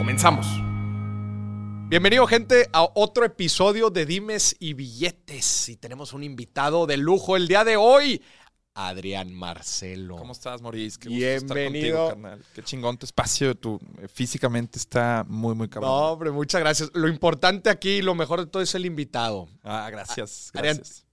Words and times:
Comenzamos. 0.00 0.46
Bienvenido 1.90 2.26
gente 2.26 2.70
a 2.72 2.88
otro 2.94 3.22
episodio 3.26 3.90
de 3.90 4.06
Dimes 4.06 4.56
y 4.58 4.72
Billetes. 4.72 5.68
Y 5.68 5.76
tenemos 5.76 6.14
un 6.14 6.22
invitado 6.22 6.86
de 6.86 6.96
lujo 6.96 7.36
el 7.36 7.46
día 7.46 7.64
de 7.64 7.76
hoy. 7.76 8.22
Adrián 8.72 9.30
Marcelo. 9.30 10.16
¿Cómo 10.16 10.32
estás, 10.32 10.62
Maurice? 10.62 10.98
Qué 10.98 11.10
Bienvenido. 11.10 11.36
Estar 11.36 11.64
contigo, 11.64 12.08
carnal. 12.08 12.44
Qué 12.54 12.62
chingón 12.62 12.96
tu 12.96 13.04
espacio. 13.04 13.54
Tu, 13.54 13.78
eh, 14.00 14.08
físicamente 14.08 14.78
está 14.78 15.22
muy, 15.28 15.54
muy 15.54 15.68
cabrón. 15.68 15.90
No, 15.90 16.12
hombre, 16.12 16.30
muchas 16.30 16.62
gracias. 16.62 16.90
Lo 16.94 17.06
importante 17.06 17.68
aquí, 17.68 18.00
lo 18.00 18.14
mejor 18.14 18.40
de 18.40 18.46
todo 18.46 18.62
es 18.62 18.74
el 18.74 18.86
invitado. 18.86 19.48
Ah, 19.62 19.86
gracias. 19.90 20.50
Adrián, 20.54 20.76
gracias. 20.76 21.04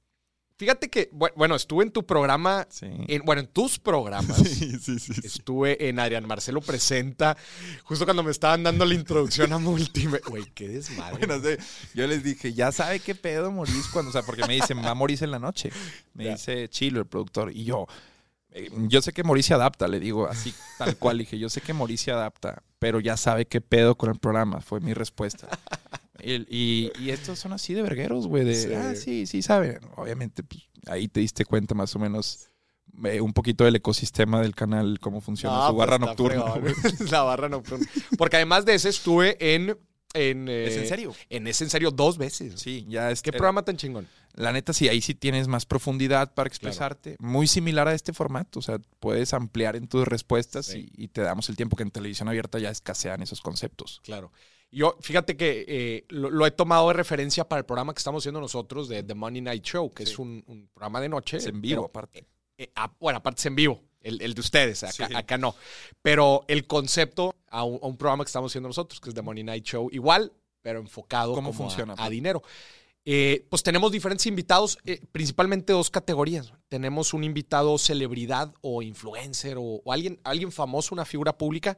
Fíjate 0.58 0.90
que, 0.90 1.12
bu- 1.12 1.32
bueno, 1.36 1.56
estuve 1.56 1.84
en 1.84 1.92
tu 1.92 2.04
programa, 2.06 2.66
Sí. 2.70 2.88
en- 3.08 3.22
bueno, 3.24 3.42
en 3.42 3.48
tus 3.48 3.78
programas. 3.78 4.38
Sí, 4.48 4.80
sí, 4.80 4.98
sí. 5.00 5.14
sí. 5.14 5.22
Estuve 5.24 5.88
en 5.88 6.00
Adrián 6.00 6.26
Marcelo 6.28 6.62
Presenta, 6.62 7.38
justo 7.84 8.06
cuando 8.06 8.24
me 8.24 8.32
estaban 8.32 8.64
dando 8.64 8.84
la 8.86 8.96
introducción 8.96 9.54
a 9.54 9.60
Multime. 9.60 10.20
Güey, 10.28 10.46
qué 10.56 10.68
desmadre. 10.68 11.28
Bueno, 11.28 11.44
sí, 11.48 11.56
yo 11.94 12.08
les 12.08 12.24
dije, 12.24 12.54
ya 12.54 12.72
sabe 12.72 13.00
qué 13.00 13.14
pedo 13.14 13.52
Maurice 13.52 13.88
cuando, 13.94 14.10
o 14.10 14.12
sea, 14.12 14.24
porque 14.24 14.46
me 14.48 14.56
dicen, 14.56 14.80
va 14.84 14.96
Maurice 14.96 15.26
en 15.26 15.32
la 15.32 15.40
noche. 15.40 15.70
Me 16.16 16.26
Ya. 16.26 16.32
dice 16.32 16.68
Chilo, 16.70 17.00
el 17.02 17.06
productor. 17.06 17.52
Y 17.52 17.64
yo, 17.66 17.86
eh, 18.52 18.72
yo 18.88 19.02
sé 19.04 19.14
que 19.14 19.24
Maurice 19.24 19.50
se 19.50 19.54
adapta, 19.54 19.88
le 19.88 20.00
digo 20.00 20.28
así, 20.28 20.54
tal 20.80 20.98
cual. 20.98 21.20
Dije, 21.20 21.38
yo 21.38 21.50
sé 21.50 21.62
que 21.62 21.74
Maurice 21.74 22.06
se 22.06 22.12
adapta, 22.12 22.64
pero 22.80 23.00
ya 23.00 23.16
sabe 23.16 23.46
qué 23.46 23.62
pedo 23.62 23.96
con 23.96 24.10
el 24.10 24.18
programa. 24.18 24.60
Fue 24.62 24.80
mi 24.80 24.96
respuesta. 24.96 25.48
Y, 26.24 26.92
y 27.00 27.10
estos 27.10 27.40
son 27.40 27.54
así 27.54 27.74
de 27.74 27.82
vergueros, 27.82 28.28
güey. 28.28 28.44
De, 28.44 28.56
Sí. 28.56 28.74
ah, 28.74 28.96
sí, 28.96 29.26
sí, 29.28 29.42
saben. 29.42 29.80
Obviamente, 29.96 30.44
pues, 30.44 30.64
ahí 30.88 31.08
te 31.08 31.20
diste 31.20 31.46
cuenta 31.46 31.76
más 31.76 31.96
o 31.96 32.00
menos 32.00 32.48
eh, 33.04 33.22
un 33.22 33.34
poquito 33.34 33.64
del 33.66 33.76
ecosistema 33.76 34.42
del 34.42 34.56
canal, 34.56 35.00
cómo 35.00 35.22
funciona 35.22 35.56
No, 35.58 35.68
su 35.70 35.76
pues 35.76 35.88
barra 35.88 35.98
nocturna. 36.04 36.46
la 37.12 37.22
barra 37.24 37.50
nocturna. 37.50 37.86
Porque 38.18 38.38
además 38.38 38.66
de 38.66 38.74
ese 38.76 38.90
estuve 38.90 39.38
en... 39.56 39.78
en 40.14 40.48
eh, 40.48 40.66
¿Es 40.68 40.78
en 40.78 40.88
serio? 40.88 41.14
En 41.30 41.48
Es 41.48 41.62
en 41.62 41.70
serio 41.70 41.92
dos 41.92 42.18
veces. 42.18 42.60
Sí, 42.60 42.86
ya 42.90 43.12
es 43.12 43.22
¿Qué 43.22 43.30
eh, 43.30 43.34
programa 43.34 43.64
tan 43.64 43.78
chingón? 43.78 44.08
La 44.34 44.52
neta, 44.52 44.72
sí, 44.72 44.88
ahí 44.88 45.02
sí 45.02 45.16
tienes 45.16 45.48
más 45.48 45.66
profundidad 45.66 46.34
para 46.36 46.48
expresarte. 46.48 47.16
Muy 47.20 47.48
similar 47.48 47.88
a 47.88 47.94
este 47.94 48.14
formato. 48.14 48.60
O 48.60 48.62
sea, 48.62 48.80
puedes 49.00 49.34
ampliar 49.34 49.76
en 49.76 49.88
tus 49.88 50.08
respuestas 50.08 50.68
Sí. 50.68 50.92
y, 50.96 51.06
y 51.06 51.08
te 51.08 51.22
damos 51.22 51.50
el 51.50 51.56
tiempo 51.56 51.76
que 51.76 51.84
en 51.84 51.92
televisión 51.92 52.30
abierta 52.30 52.60
ya 52.60 52.70
escasean 52.70 53.22
esos 53.24 53.42
conceptos. 53.42 54.00
Claro. 54.04 54.32
Yo, 54.70 54.98
fíjate 55.02 55.38
que 55.38 55.66
eh, 55.68 56.06
lo, 56.10 56.30
lo 56.30 56.46
he 56.46 56.52
tomado 56.52 56.88
de 56.90 56.94
referencia 56.94 57.48
para 57.48 57.60
el 57.60 57.66
programa 57.66 57.94
que 57.94 58.00
estamos 58.00 58.22
haciendo 58.22 58.42
nosotros 58.42 58.90
de 58.90 59.02
The 59.04 59.14
Money 59.16 59.42
Night 59.42 59.64
Show, 59.64 59.94
que 59.94 60.06
Sí. 60.06 60.12
es 60.14 60.20
un, 60.20 60.44
un 60.48 60.68
programa 60.74 61.00
de 61.00 61.10
noche. 61.10 61.38
Es 61.38 61.46
en 61.46 61.62
vivo, 61.62 61.86
aparte. 61.86 62.28
eh, 62.58 62.70
ah, 62.76 62.92
bueno, 63.00 63.18
aparte 63.20 63.40
es 63.40 63.46
en 63.46 63.56
vivo, 63.56 63.82
el, 64.02 64.22
el 64.22 64.34
de 64.34 64.42
ustedes, 64.42 64.84
acá, 64.84 65.08
Sí. 65.08 65.16
acá 65.16 65.38
no. 65.38 65.56
Pero 66.02 66.44
el 66.48 66.68
concepto 66.68 67.34
a 67.50 67.64
un, 67.64 67.80
a 67.82 67.88
un 67.88 67.96
programa 67.98 68.24
que 68.26 68.30
estamos 68.30 68.52
haciendo 68.52 68.68
nosotros, 68.68 69.00
que 69.00 69.10
es 69.10 69.16
The 69.16 69.22
Money 69.22 69.44
Night 69.44 69.64
Show, 69.64 69.90
igual, 69.94 70.34
pero 70.62 70.80
enfocado 70.80 71.34
¿Cómo 71.34 71.52
como 71.54 71.64
a- 71.64 71.70
funciona, 71.70 71.94
a, 71.94 71.96
pues? 71.96 72.10
dinero. 72.10 72.44
Eh, 73.10 73.46
pues 73.50 73.64
tenemos 73.64 73.90
diferentes 73.94 74.26
invitados, 74.26 74.78
eh, 74.84 75.00
principalmente 75.14 75.72
dos 75.72 75.90
categorías. 75.90 76.52
Tenemos 76.68 77.14
un 77.14 77.24
invitado 77.24 77.78
celebridad 77.78 78.54
o 78.60 78.82
influencer 78.82 79.56
o, 79.58 79.82
o 79.86 79.94
alguien, 79.94 80.20
alguien 80.26 80.52
famoso, 80.52 80.94
una 80.94 81.06
figura 81.06 81.38
pública, 81.38 81.78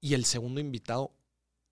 y 0.00 0.14
el 0.14 0.24
segundo 0.24 0.60
invitado 0.60 1.12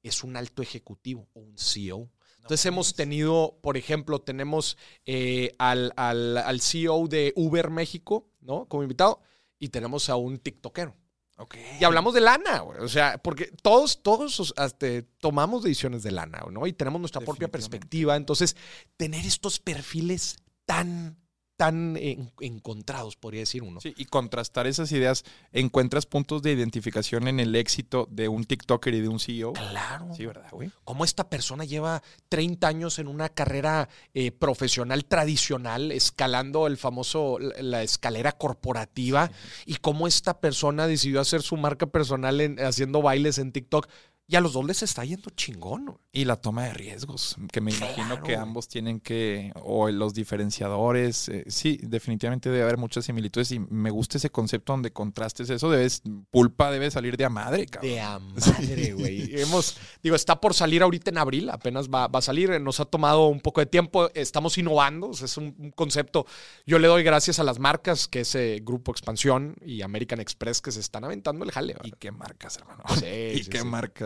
es 0.03 0.25
un 0.25 0.37
alto 0.37 0.63
ejecutivo 0.63 1.29
o 1.35 1.41
un 1.41 1.57
CEO. 1.59 2.11
Entonces 2.39 2.67
hemos 2.67 2.95
tenido, 2.95 3.59
por 3.63 3.77
ejemplo, 3.77 4.21
tenemos 4.21 4.77
eh, 5.07 5.55
al, 5.59 5.93
al- 5.97 6.37
al 6.39 6.61
CEO 6.61 7.07
de 7.07 7.33
Uber 7.37 7.71
México, 7.71 8.29
¿no? 8.41 8.67
Como 8.67 8.83
invitado, 8.83 9.21
y 9.61 9.69
tenemos 9.69 10.09
a 10.09 10.17
un 10.17 10.39
TikTokero. 10.39 10.97
Ok. 11.39 11.55
Y 11.81 11.85
hablamos 11.85 12.15
de 12.15 12.21
lana, 12.21 12.61
güey. 12.61 12.81
O 12.81 12.89
sea, 12.89 13.19
porque 13.19 13.47
todos, 13.63 14.03
todos 14.03 14.39
os- 14.41 14.55
hasta, 14.57 14.87
tomamos 15.19 15.63
decisiones 15.63 16.03
de 16.03 16.11
lana, 16.11 16.45
¿no? 16.51 16.67
Y 16.67 16.73
tenemos 16.73 17.01
nuestra 17.01 17.21
propia 17.21 17.47
perspectiva. 17.49 18.17
Entonces, 18.17 18.57
tener 18.97 19.25
estos 19.25 19.61
perfiles 19.61 20.37
tan, 20.67 21.17
tan 21.63 21.97
en- 21.97 22.33
encontrados, 22.41 23.15
podría 23.15 23.43
decir 23.43 23.63
uno. 23.63 23.81
Sí, 23.81 23.95
y 23.97 24.07
contrastar 24.07 24.67
esas 24.67 24.91
ideas, 24.91 25.23
encuentras 25.53 26.07
puntos 26.07 26.43
de 26.43 26.51
identificación 26.51 27.29
en 27.29 27.39
el 27.39 27.55
éxito 27.55 28.09
de 28.11 28.27
un 28.27 28.43
TikToker 28.45 28.93
y 28.95 29.01
de 29.01 29.07
un 29.07 29.21
CEO. 29.21 29.53
Claro. 29.53 30.09
Sí, 30.17 30.27
¿verdad, 30.27 30.49
güey? 30.51 30.73
cómo 30.83 31.05
esta 31.05 31.31
persona 31.31 31.65
lleva 31.65 32.03
30 32.29 32.67
años 32.67 32.99
en 32.99 33.07
una 33.07 33.29
carrera 33.29 33.89
eh, 34.13 34.33
profesional 34.33 35.05
tradicional, 35.05 35.93
escalando 35.93 36.67
el 36.67 36.79
famoso, 36.79 37.39
la, 37.39 37.63
la 37.63 37.83
escalera 37.85 38.33
corporativa, 38.33 39.31
y 39.65 39.77
cómo 39.77 40.09
esta 40.09 40.41
persona 40.41 40.89
decidió 40.89 41.21
hacer 41.21 41.43
su 41.43 41.57
marca 41.57 41.87
personal 41.87 42.41
en- 42.41 42.59
haciendo 42.59 43.03
bailes 43.03 43.39
en 43.39 43.53
TikTok. 43.53 43.87
Y 44.33 44.37
a 44.37 44.41
los 44.41 44.55
dos 44.55 44.65
les 44.65 44.83
está 44.83 45.05
yendo 45.05 45.29
chingón. 45.29 45.95
Y 46.11 46.25
la 46.25 46.37
toma 46.37 46.65
de 46.65 46.73
riesgos, 46.73 47.37
que 47.53 47.61
me 47.61 47.71
Claro, 47.71 47.93
imagino 47.93 48.23
que 48.23 48.35
ambos 48.35 48.67
tienen 48.67 48.99
que, 48.99 49.53
o 49.63 49.91
los 49.91 50.15
diferenciadores, 50.15 51.29
eh, 51.29 51.45
sí, 51.49 51.79
definitivamente 51.83 52.49
debe 52.49 52.63
haber 52.63 52.79
muchas 52.79 53.05
similitudes 53.05 53.53
y 53.53 53.59
me 53.59 53.91
gusta 53.91 54.17
ese 54.17 54.31
concepto 54.31 54.73
donde 54.73 54.91
contrastes 54.91 55.51
eso, 55.51 55.71
debes, 55.71 56.03
pulpa 56.31 56.71
debe 56.71 56.91
salir 56.91 57.19
de 57.19 57.27
a 57.27 57.29
madre, 57.29 57.67
cabrón. 57.67 57.91
De 57.91 58.01
a 58.01 58.19
madre, 58.59 58.93
güey. 58.95 59.39
Hemos, 59.39 59.77
digo, 60.03 60.17
está 60.17 60.41
por 60.41 60.55
salir 60.55 60.83
ahorita 60.83 61.11
en 61.11 61.19
abril, 61.19 61.51
apenas 61.51 61.91
va, 61.91 62.09
va 62.09 62.21
a 62.21 62.23
salir. 62.23 62.59
Nos 62.59 62.81
ha 62.81 62.87
tomado 62.87 63.29
un 63.29 63.41
poco 63.41 63.61
de 63.61 63.67
tiempo. 63.67 64.11
Estamos 64.15 64.57
innovando. 64.57 65.09
o 65.11 65.15
sea, 65.15 65.27
es 65.27 65.37
un, 65.37 65.55
un 65.59 65.73
concepto. 65.73 66.25
Yo 66.67 66.79
le 66.79 66.89
doy 66.89 67.03
gracias 67.03 67.39
a 67.39 67.45
las 67.45 67.59
marcas, 67.59 68.09
que 68.09 68.21
es 68.21 68.35
eh, 68.35 68.61
Grupo 68.63 68.93
Expansión 68.93 69.57
y 69.61 69.83
American 69.83 70.21
Express, 70.21 70.63
que 70.63 70.73
se 70.73 70.81
están 70.81 71.05
aventando 71.05 71.45
el 71.45 71.53
jale. 71.53 71.77
¿Y 71.85 71.93
qué 71.93 72.13
marcas, 72.13 72.57
hermano? 72.57 72.83
Sí, 72.99 73.07
¿Y 73.35 73.45
sí, 73.45 73.51
qué 73.51 73.63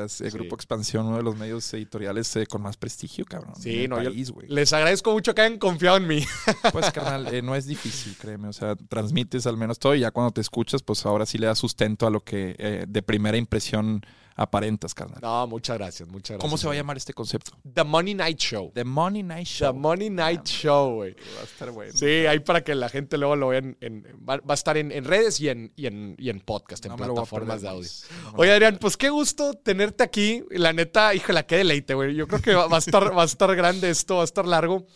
sí. 0.08 0.16
El 0.21 0.31
Sí. 0.31 0.38
Grupo 0.38 0.54
Expansión, 0.54 1.06
uno 1.06 1.16
de 1.16 1.22
los 1.22 1.37
medios 1.37 1.72
editoriales 1.75 2.34
eh, 2.37 2.47
con 2.47 2.62
más 2.62 2.77
prestigio, 2.77 3.25
cabrón. 3.25 3.54
Sí, 3.60 3.87
no, 3.88 3.97
país, 3.97 4.32
les 4.49 4.72
agradezco 4.72 5.12
mucho 5.12 5.34
que 5.34 5.43
hayan 5.43 5.59
confiado 5.59 5.97
en 5.97 6.06
mí. 6.06 6.25
Pues, 6.72 6.91
carnal, 6.93 7.32
eh, 7.34 7.43
no 7.43 7.54
es 7.54 7.66
difícil, 7.66 8.16
créeme. 8.19 8.49
O 8.49 8.53
sea, 8.53 8.76
transmites 8.76 9.47
al 9.47 9.56
menos 9.56 9.78
todo 9.78 9.94
y 9.94 10.00
ya 10.00 10.10
cuando 10.10 10.32
te 10.32 10.41
escuchas, 10.41 10.82
pues 10.82 11.05
ahora 11.06 11.26
sí 11.26 11.38
le 11.38 11.47
das 11.47 11.59
sustento 11.59 12.06
a 12.06 12.10
lo 12.10 12.21
que 12.22 12.55
eh, 12.59 12.84
de 12.88 13.03
primera 13.03 13.37
impresión 13.37 14.03
aparentas, 14.37 14.95
carnal. 14.95 15.19
No, 15.23 15.47
muchas 15.47 15.79
gracias, 15.79 16.09
muchas 16.09 16.37
gracias. 16.37 16.41
¿Cómo 16.41 16.59
se 16.59 16.67
va 16.67 16.75
a 16.75 16.77
llamar 16.77 16.97
este 16.97 17.13
concepto? 17.15 17.53
The 17.75 17.83
Money 17.83 18.15
Night 18.15 18.39
Show. 18.39 18.71
The 18.75 18.85
Money 18.85 19.23
Night 19.23 19.47
The 19.49 19.53
Show. 19.65 19.75
Money 19.75 20.11
Night 20.11 20.45
Show, 20.45 20.95
güey. 20.97 21.15
Va 21.37 21.41
a 21.41 21.45
estar 21.45 21.71
bueno. 21.71 21.93
Sí, 21.97 22.05
ahí 22.27 22.39
para 22.41 22.63
que 22.63 22.75
la 22.75 22.89
gente 22.89 23.17
luego 23.19 23.35
lo 23.35 23.49
vea 23.49 23.59
en, 23.61 23.77
en- 23.81 24.05
va, 24.29 24.37
va 24.37 24.53
a 24.53 24.55
estar 24.55 24.77
en, 24.77 24.93
en 24.93 25.05
redes 25.05 25.41
y 25.41 25.49
en, 25.49 25.73
y 25.75 25.87
en, 25.87 26.15
y 26.19 26.29
en 26.31 26.41
podcast, 26.41 26.85
en 26.85 26.91
No 26.93 26.97
plataformas 26.97 27.63
de 27.63 27.69
audio. 27.69 27.89
No 28.25 28.33
Oye, 28.37 28.53
Adrián, 28.53 28.79
pues 28.81 28.97
qué 28.97 29.09
gusto 29.09 29.55
tenerte 29.55 30.05
aquí. 30.05 30.45
La 30.51 30.73
neta, 30.73 31.15
híjole, 31.15 31.45
qué 31.47 31.57
deleite, 31.57 31.95
güey. 31.95 32.15
Yo 32.15 32.29
creo 32.29 32.43
que 32.43 32.55
va, 32.55 32.67
va 32.69 32.77
a 32.77 32.81
estar, 32.81 33.17
va 33.17 33.23
a 33.23 33.27
estar 33.27 33.55
grande 33.57 33.91
esto, 33.91 34.17
va 34.17 34.21
a 34.23 34.25
estar 34.25 34.47
largo. 34.47 34.87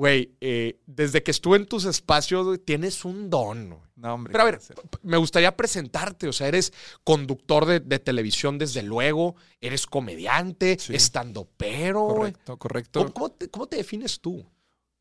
Güey, 0.00 0.32
eh, 0.40 0.78
desde 0.86 1.22
que 1.22 1.30
estuve 1.30 1.58
en 1.58 1.66
tus 1.66 1.84
espacios, 1.84 2.58
tienes 2.64 3.04
un 3.04 3.28
don. 3.28 3.68
güey. 3.68 3.80
No, 3.96 4.14
hombre. 4.14 4.32
Pero 4.32 4.42
a 4.42 4.46
ver, 4.46 4.58
¿qué 4.58 4.74
p- 4.74 4.98
me 5.02 5.18
gustaría 5.18 5.54
presentarte. 5.54 6.26
O 6.26 6.32
sea, 6.32 6.48
eres 6.48 6.72
conductor 7.04 7.66
de, 7.66 7.80
de 7.80 7.98
televisión 7.98 8.56
desde 8.56 8.82
luego, 8.82 9.34
eres 9.60 9.84
comediante, 9.86 10.78
Sí. 10.80 10.94
estando 10.94 11.46
pero. 11.58 12.06
Correcto, 12.06 12.56
correcto. 12.56 13.00
¿Cómo, 13.00 13.12
cómo 13.12 13.30
te, 13.32 13.48
cómo 13.50 13.66
te 13.66 13.76
defines 13.76 14.20
tú? 14.22 14.46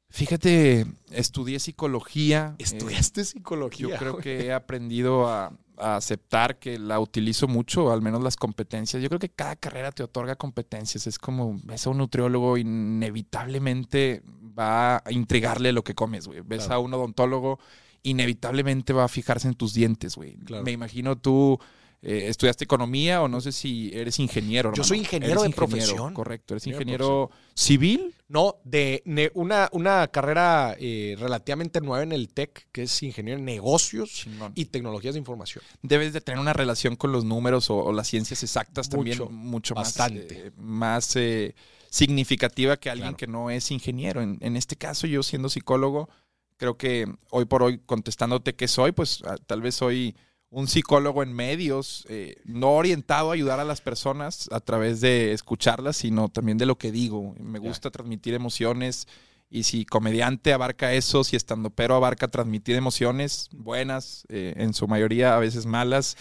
Fíjate, 0.09 0.85
estudié 1.11 1.59
psicología. 1.59 2.55
eh, 2.57 2.63
Estudiaste 2.63 3.23
psicología. 3.23 3.87
Yo 3.87 3.95
creo 3.95 4.17
que 4.17 4.47
he 4.47 4.51
aprendido 4.51 5.27
a, 5.29 5.53
a 5.77 5.95
aceptar 5.95 6.59
que 6.59 6.77
la 6.77 6.99
utilizo 6.99 7.47
mucho, 7.47 7.91
al 7.93 8.01
menos 8.01 8.21
las 8.21 8.35
competencias. 8.35 9.01
Yo 9.01 9.07
creo 9.07 9.19
que 9.19 9.29
cada 9.29 9.55
carrera 9.55 9.91
te 9.93 10.03
otorga 10.03 10.35
competencias. 10.35 11.07
Es 11.07 11.19
como 11.19 11.57
ves 11.63 11.85
a 11.87 11.91
un 11.91 11.99
nutriólogo, 11.99 12.57
inevitablemente 12.57 14.23
va 14.59 14.97
a 14.97 15.11
intrigarle 15.11 15.71
lo 15.71 15.83
que 15.83 15.95
comes, 15.95 16.27
güey. 16.27 16.41
Ves 16.43 16.65
Claro. 16.65 16.75
a 16.75 16.79
un 16.79 16.93
odontólogo, 16.93 17.59
inevitablemente 18.03 18.93
va 18.93 19.05
a 19.05 19.07
fijarse 19.07 19.47
en 19.47 19.53
tus 19.55 19.73
dientes, 19.73 20.15
güey. 20.15 20.35
Claro. 20.37 20.63
Me 20.63 20.71
imagino 20.71 21.17
tú 21.17 21.59
eh, 22.01 22.27
estudiaste 22.29 22.63
economía 22.63 23.21
o 23.21 23.27
no 23.27 23.41
sé 23.41 23.51
si 23.51 23.91
eres 23.93 24.19
ingeniero. 24.19 24.71
Yo 24.73 24.83
soy 24.85 24.99
ingeniero 24.99 25.43
de 25.43 25.49
profesión. 25.49 26.13
Correcto, 26.13 26.53
eres 26.53 26.65
Ingeniero 26.65 27.29
civil. 27.53 28.15
No, 28.29 28.55
de 28.63 29.01
ne- 29.05 29.31
una, 29.33 29.67
una 29.73 30.07
carrera 30.07 30.75
eh, 30.79 31.15
relativamente 31.19 31.81
nueva 31.81 32.03
en 32.03 32.11
el 32.13 32.29
TEC, 32.29 32.67
que 32.71 32.83
es 32.83 33.03
ingeniero 33.03 33.39
en 33.39 33.43
negocios 33.45 34.11
Chingón. 34.11 34.51
y 34.55 34.65
tecnologías 34.65 35.15
de 35.15 35.19
información. 35.19 35.63
Debes 35.81 36.13
de 36.13 36.21
tener 36.21 36.39
una 36.39 36.53
relación 36.53 36.95
con 36.95 37.11
los 37.11 37.25
números 37.25 37.69
o, 37.69 37.77
o 37.77 37.91
las 37.91 38.07
ciencias 38.07 38.43
exactas 38.43 38.87
también 38.87 39.17
Mucho, 39.17 39.29
mucho 39.31 39.75
bastante. 39.75 40.21
más, 40.21 40.31
eh, 40.45 40.51
más 40.57 41.15
eh, 41.17 41.55
significativa 41.89 42.77
que 42.77 42.89
alguien 42.89 43.09
Claro. 43.09 43.17
que 43.17 43.27
no 43.27 43.49
es 43.49 43.71
ingeniero. 43.71 44.21
En, 44.21 44.37
en 44.41 44.55
este 44.55 44.75
caso, 44.75 45.07
yo 45.07 45.23
siendo 45.23 45.49
psicólogo, 45.49 46.09
creo 46.57 46.77
que 46.77 47.05
hoy 47.31 47.45
por 47.45 47.63
hoy, 47.63 47.79
contestándote 47.85 48.55
qué 48.55 48.67
soy, 48.67 48.91
pues 48.91 49.21
ah, 49.25 49.35
tal 49.45 49.61
vez 49.61 49.75
soy 49.75 50.15
un 50.51 50.67
psicólogo 50.67 51.21
en 51.21 51.31
medios, 51.31 52.05
eh, 52.09 52.35
no 52.43 52.71
orientado 52.71 53.29
a 53.29 53.33
ayudar 53.35 53.59
a 53.59 53.63
las 53.63 53.81
personas 53.81 54.49
a 54.51 54.59
través 54.59 54.99
de 54.99 55.31
escucharlas, 55.31 55.97
sino 55.97 56.27
también 56.29 56.57
de 56.57 56.65
lo 56.65 56.77
que 56.77 56.91
digo. 56.91 57.35
Me 57.39 57.59
gusta 57.59 57.91
transmitir 57.91 58.33
emociones. 58.33 59.07
Y 59.51 59.63
si 59.63 59.83
comediante 59.83 60.53
abarca 60.53 60.93
eso, 60.93 61.23
si 61.23 61.35
estando 61.35 61.71
pero 61.71 61.95
abarca 61.95 62.27
transmitir 62.27 62.75
emociones 62.75 63.49
buenas, 63.51 64.25
eh, 64.29 64.53
en 64.57 64.75
su 64.75 64.87
mayoría 64.87 65.35
a 65.35 65.39
veces 65.39 65.65
malas, 65.65 66.17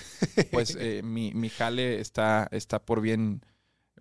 pues 0.50 0.76
eh, 0.80 1.02
mi, 1.04 1.32
mi 1.34 1.50
jale 1.50 2.00
está, 2.00 2.48
está 2.52 2.78
por 2.78 3.02
bien, 3.02 3.42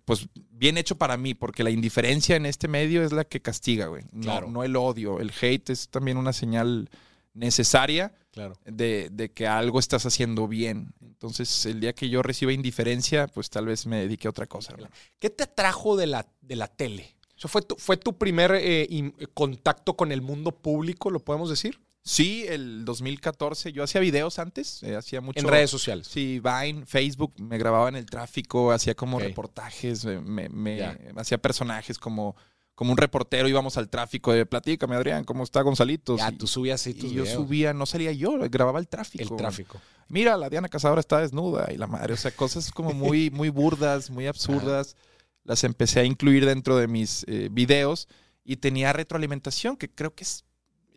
pues 0.08 0.26
bien 0.50 0.76
hecho 0.78 0.96
para 0.96 1.16
mí, 1.16 1.34
porque 1.34 1.62
la 1.62 1.70
indiferencia 1.70 2.34
en 2.34 2.46
este 2.46 2.66
medio 2.66 3.04
es 3.04 3.12
la 3.12 3.24
que 3.24 3.40
castiga, 3.40 3.86
güey. 3.86 4.02
No, 4.10 4.22
Claro. 4.22 4.50
no 4.50 4.64
el 4.64 4.74
odio. 4.74 5.20
El 5.20 5.30
hate 5.40 5.70
es 5.70 5.88
también 5.88 6.16
una 6.16 6.32
señal 6.32 6.88
necesaria 7.34 8.12
Claro. 8.32 8.54
de, 8.64 9.08
de 9.12 9.30
que 9.30 9.46
algo 9.46 9.78
estás 9.78 10.06
haciendo 10.06 10.48
bien. 10.48 10.92
Entonces, 11.00 11.66
el 11.66 11.80
día 11.80 11.92
que 11.92 12.08
yo 12.08 12.22
reciba 12.22 12.52
indiferencia, 12.52 13.26
pues 13.28 13.50
tal 13.50 13.66
vez 13.66 13.86
me 13.86 13.96
dedique 13.98 14.26
a 14.28 14.30
otra 14.30 14.46
cosa, 14.46 14.72
hermano. 14.72 14.92
¿Qué 15.18 15.30
te 15.30 15.44
atrajo 15.44 15.96
de 15.96 16.06
la, 16.06 16.26
de 16.40 16.56
la 16.56 16.68
tele? 16.68 17.14
O 17.36 17.40
sea, 17.40 17.48
¿fue, 17.50 17.62
tu, 17.62 17.76
¿Fue 17.76 17.96
tu 17.96 18.16
primer 18.16 18.52
eh, 18.54 19.12
contacto 19.34 19.94
con 19.96 20.10
el 20.10 20.22
mundo 20.22 20.50
público, 20.52 21.10
lo 21.10 21.20
podemos 21.20 21.50
decir? 21.50 21.78
Sí, 22.08 22.46
el 22.48 22.86
2014, 22.86 23.70
yo 23.70 23.82
hacía 23.82 24.00
videos 24.00 24.38
antes, 24.38 24.82
eh, 24.82 24.96
hacía 24.96 25.20
mucho... 25.20 25.38
En 25.38 25.46
redes 25.46 25.68
sociales. 25.68 26.06
Sí, 26.06 26.40
Vine, 26.40 26.86
Facebook, 26.86 27.34
me 27.38 27.58
grababa 27.58 27.90
en 27.90 27.96
el 27.96 28.06
tráfico, 28.06 28.72
hacía 28.72 28.94
como 28.94 29.18
reportajes, 29.18 30.06
eh, 30.06 30.18
me, 30.18 30.82
hacía 31.16 31.36
personajes 31.36 31.98
como, 31.98 32.34
como 32.74 32.92
un 32.92 32.96
reportero, 32.96 33.46
íbamos 33.46 33.76
al 33.76 33.90
tráfico 33.90 34.32
de 34.32 34.46
platícame, 34.46 34.96
Adrián, 34.96 35.24
¿cómo 35.24 35.44
está 35.44 35.60
Gonzalito? 35.60 36.16
Ya, 36.16 36.30
Y- 36.30 36.36
tú 36.38 36.46
subías 36.46 36.86
y 36.86 36.94
tus 36.94 37.10
yo 37.12 37.24
videos. 37.24 37.28
subía, 37.42 37.74
no 37.74 37.84
salía 37.84 38.12
yo, 38.12 38.38
grababa 38.48 38.78
el 38.78 38.88
tráfico. 38.88 39.34
el 39.34 39.36
tráfico. 39.36 39.78
Mira, 40.08 40.38
la 40.38 40.48
Diana 40.48 40.70
Cazadora 40.70 41.00
está 41.00 41.20
desnuda 41.20 41.68
y 41.70 41.76
la 41.76 41.86
madre, 41.86 42.14
o 42.14 42.16
sea, 42.16 42.30
cosas 42.30 42.72
como 42.72 42.94
muy, 42.94 43.28
muy 43.32 43.50
burdas, 43.50 44.08
muy 44.08 44.26
absurdas, 44.26 44.96
las 45.44 45.62
empecé 45.62 46.00
a 46.00 46.04
incluir 46.04 46.46
dentro 46.46 46.78
de 46.78 46.88
mis 46.88 47.26
eh, 47.28 47.50
videos 47.52 48.08
y 48.44 48.56
tenía 48.56 48.94
retroalimentación, 48.94 49.76
que 49.76 49.90
creo 49.90 50.14
que 50.14 50.24
es, 50.24 50.46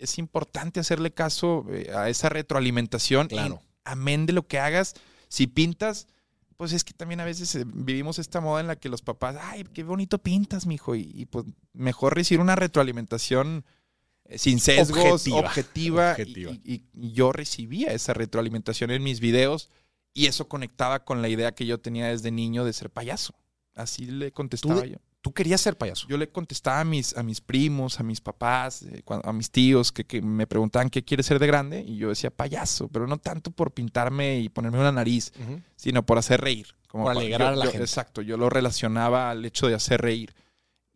es 0.01 0.17
importante 0.17 0.79
hacerle 0.79 1.11
caso 1.11 1.65
eh, 1.69 1.91
a 1.95 2.09
esa 2.09 2.29
retroalimentación. 2.29 3.27
y 3.27 3.35
Claro. 3.35 3.61
amén 3.85 4.25
de 4.25 4.33
lo 4.33 4.47
que 4.47 4.59
hagas, 4.59 4.93
si 5.29 5.47
pintas, 5.47 6.07
pues 6.57 6.73
es 6.73 6.83
que 6.83 6.93
también 6.93 7.19
a 7.21 7.25
veces 7.25 7.55
eh, 7.55 7.63
vivimos 7.65 8.19
esta 8.19 8.41
moda 8.41 8.61
en 8.61 8.67
la 8.67 8.75
que 8.75 8.89
los 8.89 9.01
papás, 9.01 9.35
ay, 9.41 9.63
qué 9.73 9.83
bonito 9.83 10.17
pintas, 10.19 10.65
mijo, 10.67 10.95
y, 10.95 11.09
y 11.13 11.25
pues 11.25 11.45
mejor 11.73 12.15
recibir 12.15 12.39
una 12.41 12.55
retroalimentación 12.55 13.65
eh, 14.25 14.37
sin 14.37 14.59
sesgos, 14.59 14.99
Objetiva. 15.27 15.39
objetiva, 15.39 16.07
y- 16.09 16.11
Objetiva. 16.21 16.51
Y, 16.63 16.83
y 16.93 17.11
yo 17.13 17.31
recibía 17.31 17.91
esa 17.93 18.13
retroalimentación 18.13 18.91
en 18.91 19.01
mis 19.03 19.19
videos 19.19 19.69
y 20.13 20.27
eso 20.27 20.47
conectaba 20.47 21.03
con 21.05 21.21
la 21.21 21.29
idea 21.29 21.53
que 21.53 21.65
yo 21.65 21.79
tenía 21.79 22.07
desde 22.07 22.31
niño 22.31 22.65
de 22.65 22.73
ser 22.73 22.89
payaso. 22.89 23.33
Así 23.75 24.05
le 24.05 24.31
contestaba 24.31 24.81
de- 24.81 24.89
yo. 24.91 24.97
Tú 25.21 25.31
querías 25.33 25.61
ser 25.61 25.77
payaso. 25.77 26.07
Yo 26.07 26.17
le 26.17 26.29
contestaba 26.29 26.79
a 26.79 26.83
mis, 26.83 27.15
a 27.15 27.21
mis 27.21 27.41
primos, 27.41 27.99
a 27.99 28.03
mis 28.03 28.19
papás, 28.21 28.81
eh, 28.83 29.03
a 29.23 29.31
mis 29.33 29.51
tíos 29.51 29.91
que, 29.91 30.03
que 30.03 30.21
me 30.21 30.47
preguntaban 30.47 30.89
qué 30.89 31.03
quiere 31.03 31.21
ser 31.21 31.37
de 31.37 31.45
grande 31.45 31.81
y 31.87 31.97
yo 31.97 32.09
decía 32.09 32.31
payaso, 32.31 32.87
pero 32.87 33.05
no 33.05 33.17
tanto 33.19 33.51
por 33.51 33.71
pintarme 33.71 34.39
y 34.39 34.49
ponerme 34.49 34.79
una 34.79 34.91
nariz, 34.91 35.31
sino 35.75 36.03
por 36.05 36.17
hacer 36.17 36.41
reír. 36.41 36.67
Como 36.87 37.03
Por 37.03 37.11
alegrar 37.15 37.41
yo- 37.41 37.47
a 37.53 37.55
la 37.55 37.65
yo- 37.65 37.71
gente. 37.71 37.85
Exacto, 37.85 38.21
yo 38.23 38.35
lo 38.35 38.49
relacionaba 38.49 39.29
al 39.29 39.45
hecho 39.45 39.67
de 39.67 39.75
hacer 39.75 40.01
reír. 40.01 40.33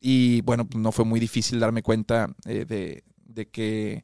Y 0.01 0.41
bueno, 0.41 0.65
pues 0.67 0.81
no 0.81 0.91
fue 0.91 1.05
muy 1.05 1.19
difícil 1.19 1.59
darme 1.59 1.83
cuenta 1.83 2.27
eh, 2.45 2.65
de, 2.65 3.03
de 3.25 3.47
que, 3.47 4.03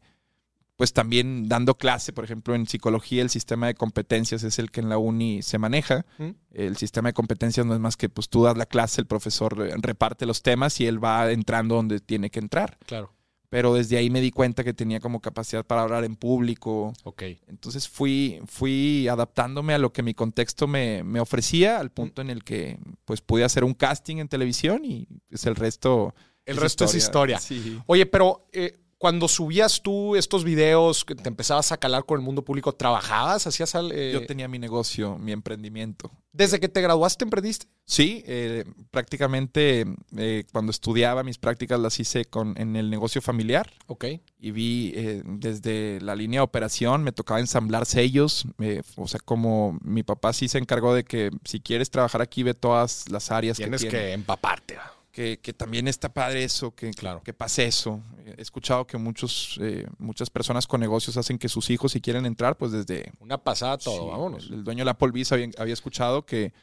pues 0.81 0.93
también 0.93 1.47
dando 1.47 1.75
clase, 1.75 2.11
por 2.11 2.23
ejemplo, 2.23 2.55
en 2.55 2.65
psicología, 2.65 3.21
el 3.21 3.29
sistema 3.29 3.67
de 3.67 3.75
competencias 3.75 4.41
es 4.41 4.57
el 4.57 4.71
que 4.71 4.79
en 4.79 4.89
la 4.89 4.97
uni 4.97 5.43
se 5.43 5.59
maneja. 5.59 6.07
El 6.51 6.75
sistema 6.75 7.09
de 7.09 7.13
competencias 7.13 7.67
no 7.67 7.75
es 7.75 7.79
más 7.79 7.97
que 7.97 8.09
pues 8.09 8.29
tú 8.29 8.45
das 8.45 8.57
la 8.57 8.65
clase, 8.65 8.99
el 8.99 9.05
profesor 9.05 9.63
eh, 9.63 9.75
reparte 9.77 10.25
los 10.25 10.41
temas 10.41 10.81
y 10.81 10.87
él 10.87 10.97
va 10.97 11.31
entrando 11.31 11.75
donde 11.75 11.99
tiene 11.99 12.31
que 12.31 12.39
entrar. 12.39 12.79
Claro. 12.87 13.13
Pero 13.49 13.75
desde 13.75 13.95
ahí 13.97 14.09
me 14.09 14.21
di 14.21 14.31
cuenta 14.31 14.63
que 14.63 14.73
tenía 14.73 14.99
como 14.99 15.19
capacidad 15.19 15.63
para 15.63 15.83
hablar 15.83 16.03
en 16.03 16.15
público, 16.15 16.93
Ok. 17.03 17.21
entonces 17.47 17.87
fui, 17.87 18.41
fui 18.47 19.07
adaptándome 19.07 19.75
a 19.75 19.77
lo 19.77 19.93
que 19.93 20.01
mi 20.01 20.15
contexto 20.15 20.65
me, 20.65 21.03
me 21.03 21.19
ofrecía, 21.19 21.77
al 21.77 21.91
punto 21.91 22.23
en 22.23 22.31
el 22.31 22.43
que 22.43 22.79
pues 23.05 23.21
pude 23.21 23.43
hacer 23.43 23.63
un 23.63 23.75
casting 23.75 24.17
en 24.17 24.27
televisión 24.27 24.83
y 24.83 25.05
pues 25.29 25.45
el 25.45 25.55
resto... 25.55 26.15
El 26.43 26.57
resto 26.57 26.85
es 26.85 26.95
historia. 26.95 27.37
Sí. 27.39 27.79
Oye, 27.85 28.07
pero 28.07 28.47
eh, 28.51 28.79
cuando 29.01 29.27
subías 29.27 29.81
tú 29.81 30.15
estos 30.15 30.43
videos, 30.43 31.03
que 31.03 31.15
te 31.15 31.27
empezabas 31.27 31.71
a 31.71 31.77
calar 31.77 32.05
con 32.05 32.19
el 32.19 32.23
mundo 32.23 32.43
público, 32.45 32.71
¿trabajabas? 32.73 33.47
¿Hacías 33.47 33.73
al- 33.73 33.91
eh, 33.91 34.11
Yo 34.13 34.27
tenía 34.27 34.47
mi 34.47 34.59
negocio, 34.59 35.17
mi 35.17 35.31
emprendimiento. 35.31 36.11
desde 36.31 36.59
que 36.59 36.69
te 36.69 36.81
graduaste 36.81 37.23
emprendiste? 37.25 37.65
Sí, 37.83 38.23
eh, 38.27 38.63
prácticamente 38.91 39.85
eh, 40.15 40.43
cuando 40.51 40.69
estudiaba 40.69 41.23
mis 41.23 41.39
prácticas 41.39 41.79
las 41.79 41.99
hice 41.99 42.25
con, 42.25 42.53
en 42.61 42.75
el 42.75 42.91
negocio 42.91 43.23
familiar 43.23 43.71
Ok. 43.87 44.05
y 44.39 44.51
vi 44.51 44.93
eh, 44.95 45.23
desde 45.25 45.99
la 46.01 46.15
línea 46.15 46.41
de 46.41 46.43
operación, 46.43 47.03
me 47.03 47.11
tocaba 47.11 47.39
ensamblar 47.39 47.87
sellos, 47.87 48.45
eh, 48.59 48.83
o 48.97 49.07
sea, 49.07 49.19
como 49.19 49.79
mi 49.83 50.03
papá 50.03 50.31
sí 50.31 50.47
se 50.47 50.59
encargó 50.59 50.93
de 50.93 51.03
que 51.05 51.31
si 51.43 51.59
quieres 51.59 51.89
trabajar 51.89 52.21
aquí 52.21 52.43
ve 52.43 52.53
todas 52.53 53.09
las 53.09 53.31
áreas 53.31 53.57
Tienes 53.57 53.81
que 53.81 53.87
que, 53.89 53.97
tiene. 53.97 54.13
empaparte. 54.13 54.77
Que, 55.11 55.39
que 55.39 55.53
también 55.53 55.87
está 55.87 56.13
padre 56.13 56.43
eso, 56.43 56.73
que, 56.73 56.91
Claro. 56.91 57.21
que 57.23 57.33
pase 57.33 57.65
eso. 57.65 58.01
He 58.37 58.41
escuchado 58.41 58.87
que 58.87 58.97
muchos, 58.97 59.57
eh, 59.61 59.85
muchas 59.97 60.29
personas 60.29 60.67
con 60.67 60.79
negocios 60.79 61.17
hacen 61.17 61.37
que 61.37 61.49
sus 61.49 61.69
hijos, 61.69 61.91
si 61.91 62.01
quieren 62.01 62.25
entrar, 62.25 62.57
pues 62.57 62.71
desde... 62.71 63.11
Una 63.19 63.37
pasada 63.37 63.77
todo, 63.77 64.03
Sí, 64.03 64.07
vámonos. 64.09 64.45
El, 64.47 64.53
el 64.55 64.63
dueño 64.63 64.79
de 64.81 64.85
la 64.85 64.97
Polvis 64.97 65.31
había, 65.31 65.49
había 65.57 65.73
escuchado 65.73 66.25
que, 66.25 66.53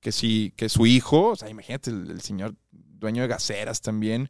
que, 0.00 0.10
si, 0.12 0.52
que 0.56 0.68
su 0.68 0.86
hijo, 0.86 1.28
o 1.30 1.36
sea, 1.36 1.48
imagínate, 1.48 1.90
el, 1.90 2.10
el 2.10 2.20
señor 2.20 2.54
dueño 2.72 3.22
de 3.22 3.28
gaseras 3.28 3.80
también, 3.80 4.28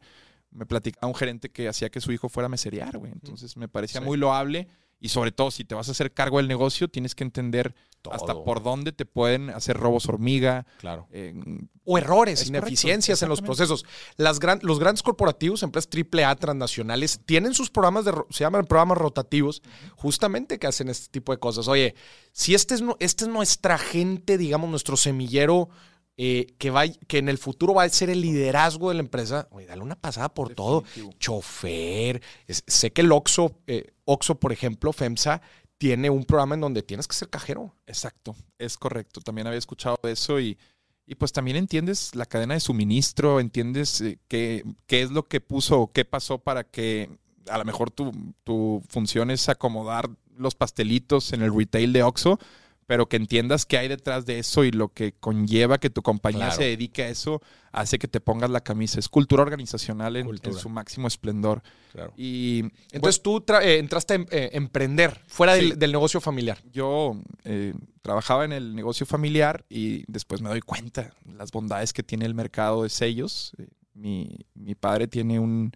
me 0.51 0.67
platicaba 0.67 1.07
un 1.07 1.15
gerente 1.15 1.49
que 1.49 1.67
hacía 1.67 1.89
que 1.89 1.99
su 1.99 2.11
hijo 2.11 2.29
fuera 2.29 2.45
a 2.45 2.49
meserear, 2.49 2.99
güey. 2.99 3.11
Entonces 3.11 3.57
me 3.57 3.67
parecía 3.67 4.01
Sí. 4.01 4.05
muy 4.05 4.17
loable. 4.17 4.67
Y 4.99 5.09
sobre 5.09 5.31
todo, 5.31 5.49
si 5.51 5.65
te 5.65 5.73
vas 5.75 5.89
a 5.89 5.91
hacer 5.93 6.13
cargo 6.13 6.37
del 6.37 6.47
negocio, 6.47 6.87
tienes 6.87 7.15
que 7.15 7.23
entender 7.23 7.73
hasta 8.11 8.33
por 8.43 8.61
dónde 8.63 8.91
te 8.91 9.05
pueden 9.05 9.49
hacer 9.51 9.77
robos 9.77 10.07
hormiga. 10.09 10.65
Claro. 10.79 11.07
eh, 11.11 11.33
O 11.85 11.97
errores, 11.97 12.41
Es 12.41 12.47
ineficiencias 12.47 13.19
correcto, 13.19 13.25
en 13.25 13.29
los 13.29 13.41
procesos. 13.41 13.85
Las 14.17 14.39
gran- 14.39 14.59
los 14.61 14.79
grandes 14.79 15.03
corporativos, 15.03 15.63
empresas 15.63 15.89
AAA 15.91 16.35
transnacionales, 16.37 17.19
tienen 17.25 17.53
sus 17.53 17.69
programas 17.69 18.05
de, 18.05 18.13
se 18.29 18.43
llaman 18.43 18.65
programas 18.65 18.97
rotativos, 18.97 19.61
justamente 19.95 20.59
que 20.59 20.67
hacen 20.67 20.89
este 20.89 21.09
tipo 21.09 21.31
de 21.33 21.39
cosas. 21.39 21.67
Oye, 21.67 21.95
si 22.31 22.53
este 22.55 22.75
es, 22.75 22.81
nu- 22.81 22.95
esta 22.99 23.25
es 23.25 23.29
nuestra 23.29 23.77
gente, 23.77 24.37
digamos, 24.37 24.69
nuestro 24.69 24.95
semillero, 24.97 25.69
eh, 26.15 26.45
que, 26.59 26.69
va, 26.69 26.87
que 26.87 27.17
en 27.17 27.27
el 27.27 27.37
futuro 27.39 27.73
va 27.73 27.83
a 27.83 27.89
ser 27.89 28.09
el 28.11 28.21
liderazgo 28.21 28.89
de 28.89 28.95
la 28.95 28.99
empresa, 29.01 29.47
oye, 29.51 29.65
dale 29.65 29.81
una 29.81 29.95
pasada 29.95 30.29
por 30.33 30.53
todo. 30.53 30.83
Chofer. 31.19 32.21
Es- 32.47 32.63
sé 32.67 32.91
que 32.93 33.01
el 33.01 33.11
Oxxo, 33.11 33.57
eh, 33.67 33.91
Oxxo, 34.05 34.35
por 34.39 34.51
ejemplo, 34.53 34.93
FEMSA, 34.93 35.41
tiene 35.77 36.09
un 36.09 36.23
programa 36.23 36.55
en 36.55 36.61
donde 36.61 36.83
tienes 36.83 37.07
que 37.07 37.15
ser 37.15 37.29
cajero. 37.29 37.75
Exacto, 37.87 38.35
es 38.57 38.77
correcto. 38.77 39.21
También 39.21 39.47
había 39.47 39.59
escuchado 39.59 39.97
eso 40.03 40.39
y, 40.39 40.57
y 41.05 41.15
pues 41.15 41.33
también 41.33 41.57
entiendes 41.57 42.15
la 42.15 42.25
cadena 42.25 42.53
de 42.53 42.59
suministro, 42.59 43.39
entiendes 43.39 44.01
eh, 44.01 44.19
qué, 44.27 44.63
qué 44.87 45.01
es 45.01 45.11
lo 45.11 45.23
que 45.23 45.41
puso 45.41 45.81
o 45.81 45.91
qué 45.91 46.05
pasó 46.05 46.39
para 46.39 46.63
que 46.63 47.09
a 47.49 47.57
lo 47.57 47.65
mejor 47.65 47.91
tu, 47.91 48.11
tu 48.43 48.81
función 48.87 49.29
es 49.29 49.49
acomodar 49.49 50.09
los 50.37 50.55
pastelitos 50.55 51.33
en 51.33 51.41
el 51.41 51.55
retail 51.55 51.93
de 51.93 52.03
Oxxo, 52.03 52.39
pero 52.85 53.07
que 53.07 53.17
entiendas 53.17 53.65
qué 53.65 53.77
hay 53.77 53.87
detrás 53.87 54.25
de 54.25 54.39
eso 54.39 54.63
y 54.63 54.71
lo 54.71 54.89
que 54.89 55.13
conlleva 55.13 55.77
que 55.79 55.89
tu 55.89 56.01
compañía 56.01 56.47
Claro. 56.47 56.55
se 56.57 56.63
dedique 56.65 57.03
a 57.03 57.09
eso, 57.09 57.41
hace 57.71 57.97
que 57.99 58.07
te 58.07 58.19
pongas 58.19 58.49
la 58.49 58.61
camisa. 58.61 58.99
Es 58.99 59.09
cultura 59.09 59.43
organizacional 59.43 60.15
en, 60.15 60.27
su 60.53 60.69
máximo 60.69 61.07
esplendor. 61.07 61.61
Y 62.17 62.65
Entonces 62.91 63.21
tú 63.21 63.43
eh, 63.61 63.77
entraste 63.77 64.13
a 64.13 64.15
em- 64.17 64.25
eh, 64.31 64.49
emprender 64.53 65.21
fuera 65.27 65.55
Sí. 65.55 65.69
del, 65.69 65.79
del 65.79 65.91
negocio 65.91 66.19
familiar. 66.21 66.59
yo 66.71 67.15
eh, 67.45 67.73
trabajaba 68.01 68.43
en 68.45 68.51
el 68.51 68.75
negocio 68.75 69.05
familiar 69.05 69.65
y 69.69 70.03
después 70.11 70.41
me 70.41 70.49
doy 70.49 70.59
cuenta 70.61 71.13
las 71.37 71.51
bondades 71.51 71.93
que 71.93 72.03
tiene 72.03 72.25
el 72.25 72.33
mercado 72.35 72.83
de 72.83 72.89
sellos. 72.89 73.53
Mi, 73.93 74.39
mi 74.55 74.75
padre 74.75 75.07
tiene 75.07 75.39
un, 75.39 75.71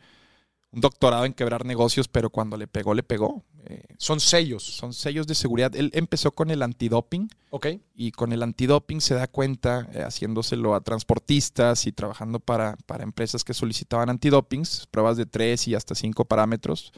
un 0.71 0.81
doctorado 0.81 1.25
en 1.25 1.33
quebrar 1.33 1.65
negocios, 1.65 2.07
pero 2.07 2.29
cuando 2.29 2.57
le 2.57 2.67
pegó, 2.67 2.93
le 2.93 3.03
pegó. 3.03 3.43
Eh, 3.65 3.83
son 3.97 4.19
sellos. 4.19 4.63
Son 4.63 4.93
sellos 4.93 5.27
de 5.27 5.35
seguridad. 5.35 5.75
Él 5.75 5.91
empezó 5.93 6.31
con 6.31 6.51
el 6.51 6.61
antidoping. 6.61 7.29
Ok. 7.49 7.67
Y 7.95 8.11
con 8.11 8.31
el 8.33 8.43
antidoping 8.43 9.01
se 9.01 9.15
da 9.15 9.27
cuenta, 9.27 9.87
eh, 9.93 10.03
haciéndoselo 10.03 10.75
a 10.75 10.81
transportistas 10.81 11.87
y 11.87 11.91
trabajando 11.91 12.39
para, 12.39 12.77
para, 12.85 13.03
empresas 13.03 13.43
que 13.43 13.53
solicitaban 13.53 14.09
antidopings, 14.09 14.87
pruebas 14.91 15.17
de 15.17 15.25
tres 15.25 15.67
y 15.67 15.75
hasta 15.75 15.95
cinco 15.95 16.25
parámetros. 16.25 16.91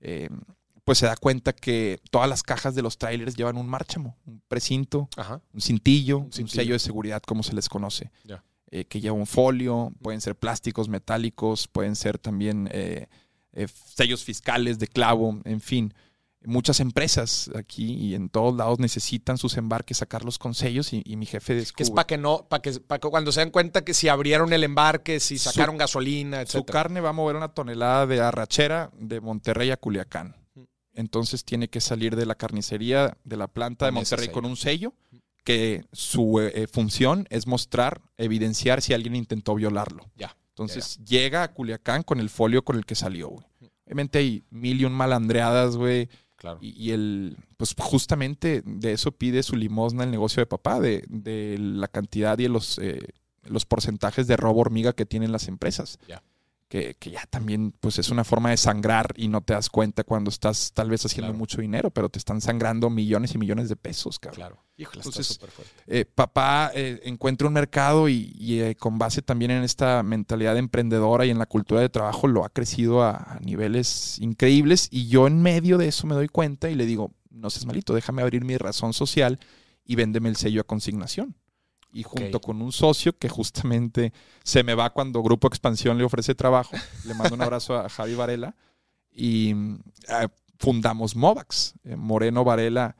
Eh, 0.00 0.28
pues 0.84 0.98
se 0.98 1.06
da 1.06 1.16
cuenta 1.16 1.52
que 1.52 1.98
todas 2.12 2.28
las 2.28 2.44
cajas 2.44 2.76
de 2.76 2.82
los 2.82 2.96
trailers 2.96 3.34
llevan 3.34 3.56
un 3.56 3.66
márchamo, 3.66 4.16
un 4.24 4.40
precinto, 4.46 5.08
un 5.52 5.60
cintillo, 5.60 6.18
un, 6.18 6.48
sello 6.48 6.74
de 6.74 6.78
seguridad, 6.78 7.20
como 7.22 7.42
se 7.42 7.54
les 7.54 7.68
conoce. 7.68 8.12
Que 8.70 9.00
lleva 9.00 9.14
un 9.14 9.26
folio, 9.26 9.92
pueden 10.02 10.20
ser 10.20 10.36
plásticos, 10.36 10.88
metálicos, 10.88 11.68
pueden 11.68 11.96
ser 11.96 12.18
también 12.18 12.70
sellos 13.94 14.24
fiscales 14.24 14.78
de 14.78 14.88
clavo, 14.88 15.40
en 15.44 15.60
fin 15.60 15.94
muchas 16.46 16.80
empresas 16.80 17.50
aquí 17.54 17.94
y 17.94 18.14
en 18.14 18.28
todos 18.28 18.56
lados 18.56 18.78
necesitan 18.78 19.36
sus 19.36 19.56
embarques 19.56 19.98
sacarlos 19.98 20.38
con 20.38 20.54
sellos 20.54 20.92
y, 20.92 21.16
mi 21.16 21.26
jefe 21.26 21.54
descubre. 21.54 21.76
Que 21.76 21.82
es 21.82 21.90
para 21.90 22.06
que 22.06 22.18
no, 22.18 22.46
para 22.48 22.62
que, 22.62 22.80
cuando 23.10 23.32
se 23.32 23.40
den 23.40 23.50
cuenta 23.50 23.84
que 23.84 23.94
si 23.94 24.08
abrieron 24.08 24.52
el 24.52 24.64
embarque, 24.64 25.20
si 25.20 25.38
sacaron 25.38 25.76
gasolina, 25.76 26.40
etc. 26.40 26.50
Su 26.50 26.64
carne 26.64 27.00
va 27.00 27.10
a 27.10 27.12
mover 27.12 27.36
una 27.36 27.48
tonelada 27.48 28.06
de 28.06 28.20
arrachera 28.20 28.90
de 28.98 29.20
Monterrey 29.20 29.70
a 29.70 29.76
Culiacán. 29.76 30.36
Entonces 30.94 31.44
tiene 31.44 31.68
que 31.68 31.80
salir 31.80 32.16
de 32.16 32.24
la 32.24 32.36
carnicería 32.36 33.18
de 33.24 33.36
la 33.36 33.48
planta 33.48 33.84
de 33.84 33.92
Monterrey 33.92 34.28
con 34.28 34.46
un 34.46 34.56
sello 34.56 34.94
que 35.46 35.86
su 35.92 36.40
eh, 36.40 36.66
función 36.66 37.26
es 37.30 37.46
mostrar, 37.46 38.02
evidenciar 38.18 38.82
si 38.82 38.92
alguien 38.92 39.16
intentó 39.16 39.54
violarlo. 39.54 40.10
Ya. 40.16 40.36
Entonces 40.50 40.98
llega 41.06 41.42
a 41.42 41.52
Culiacán 41.54 42.02
con 42.02 42.20
el 42.20 42.28
folio 42.28 42.64
con 42.64 42.76
el 42.76 42.84
que 42.84 42.94
salió, 42.94 43.28
güey. 43.28 43.46
Obviamente 43.86 44.18
hay 44.18 44.42
mil 44.50 44.80
y 44.80 44.84
un 44.84 44.92
malandreadas, 44.92 45.76
güey 45.76 46.08
y, 46.60 46.90
el, 46.90 47.36
pues 47.56 47.74
justamente 47.78 48.62
de 48.64 48.92
eso 48.92 49.12
pide 49.12 49.42
su 49.42 49.56
limosna 49.56 50.04
el 50.04 50.10
negocio 50.10 50.40
de 50.40 50.46
papá, 50.46 50.80
de, 50.80 51.04
de 51.08 51.56
la 51.58 51.88
cantidad 51.88 52.38
y 52.38 52.48
los, 52.48 52.78
eh, 52.78 53.00
los 53.44 53.64
porcentajes 53.64 54.26
de 54.26 54.36
robo 54.36 54.60
hormiga 54.60 54.92
que 54.92 55.06
tienen 55.06 55.32
las 55.32 55.48
empresas. 55.48 55.98
Que, 56.68 56.96
que, 56.98 57.12
ya 57.12 57.24
también 57.30 57.72
pues 57.78 57.98
es 58.00 58.10
una 58.10 58.24
forma 58.24 58.50
de 58.50 58.56
sangrar 58.56 59.14
y 59.16 59.28
no 59.28 59.40
te 59.40 59.52
das 59.52 59.70
cuenta 59.70 60.02
cuando 60.02 60.30
estás 60.30 60.72
tal 60.72 60.90
vez 60.90 61.06
haciendo 61.06 61.32
mucho 61.32 61.60
dinero, 61.60 61.90
pero 61.90 62.08
te 62.08 62.18
están 62.18 62.40
sangrando 62.40 62.90
millones 62.90 63.34
y 63.34 63.38
millones 63.38 63.68
de 63.68 63.76
pesos, 63.76 64.18
cabrón. 64.18 64.36
Claro. 64.36 64.65
Híjole, 64.78 64.98
Entonces, 64.98 65.40
eh, 65.86 66.04
papá 66.04 66.70
eh, 66.74 67.00
encuentra 67.04 67.48
un 67.48 67.54
mercado 67.54 68.10
y, 68.10 68.60
eh, 68.60 68.74
con 68.74 68.98
base 68.98 69.22
también 69.22 69.50
en 69.50 69.62
esta 69.62 70.02
mentalidad 70.02 70.58
emprendedora 70.58 71.24
y 71.24 71.30
en 71.30 71.38
la 71.38 71.46
cultura 71.46 71.80
de 71.80 71.88
trabajo 71.88 72.28
lo 72.28 72.44
ha 72.44 72.50
crecido 72.50 73.02
a, 73.02 73.38
niveles 73.40 74.18
increíbles. 74.18 74.88
Y 74.90 75.08
yo 75.08 75.26
en 75.26 75.40
medio 75.40 75.78
de 75.78 75.88
eso 75.88 76.06
me 76.06 76.14
doy 76.14 76.28
cuenta 76.28 76.68
y 76.68 76.74
le 76.74 76.84
digo, 76.84 77.12
no 77.30 77.48
seas 77.48 77.64
malito, 77.64 77.94
déjame 77.94 78.20
abrir 78.20 78.44
mi 78.44 78.58
razón 78.58 78.92
social 78.92 79.38
y 79.82 79.94
véndeme 79.94 80.28
el 80.28 80.36
sello 80.36 80.60
a 80.60 80.64
consignación. 80.64 81.34
Y 81.90 82.02
junto 82.02 82.42
con 82.42 82.60
un 82.60 82.70
socio 82.70 83.16
que 83.16 83.30
justamente 83.30 84.12
se 84.44 84.62
me 84.62 84.74
va 84.74 84.90
cuando 84.90 85.22
Grupo 85.22 85.48
Expansión 85.48 85.96
le 85.96 86.04
ofrece 86.04 86.34
trabajo, 86.34 86.76
le 87.06 87.14
mando 87.14 87.34
un 87.34 87.40
abrazo 87.40 87.76
a 87.76 87.88
Javi 87.88 88.14
Varela 88.14 88.54
y 89.10 89.54
fundamos 90.58 91.16
Movax, 91.16 91.76
Moreno 91.96 92.44
Varela 92.44 92.94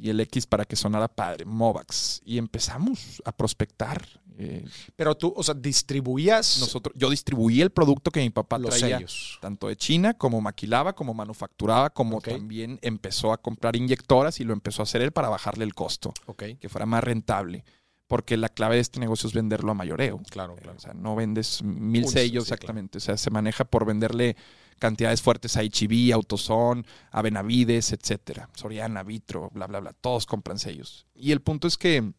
y 0.00 0.10
el 0.10 0.20
X 0.20 0.46
para 0.46 0.64
que 0.64 0.76
sonara 0.76 1.08
padre, 1.08 1.44
Movax. 1.44 2.22
Y 2.24 2.38
empezamos 2.38 3.20
a 3.24 3.32
prospectar. 3.32 4.06
Eh, 4.38 4.64
Pero 4.94 5.16
tú, 5.16 5.32
o 5.36 5.42
sea, 5.42 5.54
distribuías. 5.54 6.60
Nosotros, 6.60 6.94
yo 6.96 7.10
distribuí 7.10 7.60
el 7.60 7.70
producto 7.70 8.12
que 8.12 8.20
mi 8.20 8.30
papá 8.30 8.58
Los 8.58 8.78
traía, 8.78 9.04
tanto 9.40 9.66
de 9.66 9.76
China, 9.76 10.14
como 10.14 10.40
maquilaba, 10.40 10.94
como 10.94 11.12
manufacturaba, 11.12 11.90
como 11.90 12.20
también 12.20 12.78
empezó 12.82 13.32
a 13.32 13.38
comprar 13.38 13.74
inyectoras 13.74 14.38
y 14.38 14.44
lo 14.44 14.52
empezó 14.52 14.82
a 14.82 14.84
hacer 14.84 15.02
él 15.02 15.10
para 15.10 15.28
bajarle 15.28 15.64
el 15.64 15.74
costo, 15.74 16.14
que 16.36 16.68
fuera 16.68 16.86
más 16.86 17.02
rentable. 17.02 17.64
Porque 18.08 18.36
la 18.36 18.48
clave 18.48 18.76
de 18.76 18.80
este 18.80 18.98
negocio 18.98 19.28
es 19.28 19.34
venderlo 19.34 19.70
a 19.70 19.74
mayoreo. 19.74 20.20
Claro, 20.30 20.56
claro. 20.56 20.76
o 20.76 20.80
sea, 20.80 20.94
no 20.94 21.14
vendes 21.14 21.62
mil 21.62 22.08
sellos 22.08 22.44
exactamente. 22.44 22.98
O 22.98 23.00
sea, 23.00 23.16
se 23.16 23.30
maneja 23.30 23.64
por 23.64 23.84
venderle 23.84 24.34
cantidades 24.78 25.20
fuertes 25.20 25.56
a 25.56 25.62
HB, 25.62 26.12
Autoson, 26.14 26.86
a 27.10 27.22
Benavides, 27.22 27.92
etcétera. 27.92 28.48
Soriana, 28.54 29.02
Vitro, 29.02 29.50
bla, 29.52 29.66
bla, 29.66 29.80
bla. 29.80 29.92
Todos 29.92 30.26
compran 30.26 30.58
sellos. 30.58 31.06
Y 31.14 31.32
el 31.32 31.40
punto 31.40 31.68
es 31.68 31.76
que, 31.76 32.12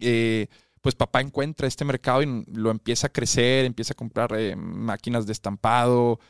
eh, 0.00 0.48
pues 0.82 0.94
papá 0.94 1.20
encuentra 1.20 1.66
este 1.66 1.84
mercado 1.84 2.22
y 2.22 2.44
lo 2.52 2.70
empieza 2.70 3.08
a 3.08 3.12
crecer, 3.12 3.64
empieza 3.64 3.94
a 3.94 3.96
comprar 3.96 4.32
eh, 4.36 4.54
máquinas 4.54 5.26
de 5.26 5.32
estampado. 5.32 6.20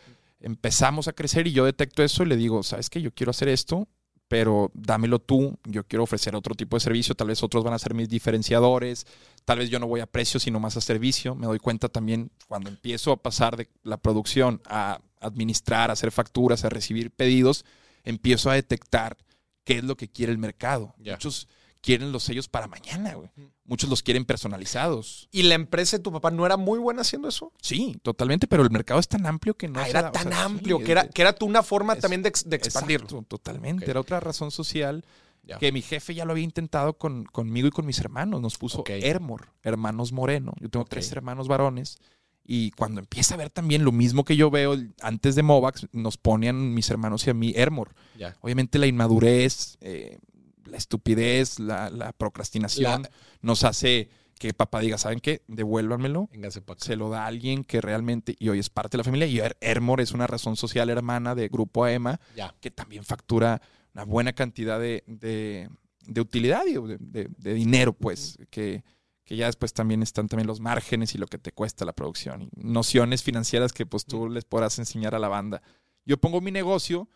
Empezamos 0.40 1.08
a 1.08 1.12
crecer 1.12 1.46
y 1.46 1.52
yo 1.52 1.64
detecto 1.64 2.02
eso 2.02 2.22
y 2.22 2.26
le 2.26 2.36
digo, 2.36 2.62
¿sabes 2.62 2.88
qué? 2.88 3.02
Yo 3.02 3.12
quiero 3.12 3.30
hacer 3.30 3.48
esto, 3.48 3.88
pero 4.28 4.70
dámelo 4.74 5.18
tú, 5.20 5.56
yo 5.64 5.84
quiero 5.84 6.02
ofrecer 6.02 6.34
otro 6.34 6.54
tipo 6.54 6.76
de 6.76 6.80
servicio, 6.80 7.14
tal 7.14 7.28
vez 7.28 7.42
otros 7.42 7.62
van 7.62 7.74
a 7.74 7.78
ser 7.78 7.94
mis 7.94 8.08
diferenciadores, 8.08 9.06
tal 9.44 9.58
vez 9.58 9.70
yo 9.70 9.78
no 9.78 9.86
voy 9.86 10.00
a 10.00 10.06
precio, 10.06 10.40
sino 10.40 10.58
más 10.58 10.76
a 10.76 10.80
servicio. 10.80 11.34
Me 11.34 11.46
doy 11.46 11.58
cuenta 11.58 11.88
también 11.88 12.30
cuando 12.48 12.68
empiezo 12.68 13.12
a 13.12 13.22
pasar 13.22 13.56
de 13.56 13.68
la 13.84 13.96
producción 13.96 14.60
a 14.66 15.00
administrar, 15.20 15.90
a 15.90 15.92
hacer 15.92 16.10
facturas, 16.10 16.64
a 16.64 16.68
recibir 16.68 17.10
pedidos, 17.10 17.64
empiezo 18.04 18.50
a 18.50 18.54
detectar 18.54 19.16
qué 19.64 19.78
es 19.78 19.84
lo 19.84 19.96
que 19.96 20.08
quiere 20.08 20.32
el 20.32 20.38
mercado. 20.38 20.94
Muchos 20.98 21.48
quieren 21.86 22.10
los 22.10 22.24
sellos 22.24 22.48
para 22.48 22.66
mañana, 22.66 23.14
güey. 23.14 23.30
Muchos 23.64 23.88
los 23.88 24.02
quieren 24.02 24.24
personalizados. 24.24 25.28
¿Y 25.30 25.44
la 25.44 25.54
empresa 25.54 25.96
de 25.96 26.02
tu 26.02 26.10
papá 26.10 26.32
no 26.32 26.44
era 26.44 26.56
muy 26.56 26.80
buena 26.80 27.02
haciendo 27.02 27.28
eso? 27.28 27.52
Sí, 27.60 27.96
totalmente, 28.02 28.48
pero 28.48 28.64
el 28.64 28.70
mercado 28.70 28.98
es 28.98 29.06
tan 29.06 29.24
amplio 29.24 29.54
que 29.54 29.68
no... 29.68 29.78
Ah, 29.78 29.88
era 29.88 30.10
tan 30.10 30.32
amplio, 30.32 30.80
que, 30.80 30.90
era, 30.90 31.08
que 31.08 31.22
era 31.22 31.32
tú 31.32 31.46
una 31.46 31.62
forma 31.62 31.94
también 31.94 32.22
de, 32.22 32.28
expandirlo. 32.28 33.22
totalmente, 33.22 33.88
era 33.88 34.00
otra 34.00 34.18
razón 34.18 34.50
social 34.50 35.04
que 35.60 35.70
mi 35.70 35.80
jefe 35.80 36.12
ya 36.12 36.24
lo 36.24 36.32
había 36.32 36.42
intentado 36.42 36.94
con, 36.94 37.24
conmigo 37.24 37.68
y 37.68 37.70
con 37.70 37.86
mis 37.86 38.00
hermanos. 38.00 38.40
Nos 38.40 38.58
puso 38.58 38.82
Hermor, 38.88 39.52
hermanos 39.62 40.10
Moreno. 40.10 40.54
Yo 40.60 40.68
tengo 40.68 40.84
tres 40.86 41.12
hermanos 41.12 41.46
varones. 41.46 41.98
Y 42.44 42.72
cuando 42.72 43.00
empieza 43.00 43.34
a 43.34 43.38
ver 43.38 43.50
también 43.50 43.84
lo 43.84 43.92
mismo 43.92 44.24
que 44.24 44.36
yo 44.36 44.50
veo 44.50 44.76
antes 45.02 45.36
de 45.36 45.42
Movax, 45.44 45.86
nos 45.92 46.16
ponían 46.16 46.74
mis 46.74 46.90
hermanos 46.90 47.26
y 47.26 47.30
a 47.30 47.34
mí 47.34 47.52
Hermor. 47.54 47.94
Obviamente 48.40 48.80
la 48.80 48.86
inmadurez, 48.86 49.78
eh, 49.80 50.18
la 50.66 50.76
estupidez, 50.76 51.58
la, 51.58 52.12
procrastinación 52.16 53.08
nos 53.40 53.64
hace 53.64 54.10
que 54.38 54.52
papá 54.52 54.80
diga, 54.80 54.98
¿saben 54.98 55.20
qué? 55.20 55.42
Devuélvanmelo. 55.48 56.28
Se 56.78 56.96
lo 56.96 57.08
da 57.08 57.24
a 57.24 57.26
alguien 57.26 57.64
que 57.64 57.80
realmente, 57.80 58.36
y 58.38 58.50
hoy 58.50 58.58
es 58.58 58.68
parte 58.68 58.96
de 58.96 58.98
la 58.98 59.04
familia. 59.04 59.26
Y 59.26 59.40
Hermor 59.60 60.00
es 60.00 60.12
una 60.12 60.26
razón 60.26 60.56
social 60.56 60.90
hermana 60.90 61.34
de 61.34 61.48
Grupo 61.48 61.84
AEMA, 61.84 62.20
que 62.60 62.70
también 62.70 63.04
factura 63.04 63.62
una 63.94 64.04
buena 64.04 64.34
cantidad 64.34 64.78
de, 64.78 65.02
de, 65.06 66.20
utilidad 66.20 66.66
y 66.66 66.74
de, 66.74 67.28
de, 67.38 67.54
dinero, 67.54 67.94
pues, 67.94 68.38
que 68.50 68.84
que 69.26 69.36
ya 69.36 69.46
después 69.46 69.74
también 69.74 70.02
están 70.02 70.28
también 70.28 70.46
los 70.46 70.60
márgenes 70.60 71.14
y 71.14 71.18
lo 71.18 71.26
que 71.26 71.36
te 71.36 71.50
cuesta 71.50 71.84
la 71.84 71.92
producción 71.92 72.42
y 72.42 72.48
nociones 72.54 73.24
financieras 73.24 73.72
que 73.72 73.84
pues 73.84 74.06
tú 74.06 74.30
les 74.30 74.44
podrás 74.44 74.78
enseñar 74.78 75.16
a 75.16 75.18
la 75.18 75.26
banda. 75.26 75.62
Yo 76.04 76.16
pongo 76.16 76.40
mi 76.40 76.52
negocio 76.52 77.08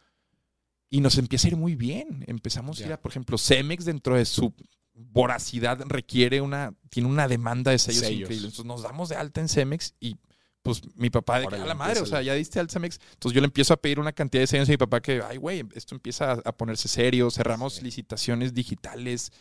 y 0.90 1.00
nos 1.00 1.16
empieza 1.16 1.46
a 1.46 1.50
ir 1.50 1.56
muy 1.56 1.76
bien. 1.76 2.24
Empezamos 2.26 2.80
a 2.80 2.86
ir 2.86 2.92
a, 2.92 3.00
por 3.00 3.12
ejemplo, 3.12 3.38
Cemex 3.38 3.84
dentro 3.84 4.16
de 4.16 4.24
su 4.24 4.52
voracidad 4.92 5.80
requiere 5.86 6.40
una, 6.40 6.74
tiene 6.90 7.08
una 7.08 7.28
demanda 7.28 7.70
de 7.70 7.78
sellos, 7.78 8.02
increíble. 8.02 8.36
Entonces 8.36 8.64
nos 8.64 8.82
damos 8.82 9.08
de 9.08 9.16
alta 9.16 9.40
en 9.40 9.48
Cemex 9.48 9.94
y 10.00 10.16
pues 10.62 10.82
mi 10.94 11.08
papá 11.08 11.40
de 11.40 11.46
a 11.46 11.64
la 11.64 11.74
madre, 11.74 12.00
o 12.00 12.06
sea, 12.06 12.20
ya 12.20 12.34
diste 12.34 12.60
al 12.60 12.68
Cemex. 12.68 13.00
Entonces 13.14 13.34
yo 13.34 13.40
le 13.40 13.46
empiezo 13.46 13.72
a 13.72 13.78
pedir 13.78 13.98
una 13.98 14.12
cantidad 14.12 14.42
de 14.42 14.46
sellos 14.46 14.68
a 14.68 14.72
mi 14.72 14.76
papá 14.76 15.00
que, 15.00 15.22
ay, 15.26 15.38
güey, 15.38 15.64
esto 15.74 15.94
empieza 15.94 16.32
a, 16.32 16.52
ponerse 16.52 16.88
serio. 16.88 17.30
Cerramos 17.30 17.82
licitaciones 17.82 18.52
digitales 18.52 19.32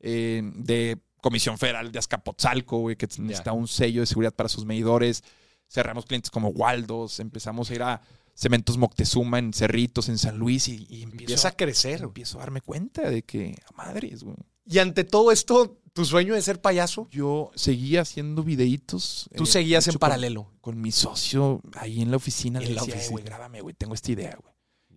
eh, 0.00 0.42
de 0.56 0.98
Comisión 1.22 1.56
Federal 1.56 1.90
de 1.90 1.98
Azcapotzalco, 1.98 2.78
güey, 2.78 2.96
que 2.96 3.08
necesita 3.18 3.52
un 3.52 3.66
sello 3.66 4.02
de 4.02 4.06
seguridad 4.06 4.34
para 4.34 4.48
sus 4.48 4.66
medidores. 4.66 5.24
Cerramos 5.68 6.04
clientes 6.04 6.30
como 6.30 6.48
Waldos, 6.48 7.18
empezamos 7.20 7.70
a 7.70 7.74
ir 7.74 7.82
a 7.82 8.02
Cementos 8.38 8.78
Moctezuma 8.78 9.40
en 9.40 9.52
Cerritos, 9.52 10.08
en 10.08 10.16
San 10.16 10.38
Luis 10.38 10.68
y, 10.68 11.02
empieza 11.02 11.48
a 11.48 11.56
crecer. 11.56 12.02
Empiezo 12.02 12.38
a 12.38 12.42
darme 12.42 12.60
cuenta 12.60 13.10
de 13.10 13.24
que, 13.24 13.56
madres, 13.74 14.22
güey. 14.22 14.36
Y 14.64 14.78
ante 14.78 15.02
todo 15.02 15.32
esto, 15.32 15.80
¿tu 15.92 16.04
sueño 16.04 16.34
de 16.34 16.42
ser 16.42 16.60
payaso? 16.60 17.08
Yo 17.10 17.50
seguía 17.56 18.02
haciendo 18.02 18.44
videitos. 18.44 19.28
¿Tú 19.34 19.44
seguías 19.44 19.88
en 19.88 19.98
paralelo? 19.98 20.52
Con, 20.60 20.80
mi 20.80 20.92
socio 20.92 21.62
ahí 21.74 22.00
en 22.00 22.12
la 22.12 22.18
oficina. 22.18 22.60
En 22.60 22.66
le 22.66 22.74
decía, 22.74 23.10
güey, 23.10 23.24
grábame, 23.24 23.60
güey, 23.60 23.74
tengo 23.74 23.94
esta 23.94 24.12
idea, 24.12 24.38
güey. 24.40 24.54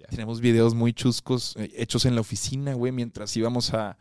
Tenemos 0.08 0.40
videos 0.40 0.76
muy 0.76 0.94
chuscos 0.94 1.56
eh, 1.58 1.72
hechos 1.78 2.06
en 2.06 2.14
la 2.14 2.22
oficina, 2.22 2.74
güey, 2.76 2.92
mientras 2.92 3.36
íbamos 3.38 3.74
a, 3.74 3.98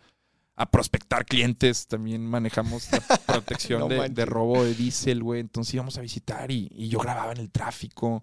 a 0.54 0.70
prospectar 0.70 1.24
clientes. 1.24 1.86
También 1.86 2.26
manejamos 2.26 2.92
la 2.92 3.00
protección 3.26 3.88
de, 3.88 4.24
robo 4.26 4.64
de 4.64 4.74
diésel, 4.74 5.22
güey. 5.22 5.40
Entonces 5.40 5.72
íbamos 5.72 5.96
a 5.96 6.02
visitar 6.02 6.50
y, 6.50 6.68
yo 6.88 6.98
grababa 6.98 7.32
en 7.32 7.38
el 7.38 7.50
tráfico. 7.50 8.22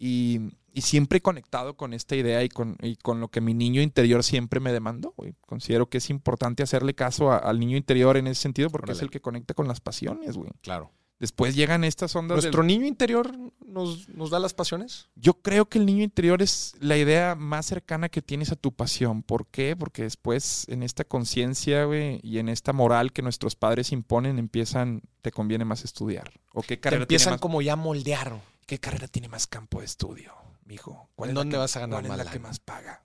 Y, 0.00 0.40
siempre 0.76 1.20
conectado 1.20 1.76
con 1.76 1.92
esta 1.92 2.16
idea 2.16 2.42
y 2.42 2.48
con, 2.48 2.78
con, 3.02 3.20
lo 3.20 3.28
que 3.28 3.42
mi 3.42 3.52
niño 3.52 3.82
interior 3.82 4.24
siempre 4.24 4.60
me 4.60 4.72
demandó. 4.72 5.12
Güey. 5.14 5.34
Considero 5.42 5.90
que 5.90 5.98
es 5.98 6.08
importante 6.08 6.62
hacerle 6.62 6.94
caso 6.94 7.30
al 7.32 7.60
niño 7.60 7.76
interior 7.76 8.16
en 8.16 8.26
ese 8.28 8.40
sentido 8.40 8.70
porque 8.70 8.92
es 8.92 9.02
el 9.02 9.10
que 9.10 9.20
conecta 9.20 9.52
con 9.52 9.68
las 9.68 9.80
pasiones, 9.80 10.38
güey. 10.38 10.50
Claro. 10.62 10.90
Después 11.18 11.54
llegan 11.54 11.84
estas 11.84 12.16
ondas. 12.16 12.36
del- 12.36 12.44
¿Nuestro 12.44 12.62
niño 12.62 12.86
interior 12.86 13.36
nos, 13.66 14.08
nos 14.08 14.30
da 14.30 14.38
las 14.38 14.54
pasiones? 14.54 15.10
Yo 15.16 15.34
creo 15.34 15.68
que 15.68 15.78
el 15.78 15.84
niño 15.84 16.02
interior 16.02 16.40
es 16.40 16.74
la 16.80 16.96
idea 16.96 17.34
más 17.34 17.66
cercana 17.66 18.08
que 18.08 18.22
tienes 18.22 18.52
a 18.52 18.56
tu 18.56 18.72
pasión. 18.72 19.22
¿Por 19.22 19.46
qué? 19.46 19.76
Porque 19.76 20.04
después 20.04 20.66
en 20.68 20.82
esta 20.82 21.04
conciencia, 21.04 21.84
güey, 21.84 22.20
y 22.22 22.38
en 22.38 22.48
esta 22.48 22.72
moral 22.72 23.12
que 23.12 23.20
nuestros 23.20 23.54
padres 23.54 23.92
imponen, 23.92 24.38
empiezan, 24.38 25.02
te 25.20 25.30
conviene 25.30 25.66
más 25.66 25.84
estudiar. 25.84 26.32
¿O 26.54 26.62
qué 26.62 26.78
Te 26.78 26.80
carrera 26.80 27.02
empiezan 27.02 27.34
más, 27.34 27.40
como 27.40 27.60
ya 27.60 27.74
a 27.74 27.76
moldear. 27.76 28.40
Qué 28.70 28.78
carrera 28.78 29.08
tiene 29.08 29.26
más 29.28 29.48
campo 29.48 29.80
de 29.80 29.86
estudio, 29.86 30.32
mijo? 30.64 31.08
¿Cuál 31.16 31.30
¿En 31.30 31.32
es 31.32 31.34
la 31.34 31.40
dónde 31.40 31.54
que- 31.54 31.58
vas 31.58 31.76
a 31.76 31.80
ganar 31.80 32.04
¿Cuál 32.06 32.20
es 32.20 32.24
la 32.24 32.30
que 32.30 32.38
más 32.38 32.60
paga? 32.60 33.02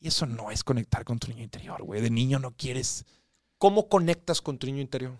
Y 0.00 0.08
eso 0.08 0.24
no 0.24 0.50
es 0.50 0.64
conectar 0.64 1.04
con 1.04 1.18
tu 1.18 1.28
niño 1.28 1.42
interior, 1.42 1.82
güey. 1.82 2.00
De 2.00 2.08
niño 2.08 2.38
no 2.38 2.52
quieres 2.56 3.04
¿Cómo 3.58 3.88
conectas 3.90 4.40
con 4.40 4.56
tu 4.58 4.66
niño 4.66 4.80
interior? 4.80 5.16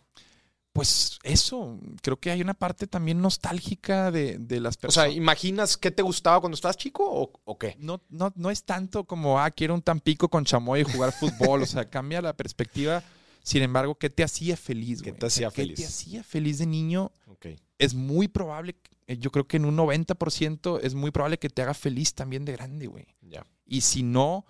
Pues 0.73 1.19
eso, 1.23 1.79
creo 2.01 2.19
que 2.19 2.31
hay 2.31 2.41
una 2.41 2.55
parte 2.55 2.87
también 2.87 3.21
nostálgica 3.21 4.11
de, 4.11 4.39
de 4.39 4.59
las 4.61 4.77
O 4.77 4.81
personas. 4.81 5.09
sea, 5.11 5.15
¿imaginas 5.15 5.77
qué 5.77 5.91
te 5.91 6.03
gustaba 6.03 6.41
cuando 6.41 6.55
estabas 6.55 6.79
chico 6.79 7.05
o, 7.07 7.31
o 7.45 7.59
qué? 7.59 7.77
no, 7.79 8.01
no, 8.09 8.33
no 8.35 8.51
es 8.51 8.65
tanto 8.65 9.05
como, 9.05 9.39
ah, 9.39 9.51
quiero 9.51 9.75
un 9.75 9.83
Tampico 9.83 10.29
con 10.31 10.47
chamoy 10.47 10.81
y 10.81 10.85
jugar 10.85 11.13
fútbol. 11.13 11.63
o 11.63 11.67
sea, 11.67 11.85
cambia 11.91 12.23
la 12.23 12.33
perspectiva. 12.35 13.03
Sin 13.43 13.63
embargo, 13.63 13.95
¿qué 13.97 14.09
te 14.09 14.25
hacía 14.25 14.57
feliz? 14.57 15.03
¿Qué 15.03 15.11
güey? 15.11 15.21
te 15.21 15.27
hacía 15.27 15.49
O 15.49 15.51
feliz? 15.51 15.77
¿Qué 15.77 15.83
te 15.83 15.89
hacía 15.89 16.25
feliz 16.25 16.59
de 16.59 16.67
niño? 16.67 17.13
Ok. 17.27 17.49
Es 17.79 17.93
muy 17.95 18.29
probable, 18.29 18.75
yo 19.19 19.31
creo 19.31 19.47
que 19.47 19.57
en 19.57 19.65
un 19.65 19.77
90% 19.77 20.81
es 20.83 20.95
muy 20.95 21.11
probable 21.11 21.39
que 21.39 21.49
te 21.51 21.63
haga 21.63 21.75
feliz 21.75 22.15
también 22.15 22.45
de 22.45 22.53
grande, 22.53 22.87
güey. 22.87 23.07
Ya. 23.21 23.45
Y 23.65 23.83
si 23.83 24.03
no, 24.03 24.45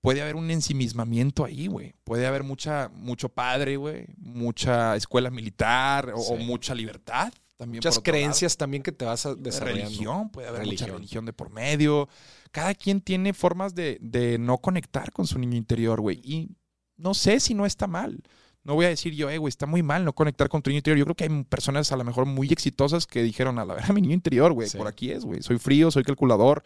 puede 0.00 0.22
haber 0.22 0.36
un 0.36 0.50
ensimismamiento 0.50 1.44
ahí, 1.44 1.66
güey. 1.66 1.94
Puede 2.04 2.26
haber 2.26 2.42
mucha, 2.42 2.90
mucho 2.94 3.28
padre, 3.28 3.76
güey. 3.76 4.06
Mucha 4.18 4.96
escuela 4.96 5.30
militar 5.30 6.12
o, 6.14 6.36
mucha 6.36 6.74
libertad. 6.74 7.32
También 7.56 7.78
Muchas 7.78 7.94
lado. 7.96 8.02
creencias 8.02 8.56
también 8.56 8.82
que 8.82 8.90
te 8.92 9.04
vas 9.04 9.24
a 9.26 9.34
De 9.34 9.42
desarrollando. 9.42 9.84
religión, 9.84 10.30
puede 10.30 10.48
haber 10.48 10.60
mucha 10.62 10.70
Religión. 10.70 10.96
religión 10.96 11.24
de 11.26 11.32
por 11.32 11.50
medio. 11.50 12.08
Cada 12.50 12.74
quien 12.74 13.00
tiene 13.00 13.32
formas 13.32 13.74
de, 13.74 13.98
de 14.00 14.38
no 14.38 14.58
conectar 14.58 15.12
con 15.12 15.26
su 15.26 15.38
niño 15.38 15.56
interior, 15.56 16.00
güey. 16.00 16.20
Y 16.24 16.48
no 16.96 17.14
sé 17.14 17.38
si 17.40 17.54
no 17.54 17.64
está 17.66 17.86
mal. 17.86 18.20
No 18.64 18.74
voy 18.74 18.86
a 18.86 18.88
decir 18.90 19.14
yo, 19.14 19.28
eh, 19.28 19.38
güey, 19.38 19.48
está 19.48 19.66
muy 19.66 19.82
mal 19.82 20.04
no 20.04 20.12
conectar 20.12 20.48
con 20.48 20.62
tu 20.62 20.70
niño 20.70 20.78
interior. 20.78 20.98
Yo 20.98 21.04
creo 21.04 21.16
que 21.16 21.24
hay 21.24 21.44
personas 21.44 21.90
a 21.90 21.96
lo 21.96 22.04
mejor 22.04 22.26
muy 22.26 22.48
exitosas 22.52 23.06
que 23.06 23.22
dijeron, 23.22 23.58
a 23.58 23.64
la 23.64 23.74
verdad, 23.74 23.90
mi 23.94 24.00
niño 24.02 24.14
interior, 24.14 24.52
güey, 24.52 24.68
Sí. 24.68 24.78
por 24.78 24.86
aquí 24.86 25.10
es, 25.10 25.24
güey. 25.24 25.42
Soy 25.42 25.58
frío, 25.58 25.90
soy 25.90 26.04
calculador. 26.04 26.62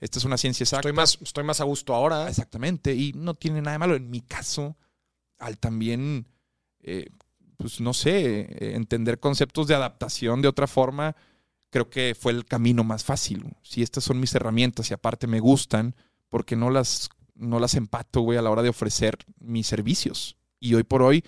Esta 0.00 0.18
es 0.18 0.24
una 0.24 0.38
ciencia 0.38 0.64
exacta. 0.64 0.88
Estoy 0.88 0.96
más, 0.96 1.18
estoy 1.20 1.44
más 1.44 1.60
a 1.60 1.64
gusto 1.64 1.94
ahora. 1.94 2.28
Exactamente, 2.28 2.94
y 2.94 3.12
no 3.14 3.34
tiene 3.34 3.60
nada 3.60 3.72
de 3.72 3.78
malo. 3.80 3.96
En 3.96 4.08
mi 4.10 4.20
caso, 4.20 4.76
al 5.38 5.58
también, 5.58 6.26
eh, 6.82 7.10
pues 7.56 7.80
no 7.80 7.92
sé, 7.92 8.40
eh, 8.40 8.76
entender 8.76 9.18
conceptos 9.20 9.66
de 9.66 9.74
adaptación 9.74 10.40
de 10.42 10.48
otra 10.48 10.66
forma, 10.66 11.16
creo 11.68 11.90
que 11.90 12.16
fue 12.18 12.32
el 12.32 12.44
camino 12.46 12.84
más 12.84 13.04
fácil. 13.04 13.44
Si 13.62 13.82
estas 13.82 14.04
son 14.04 14.20
mis 14.20 14.34
herramientas 14.34 14.90
y 14.90 14.94
aparte 14.94 15.26
me 15.26 15.40
gustan, 15.40 15.94
porque 16.30 16.56
no 16.56 16.70
las, 16.70 17.10
no 17.34 17.58
las 17.58 17.74
empato, 17.74 18.20
güey, 18.22 18.38
a 18.38 18.42
la 18.42 18.50
hora 18.50 18.62
de 18.62 18.68
ofrecer 18.70 19.18
mis 19.40 19.66
servicios? 19.66 20.36
Y 20.58 20.74
hoy 20.74 20.82
por 20.84 21.02
hoy, 21.02 21.24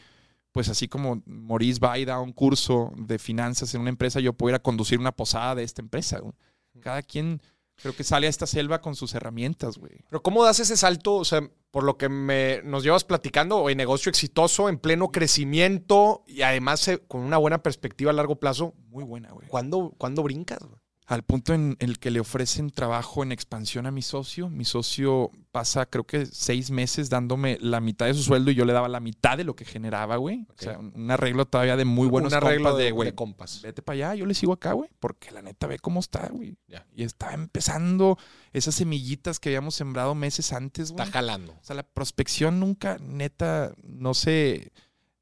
pues 0.52 0.68
así 0.68 0.86
como 0.86 1.22
Maurice 1.26 1.80
va 1.80 1.98
y 1.98 2.04
da 2.04 2.20
un 2.20 2.32
curso 2.32 2.92
de 2.96 3.18
finanzas 3.18 3.74
en 3.74 3.80
una 3.80 3.90
empresa, 3.90 4.20
yo 4.20 4.34
puedo 4.34 4.50
ir 4.50 4.56
a 4.56 4.62
conducir 4.62 4.98
una 4.98 5.12
posada 5.12 5.54
de 5.54 5.64
esta 5.64 5.82
empresa. 5.82 6.20
güey. 6.20 6.34
Cada 6.80 7.02
quien 7.02 7.40
creo 7.76 7.96
que 7.96 8.04
sale 8.04 8.26
a 8.26 8.30
esta 8.30 8.46
selva 8.46 8.80
con 8.80 8.94
sus 8.94 9.14
herramientas, 9.14 9.78
güey. 9.78 10.04
Pero 10.08 10.22
¿cómo 10.22 10.44
das 10.44 10.60
ese 10.60 10.76
salto? 10.76 11.14
O 11.14 11.24
sea, 11.24 11.42
por 11.70 11.84
lo 11.84 11.96
que 11.96 12.08
me, 12.08 12.60
nos 12.64 12.84
llevas 12.84 13.04
platicando, 13.04 13.68
en 13.70 13.78
negocio 13.78 14.10
exitoso, 14.10 14.68
en 14.68 14.78
pleno 14.78 15.10
crecimiento 15.10 16.22
y 16.26 16.42
además 16.42 16.86
eh, 16.88 17.02
con 17.08 17.22
una 17.22 17.38
buena 17.38 17.62
perspectiva 17.62 18.10
a 18.10 18.14
largo 18.14 18.36
plazo, 18.38 18.74
Muy 18.88 19.04
buena, 19.04 19.32
güey. 19.32 19.48
¿cuándo, 19.48 19.94
¿cuándo 19.98 20.22
brincas? 20.22 20.60
güey? 20.60 20.81
Al 21.06 21.24
punto 21.24 21.52
en 21.52 21.76
el 21.80 21.98
que 21.98 22.10
le 22.10 22.20
ofrecen 22.20 22.70
trabajo 22.70 23.22
en 23.22 23.32
expansión 23.32 23.86
a 23.86 23.90
mi 23.90 24.02
socio. 24.02 24.48
Mi 24.48 24.64
socio 24.64 25.30
pasa, 25.50 25.84
creo 25.86 26.04
que 26.04 26.26
seis 26.26 26.70
meses 26.70 27.10
dándome 27.10 27.58
la 27.60 27.80
mitad 27.80 28.06
de 28.06 28.14
su 28.14 28.22
sueldo 28.22 28.50
y 28.50 28.54
yo 28.54 28.64
le 28.64 28.72
daba 28.72 28.88
la 28.88 29.00
mitad 29.00 29.36
de 29.36 29.44
lo 29.44 29.56
que 29.56 29.64
generaba, 29.64 30.16
güey. 30.16 30.46
O 30.48 30.54
sea, 30.56 30.78
un 30.78 30.92
un 30.94 31.10
arreglo 31.10 31.44
todavía 31.46 31.76
de 31.76 31.84
muy 31.84 32.08
buenos 32.08 32.32
un 32.32 32.36
arreglo 32.36 32.70
compas 32.70 32.84
de, 32.84 32.90
güey, 32.92 33.08
de 33.10 33.14
compas. 33.14 33.62
vete 33.62 33.82
para 33.82 33.94
allá, 33.94 34.14
yo 34.14 34.26
le 34.26 34.34
sigo 34.34 34.52
acá, 34.52 34.72
güey, 34.72 34.88
porque 35.00 35.30
la 35.30 35.42
neta 35.42 35.66
ve 35.66 35.78
cómo 35.78 36.00
está, 36.00 36.28
güey. 36.28 36.56
Ya. 36.68 36.86
Y 36.94 37.02
está 37.02 37.34
empezando 37.34 38.18
esas 38.52 38.74
semillitas 38.74 39.40
que 39.40 39.50
habíamos 39.50 39.74
sembrado 39.74 40.14
meses 40.14 40.52
antes, 40.52 40.92
güey. 40.92 41.04
Está 41.04 41.18
jalando. 41.18 41.52
O 41.52 41.64
sea, 41.64 41.76
la 41.76 41.82
prospección 41.82 42.60
nunca, 42.60 42.98
neta, 43.00 43.74
no 43.82 44.14
se, 44.14 44.72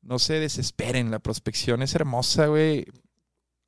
no 0.03 0.19
se 0.19 0.35
desesperen. 0.35 1.11
La 1.11 1.19
prospección 1.19 1.83
es 1.83 1.95
hermosa, 1.95 2.47
güey. 2.47 2.87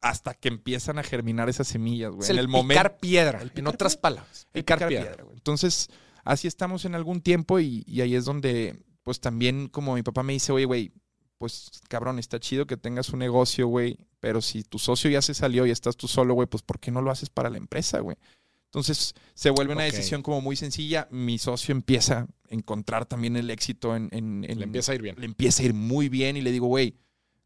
Hasta 0.03 0.35
que 0.35 0.49
empiezan 0.49 0.99
a 0.99 1.03
germinar 1.03 1.49
esas 1.49 1.69
semillas, 1.69 2.11
güey. 2.11 2.25
Es 2.25 2.31
En 2.31 2.37
el, 2.37 2.43
el 2.45 2.49
momento. 2.49 2.81
picar 2.81 2.99
piedra, 2.99 3.41
el 3.41 3.51
en 3.55 3.67
otras 3.69 3.97
palabras. 3.97 4.47
el 4.53 4.61
Picar, 4.63 4.79
picar 4.79 4.89
piedra. 4.89 5.07
piedra, 5.07 5.25
güey. 5.25 5.37
Entonces, 5.37 5.89
así 6.25 6.49
estamos 6.49 6.85
en 6.85 6.95
algún 6.95 7.21
tiempo 7.23 7.59
y, 7.61 7.85
y 7.87 8.01
ahí 8.03 8.15
es 8.15 8.25
donde, 8.25 8.83
pues 9.05 9.21
también, 9.21 9.69
como 9.69 9.95
mi 9.95 10.03
papá 10.03 10.23
me 10.23 10.33
dice, 10.35 10.53
oye, 10.53 10.65
güey, 10.67 10.93
pues 11.39 11.71
cabrón, 11.89 12.19
está 12.19 12.39
chido 12.39 12.67
que 12.67 12.77
tengas 12.77 13.09
un 13.11 13.21
negocio, 13.21 13.67
güey, 13.69 13.97
pero 14.21 14.41
si 14.43 14.63
tu 14.63 14.79
socio 14.79 15.11
ya 15.11 15.23
se 15.23 15.35
salió 15.35 15.67
y 15.67 15.71
estás 15.71 15.97
tú 15.97 16.07
solo, 16.09 16.35
güey, 16.35 16.47
pues 16.47 16.63
¿por 16.63 16.79
qué 16.79 16.91
no 16.91 17.01
lo 17.03 17.11
haces 17.11 17.31
para 17.31 17.49
la 17.51 17.59
empresa, 17.59 17.99
güey? 18.01 18.17
Entonces 18.67 19.15
se 19.35 19.51
vuelve 19.51 19.73
una 19.75 19.85
decisión 19.85 20.23
como 20.23 20.41
muy 20.41 20.57
sencilla. 20.57 21.07
Mi 21.11 21.39
socio 21.39 21.73
empieza 21.73 22.21
a 22.21 22.27
encontrar 22.49 23.05
también 23.07 23.37
el 23.37 23.51
éxito 23.51 23.95
en... 23.95 24.09
en- 24.13 24.45
en- 24.49 24.59
Le 24.59 24.65
empieza 24.65 24.93
a 24.93 24.95
ir 24.95 25.03
bien. 25.03 25.15
le 25.19 25.27
empieza 25.27 25.63
a 25.63 25.67
ir 25.67 25.75
muy 25.75 26.09
bien 26.09 26.37
y 26.37 26.41
le 26.41 26.51
digo, 26.53 26.69
güey, 26.69 26.95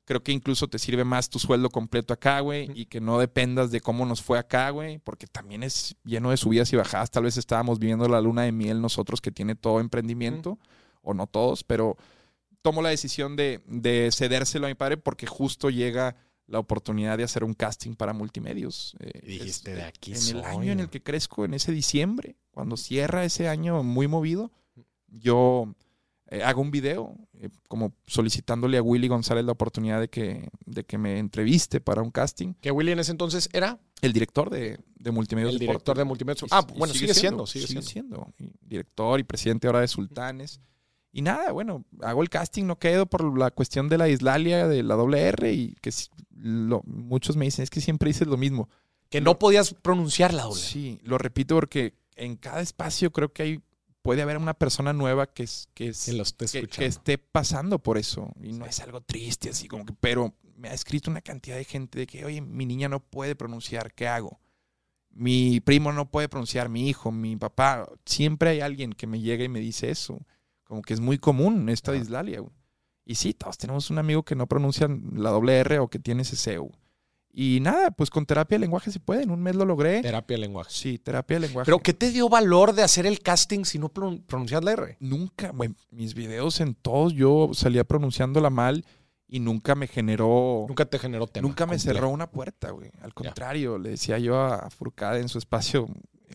creo 0.07 0.23
que 0.23 0.33
incluso 0.33 0.69
te 0.69 0.79
sirve 0.79 1.05
más 1.05 1.29
tu 1.29 1.39
sueldo 1.39 1.69
completo 1.69 2.15
acá, 2.15 2.41
güey, 2.41 2.71
y 2.75 2.87
que 2.87 3.01
no 3.01 3.19
dependas 3.19 3.71
de 3.71 3.81
cómo 3.83 4.07
nos 4.07 4.23
fue 4.23 4.39
acá, 4.39 4.71
güey, 4.71 4.99
porque 4.99 5.27
también 5.27 5.63
es 5.63 5.95
lleno 6.05 6.31
de 6.31 6.39
subidas 6.39 6.73
y 6.73 6.77
bajadas. 6.77 7.11
Tal 7.11 7.25
vez 7.25 7.37
estábamos 7.37 7.79
viviendo 7.79 8.09
la 8.09 8.21
luna 8.23 8.43
de 8.43 8.53
miel 8.53 8.81
nosotros 8.81 9.21
que 9.21 9.31
tiene 9.33 9.55
todo 9.57 9.81
emprendimiento, 9.81 10.59
o 11.03 11.13
no 11.13 11.27
todos, 11.27 11.63
pero 11.65 11.97
tomo 12.63 12.81
la 12.83 12.89
decisión 12.89 13.37
de, 13.37 13.63
de 13.67 14.09
cedérselo 14.13 14.67
a 14.67 14.71
mi 14.71 14.75
padre 14.75 14.97
porque 14.97 15.27
justo 15.27 15.71
llega 15.71 16.17
la 16.49 16.61
oportunidad 16.61 17.19
de 17.19 17.25
hacer 17.25 17.43
un 17.45 17.55
casting 17.55 17.95
para 17.95 18.13
multimedios. 18.13 18.95
Eh, 19.01 19.21
Y 19.25 19.27
dijiste, 19.39 19.73
es- 19.73 19.77
"De 19.77 19.83
aquí 19.83 20.13
En 20.13 20.19
soy". 20.21 20.39
el 20.39 20.45
año 20.45 20.73
en 20.73 20.81
el 20.81 20.89
que 20.89 21.03
crezco, 21.03 21.45
en 21.45 21.55
ese 21.55 21.73
diciembre, 21.73 22.37
cuando 22.53 22.77
cierra 22.77 23.25
ese 23.25 23.49
año 23.49 23.83
muy 23.83 24.07
movido, 24.07 24.53
yo 25.09 25.75
eh, 26.29 26.43
hago 26.43 26.61
un 26.61 26.71
video 26.71 27.15
eh, 27.35 27.49
como 27.69 27.95
solicitándole 28.07 28.79
a 28.79 28.83
Willy 28.83 29.09
González 29.09 29.45
la 29.45 29.53
oportunidad 29.53 30.01
de 30.01 30.09
que, 30.09 30.49
de 30.65 30.85
que 30.85 30.99
me 30.99 31.19
entreviste 31.19 31.81
para 31.81 32.03
un 32.03 32.11
casting. 32.11 32.55
Que 32.61 32.71
Willy 32.71 32.93
en 32.93 32.99
ese 32.99 33.13
entonces 33.13 33.49
era 33.53 33.79
El 34.03 34.13
director 34.13 34.51
de, 34.51 34.79
de 34.99 35.11
Multimedios. 35.13 35.53
el 35.53 35.59
director 35.59 35.97
de 35.97 36.05
multimedia. 36.05 36.41
Y- 36.45 36.49
Ah, 36.51 36.67
y 36.75 36.79
bueno, 36.79 36.95
sigue, 36.95 37.15
siendo, 37.15 37.47
sigue, 37.47 37.67
siendo. 37.67 37.83
siendo. 37.87 38.33
Y 38.39 38.51
director 38.61 39.21
y 39.21 39.25
presidente 39.25 39.67
ahora 39.69 39.81
de 39.81 39.89
Sultanes. 39.89 40.61
Y 41.13 41.23
nada, 41.23 41.51
bueno, 41.53 41.85
hago 42.03 42.23
el 42.23 42.29
casting, 42.29 42.65
no 42.65 42.79
quedo 42.79 43.07
por 43.07 43.39
la 43.39 43.51
cuestión 43.51 43.89
de 43.89 43.97
la 43.97 44.09
islalia, 44.09 44.69
de 44.69 44.83
la 44.83 44.97
doble 44.97 45.21
R, 45.23 45.51
y 45.53 45.75
que 45.81 45.91
lo- 46.35 46.83
muchos 46.85 47.37
me 47.37 47.47
dicen, 47.47 47.63
es 47.63 47.71
que 47.71 47.81
siempre 47.81 48.09
dices 48.09 48.27
lo 48.29 48.37
mismo. 48.37 48.69
Que 49.09 49.21
no 49.23 49.39
podías 49.39 49.73
pronunciar 49.75 50.35
la 50.35 50.43
doble. 50.43 50.61
Sí, 50.61 51.01
lo 51.05 51.17
repito 51.17 51.55
porque 51.55 51.95
en 52.17 52.37
cada 52.37 52.61
espacio 52.61 53.13
creo 53.13 53.33
que 53.33 53.43
hay, 53.45 53.61
puede 54.07 54.23
haber 54.23 54.39
una 54.39 54.55
persona 54.55 54.93
nueva 54.93 55.27
que, 55.27 55.43
es, 55.43 55.69
que, 55.75 55.89
es- 55.89 56.05
Que 56.07 56.13
lo 56.15 56.23
esté 56.23 56.47
que- 56.69 56.87
esté 56.87 57.19
pasando 57.19 57.79
por 57.79 57.99
eso. 57.99 58.33
Y 58.43 58.53
no 58.53 58.65
Sí. 58.65 58.71
es 58.71 58.81
algo 58.81 59.01
triste, 59.03 59.51
así 59.51 59.69
como 59.69 59.85
que, 59.85 59.93
pero 60.01 60.35
me 60.57 60.69
ha 60.71 60.73
escrito 60.75 61.11
una 61.11 61.21
cantidad 61.21 61.57
de 61.57 61.65
gente 61.65 61.99
de 61.99 62.07
que, 62.07 62.25
oye, 62.25 62.41
mi 62.41 62.65
niña 62.65 62.89
no 62.89 63.01
puede 63.01 63.37
pronunciar, 63.37 63.93
¿qué 63.93 64.09
hago? 64.09 64.41
Mi 65.11 65.61
primo 65.61 65.93
no 65.93 66.11
puede 66.11 66.29
pronunciar, 66.29 66.69
mi 66.69 66.89
hijo, 66.89 67.11
mi 67.11 67.37
papá. 67.37 67.89
Siempre 68.05 68.51
hay 68.51 68.61
alguien 68.61 68.93
que 68.93 69.07
me 69.07 69.21
llega 69.21 69.45
y 69.45 69.49
me 69.49 69.61
dice 69.61 69.91
eso. 69.91 70.19
Como 70.65 70.83
que 70.83 70.95
es 70.95 71.01
muy 71.01 71.19
común 71.19 71.69
esta 71.69 71.93
dislalia. 71.93 72.41
güey. 72.41 72.53
Y 73.05 73.15
sí, 73.15 73.33
todos 73.35 73.57
tenemos 73.57 73.89
un 73.91 73.99
amigo 73.99 74.25
que 74.25 74.35
no 74.35 74.47
pronuncia 74.47 74.89
la 75.13 75.31
doble 75.31 75.59
R 75.61 75.79
o 75.79 75.89
que 75.89 75.99
tiene 75.99 76.23
ese 76.23 76.37
CEU. 76.37 76.71
Y 77.39 77.61
nada, 77.61 77.91
pues 77.91 78.09
con 78.09 78.25
terapia 78.25 78.57
de 78.57 78.61
lenguaje 78.61 78.91
se 78.91 78.99
puede. 78.99 79.23
En 79.25 79.31
un 79.31 79.43
mes 79.43 79.55
lo 79.55 79.67
logré. 79.67 80.01
Terapia 80.01 80.37
de 80.37 80.41
lenguaje. 80.41 80.71
Sí, 80.73 80.99
terapia 80.99 81.39
de 81.39 81.47
lenguaje. 81.49 81.67
Pero 81.67 81.81
¿qué 81.81 81.93
te 81.93 82.11
dio 82.11 82.31
valor 82.31 82.73
de 82.73 82.83
hacer 82.83 83.05
el 83.05 83.21
casting 83.21 83.65
si 83.65 83.79
no 83.79 83.91
pron- 83.93 84.23
pronuncias 84.25 84.65
la 84.65 84.73
R? 84.73 84.97
nunca, 85.01 85.51
güey, 85.51 85.75
mis 85.91 86.15
videos 86.15 86.61
en 86.61 86.75
todos 86.75 87.13
yo 87.13 87.51
salía 87.53 87.85
pronunciándola 87.85 88.49
mal 88.49 88.87
y 89.29 89.41
nunca 89.41 89.75
me 89.75 89.87
generó, 89.87 90.61
nunca, 90.69 90.69
Nunca 90.69 90.85
te 90.87 90.99
generó 90.99 91.27
tema. 91.27 91.47
me 91.47 91.55
complejo. 91.55 91.79
cerró 91.79 92.09
una 92.09 92.31
puerta, 92.31 92.71
güey. 92.71 92.91
Al 93.03 93.13
contrario, 93.13 93.77
le 93.77 93.91
decía 93.91 94.19
yo 94.19 94.41
a 94.41 94.71
Furcade 94.71 95.21
en 95.21 95.29
su 95.29 95.37
espacio, 95.37 95.89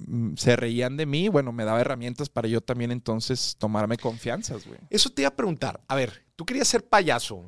mm, 0.06 0.36
se 0.36 0.56
reían 0.56 0.98
de 0.98 1.08
mí, 1.08 1.30
bueno, 1.30 1.52
me 1.52 1.64
daba 1.66 1.82
herramientas 1.82 2.30
para 2.30 2.48
yo 2.48 2.62
también 2.62 2.92
entonces 2.92 3.56
tomarme 3.58 3.98
confianzas, 3.98 4.68
güey. 4.68 4.78
Eso 4.92 5.10
te 5.10 5.24
iba 5.24 5.30
a 5.30 5.36
preguntar. 5.36 5.82
A 5.88 5.96
ver, 5.96 6.26
tú 6.36 6.46
querías 6.46 6.68
ser 6.68 6.88
payaso. 6.88 7.44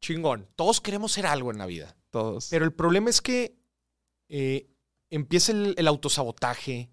Chingón. 0.00 0.46
Todos 0.56 0.80
queremos 0.82 1.12
ser 1.12 1.24
algo 1.26 1.50
en 1.52 1.58
la 1.58 1.64
vida. 1.66 1.94
Todos. 2.10 2.48
Pero 2.50 2.64
el 2.64 2.72
problema 2.72 3.10
es 3.10 3.20
que 3.20 3.56
eh, 4.28 4.68
empieza 5.10 5.52
el, 5.52 5.74
el 5.76 5.88
autosabotaje, 5.88 6.90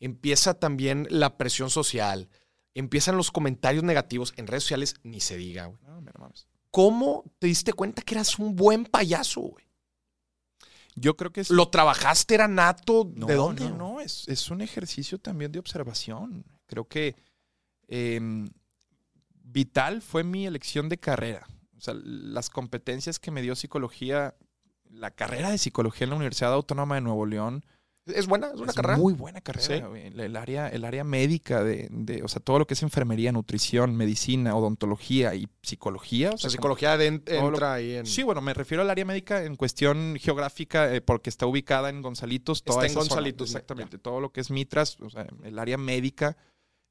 empieza 0.00 0.54
también 0.54 1.06
la 1.10 1.36
presión 1.36 1.70
social, 1.70 2.28
empiezan 2.74 3.16
los 3.16 3.30
comentarios 3.30 3.84
negativos 3.84 4.32
en 4.36 4.46
redes 4.46 4.64
sociales, 4.64 4.94
ni 5.02 5.20
se 5.20 5.36
diga, 5.36 5.66
güey. 5.66 5.80
No. 5.82 6.02
¿Cómo 6.70 7.24
te 7.38 7.48
diste 7.48 7.74
cuenta 7.74 8.00
que 8.00 8.14
eras 8.14 8.38
un 8.38 8.56
buen 8.56 8.86
payaso, 8.86 9.42
güey? 9.42 9.66
Yo 10.94 11.16
creo 11.16 11.30
que 11.30 11.42
es... 11.42 11.50
¿Lo 11.50 11.68
trabajaste? 11.68 12.34
¿Era 12.34 12.48
nato? 12.48 13.10
No, 13.14 13.26
¿De 13.26 13.34
dónde? 13.34 13.68
No, 13.68 13.76
no, 13.76 14.00
es, 14.00 14.26
es 14.26 14.50
un 14.50 14.62
ejercicio 14.62 15.18
también 15.18 15.52
de 15.52 15.58
observación. 15.58 16.44
Creo 16.66 16.86
que 16.86 17.14
em, 17.88 18.48
vital 19.42 20.00
fue 20.00 20.24
mi 20.24 20.46
elección 20.46 20.88
de 20.88 20.98
carrera. 20.98 21.46
O 21.76 21.80
sea, 21.80 21.94
las 21.94 22.48
competencias 22.48 23.18
que 23.18 23.30
me 23.30 23.42
dio 23.42 23.54
psicología, 23.54 24.34
la 24.92 25.10
carrera 25.10 25.50
de 25.50 25.58
psicología 25.58 26.04
en 26.04 26.10
la 26.10 26.16
Universidad 26.16 26.52
Autónoma 26.52 26.94
de 26.96 27.00
Nuevo 27.00 27.26
León, 27.26 27.64
¿Es 28.04 28.26
buena? 28.26 28.48
¿Es 28.48 28.54
una 28.58 28.70
es 28.70 28.74
carrera? 28.74 28.96
Muy 28.98 29.12
buena 29.14 29.40
carrera. 29.40 29.64
Sí. 29.64 29.74
El, 29.74 30.18
el 30.18 30.34
área, 30.34 30.66
el 30.68 30.84
área 30.84 31.04
médica 31.04 31.62
de, 31.62 31.86
de- 31.92 32.24
o 32.24 32.26
sea, 32.28 32.42
todo 32.42 32.58
lo 32.58 32.66
que 32.66 32.74
es 32.74 32.82
enfermería, 32.82 33.30
nutrición, 33.30 33.94
medicina, 33.94 34.56
odontología 34.56 35.36
y 35.36 35.48
psicología. 35.62 36.30
O 36.30 36.34
O 36.34 36.36
sea, 36.38 36.50
psicología 36.50 36.96
de- 36.96 37.20
todo 37.20 37.42
lo- 37.42 37.48
entra 37.50 37.74
ahí 37.74 37.94
en... 37.94 38.06
Sí, 38.06 38.24
bueno, 38.24 38.40
me 38.40 38.54
refiero 38.54 38.82
al 38.82 38.90
área 38.90 39.04
médica 39.04 39.44
en 39.44 39.54
cuestión 39.54 40.16
geográfica, 40.18 40.92
eh, 40.92 41.00
porque 41.00 41.30
está 41.30 41.46
ubicada 41.46 41.90
en 41.90 42.02
Gonzalitos. 42.02 42.64
Toda 42.64 42.78
Está 42.84 42.86
en 42.88 42.92
zona. 43.04 43.08
Gonzalitos, 43.08 43.50
Exactamente. 43.50 43.98
Todo 43.98 44.20
lo 44.20 44.32
que 44.32 44.40
es 44.40 44.50
Mitras, 44.50 44.98
o 45.00 45.08
sea, 45.08 45.28
el 45.44 45.56
área 45.60 45.78
médica, 45.78 46.36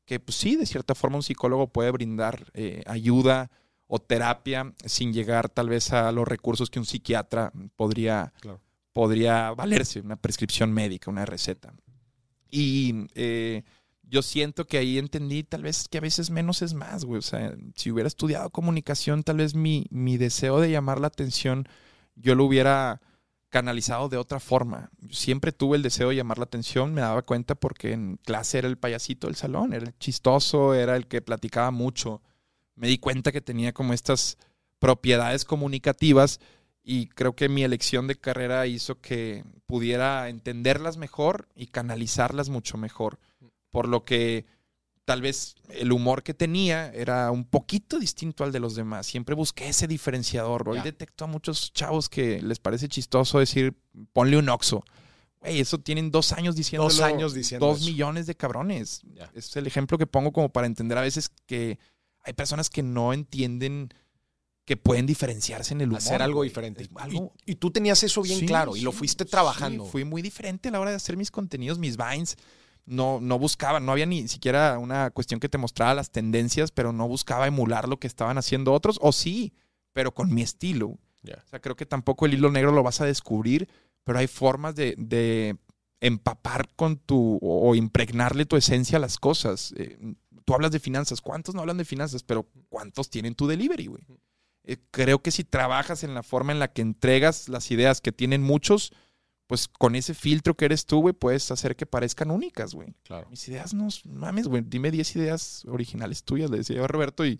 que 0.05 0.21
pues 0.21 0.37
sí, 0.37 0.55
de 0.55 0.65
cierta 0.65 0.95
forma 0.95 1.17
un 1.17 1.23
psicólogo 1.23 1.67
puede 1.67 1.91
brindar 1.91 2.45
eh, 2.53 2.83
ayuda 2.87 3.51
o 3.93 3.99
terapia 3.99 4.73
sin 4.85 5.11
llegar 5.11 5.49
tal 5.49 5.67
vez 5.67 5.91
a 5.91 6.13
los 6.13 6.25
recursos 6.25 6.69
que 6.69 6.79
un 6.79 6.85
psiquiatra 6.85 7.51
podría, 7.75 8.31
Claro. 8.39 8.61
podría 8.93 9.51
valerse, 9.51 9.99
una 9.99 10.15
prescripción 10.15 10.71
médica, 10.71 11.11
una 11.11 11.25
receta. 11.25 11.73
Y 12.49 13.07
eh, 13.15 13.63
yo 14.03 14.21
siento 14.21 14.65
que 14.65 14.77
ahí 14.77 14.97
entendí 14.97 15.43
tal 15.43 15.63
vez 15.63 15.89
que 15.89 15.97
a 15.97 16.01
veces 16.01 16.29
menos 16.29 16.61
es 16.61 16.73
más, 16.73 17.03
güey. 17.03 17.19
O 17.19 17.21
sea, 17.21 17.53
si 17.75 17.91
hubiera 17.91 18.07
estudiado 18.07 18.49
comunicación, 18.49 19.23
tal 19.23 19.37
vez 19.37 19.55
mi, 19.55 19.87
mi 19.89 20.15
deseo 20.15 20.61
de 20.61 20.71
llamar 20.71 21.01
la 21.01 21.07
atención, 21.07 21.67
yo 22.15 22.33
lo 22.35 22.45
hubiera 22.45 23.01
canalizado 23.49 24.07
de 24.07 24.15
otra 24.15 24.39
forma. 24.39 24.89
Siempre 25.09 25.51
tuve 25.51 25.75
el 25.75 25.83
deseo 25.83 26.09
de 26.09 26.15
llamar 26.15 26.37
la 26.37 26.45
atención, 26.45 26.93
me 26.93 27.01
daba 27.01 27.23
cuenta 27.23 27.55
porque 27.55 27.91
en 27.91 28.15
clase 28.23 28.59
era 28.59 28.69
el 28.69 28.77
payasito 28.77 29.27
del 29.27 29.35
salón, 29.35 29.73
era 29.73 29.83
el 29.87 29.97
chistoso, 29.99 30.73
era 30.73 30.95
el 30.95 31.07
que 31.07 31.21
platicaba 31.21 31.71
mucho. 31.71 32.21
Me 32.81 32.87
di 32.87 32.97
cuenta 32.97 33.31
que 33.31 33.41
tenía 33.41 33.73
como 33.73 33.93
estas 33.93 34.39
propiedades 34.79 35.45
comunicativas 35.45 36.39
y 36.83 37.05
creo 37.09 37.35
que 37.35 37.47
mi 37.47 37.63
elección 37.63 38.07
de 38.07 38.15
carrera 38.15 38.65
hizo 38.65 38.99
que 38.99 39.43
pudiera 39.67 40.29
entenderlas 40.29 40.97
mejor 40.97 41.47
y 41.55 41.67
canalizarlas 41.67 42.49
mucho 42.49 42.79
mejor. 42.79 43.19
Por 43.69 43.87
lo 43.87 44.03
que 44.03 44.47
tal 45.05 45.21
vez 45.21 45.53
el 45.69 45.91
humor 45.91 46.23
que 46.23 46.33
tenía 46.33 46.91
era 46.91 47.29
un 47.29 47.45
poquito 47.45 47.99
distinto 47.99 48.43
al 48.43 48.51
de 48.51 48.59
los 48.59 48.73
demás. 48.73 49.05
Siempre 49.05 49.35
busqué 49.35 49.69
ese 49.69 49.85
diferenciador. 49.85 50.67
Hoy 50.67 50.79
detecto 50.81 51.25
a 51.25 51.27
muchos 51.27 51.71
chavos 51.73 52.09
que 52.09 52.41
les 52.41 52.57
parece 52.57 52.87
chistoso 52.87 53.37
decir, 53.37 53.75
ponle 54.11 54.37
un 54.37 54.49
oxo. 54.49 54.83
Güey, 55.39 55.59
eso 55.59 55.79
tienen 55.79 56.09
dos 56.09 56.31
años 56.31 56.55
diciendo 56.55 56.85
Dos 56.85 56.99
años 57.01 57.35
diciendo 57.35 57.67
Dos 57.67 57.81
eso. 57.81 57.91
millones 57.91 58.25
de 58.25 58.33
cabrones. 58.33 59.01
Es 59.35 59.55
el 59.55 59.67
ejemplo 59.67 59.99
que 59.99 60.07
pongo 60.07 60.31
como 60.31 60.49
para 60.49 60.65
entender 60.65 60.97
a 60.97 61.01
veces 61.01 61.29
que 61.45 61.77
hay 62.23 62.33
personas 62.33 62.69
que 62.69 62.83
no 62.83 63.13
entienden 63.13 63.89
que 64.65 64.77
pueden 64.77 65.05
diferenciarse 65.05 65.73
en 65.73 65.81
el 65.81 65.89
humor. 65.89 65.97
Hacer 65.99 66.21
algo 66.21 66.43
diferente. 66.43 66.87
Algo- 66.95 67.33
Y, 67.45 67.53
y 67.53 67.55
tú 67.55 67.71
tenías 67.71 68.03
eso 68.03 68.21
bien 68.21 68.39
Sí, 68.39 68.45
claro 68.45 68.75
y 68.75 68.81
lo 68.81 68.91
fuiste 68.91 69.25
trabajando. 69.25 69.85
fui 69.85 70.05
muy 70.05 70.21
diferente 70.21 70.69
a 70.69 70.71
la 70.71 70.79
hora 70.79 70.91
de 70.91 70.95
hacer 70.97 71.17
mis 71.17 71.31
contenidos, 71.31 71.79
mis 71.79 71.97
vines. 71.97 72.37
No, 72.85 73.19
no 73.21 73.37
buscaba, 73.39 73.79
no 73.79 73.91
había 73.91 74.05
ni 74.05 74.27
siquiera 74.27 74.77
una 74.79 75.11
cuestión 75.11 75.39
que 75.39 75.49
te 75.49 75.57
mostrara 75.57 75.93
las 75.93 76.11
tendencias, 76.11 76.71
pero 76.71 76.93
no 76.93 77.07
buscaba 77.07 77.47
emular 77.47 77.87
lo 77.87 77.99
que 77.99 78.07
estaban 78.07 78.37
haciendo 78.37 78.73
otros. 78.73 78.97
O 79.01 79.11
sí, 79.11 79.53
pero 79.93 80.13
con 80.13 80.33
mi 80.33 80.41
estilo. 80.41 80.97
Ya. 81.23 81.35
O 81.45 81.49
sea, 81.49 81.59
creo 81.59 81.75
que 81.75 81.85
tampoco 81.85 82.25
el 82.25 82.33
hilo 82.33 82.49
negro 82.51 82.71
lo 82.71 82.81
vas 82.83 83.01
a 83.01 83.05
descubrir, 83.05 83.67
pero 84.03 84.19
hay 84.19 84.27
formas 84.27 84.75
de, 84.75 84.95
de 84.97 85.57
empapar 85.99 86.69
con 86.75 86.97
tu 86.97 87.37
o, 87.41 87.69
o 87.69 87.75
impregnarle 87.75 88.45
tu 88.45 88.57
esencia 88.57 88.97
a 88.97 89.01
las 89.01 89.17
cosas. 89.17 89.73
Eh, 89.77 89.97
tú 90.51 90.55
hablas 90.55 90.71
de 90.71 90.79
finanzas, 90.79 91.21
¿cuántos 91.21 91.55
no 91.55 91.61
hablan 91.61 91.77
de 91.77 91.85
finanzas? 91.85 92.23
Pero 92.23 92.45
¿cuántos 92.69 93.09
tienen 93.09 93.35
tu 93.35 93.47
delivery, 93.47 93.87
güey? 93.87 94.03
Eh, 94.63 94.77
creo 94.91 95.21
que 95.21 95.31
si 95.31 95.43
trabajas 95.43 96.03
en 96.03 96.13
la 96.13 96.23
forma 96.23 96.51
en 96.51 96.59
la 96.59 96.71
que 96.73 96.81
entregas 96.81 97.47
las 97.49 97.71
ideas 97.71 98.01
que 98.01 98.11
tienen 98.11 98.43
muchos, 98.43 98.91
pues 99.47 99.67
con 99.67 99.95
ese 99.95 100.13
filtro 100.13 100.55
que 100.55 100.65
eres 100.65 100.85
tú, 100.85 100.99
güey, 101.01 101.13
puedes 101.13 101.51
hacer 101.51 101.75
que 101.75 101.85
parezcan 101.85 102.31
únicas, 102.31 102.73
güey. 102.73 102.93
Claro. 103.03 103.29
Mis 103.29 103.47
ideas 103.47 103.73
no, 103.73 103.87
mames, 104.05 104.47
güey, 104.47 104.61
dime 104.65 104.91
10 104.91 105.15
ideas 105.15 105.63
originales 105.67 106.23
tuyas, 106.23 106.49
le 106.51 106.57
decía 106.57 106.75
yo 106.75 106.83
a 106.83 106.87
Roberto, 106.87 107.25
y 107.25 107.39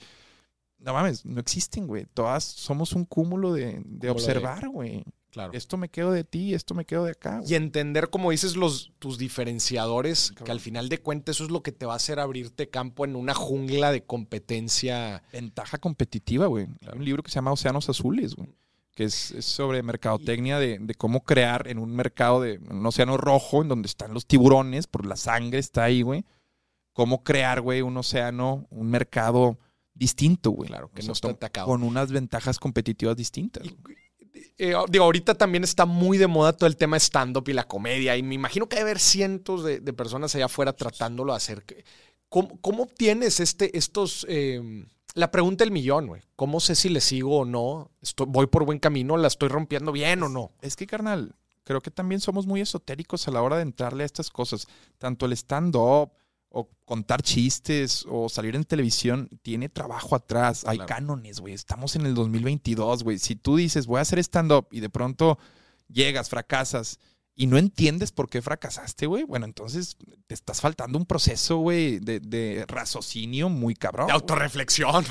no 0.80 0.94
mames, 0.94 1.26
no 1.26 1.40
existen, 1.40 1.88
güey. 1.88 2.06
Todas 2.14 2.44
somos 2.44 2.94
un 2.94 3.06
cúmulo 3.06 3.54
de, 3.54 3.66
de 3.66 3.74
Cúmulo 3.76 4.00
de- 4.00 4.10
observar, 4.10 4.68
güey. 4.70 5.04
Claro. 5.32 5.54
Esto 5.54 5.78
me 5.78 5.88
quedo 5.90 6.12
de 6.12 6.24
ti, 6.26 6.54
esto 6.54 6.74
me 6.76 6.84
quedo 6.86 7.06
de 7.06 7.12
acá. 7.12 7.38
güey. 7.40 7.52
Y 7.52 7.56
entender, 7.56 8.10
como 8.10 8.32
dices, 8.32 8.58
los, 8.58 8.92
tus 9.00 9.18
diferenciadores, 9.18 10.34
que 10.44 10.52
al 10.52 10.60
final 10.60 10.90
de 10.90 10.98
cuentas 11.00 11.38
eso 11.38 11.46
es 11.46 11.52
lo 11.52 11.64
que 11.64 11.72
te 11.72 11.86
va 11.86 11.94
a 11.94 11.96
hacer 11.96 12.20
abrirte 12.20 12.70
campo 12.70 13.06
en 13.06 13.16
una 13.16 13.34
jungla 13.34 13.92
de 13.92 14.04
competencia. 14.04 15.24
Ventaja 15.32 15.78
competitiva, 15.78 16.48
güey. 16.48 16.68
Hay 16.86 16.98
un 16.98 17.06
libro 17.06 17.24
que 17.24 17.32
se 17.32 17.36
llama 17.36 17.52
Océanos 17.54 17.88
Azules, 17.90 18.36
güey. 18.36 18.50
Que 18.94 19.06
es, 19.06 19.32
es 19.32 19.46
sobre 19.46 19.82
mercadotecnia 19.84 20.60
de, 20.60 20.78
de 20.80 20.96
cómo 20.96 21.24
crear 21.24 21.70
en 21.70 21.78
un 21.80 21.96
mercado 21.96 22.42
de 22.42 22.60
un 22.70 22.86
océano 22.86 23.16
rojo, 23.16 23.62
en 23.62 23.70
donde 23.70 23.88
están 23.88 24.14
los 24.14 24.26
tiburones, 24.26 24.86
por 24.88 25.06
la 25.06 25.16
sangre 25.16 25.60
está 25.60 25.86
ahí, 25.86 26.02
güey. 26.02 26.26
Cómo 26.92 27.24
crear, 27.24 27.62
güey, 27.62 27.82
un 27.82 27.96
océano, 27.96 28.68
un 28.70 28.90
mercado 28.90 29.58
distinto, 29.94 30.52
güey. 30.52 30.68
Claro, 30.68 30.92
que 30.92 31.00
O 31.00 31.04
sea, 31.04 31.08
no 31.08 31.14
está 31.14 31.30
atacado. 31.30 31.68
Con 31.68 31.84
unas 31.84 32.12
ventajas 32.12 32.60
competitivas 32.60 33.16
distintas. 33.16 33.66
Y- 33.66 33.78
eh, 34.58 34.74
digo, 34.90 35.04
ahorita 35.04 35.36
también 35.36 35.64
está 35.64 35.86
muy 35.86 36.18
de 36.18 36.28
moda 36.28 36.54
todo 36.54 36.68
el 36.68 36.78
tema 36.78 36.98
stand-up 36.98 37.48
y 37.48 37.54
la 37.54 37.68
comedia, 37.68 38.16
y 38.18 38.24
me 38.24 38.36
imagino 38.36 38.68
que 38.68 38.78
hay 38.78 38.82
haber 38.82 39.00
cientos 39.00 39.64
de, 39.64 39.80
de 39.80 39.94
personas 39.94 40.34
allá 40.36 40.46
afuera 40.46 40.74
tratándolo 40.74 41.34
de 41.34 41.38
hacer. 41.38 41.66
¿Cómo, 42.30 42.60
cómo 42.62 42.84
obtienes 42.84 43.40
este, 43.40 43.78
estos... 43.78 44.26
eh, 44.30 44.86
la 45.14 45.30
pregunta 45.30 45.66
del 45.66 45.72
millón, 45.72 46.08
güey. 46.08 46.22
¿Cómo 46.38 46.62
sé 46.62 46.76
si 46.76 46.88
le 46.88 47.02
sigo 47.02 47.40
o 47.40 47.46
no? 47.46 47.92
Estoy, 48.02 48.28
¿Voy 48.30 48.48
por 48.48 48.64
buen 48.64 48.80
camino? 48.80 49.18
¿La 49.18 49.28
estoy 49.28 49.50
rompiendo 49.50 49.92
bien 49.92 50.24
o 50.24 50.30
no? 50.30 50.54
Es 50.62 50.78
que, 50.78 50.88
carnal, 50.88 51.36
creo 51.66 51.82
que 51.82 51.92
también 51.92 52.22
somos 52.22 52.48
muy 52.48 52.62
esotéricos 52.62 53.28
a 53.28 53.32
la 53.32 53.42
hora 53.42 53.58
de 53.58 53.64
entrarle 53.64 54.04
a 54.04 54.06
estas 54.06 54.30
cosas. 54.30 54.68
Tanto 54.98 55.26
el 55.26 55.34
stand-up 55.34 56.12
o 56.54 56.70
contar 56.86 57.22
chistes 57.22 58.06
o 58.10 58.28
salir 58.30 58.56
en 58.56 58.66
televisión 58.66 59.30
tiene 59.42 59.70
trabajo 59.70 60.16
atrás. 60.16 60.64
Hay 60.68 60.78
Claro. 60.78 60.88
cánones, 60.90 61.40
güey. 61.40 61.54
Estamos 61.54 61.96
en 61.96 62.06
el 62.06 62.14
2022, 62.14 63.04
güey. 63.04 63.20
Si 63.20 63.36
tú 63.36 63.56
dices, 63.56 63.88
voy 63.88 64.00
a 64.00 64.02
hacer 64.02 64.20
stand-up 64.20 64.68
y 64.72 64.82
de 64.82 64.90
pronto 64.90 65.40
llegas, 65.88 66.30
fracasas 66.30 67.00
y 67.34 67.48
no 67.48 67.58
entiendes 67.58 68.12
por 68.12 68.30
qué 68.30 68.42
fracasaste, 68.42 69.06
güey, 69.08 69.24
bueno, 69.24 69.46
entonces 69.46 69.96
te 70.28 70.34
estás 70.36 70.60
faltando 70.60 70.98
un 70.98 71.06
proceso, 71.06 71.58
güey, 71.58 72.00
de, 72.00 72.20
de 72.20 72.66
raciocinio 72.68 73.48
muy 73.48 73.74
cabrón. 73.74 74.08
De 74.08 74.14
autorreflexión. 74.14 75.06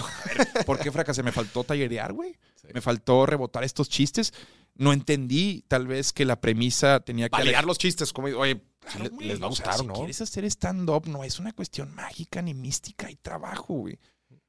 ¿Por 0.67 0.79
qué 0.79 0.93
fracasé? 0.93 1.23
Me 1.23 1.33
faltó 1.33 1.65
tallerear, 1.65 2.13
güey. 2.13 2.33
Sí. 2.61 2.69
Me 2.75 2.83
faltó 2.83 3.25
rebotar 3.25 3.65
estos 3.65 3.89
chistes. 3.89 4.35
No 4.75 4.93
entendí, 4.93 5.65
tal 5.67 5.87
vez, 5.87 6.13
que 6.13 6.25
la 6.27 6.41
premisa 6.41 7.01
tenía 7.01 7.29
que... 7.29 7.37
Validar 7.37 7.65
los 7.65 7.79
chistes. 7.79 8.13
Como, 8.13 8.29
oye, 8.29 8.61
Claro, 8.97 9.05
le- 9.05 9.11
güey, 9.11 9.29
les 9.29 9.41
va 9.43 9.47
a 9.47 9.51
o 9.51 9.53
sea, 9.55 9.67
gustar, 9.67 9.81
si 9.81 9.87
¿no? 9.87 9.95
quieres 9.95 10.21
hacer 10.21 10.45
stand-up, 10.45 11.07
no 11.09 11.25
es 11.25 11.39
una 11.39 11.53
cuestión 11.53 11.95
mágica 11.95 12.43
ni 12.43 12.55
mística, 12.55 13.07
hay 13.07 13.17
trabajo, 13.17 13.75
güey. 13.75 13.99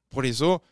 Por 0.08 0.26
eso, 0.26 0.62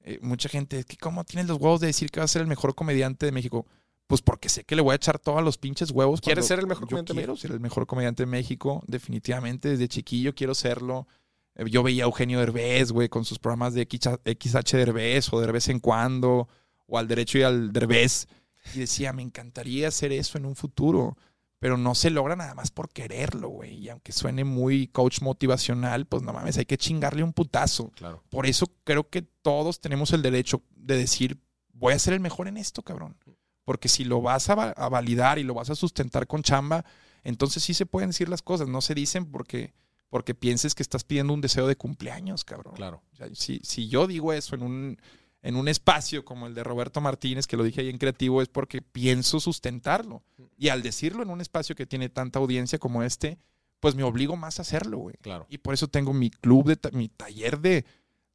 eh, 0.00 0.18
mucha 0.22 0.48
gente, 0.48 0.80
es 0.80 0.86
que 0.86 0.96
¿cómo 0.96 1.24
tienes 1.24 1.46
los 1.48 1.58
huevos 1.58 1.80
de 1.80 1.86
decir 1.88 2.10
que 2.10 2.20
vas 2.20 2.30
a 2.30 2.32
ser 2.34 2.42
el 2.42 2.48
mejor 2.48 2.74
comediante 2.74 3.26
de 3.26 3.32
México? 3.32 3.66
Pues 4.06 4.20
porque 4.20 4.48
sé 4.50 4.64
que 4.64 4.76
le 4.76 4.82
voy 4.82 4.92
a 4.92 4.96
echar 4.96 5.18
todos 5.18 5.42
los 5.42 5.56
pinches 5.56 5.90
huevos. 5.90 6.20
¿Quieres 6.20 6.46
ser 6.46 6.58
el 6.58 6.66
mejor 6.66 6.82
yo 6.82 6.88
comediante 6.88 7.12
de 7.14 7.18
quiero 7.20 7.36
ser 7.36 7.52
el 7.52 7.60
mejor 7.60 7.86
comediante 7.86 8.24
de 8.24 8.26
México, 8.26 8.82
definitivamente. 8.86 9.70
Desde 9.70 9.88
chiquillo 9.88 10.34
quiero 10.34 10.54
serlo. 10.54 11.06
Eh, 11.54 11.64
Yo 11.70 11.82
veía 11.82 12.04
a 12.04 12.06
Eugenio 12.06 12.38
Derbez, 12.40 12.92
güey, 12.92 13.08
con 13.08 13.24
sus 13.24 13.38
programas 13.38 13.72
de 13.74 13.86
XH 13.90 14.76
Derbez 14.76 15.32
o 15.32 15.40
de 15.40 15.50
vez 15.50 15.68
en 15.68 15.80
cuando, 15.80 16.48
o 16.86 16.98
al 16.98 17.08
derecho 17.08 17.38
y 17.38 17.42
al 17.42 17.72
Derbez. 17.72 18.26
Y 18.74 18.80
decía, 18.80 19.12
me 19.14 19.22
encantaría 19.22 19.88
hacer 19.88 20.12
eso 20.12 20.36
en 20.36 20.44
un 20.46 20.56
futuro 20.56 21.16
pero 21.62 21.76
no 21.76 21.94
se 21.94 22.10
logra 22.10 22.34
nada 22.34 22.56
más 22.56 22.72
por 22.72 22.88
quererlo, 22.88 23.48
güey. 23.48 23.74
Y 23.76 23.88
aunque 23.88 24.10
suene 24.10 24.42
muy 24.42 24.88
coach 24.88 25.20
motivacional, 25.20 26.06
pues 26.06 26.24
no 26.24 26.32
mames, 26.32 26.58
hay 26.58 26.64
que 26.64 26.76
chingarle 26.76 27.22
un 27.22 27.32
putazo. 27.32 27.90
Claro. 27.94 28.20
Por 28.30 28.46
eso 28.46 28.66
creo 28.82 29.08
que 29.08 29.22
todos 29.22 29.80
tenemos 29.80 30.12
el 30.12 30.22
derecho 30.22 30.60
de 30.74 30.96
decir, 30.96 31.38
voy 31.72 31.92
a 31.92 32.00
ser 32.00 32.14
el 32.14 32.20
mejor 32.20 32.48
en 32.48 32.56
esto, 32.56 32.82
cabrón. 32.82 33.16
Porque 33.64 33.88
si 33.88 34.02
lo 34.04 34.20
vas 34.20 34.50
a, 34.50 34.56
va- 34.56 34.70
a 34.76 34.88
validar 34.88 35.38
y 35.38 35.44
lo 35.44 35.54
vas 35.54 35.70
a 35.70 35.76
sustentar 35.76 36.26
con 36.26 36.42
chamba, 36.42 36.84
entonces 37.22 37.62
sí 37.62 37.74
se 37.74 37.86
pueden 37.86 38.10
decir 38.10 38.28
las 38.28 38.42
cosas. 38.42 38.66
No 38.66 38.80
se 38.80 38.94
dicen 38.96 39.26
porque, 39.30 39.72
porque 40.10 40.34
pienses 40.34 40.74
que 40.74 40.82
estás 40.82 41.04
pidiendo 41.04 41.32
un 41.32 41.40
deseo 41.40 41.68
de 41.68 41.76
cumpleaños, 41.76 42.42
cabrón. 42.44 42.74
Claro. 42.74 43.02
O 43.12 43.16
sea, 43.16 43.28
si, 43.34 43.60
si 43.62 43.86
yo 43.88 44.08
digo 44.08 44.32
eso 44.32 44.56
en 44.56 44.62
un, 44.64 44.98
en 45.42 45.56
un 45.56 45.68
espacio 45.68 46.24
como 46.24 46.46
el 46.46 46.54
de 46.54 46.62
Roberto 46.64 47.00
Martínez, 47.00 47.46
que 47.46 47.56
lo 47.56 47.64
dije 47.64 47.80
ahí 47.80 47.88
en 47.90 47.98
creativo, 47.98 48.40
es 48.42 48.48
porque 48.48 48.80
pienso 48.82 49.40
sustentarlo. 49.40 50.22
Y 50.56 50.68
al 50.68 50.82
decirlo 50.82 51.22
en 51.22 51.30
un 51.30 51.40
espacio 51.40 51.74
que 51.74 51.86
tiene 51.86 52.08
tanta 52.08 52.38
audiencia 52.38 52.78
como 52.78 53.02
este, 53.02 53.38
pues 53.80 53.94
me 53.96 54.04
obligo 54.04 54.36
más 54.36 54.58
a 54.58 54.62
hacerlo, 54.62 54.98
güey. 54.98 55.16
Claro. 55.20 55.46
Y 55.48 55.58
por 55.58 55.74
eso 55.74 55.88
tengo 55.88 56.12
mi 56.12 56.30
club, 56.30 56.66
de 56.68 56.76
ta- 56.76 56.90
mi 56.92 57.08
taller 57.08 57.58
de, 57.60 57.84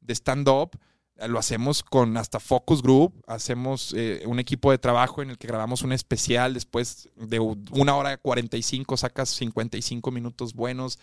de 0.00 0.14
stand-up, 0.14 0.78
Lo 1.26 1.38
hacemos 1.40 1.82
con 1.82 2.16
hasta 2.16 2.38
Focus 2.38 2.80
Group, 2.80 3.24
hacemos 3.26 3.92
eh, 3.96 4.22
un 4.26 4.38
equipo 4.38 4.70
de 4.70 4.78
trabajo 4.78 5.20
en 5.20 5.30
el 5.30 5.36
que 5.38 5.48
grabamos 5.48 5.82
un 5.82 5.90
especial, 5.92 6.54
después 6.54 7.08
de 7.16 7.40
una 7.40 7.96
hora 7.96 8.18
45 8.18 8.96
sacas 8.96 9.28
55 9.30 10.12
minutos 10.12 10.52
buenos. 10.54 10.98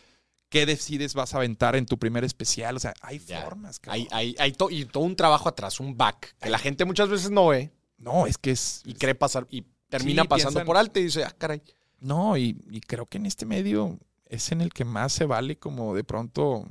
¿Qué 0.56 0.66
decides 0.66 1.16
vas 1.16 1.34
a 1.34 1.38
aventar 1.40 1.76
en 1.76 1.86
tu 1.86 2.00
primer 2.00 2.24
especial? 2.24 2.78
O 2.78 2.80
sea, 2.80 2.94
hay 3.02 3.20
formas. 3.20 3.78
Cabrón. 3.78 4.08
Hay, 4.12 4.36
hay, 4.40 4.56
y 4.70 4.86
todo 4.86 5.04
un 5.04 5.18
trabajo 5.18 5.50
atrás, 5.50 5.82
un 5.82 5.98
back, 5.98 6.34
que 6.40 6.50
la 6.50 6.60
gente 6.60 6.86
muchas 6.86 7.10
veces 7.10 7.30
no 7.30 7.48
ve. 7.48 7.74
No, 7.98 8.26
es 8.26 8.38
que 8.38 8.52
es... 8.52 8.82
Y 8.86 8.94
cree 8.94 9.16
pasar, 9.16 9.48
y 9.50 9.66
termina 9.90 10.24
pasando 10.24 10.64
por 10.64 10.78
alto 10.78 10.98
y 11.02 11.04
dice, 11.04 11.26
ah, 11.26 11.36
caray. 11.38 11.62
No, 12.00 12.38
y, 12.38 12.58
y 12.70 12.80
creo 12.80 13.06
que 13.06 13.18
en 13.18 13.26
este 13.26 13.46
medio 13.46 14.00
es 14.28 14.50
en 14.54 14.62
el 14.62 14.72
que 14.72 14.86
más 14.86 15.12
se 15.12 15.26
vale 15.26 15.58
como 15.58 15.94
de 15.94 16.06
pronto 16.06 16.66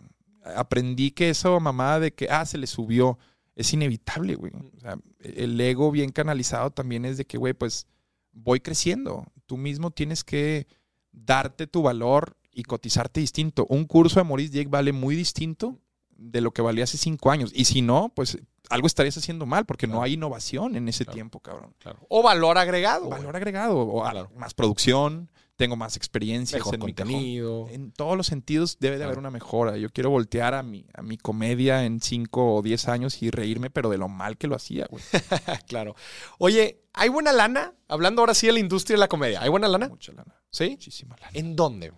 aprendí 0.57 1.11
que 1.11 1.29
eso 1.29 1.61
mamá 1.61 2.01
de 2.01 2.15
que, 2.15 2.29
ah, 2.31 2.47
se 2.47 2.57
le 2.57 2.67
subió 2.67 3.19
es 3.55 3.71
inevitable, 3.75 4.35
güey. 4.35 4.53
O 4.79 4.81
sea, 4.81 4.97
el 5.21 5.61
ego 5.61 5.91
bien 5.91 6.11
canalizado 6.11 6.71
también 6.71 7.05
es 7.05 7.19
de 7.19 7.27
que, 7.27 7.37
güey, 7.37 7.53
pues 7.53 7.87
voy 8.33 8.61
creciendo. 8.61 9.27
Tú 9.45 9.59
mismo 9.59 9.91
tienes 9.91 10.25
que 10.25 10.69
darte 11.13 11.67
tu 11.67 11.83
valor 11.83 12.35
y 12.55 12.63
cotizarte 12.63 13.21
distinto. 13.21 13.67
Un 13.69 13.85
curso 13.85 14.21
de 14.21 14.25
Maurice 14.25 14.53
Jake 14.53 14.69
vale 14.69 14.93
muy 14.93 15.17
distinto 15.17 15.79
de 16.17 16.41
lo 16.41 16.53
que 16.53 16.63
valía 16.63 16.85
hace 16.85 16.97
cinco 16.97 17.31
años. 17.31 17.51
Y 17.55 17.65
si 17.65 17.83
no, 17.83 18.13
pues 18.15 18.39
algo 18.71 18.87
estarías 18.87 19.17
haciendo 19.17 19.47
mal 19.47 19.67
porque 19.67 19.87
no 19.87 20.03
hay 20.03 20.15
innovación 20.15 20.77
en 20.77 20.89
ese 20.89 21.05
tiempo, 21.05 21.41
cabrón. 21.41 21.75
O 22.09 22.23
valor 22.23 22.59
agregado. 22.59 23.09
Valor 23.09 23.37
agregado. 23.37 23.79
O 23.79 24.05
más 24.37 24.55
producción, 24.55 25.31
tengo 25.57 25.77
más 25.77 25.97
experiencia, 25.97 26.59
en 26.59 26.81
contenido. 26.81 27.69
En 27.69 27.93
todos 27.93 28.17
los 28.17 28.27
sentidos 28.27 28.79
debe 28.81 28.99
de 28.99 29.05
haber 29.05 29.19
una 29.19 29.31
mejora. 29.31 29.77
Yo 29.77 29.91
quiero 29.91 30.11
voltear 30.11 30.55
a 30.55 30.63
mi, 30.63 30.87
a 30.95 31.03
mi 31.03 31.17
comedia 31.17 31.85
en 31.85 32.01
5 32.01 32.55
o 32.55 32.63
10 32.63 32.89
años 32.89 33.23
y 33.23 33.31
reírme, 33.31 33.71
pero 33.71 33.91
de 33.91 33.99
lo 33.99 34.09
mal 34.09 34.37
que 34.37 34.47
lo 34.47 34.57
hacía, 34.57 34.87
güey. 34.91 35.03
claro. 35.69 35.95
Oye, 36.39 36.83
¿hay 36.93 37.09
buena 37.09 37.33
lana? 37.33 37.75
Hablando 37.89 38.23
ahora 38.23 38.35
sí 38.35 38.47
de 38.47 38.55
la 38.55 38.61
industria 38.61 38.95
de 38.95 39.01
la 39.01 39.09
comedia. 39.09 39.43
¿Hay 39.43 39.51
buena 39.51 39.69
lana? 39.69 39.89
Mucha 39.89 40.13
lana. 40.13 40.41
¿Sí? 40.51 40.71
Muchísima 40.71 41.17
lana. 41.17 41.31
¿En 41.35 41.55
dónde? 41.55 41.93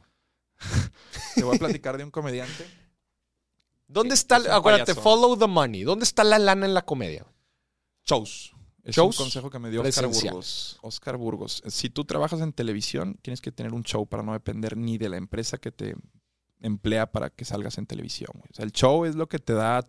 Te 1.34 1.44
voy 1.44 1.56
a 1.56 1.58
platicar 1.58 1.96
de 1.96 2.04
un 2.04 2.10
comediante. 2.10 2.66
¿Dónde 3.88 4.14
está? 4.14 4.36
Acuérdate, 4.54 4.94
follow 4.94 5.36
the 5.38 5.46
money. 5.46 5.82
¿Dónde 5.82 6.04
está 6.04 6.24
la 6.24 6.38
lana 6.38 6.66
en 6.66 6.74
la 6.74 6.82
comedia? 6.82 7.26
Shows. 8.04 8.52
Es 8.86 8.98
un 8.98 9.12
consejo 9.12 9.50
que 9.50 9.58
me 9.58 9.70
dio 9.70 9.82
Oscar 9.82 10.06
Burgos. 10.06 10.78
Oscar 10.80 11.16
Burgos. 11.16 11.62
Si 11.66 11.90
tú 11.90 12.04
trabajas 12.04 12.40
en 12.40 12.52
televisión, 12.52 13.18
tienes 13.20 13.40
que 13.40 13.50
tener 13.50 13.74
un 13.74 13.82
show 13.82 14.06
para 14.06 14.22
no 14.22 14.32
depender 14.32 14.76
ni 14.76 14.96
de 14.96 15.08
la 15.08 15.16
empresa 15.16 15.58
que 15.58 15.72
te 15.72 15.96
emplea 16.60 17.10
para 17.10 17.30
que 17.30 17.44
salgas 17.44 17.78
en 17.78 17.86
televisión. 17.86 18.30
O 18.48 18.54
sea, 18.54 18.64
el 18.64 18.70
show 18.70 19.04
es 19.04 19.16
lo 19.16 19.28
que 19.28 19.40
te 19.40 19.54
da 19.54 19.84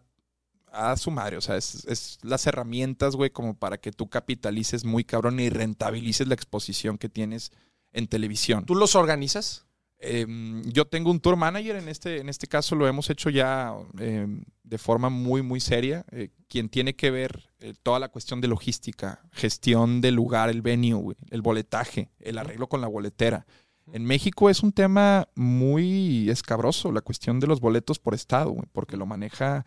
a 0.71 0.97
su 0.97 1.11
madre. 1.11 1.37
O 1.37 1.41
sea, 1.41 1.57
es, 1.57 1.85
es 1.85 2.17
las 2.23 2.47
herramientas, 2.47 3.15
güey, 3.15 3.29
como 3.29 3.55
para 3.55 3.77
que 3.77 3.91
tú 3.91 4.09
capitalices 4.09 4.83
muy 4.83 5.03
cabrón 5.03 5.39
y 5.39 5.49
rentabilices 5.49 6.27
la 6.27 6.33
exposición 6.33 6.97
que 6.97 7.07
tienes 7.07 7.51
en 7.91 8.07
televisión. 8.07 8.65
¿Tú 8.65 8.73
los 8.73 8.95
organizas? 8.95 9.66
Em, 9.99 10.61
yo 10.71 10.85
tengo 10.85 11.09
un 11.09 11.19
tour 11.19 11.35
manager, 11.35 11.75
en 11.75 11.89
este, 11.89 12.19
en 12.19 12.29
este 12.29 12.47
caso 12.47 12.75
lo 12.75 12.87
hemos 12.87 13.09
hecho 13.09 13.29
ya 13.31 13.75
em, 13.97 14.43
de 14.63 14.77
forma 14.77 15.09
muy, 15.09 15.41
muy 15.41 15.59
seria, 15.59 16.05
eh, 16.11 16.29
quien 16.47 16.69
tiene 16.69 16.95
que 16.95 17.09
ver 17.09 17.49
eh, 17.59 17.73
toda 17.81 17.99
la 17.99 18.09
cuestión 18.09 18.39
de 18.39 18.47
logística, 18.47 19.21
gestión 19.31 20.01
del 20.01 20.13
lugar, 20.13 20.49
el 20.49 20.61
venue, 20.61 21.15
el 21.31 21.41
boletaje, 21.41 22.11
el 22.19 22.37
arreglo 22.37 22.67
con 22.69 22.81
la 22.81 22.87
boletera. 22.87 23.47
En 23.91 24.05
México 24.05 24.49
es 24.49 24.61
un 24.61 24.71
tema 24.71 25.29
muy 25.35 26.29
escabroso 26.29 26.91
la 26.91 27.01
cuestión 27.01 27.39
de 27.39 27.47
los 27.47 27.59
boletos 27.59 27.97
por 27.99 28.13
estado, 28.13 28.55
porque 28.73 28.97
lo 28.97 29.05
maneja, 29.05 29.65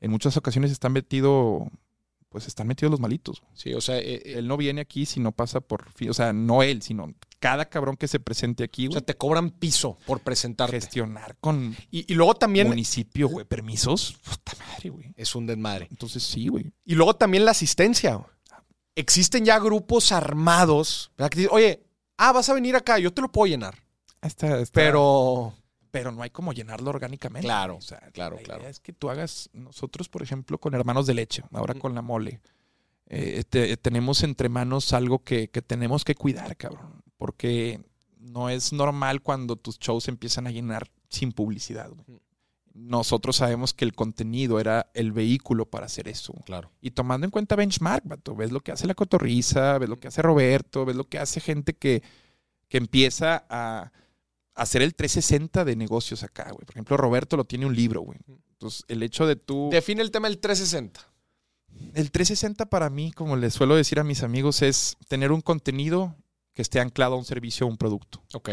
en 0.00 0.10
muchas 0.10 0.36
ocasiones 0.36 0.70
están 0.70 0.92
metido 0.92 1.68
pues 2.28 2.46
están 2.46 2.66
metidos 2.66 2.90
los 2.90 3.00
malitos. 3.00 3.42
Sí, 3.54 3.74
o 3.74 3.80
sea, 3.80 3.98
eh, 3.98 4.22
él 4.24 4.46
no 4.46 4.56
viene 4.56 4.82
aquí 4.82 5.06
si 5.06 5.20
no 5.20 5.32
pasa 5.32 5.60
por, 5.60 5.86
o 6.08 6.14
sea, 6.14 6.32
no 6.32 6.62
él, 6.62 6.82
sino 6.82 7.14
cada 7.38 7.68
cabrón 7.68 7.96
que 7.96 8.08
se 8.08 8.20
presente 8.20 8.64
aquí, 8.64 8.88
O 8.88 8.92
sea, 8.92 9.00
te 9.00 9.16
cobran 9.16 9.50
piso 9.50 9.98
por 10.06 10.20
presentarte. 10.20 10.76
Gestionar 10.76 11.36
con. 11.40 11.76
Y, 11.90 12.12
luego 12.14 12.34
también. 12.34 12.68
Municipio, 12.68 13.28
güey, 13.28 13.46
permisos. 13.46 14.18
Puta 14.24 14.52
madre, 14.58 14.90
güey. 14.90 15.12
Es 15.16 15.34
un 15.34 15.46
desmadre. 15.46 15.88
Entonces 15.90 16.22
sí, 16.22 16.48
güey. 16.48 16.72
Y 16.84 16.94
luego 16.94 17.14
también 17.14 17.44
la 17.44 17.52
asistencia. 17.52 18.20
Existen 18.94 19.44
ya 19.44 19.58
grupos 19.58 20.10
armados. 20.10 21.12
Oye, 21.50 21.84
ah, 22.16 22.32
vas 22.32 22.48
a 22.48 22.54
venir 22.54 22.74
acá, 22.74 22.98
yo 22.98 23.12
te 23.12 23.22
lo 23.22 23.30
puedo 23.30 23.46
llenar. 23.46 23.74
Está, 24.20 24.62
Pero. 24.72 25.54
Pero 25.90 26.12
no 26.12 26.22
hay 26.22 26.28
como 26.28 26.52
llenarlo 26.52 26.90
orgánicamente. 26.90 27.46
Claro, 27.46 27.76
o 27.76 27.80
sea, 27.80 27.98
claro, 28.12 28.36
la 28.36 28.42
claro. 28.42 28.60
Idea 28.60 28.70
es 28.70 28.78
que 28.78 28.92
tú 28.92 29.08
hagas, 29.08 29.48
nosotros, 29.54 30.10
por 30.10 30.22
ejemplo, 30.22 30.58
con 30.58 30.74
Hermanos 30.74 31.06
de 31.06 31.14
Leche, 31.14 31.42
ahora 31.50 31.72
con 31.72 31.94
la 31.94 32.02
mole, 32.02 32.40
eh, 33.06 33.42
tenemos 33.80 34.22
entre 34.22 34.50
manos 34.50 34.92
algo 34.92 35.20
que, 35.20 35.48
que 35.48 35.62
tenemos 35.62 36.04
que 36.04 36.14
cuidar, 36.14 36.58
cabrón 36.58 37.02
porque 37.18 37.80
no 38.18 38.48
es 38.48 38.72
normal 38.72 39.22
cuando 39.22 39.56
tus 39.56 39.78
shows 39.78 40.08
empiezan 40.08 40.46
a 40.46 40.50
llenar 40.50 40.90
sin 41.08 41.32
publicidad. 41.32 41.90
Nosotros 42.72 43.36
sabemos 43.36 43.74
que 43.74 43.84
el 43.84 43.92
contenido 43.92 44.60
era 44.60 44.90
el 44.94 45.12
vehículo 45.12 45.66
para 45.66 45.86
hacer 45.86 46.08
eso. 46.08 46.34
Claro. 46.46 46.70
Y 46.80 46.92
tomando 46.92 47.26
en 47.26 47.30
cuenta 47.30 47.56
benchmark, 47.56 48.04
vato, 48.06 48.36
ves 48.36 48.52
lo 48.52 48.60
que 48.60 48.72
hace 48.72 48.86
la 48.86 48.94
cotorriza, 48.94 49.78
ves 49.78 49.88
lo 49.88 49.98
que 49.98 50.08
hace 50.08 50.22
Roberto, 50.22 50.84
ves 50.84 50.96
lo 50.96 51.04
que 51.04 51.18
hace 51.18 51.40
gente 51.40 51.74
que, 51.74 52.02
que 52.68 52.78
empieza 52.78 53.44
a, 53.50 53.90
hacer 54.58 54.82
el 54.82 54.94
360 54.94 55.64
de 55.64 55.76
negocios 55.76 56.22
acá, 56.22 56.50
güey. 56.50 56.64
Por 56.64 56.74
ejemplo, 56.74 56.96
Roberto 56.96 57.36
lo 57.36 57.44
tiene 57.44 57.66
un 57.66 57.74
libro, 57.74 58.02
güey. 58.02 58.18
Entonces, 58.52 58.84
el 58.88 59.02
hecho 59.02 59.26
de 59.26 59.36
tú... 59.36 59.70
Define 59.70 60.02
el 60.02 60.10
tema 60.10 60.28
del 60.28 60.38
360. 60.38 61.00
El 61.94 62.10
360 62.10 62.66
para 62.66 62.90
mí, 62.90 63.12
como 63.12 63.36
les 63.36 63.54
suelo 63.54 63.76
decir 63.76 64.00
a 64.00 64.04
mis 64.04 64.24
amigos, 64.24 64.62
es 64.62 64.96
tener 65.06 65.30
un 65.30 65.40
contenido 65.40 66.16
que 66.58 66.62
esté 66.62 66.80
anclado 66.80 67.14
a 67.14 67.18
un 67.18 67.24
servicio 67.24 67.66
o 67.66 67.70
un 67.70 67.76
producto. 67.76 68.20
Ok. 68.34 68.50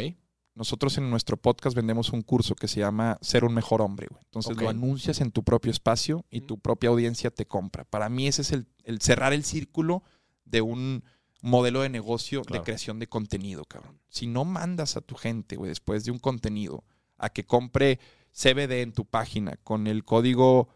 Nosotros 0.53 0.95
en 0.99 1.09
nuestro 1.09 1.37
podcast 1.37 1.75
vendemos 1.75 2.11
un 2.11 2.21
curso 2.21 2.53
que 2.53 2.67
se 2.67 2.81
llama 2.81 3.17
Ser 3.19 3.43
un 3.43 3.55
mejor 3.55 3.81
hombre. 3.81 4.09
Entonces 4.25 4.55
lo 4.57 4.69
anuncias 4.69 5.21
en 5.21 5.31
tu 5.31 5.43
propio 5.43 5.71
espacio 5.71 6.23
y 6.29 6.41
tu 6.41 6.59
propia 6.59 6.91
audiencia 6.91 7.31
te 7.31 7.47
compra. 7.47 7.83
Para 7.83 8.09
mí 8.09 8.27
ese 8.27 8.43
es 8.43 8.51
el, 8.51 8.67
cerrar 9.01 9.33
el 9.33 9.43
círculo 9.43 10.03
de 10.43 10.61
un 10.61 11.03
modelo 11.41 11.81
de 11.81 11.89
negocio 11.89 12.43
de 12.43 12.61
creación 12.61 12.99
de 12.99 13.07
contenido, 13.07 13.65
cabrón. 13.65 13.99
Si 14.07 14.27
no 14.27 14.45
mandas 14.45 14.97
a 14.97 15.01
tu 15.01 15.15
gente, 15.15 15.55
güey, 15.55 15.69
después 15.69 16.05
de 16.05 16.11
un 16.11 16.19
contenido, 16.19 16.83
a 17.17 17.29
que 17.29 17.47
compre 17.47 17.99
CBD 18.33 18.83
en 18.83 18.93
tu 18.93 19.05
página 19.05 19.57
con 19.63 19.87
el 19.87 20.05
código 20.05 20.69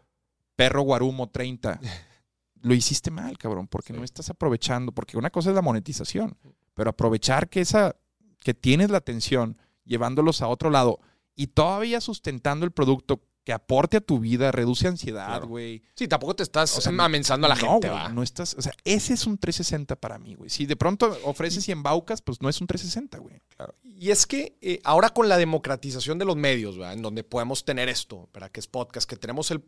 perro 0.56 0.82
guarumo 0.82 1.30
30, 1.30 1.78
lo 2.62 2.74
hiciste 2.74 3.12
mal, 3.12 3.38
cabrón, 3.38 3.68
porque 3.68 3.92
no 3.92 4.02
estás 4.02 4.30
aprovechando, 4.30 4.90
porque 4.90 5.16
una 5.16 5.30
cosa 5.30 5.50
es 5.50 5.54
la 5.54 5.62
monetización, 5.62 6.36
pero 6.80 6.88
aprovechar 6.88 7.50
que 7.50 7.60
esa, 7.60 7.94
que 8.38 8.54
tienes 8.54 8.88
la 8.88 8.96
atención, 8.96 9.58
llevándolos 9.84 10.40
a 10.40 10.48
otro 10.48 10.70
lado 10.70 10.98
y 11.36 11.48
todavía 11.48 12.00
sustentando 12.00 12.64
el 12.64 12.72
producto 12.72 13.20
que 13.44 13.52
aporte 13.52 13.98
a 13.98 14.00
tu 14.00 14.18
vida, 14.18 14.50
reduce 14.50 14.88
ansiedad, 14.88 15.44
güey. 15.44 15.82
Sí, 15.94 16.08
tampoco 16.08 16.36
te 16.36 16.42
estás 16.42 16.86
o 16.86 17.02
amenzando 17.02 17.46
a 17.46 17.50
la 17.50 17.56
gente, 17.56 17.90
¿va? 17.90 18.08
No 18.08 18.22
estás, 18.22 18.54
o 18.54 18.62
sea, 18.62 18.72
ese 18.84 19.12
es 19.12 19.26
un 19.26 19.36
360 19.36 19.94
para 19.96 20.18
mí, 20.18 20.34
güey. 20.36 20.48
Si 20.48 20.64
de 20.64 20.74
pronto 20.74 21.14
ofreces 21.24 21.68
y 21.68 21.72
embaucas, 21.72 22.22
pues 22.22 22.40
no 22.40 22.48
es 22.48 22.58
un 22.62 22.66
360, 22.66 23.18
güey. 23.18 23.42
Y 23.82 24.08
es 24.08 24.26
que 24.26 24.56
eh, 24.62 24.80
ahora 24.82 25.10
con 25.10 25.28
la 25.28 25.36
democratización 25.36 26.16
de 26.16 26.24
los 26.24 26.36
medios, 26.36 26.80
¿va? 26.80 26.94
En 26.94 27.02
donde 27.02 27.24
podemos 27.24 27.62
tener 27.66 27.90
esto, 27.90 28.26
para 28.32 28.48
que 28.48 28.58
es 28.58 28.68
podcast, 28.68 29.06
que 29.06 29.16
tenemos 29.16 29.50
el, 29.50 29.62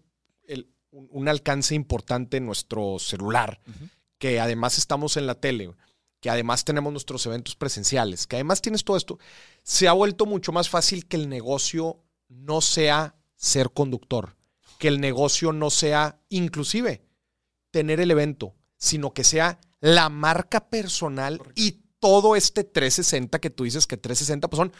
un, 0.90 1.28
alcance 1.28 1.74
importante 1.74 2.38
en 2.38 2.46
nuestro 2.46 2.98
celular, 2.98 3.60
que 4.16 4.40
además 4.40 4.78
estamos 4.78 5.18
en 5.18 5.26
la 5.26 5.34
tele, 5.34 5.74
que 6.22 6.30
además 6.30 6.64
tenemos 6.64 6.92
nuestros 6.92 7.26
eventos 7.26 7.56
presenciales, 7.56 8.28
que 8.28 8.36
además 8.36 8.62
tienes 8.62 8.84
todo 8.84 8.96
esto, 8.96 9.18
se 9.64 9.88
ha 9.88 9.92
vuelto 9.92 10.24
mucho 10.24 10.52
más 10.52 10.70
fácil 10.70 11.06
que 11.06 11.16
el 11.16 11.28
negocio 11.28 12.00
no 12.28 12.60
sea 12.60 13.16
ser 13.34 13.72
conductor, 13.72 14.36
que 14.78 14.86
el 14.86 15.00
negocio 15.00 15.52
no 15.52 15.68
sea 15.68 16.20
inclusive 16.28 17.02
tener 17.72 17.98
el 18.00 18.12
evento, 18.12 18.54
sino 18.78 19.12
que 19.12 19.24
sea 19.24 19.60
la 19.80 20.08
marca 20.10 20.70
personal 20.70 21.42
y 21.56 21.82
todo 21.98 22.36
este 22.36 22.62
360 22.62 23.40
que 23.40 23.50
tú 23.50 23.64
dices 23.64 23.88
que 23.88 23.96
360 23.96 24.48
pues 24.48 24.58
son 24.58 24.72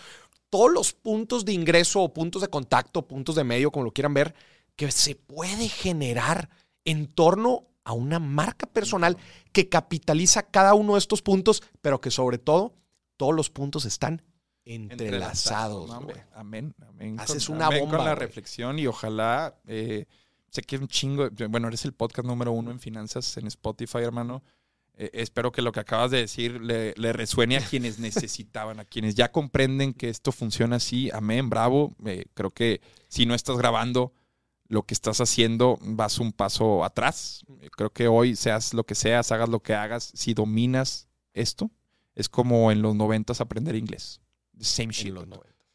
todos 0.49 0.71
los 0.71 0.93
puntos 0.93 1.45
de 1.45 1.55
ingreso 1.55 2.03
o 2.03 2.13
puntos 2.15 2.43
de 2.43 2.49
contacto, 2.49 3.09
puntos 3.09 3.35
de 3.35 3.43
medio, 3.43 3.73
como 3.73 3.87
lo 3.87 3.93
quieran 3.93 4.15
ver, 4.15 4.33
que 4.77 4.93
se 4.93 5.17
puede 5.17 5.69
generar 5.69 6.51
en 6.85 7.09
torno 7.09 7.67
a 7.85 7.93
una 7.93 8.19
marca 8.19 8.67
personal 8.67 9.17
que 9.53 9.69
capitaliza 9.69 10.43
cada 10.43 10.75
uno 10.75 10.95
de 10.95 10.99
estos 10.99 11.23
puntos, 11.23 11.63
pero 11.81 12.01
que 12.01 12.11
sobre 12.11 12.39
todo 12.39 12.75
todos 13.17 13.35
los 13.35 13.51
puntos 13.51 13.85
están 13.85 14.23
entrelazados. 14.65 15.91
amén, 16.35 16.75
amén. 16.89 17.19
Haces 17.19 17.49
una 17.49 17.69
bomba. 17.69 17.99
Con 17.99 18.07
la 18.07 18.15
reflexión 18.15 18.79
y 18.79 18.87
ojalá, 18.87 19.57
eh, 19.67 20.07
sé 20.51 20.63
que 20.63 20.77
es 20.77 20.83
un 20.83 20.89
chingo, 20.89 21.29
bueno, 21.49 21.69
eres 21.69 21.85
el 21.85 21.93
podcast 21.93 22.27
número 22.27 22.53
uno 22.53 22.71
en 22.71 22.79
finanzas 22.79 23.37
en 23.37 23.47
Spotify, 23.47 23.99
hermano. 23.99 24.43
Eh, 24.95 25.11
espero 25.15 25.53
que 25.53 25.63
lo 25.63 25.73
que 25.73 25.81
acabas 25.81 26.11
de 26.11 26.19
decir 26.19 26.61
le, 26.61 27.13
resuene 27.13 27.57
a 27.57 27.61
quienes 27.61 27.99
necesitaban, 27.99 28.79
a 28.79 28.85
quienes 28.85 29.15
ya 29.15 29.33
comprenden 29.33 29.95
que 29.95 30.09
esto 30.09 30.33
funciona 30.33 30.77
así. 30.77 31.11
Amén, 31.13 31.49
bravo. 31.49 31.95
Eh, 32.05 32.27
creo 32.35 32.51
que 32.51 32.81
si 33.09 33.27
no 33.27 33.35
estás 33.35 33.57
grabando, 33.57 34.13
lo 34.73 34.85
que 34.85 34.95
estás 34.95 35.21
haciendo 35.21 35.79
vas 35.83 36.19
un 36.19 36.33
paso 36.33 36.83
atrás. 36.83 37.45
Creo 37.77 37.93
que 37.93 38.09
hoy, 38.09 38.37
seas 38.37 38.73
lo 38.73 38.85
que 38.85 38.95
seas, 38.95 39.31
hagas 39.31 39.51
lo 39.51 39.61
que 39.61 39.75
hagas, 39.75 40.11
si 40.15 40.33
dominas 40.33 41.09
esto, 41.35 41.71
es 42.15 42.31
como 42.31 42.73
en 42.73 42.81
los 42.81 42.97
noventas 42.97 43.43
aprender 43.43 43.77
inglés. 43.77 44.23
Same 44.59 44.95
shit. 44.95 45.15
O 45.15 45.27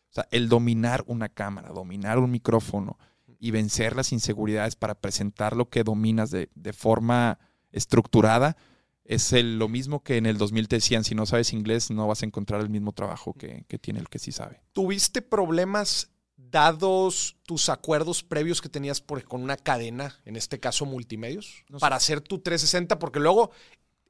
sea, 0.10 0.28
el 0.32 0.50
dominar 0.50 1.04
una 1.06 1.30
cámara, 1.30 1.70
dominar 1.70 2.18
un 2.18 2.32
micrófono 2.32 2.98
y 3.40 3.52
vencer 3.52 3.96
las 3.96 4.12
inseguridades 4.12 4.76
para 4.76 4.96
presentar 4.96 5.56
lo 5.56 5.70
que 5.70 5.84
dominas 5.84 6.32
de, 6.32 6.50
de 6.56 6.74
forma 6.74 7.38
estructurada, 7.72 8.58
es 9.06 9.32
lo 9.32 9.70
mismo 9.70 10.02
que 10.02 10.18
en 10.18 10.26
el 10.26 10.40
2000 10.40 10.68
te 10.68 10.78
decían, 10.78 11.04
si 11.04 11.14
no 11.14 11.28
sabes 11.28 11.54
inglés 11.54 11.92
no 11.92 12.08
vas 12.08 12.24
a 12.24 12.26
encontrar 12.26 12.62
el 12.62 12.70
mismo 12.70 12.94
trabajo 12.94 13.34
que, 13.34 13.64
tiene 13.80 14.00
el 14.00 14.10
que 14.10 14.18
sí 14.18 14.32
sabe. 14.32 14.64
¿Tuviste 14.74 15.22
problemas 15.22 16.10
dados 16.52 17.36
tus 17.46 17.70
acuerdos 17.70 18.24
previos 18.24 18.62
que 18.62 18.70
tenías 18.70 19.02
por, 19.02 19.24
con 19.24 19.42
una 19.42 19.58
cadena, 19.58 20.20
en 20.26 20.36
este 20.36 20.60
caso 20.60 20.86
multimedios, 20.86 21.64
para 21.80 21.96
hacer 21.96 22.22
tu 22.22 22.40
360? 22.40 23.00
Porque 23.00 23.20
luego 23.20 23.52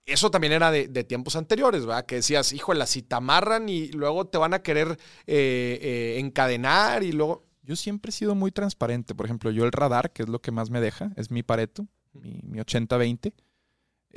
eso 0.06 0.32
también 0.32 0.54
era 0.54 0.72
de, 0.72 1.04
tiempos 1.04 1.36
anteriores, 1.36 1.86
¿verdad? 1.86 2.06
Que 2.06 2.16
decías, 2.16 2.54
híjole, 2.54 2.86
si 2.88 3.02
te 3.02 3.16
amarran 3.16 3.70
y 3.70 3.90
luego 3.90 4.26
te 4.26 4.38
van 4.38 4.54
a 4.54 4.64
querer 4.64 4.98
eh, 5.26 5.80
eh, 5.82 6.20
encadenar 6.20 7.04
y 7.04 7.12
luego... 7.12 7.46
Yo 7.64 7.76
siempre 7.76 8.12
he 8.12 8.14
sido 8.14 8.34
muy 8.34 8.52
transparente. 8.52 9.14
Por 9.14 9.26
ejemplo, 9.26 9.52
yo 9.52 9.66
el 9.66 9.74
radar, 9.74 10.14
que 10.14 10.24
es 10.24 10.30
lo 10.30 10.40
que 10.40 10.52
más 10.52 10.70
me 10.70 10.80
deja, 10.80 11.12
es 11.18 11.32
mi 11.32 11.44
Pareto, 11.44 11.86
mi, 12.14 12.40
mi 12.44 12.60
80-20 12.60 13.34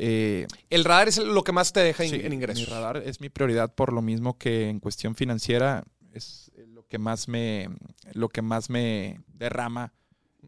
eh, 0.02 0.46
el 0.70 0.85
radar 0.85 1.09
es 1.09 1.18
lo 1.18 1.44
que 1.44 1.52
más 1.52 1.72
te 1.72 1.80
deja 1.80 2.04
en 2.04 2.33
ingresos. 2.33 2.66
Mi 2.66 2.72
radar 2.72 2.96
es 2.98 3.20
mi 3.20 3.28
prioridad 3.28 3.74
por 3.74 3.92
lo 3.92 4.00
mismo 4.00 4.38
que 4.38 4.68
en 4.68 4.80
cuestión 4.80 5.14
financiera 5.14 5.85
es 6.12 6.49
que 6.90 6.98
más 6.98 7.29
me, 7.29 7.70
lo 8.12 8.29
que 8.29 8.42
más 8.42 8.68
me 8.68 9.20
derrama 9.29 9.94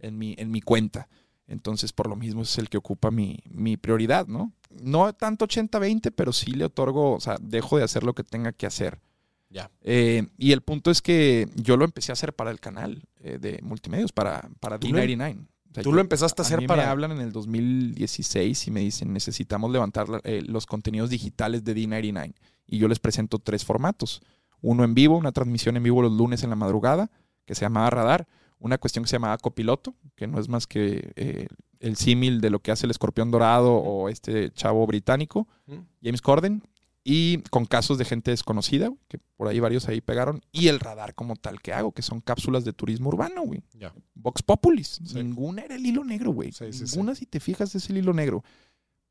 en 0.00 0.18
mi, 0.18 0.34
en 0.36 0.50
mi 0.50 0.60
cuenta. 0.60 1.08
Entonces, 1.46 1.92
por 1.92 2.08
lo 2.08 2.16
mismo 2.16 2.42
es 2.42 2.58
el 2.58 2.68
que 2.68 2.78
ocupa 2.78 3.10
mi, 3.10 3.38
prioridad, 3.80 4.26
¿no? 4.26 4.52
No 4.70 5.12
tanto 5.12 5.46
80-20, 5.46 6.12
pero 6.14 6.32
sí 6.32 6.52
le 6.52 6.64
otorgo, 6.64 7.12
o 7.12 7.20
sea, 7.20 7.36
dejo 7.40 7.78
de 7.78 7.84
hacer 7.84 8.02
lo 8.02 8.14
que 8.14 8.24
tenga 8.24 8.52
que 8.52 8.66
hacer. 8.66 9.00
Ya. 9.50 9.70
Eh, 9.82 10.26
y 10.36 10.52
el 10.52 10.62
punto 10.62 10.90
es 10.90 11.00
que 11.00 11.48
yo 11.54 11.76
lo 11.76 11.84
empecé 11.84 12.10
a 12.10 12.14
hacer 12.14 12.34
para 12.34 12.50
el 12.50 12.58
canal 12.58 13.02
eh, 13.20 13.38
de 13.38 13.60
multimedios, 13.62 14.12
para, 14.12 14.48
para 14.60 14.80
D99. 14.80 15.46
Tú 15.82 15.92
lo 15.92 16.00
empezaste 16.00 16.42
a 16.42 16.44
hacer 16.44 16.66
para. 16.66 16.82
Me 16.82 16.88
hablan 16.88 17.12
en 17.12 17.20
el 17.20 17.32
2016 17.32 18.66
y 18.66 18.70
me 18.70 18.80
dicen: 18.80 19.12
necesitamos 19.12 19.70
levantar 19.70 20.06
eh, 20.24 20.42
los 20.46 20.66
contenidos 20.66 21.08
digitales 21.08 21.64
de 21.64 21.74
D99. 21.74 22.34
Y 22.66 22.78
yo 22.78 22.88
les 22.88 22.98
presento 22.98 23.38
tres 23.38 23.64
formatos: 23.64 24.22
uno 24.62 24.84
en 24.84 24.94
vivo, 24.94 25.18
una 25.18 25.32
transmisión 25.32 25.76
en 25.76 25.82
vivo 25.82 26.00
los 26.00 26.12
lunes 26.12 26.42
en 26.42 26.50
la 26.50 26.56
madrugada, 26.56 27.10
que 27.44 27.54
se 27.54 27.62
llamaba 27.62 27.90
Radar, 27.90 28.26
una 28.58 28.78
cuestión 28.78 29.04
que 29.04 29.10
se 29.10 29.16
llamaba 29.16 29.36
Copiloto, 29.38 29.94
que 30.14 30.26
no 30.26 30.40
es 30.40 30.48
más 30.48 30.66
que 30.66 31.12
eh, 31.16 31.48
el 31.80 31.96
símil 31.96 32.40
de 32.40 32.50
lo 32.50 32.60
que 32.60 32.70
hace 32.70 32.86
el 32.86 32.92
escorpión 32.92 33.30
dorado 33.30 33.74
o 33.74 34.08
este 34.08 34.50
chavo 34.52 34.86
británico, 34.86 35.48
James 36.02 36.22
Corden, 36.22 36.62
y 37.04 37.38
con 37.50 37.66
casos 37.66 37.98
de 37.98 38.04
gente 38.04 38.30
desconocida, 38.30 38.92
que 39.08 39.18
por 39.36 39.48
ahí 39.48 39.58
varios 39.58 39.88
ahí 39.88 40.00
pegaron, 40.00 40.40
y 40.52 40.68
el 40.68 40.78
radar 40.78 41.14
como 41.14 41.34
tal 41.34 41.60
que 41.60 41.72
hago, 41.72 41.90
que 41.90 42.02
son 42.02 42.20
cápsulas 42.20 42.64
de 42.64 42.72
turismo 42.72 43.08
urbano, 43.08 43.42
güey. 43.42 43.62
Vox 44.14 44.42
Populis. 44.42 45.00
Ninguna 45.12 45.62
era 45.62 45.74
el 45.74 45.84
hilo 45.84 46.04
negro, 46.04 46.30
güey. 46.30 46.52
Ninguna, 46.60 47.16
si 47.16 47.26
te 47.26 47.40
fijas, 47.40 47.74
es 47.74 47.90
el 47.90 47.98
hilo 47.98 48.12
negro. 48.12 48.44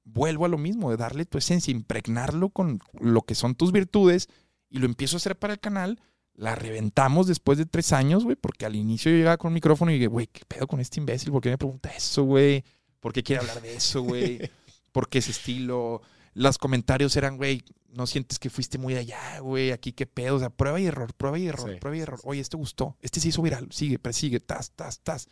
Vuelvo 0.05 0.45
a 0.45 0.47
lo 0.47 0.57
mismo, 0.57 0.89
de 0.89 0.97
darle 0.97 1.25
tu 1.25 1.37
esencia, 1.37 1.71
impregnarlo 1.71 2.49
con 2.49 2.79
lo 2.99 3.21
que 3.23 3.35
son 3.35 3.55
tus 3.55 3.73
virtudes, 3.73 4.29
y 4.71 4.79
lo 4.79 4.85
empiezo 4.85 5.15
a 5.15 5.19
hacer 5.19 5.37
para 5.37 5.53
el 5.53 5.59
canal. 5.59 5.99
La 6.33 6.55
reventamos 6.55 7.27
después 7.27 7.57
de 7.57 7.65
tres 7.65 7.91
años, 7.91 8.23
güey, 8.23 8.37
porque 8.37 8.65
al 8.65 8.75
inicio 8.75 9.11
yo 9.11 9.17
llegaba 9.17 9.37
con 9.37 9.49
un 9.49 9.55
micrófono 9.55 9.91
y 9.91 9.95
dije, 9.95 10.07
güey, 10.07 10.27
¿qué 10.27 10.43
pedo 10.47 10.65
con 10.65 10.79
este 10.79 10.99
imbécil? 10.99 11.31
¿Por 11.31 11.41
qué 11.41 11.49
me 11.49 11.57
pregunta 11.57 11.89
eso, 11.89 12.23
güey? 12.23 12.63
¿Por 13.01 13.11
qué 13.11 13.21
quiere 13.21 13.41
hablar 13.41 13.61
de 13.61 13.75
eso, 13.75 14.01
güey? 14.01 14.39
¿Por 14.93 15.09
qué 15.09 15.19
ese 15.19 15.31
estilo? 15.31 16.01
Los 16.33 16.57
comentarios 16.57 17.15
eran, 17.17 17.35
güey, 17.35 17.63
no 17.89 18.07
sientes 18.07 18.39
que 18.39 18.49
fuiste 18.49 18.77
muy 18.77 18.95
allá, 18.95 19.39
güey, 19.39 19.71
aquí 19.71 19.91
qué 19.91 20.05
pedo, 20.05 20.37
o 20.37 20.39
sea, 20.39 20.49
prueba 20.49 20.79
y 20.79 20.85
error, 20.85 21.13
prueba 21.13 21.37
y 21.37 21.47
error, 21.47 21.77
prueba 21.79 21.97
y 21.97 21.99
error. 21.99 22.19
Oye, 22.23 22.39
este 22.39 22.55
gustó, 22.55 22.95
este 23.01 23.19
se 23.19 23.27
hizo 23.27 23.41
viral, 23.41 23.67
sigue, 23.71 23.99
persigue, 23.99 24.39
tas, 24.39 24.71
tas, 24.71 25.01
tas. 25.01 25.27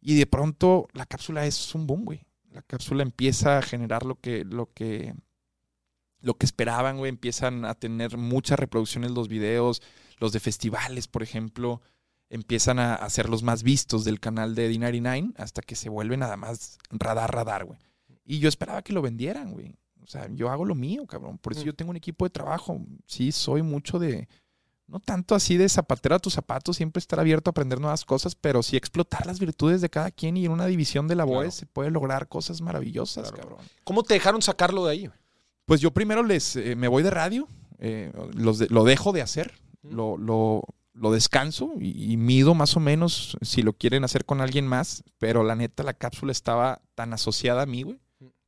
Y 0.00 0.16
de 0.16 0.26
pronto 0.26 0.88
la 0.92 1.06
cápsula 1.06 1.46
es 1.46 1.74
un 1.74 1.86
boom, 1.86 2.04
güey. 2.04 2.22
La 2.50 2.62
cápsula 2.62 3.02
empieza 3.02 3.58
a 3.58 3.62
generar 3.62 4.04
lo 4.04 4.20
que, 4.20 4.44
lo 4.44 4.72
que, 4.72 5.14
lo 6.26 6.34
que 6.34 6.44
esperaban, 6.44 6.98
güey. 6.98 7.08
Empiezan 7.08 7.64
a 7.64 7.74
tener 7.74 8.16
muchas 8.16 8.58
reproducciones 8.58 9.12
los 9.12 9.28
videos, 9.28 9.80
los 10.18 10.32
de 10.32 10.40
festivales, 10.40 11.06
por 11.06 11.22
ejemplo. 11.22 11.80
Empiezan 12.28 12.80
a, 12.80 12.96
a 12.96 13.08
ser 13.08 13.28
los 13.28 13.44
más 13.44 13.62
vistos 13.62 14.04
del 14.04 14.18
canal 14.18 14.56
de 14.56 14.70
D99 14.70 15.34
hasta 15.36 15.62
que 15.62 15.76
se 15.76 15.88
vuelve 15.88 16.16
nada 16.16 16.36
más 16.36 16.78
radar, 16.90 17.32
radar, 17.32 17.64
güey. 17.64 17.78
Y 18.24 18.40
yo 18.40 18.48
esperaba 18.48 18.82
que 18.82 18.92
lo 18.92 19.02
vendieran, 19.02 19.52
güey. 19.52 19.76
O 20.02 20.08
sea, 20.08 20.28
yo 20.32 20.50
hago 20.50 20.64
lo 20.64 20.74
mío, 20.74 21.06
cabrón. 21.06 21.38
Por 21.38 21.52
eso 21.52 21.62
mm. 21.62 21.66
yo 21.66 21.74
tengo 21.74 21.92
un 21.92 21.96
equipo 21.96 22.24
de 22.24 22.30
trabajo. 22.30 22.80
Sí, 23.06 23.30
soy 23.30 23.62
mucho 23.62 24.00
de, 24.00 24.28
no 24.88 24.98
tanto 24.98 25.36
así 25.36 25.56
de 25.56 25.68
zapatero 25.68 26.16
a 26.16 26.18
tus 26.18 26.34
zapatos, 26.34 26.76
siempre 26.76 26.98
estar 26.98 27.20
abierto 27.20 27.50
a 27.50 27.52
aprender 27.52 27.80
nuevas 27.80 28.04
cosas, 28.04 28.34
pero 28.34 28.64
sí 28.64 28.76
explotar 28.76 29.26
las 29.26 29.38
virtudes 29.38 29.80
de 29.80 29.90
cada 29.90 30.10
quien 30.10 30.36
y 30.36 30.46
en 30.46 30.50
una 30.50 30.66
división 30.66 31.06
de 31.06 31.14
labores 31.14 31.54
se 31.54 31.66
puede 31.66 31.92
lograr 31.92 32.28
cosas 32.28 32.60
maravillosas, 32.60 33.30
cabrón. 33.30 33.58
¿Cómo 33.84 34.02
te 34.02 34.14
dejaron 34.14 34.42
sacarlo 34.42 34.84
de 34.86 34.92
ahí? 34.92 35.10
Pues 35.66 35.80
yo 35.80 35.90
primero 35.90 36.22
les, 36.22 36.56
eh, 36.56 36.76
me 36.76 36.88
voy 36.88 37.02
de 37.02 37.10
radio, 37.10 37.48
eh, 37.78 38.12
lo 38.34 38.84
dejo 38.84 39.12
de 39.12 39.20
hacer, 39.20 39.52
lo, 39.82 40.16
lo, 40.16 40.62
lo, 40.94 41.12
descanso 41.12 41.72
y, 41.78 42.12
y, 42.12 42.16
mido 42.16 42.54
más 42.54 42.76
o 42.76 42.80
menos 42.80 43.36
si 43.42 43.62
lo 43.62 43.72
quieren 43.72 44.04
hacer 44.04 44.24
con 44.24 44.40
alguien 44.40 44.66
más, 44.66 45.04
pero 45.18 45.42
la 45.42 45.54
neta 45.54 45.82
la 45.82 45.94
cápsula 45.94 46.32
estaba 46.32 46.82
tan 46.94 47.12
asociada 47.12 47.62
a 47.62 47.66
mí, 47.66 47.82
güey, 47.82 48.00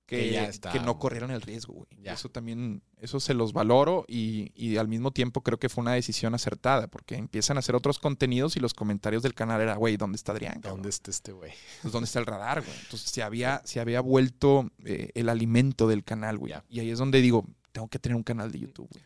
que, 0.09 0.51
que, 0.73 0.81
no 0.81 0.99
corrieron 0.99 1.31
el 1.31 1.43
riesgo, 1.43 1.75
güey. 1.75 1.87
Eso 2.03 2.31
también, 2.31 2.83
eso 2.97 3.21
se 3.21 3.35
los 3.35 3.53
valoro 3.53 4.07
y, 4.09 4.53
y, 4.55 4.79
al 4.79 4.89
mismo 4.89 5.11
tiempo 5.11 5.43
creo 5.43 5.59
que 5.59 5.69
fue 5.69 5.83
una 5.83 5.93
decisión 5.93 6.35
acertada 6.35 6.87
porque 6.87 7.17
empiezan 7.17 7.59
a 7.59 7.61
hacer 7.61 7.75
otros 7.75 7.99
contenidos 7.99 8.57
y 8.57 8.61
los 8.61 8.73
comentarios 8.73 9.23
del 9.23 9.35
canal 9.35 9.61
era, 9.61 9.77
güey, 9.77 9.99
¿dónde 9.99 10.17
está 10.17 10.33
Adrián? 10.33 10.63
¿Dónde 10.63 10.89
está 10.89 11.11
este 11.11 11.33
güey? 11.33 11.53
Pues, 11.83 11.93
¿Dónde 11.93 12.07
está 12.07 12.21
el 12.21 12.25
radar, 12.25 12.63
güey? 12.63 12.75
Entonces 12.85 13.11
se 13.11 13.23
había, 13.23 13.61
se 13.67 13.81
había 13.81 14.01
vuelto 14.01 14.71
eh, 14.83 15.11
el 15.15 15.29
alimento 15.29 15.87
del 15.87 16.05
canal, 16.05 16.39
güey. 16.39 16.55
Y 16.71 16.81
ahí 16.81 16.89
es 16.91 16.99
donde 16.99 17.21
digo, 17.21 17.45
tengo 17.73 17.89
que 17.89 17.99
tener 17.99 18.17
un 18.17 18.23
canal 18.23 18.51
de 18.51 18.61
YouTube, 18.61 18.89
güey. 18.91 19.05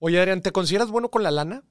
Oye, 0.00 0.20
Adrián, 0.20 0.42
¿te 0.42 0.52
consideras 0.52 0.90
bueno 0.90 1.10
con 1.10 1.22
la 1.22 1.30
lana? 1.30 1.62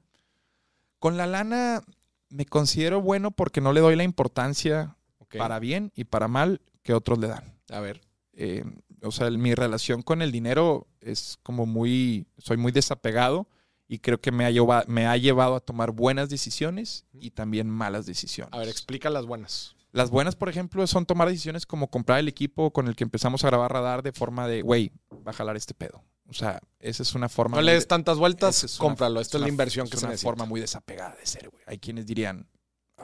Con 0.98 1.18
la 1.18 1.28
lana 1.28 1.84
me 2.30 2.48
considero 2.48 3.00
bueno 3.00 3.30
porque 3.30 3.62
no 3.62 3.74
le 3.74 3.82
doy 3.82 3.96
la 3.96 4.04
importancia 4.04 4.98
para 5.38 5.60
bien 5.60 5.92
y 5.94 6.06
para 6.06 6.28
mal 6.28 6.62
que 6.82 6.96
otros 6.96 7.20
le 7.20 7.28
dan. 7.28 7.54
A 7.70 7.80
ver. 7.80 8.02
Eh, 8.34 8.64
o 9.02 9.12
sea, 9.12 9.30
mi 9.32 9.56
relación 9.56 10.02
con 10.02 10.22
el 10.22 10.32
dinero 10.32 10.88
es 11.00 11.38
como 11.44 11.66
muy, 11.66 12.28
soy 12.38 12.58
muy 12.58 12.72
desapegado 12.72 13.48
y 13.88 14.00
creo 14.00 14.22
que 14.22 14.32
me 14.32 14.46
ha, 14.46 14.52
llevado, 14.52 14.86
me 14.88 15.08
ha 15.08 15.18
llevado 15.18 15.56
a 15.56 15.60
tomar 15.60 15.92
buenas 15.92 16.30
decisiones 16.30 17.06
y 17.12 17.32
también 17.32 17.70
malas 17.70 18.06
decisiones. 18.06 18.54
A 18.54 18.60
ver, 18.60 18.70
explica 18.70 19.10
las 19.10 19.26
buenas. 19.26 19.76
Las 19.92 20.10
buenas, 20.10 20.38
por 20.38 20.48
ejemplo, 20.48 20.88
son 20.88 21.06
tomar 21.06 21.28
decisiones 21.28 21.66
como 21.66 21.90
comprar 21.90 22.20
el 22.20 22.30
equipo 22.30 22.72
con 22.72 22.88
el 22.88 22.96
que 22.96 23.04
empezamos 23.04 23.44
a 23.44 23.48
grabar 23.48 23.74
radar 23.74 24.04
de 24.04 24.14
forma 24.14 24.48
de, 24.48 24.62
güey, 24.62 24.94
va 25.28 25.32
a 25.32 25.34
jalar 25.34 25.58
este 25.58 25.74
pedo. 25.74 26.04
O 26.30 26.34
sea, 26.34 26.62
esa 26.80 27.04
es 27.04 27.14
una 27.14 27.28
forma. 27.28 27.58
No 27.58 27.62
le 27.62 27.74
des 27.74 27.90
tantas 27.90 28.18
vueltas, 28.18 28.78
cómpralo. 28.78 29.20
Esta 29.20 29.38
es, 29.38 29.42
la 29.42 29.50
inversión 29.50 29.90
que 29.90 29.98
se 29.98 30.08
necesita. 30.08 30.14
Es 30.14 30.24
una 30.24 30.32
forma 30.32 30.46
muy 30.46 30.62
desapegada 30.62 31.14
de 31.18 31.26
ser, 31.26 31.50
güey. 31.50 31.62
Hay 31.68 31.78
quienes 31.78 32.06
dirían, 32.06 32.48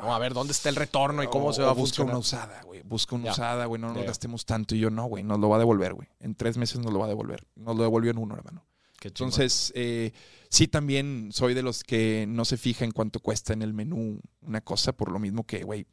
a 0.02 0.20
ver, 0.20 0.34
¿dónde 0.34 0.52
está 0.52 0.70
el 0.70 0.76
retorno 0.76 1.24
y 1.24 1.28
cómo 1.28 1.54
se 1.54 1.62
va 1.62 1.72
a 1.72 1.74
buscar 1.74 2.06
una 2.06 2.18
usada, 2.18 2.62
güey. 2.64 2.82
Busca 2.84 3.16
una 3.16 3.32
usada, 3.32 3.66
güey. 3.66 3.82
No 3.82 3.94
nos 3.94 4.06
gastemos 4.06 4.46
tanto. 4.46 4.76
Y 4.76 4.80
yo, 4.80 4.90
no, 4.90 5.06
güey. 5.06 5.24
Nos 5.24 5.40
lo 5.40 5.50
va 5.50 5.58
a 5.58 5.60
devolver, 5.60 5.94
güey. 5.94 6.08
En 6.20 6.36
tres 6.36 6.58
meses 6.58 6.80
nos 6.80 6.94
lo 6.94 7.00
va 7.00 7.06
a 7.06 7.10
devolver. 7.10 7.48
Nos 7.56 7.76
lo 7.76 7.84
devolvió 7.84 8.12
en 8.12 8.18
uno, 8.18 8.36
hermano. 8.36 8.66
Entonces, 9.08 9.72
eh, 9.76 10.12
sí, 10.50 10.68
también 10.68 11.30
soy 11.32 11.54
de 11.54 11.64
los 11.64 11.84
que 11.84 12.26
no 12.28 12.46
se 12.46 12.58
fija 12.58 12.84
en 12.84 12.92
cuánto 12.92 13.20
cuesta 13.20 13.54
en 13.54 13.62
el 13.62 13.74
menú 13.74 14.20
una 14.42 14.62
cosa, 14.62 14.92
por 14.92 15.12
lo 15.12 15.20
mismo 15.20 15.46
que, 15.46 15.64
güey, 15.64 15.88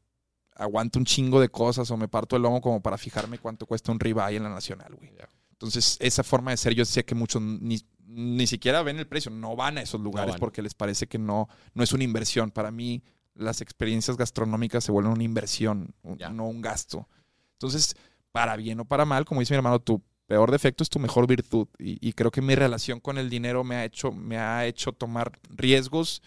aguanto 0.56 0.98
un 0.98 1.04
chingo 1.04 1.40
de 1.40 1.48
cosas 1.48 1.90
o 1.90 1.96
me 1.96 2.08
parto 2.08 2.36
el 2.36 2.42
lomo 2.42 2.60
como 2.60 2.80
para 2.80 2.98
fijarme 2.98 3.38
cuánto 3.38 3.66
cuesta 3.66 3.92
un 3.92 4.00
ribeye 4.00 4.36
en 4.36 4.42
la 4.42 4.50
nacional, 4.50 4.94
güey. 4.94 5.12
Entonces, 5.52 5.96
esa 6.00 6.22
forma 6.24 6.50
de 6.50 6.56
ser, 6.56 6.74
yo 6.74 6.84
sé 6.84 7.04
que 7.04 7.14
muchos 7.14 7.40
ni, 7.40 7.80
ni 8.06 8.46
siquiera 8.46 8.82
ven 8.82 8.98
el 8.98 9.06
precio, 9.06 9.30
no 9.30 9.56
van 9.56 9.78
a 9.78 9.82
esos 9.82 10.00
lugares 10.00 10.36
porque 10.38 10.62
les 10.62 10.74
parece 10.74 11.06
que 11.06 11.18
no, 11.18 11.48
no 11.74 11.84
es 11.84 11.92
una 11.92 12.04
inversión. 12.04 12.50
Para 12.50 12.70
mí, 12.70 13.02
las 13.34 13.60
experiencias 13.60 14.16
gastronómicas 14.16 14.84
se 14.84 14.92
vuelven 14.92 15.12
una 15.12 15.24
inversión, 15.24 15.94
no 16.02 16.46
un 16.46 16.60
gasto. 16.60 17.08
Entonces, 17.52 17.96
para 18.32 18.56
bien 18.56 18.80
o 18.80 18.84
para 18.84 19.04
mal, 19.04 19.24
como 19.24 19.40
dice 19.40 19.54
mi 19.54 19.58
hermano, 19.58 19.80
tu 19.80 20.02
peor 20.26 20.50
defecto 20.50 20.82
es 20.82 20.90
tu 20.90 20.98
mejor 20.98 21.26
virtud. 21.26 21.68
Y, 21.78 22.12
creo 22.12 22.30
que 22.30 22.42
mi 22.42 22.54
relación 22.54 23.00
con 23.00 23.18
el 23.18 23.30
dinero 23.30 23.64
me 23.64 23.76
ha 23.76 23.84
hecho, 23.84 24.12
me 24.12 24.38
ha 24.38 24.66
hecho 24.66 24.92
tomar 24.92 25.38
riesgos 25.50 26.22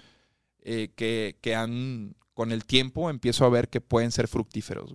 eh, 0.62 0.90
que, 0.96 1.56
han, 1.56 2.16
con 2.34 2.52
el 2.52 2.66
tiempo, 2.66 3.10
empiezo 3.10 3.46
a 3.46 3.50
ver 3.50 3.70
que 3.70 3.82
pueden 3.82 4.12
ser 4.12 4.28
fructíferos. 4.28 4.94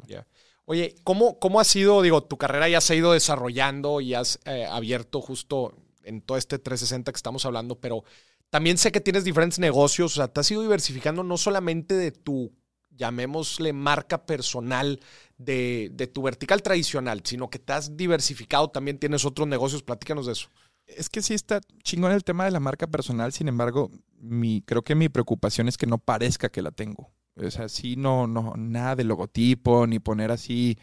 Oye, 0.65 0.94
¿cómo, 1.02 1.38
¿cómo 1.38 1.60
ha 1.60 1.65
sido, 1.65 2.02
digo, 2.02 2.23
tu 2.23 2.38
carrera 2.38 2.69
ya 2.69 2.81
se 2.81 2.92
ha 2.92 2.96
ido 2.96 3.13
desarrollando 3.13 4.00
y 4.00 4.15
has 4.15 4.38
eh, 4.44 4.65
abierto 4.65 5.21
justo 5.21 5.75
en 6.04 6.21
todo 6.21 6.38
este 6.38 6.58
360 6.58 7.13
que 7.13 7.17
estamos 7.17 7.44
hablando, 7.44 7.79
pero 7.79 8.04
también 8.53 8.77
sé 8.77 8.92
que 8.92 9.00
tienes 9.00 9.25
diferentes 9.25 9.59
negocios, 9.59 10.13
o 10.13 10.17
sea, 10.17 10.29
te 10.29 10.38
has 10.38 10.50
ido 10.50 10.61
diversificando 10.61 11.23
no 11.23 11.38
solamente 11.38 11.94
de 11.94 12.13
tu, 12.13 12.53
llamémosle 12.90 13.73
marca 13.73 14.27
personal 14.27 15.00
de, 15.38 15.88
de, 15.94 16.07
tu 16.07 16.21
vertical 16.21 16.61
tradicional, 16.61 17.23
sino 17.25 17.48
que 17.48 17.59
te 17.59 17.73
has 17.73 17.96
diversificado, 17.96 18.69
también 18.69 18.98
tienes 18.98 19.25
otros 19.25 19.48
negocios, 19.48 19.83
platícanos 19.83 20.27
de 20.27 20.33
eso. 20.33 20.50
Es 20.85 21.09
que 21.09 21.23
sí 21.23 21.33
está 21.33 21.63
chingón 21.83 22.13
el 22.13 22.25
tema 22.25 22.44
de 22.44 22.50
la 22.50 22.61
marca 22.61 22.87
personal, 22.87 23.33
sin 23.33 23.48
embargo, 23.48 23.90
mi, 24.21 24.61
creo 24.61 24.83
que 24.83 24.96
mi 24.96 25.09
preocupación 25.09 25.67
es 25.67 25.79
que 25.79 25.87
no 25.87 25.96
parezca 25.96 26.50
que 26.50 26.61
la 26.61 26.73
tengo. 26.73 27.11
O 27.37 27.50
sea, 27.50 27.71
sí, 27.71 27.96
no, 27.96 28.27
no, 28.27 28.53
nada 28.59 28.96
de 28.96 29.05
logotipo, 29.05 29.87
ni 29.87 29.98
poner 29.98 30.31
así. 30.31 30.77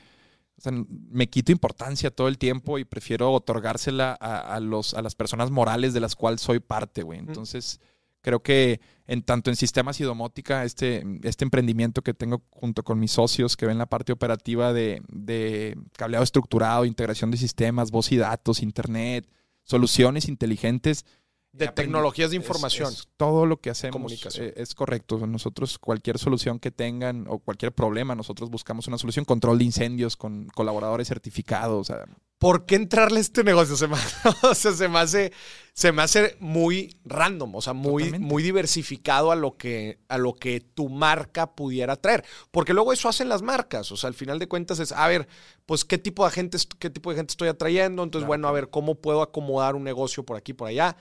O 0.59 0.61
sea, 0.61 0.73
me 0.87 1.29
quito 1.29 1.53
importancia 1.53 2.11
todo 2.11 2.27
el 2.27 2.37
tiempo 2.37 2.77
y 2.79 2.83
prefiero 2.83 3.31
otorgársela 3.31 4.11
a, 4.11 4.59
los, 4.59 4.93
a 4.93 5.01
las 5.01 5.15
personas 5.15 5.51
morales 5.51 5.93
de 5.93 6.01
las 6.01 6.17
cuales 6.17 6.41
soy 6.41 6.59
parte, 6.59 7.01
güey. 7.01 7.17
Entonces, 7.17 7.79
creo 8.21 8.43
que 8.43 8.81
en 9.07 9.21
tanto 9.23 9.49
en 9.49 9.55
sistemas 9.55 10.01
y 10.01 10.03
domótica, 10.03 10.65
este, 10.65 11.05
este 11.23 11.45
emprendimiento 11.45 12.01
que 12.01 12.13
tengo 12.13 12.43
junto 12.49 12.83
con 12.83 12.99
mis 12.99 13.11
socios 13.11 13.55
que 13.55 13.65
ven 13.65 13.77
la 13.77 13.85
parte 13.85 14.11
operativa 14.11 14.73
de, 14.73 15.01
de 15.07 15.77
cableado 15.97 16.25
estructurado, 16.25 16.83
integración 16.83 17.31
de 17.31 17.37
sistemas, 17.37 17.89
voz 17.89 18.11
y 18.11 18.17
datos, 18.17 18.61
internet, 18.61 19.29
soluciones 19.63 20.27
inteligentes, 20.27 21.05
de 21.51 21.67
tecnologías 21.69 22.29
de 22.29 22.35
información. 22.35 22.93
todo 23.17 23.45
lo 23.45 23.57
que 23.57 23.69
hacemos 23.69 23.93
Comunicación. 23.93 24.47
Eh, 24.47 24.53
es 24.57 24.75
correcto. 24.75 25.25
Nosotros, 25.25 25.79
cualquier 25.79 26.19
solución 26.19 26.59
que 26.59 26.71
tengan 26.71 27.25
o 27.27 27.39
cualquier 27.39 27.73
problema, 27.73 28.15
nosotros 28.15 28.49
buscamos 28.49 28.87
una 28.87 28.97
solución. 28.97 29.25
Control 29.25 29.57
de 29.57 29.63
incendios 29.65 30.15
con 30.15 30.47
colaboradores 30.47 31.07
certificados. 31.07 31.91
¿Por 32.37 32.65
qué 32.65 32.75
entrarle 32.75 33.17
a 33.17 33.21
este 33.21 33.43
negocio? 33.43 33.75
Se 33.75 33.87
me, 33.87 33.97
se 34.53 34.87
me, 34.87 34.99
hace, 34.99 35.33
se 35.73 35.91
me 35.91 36.03
hace 36.03 36.37
muy 36.39 36.95
random, 37.03 37.55
o 37.55 37.61
sea, 37.61 37.73
muy, 37.73 38.11
muy 38.17 38.43
diversificado 38.43 39.31
a 39.31 39.35
lo, 39.35 39.57
que, 39.57 39.99
a 40.07 40.17
lo 40.17 40.35
que 40.35 40.61
tu 40.61 40.87
marca 40.87 41.55
pudiera 41.55 41.95
traer. 41.95 42.23
Porque 42.51 42.73
luego 42.73 42.93
eso 42.93 43.09
hacen 43.09 43.27
las 43.27 43.41
marcas. 43.41 43.91
O 43.91 43.97
sea, 43.97 44.07
al 44.07 44.13
final 44.13 44.39
de 44.39 44.47
cuentas 44.47 44.79
es, 44.79 44.91
a 44.91 45.07
ver, 45.07 45.27
pues 45.65 45.83
qué 45.83 45.97
tipo 45.97 46.23
de 46.25 46.31
gente, 46.31 46.57
qué 46.77 46.89
tipo 46.89 47.09
de 47.09 47.17
gente 47.17 47.31
estoy 47.31 47.49
atrayendo. 47.49 48.03
Entonces, 48.03 48.27
bueno, 48.27 48.47
a 48.47 48.51
ver, 48.51 48.69
¿cómo 48.69 48.95
puedo 48.95 49.21
acomodar 49.23 49.75
un 49.75 49.83
negocio 49.83 50.23
por 50.23 50.37
aquí, 50.37 50.53
por 50.53 50.67
allá? 50.67 50.95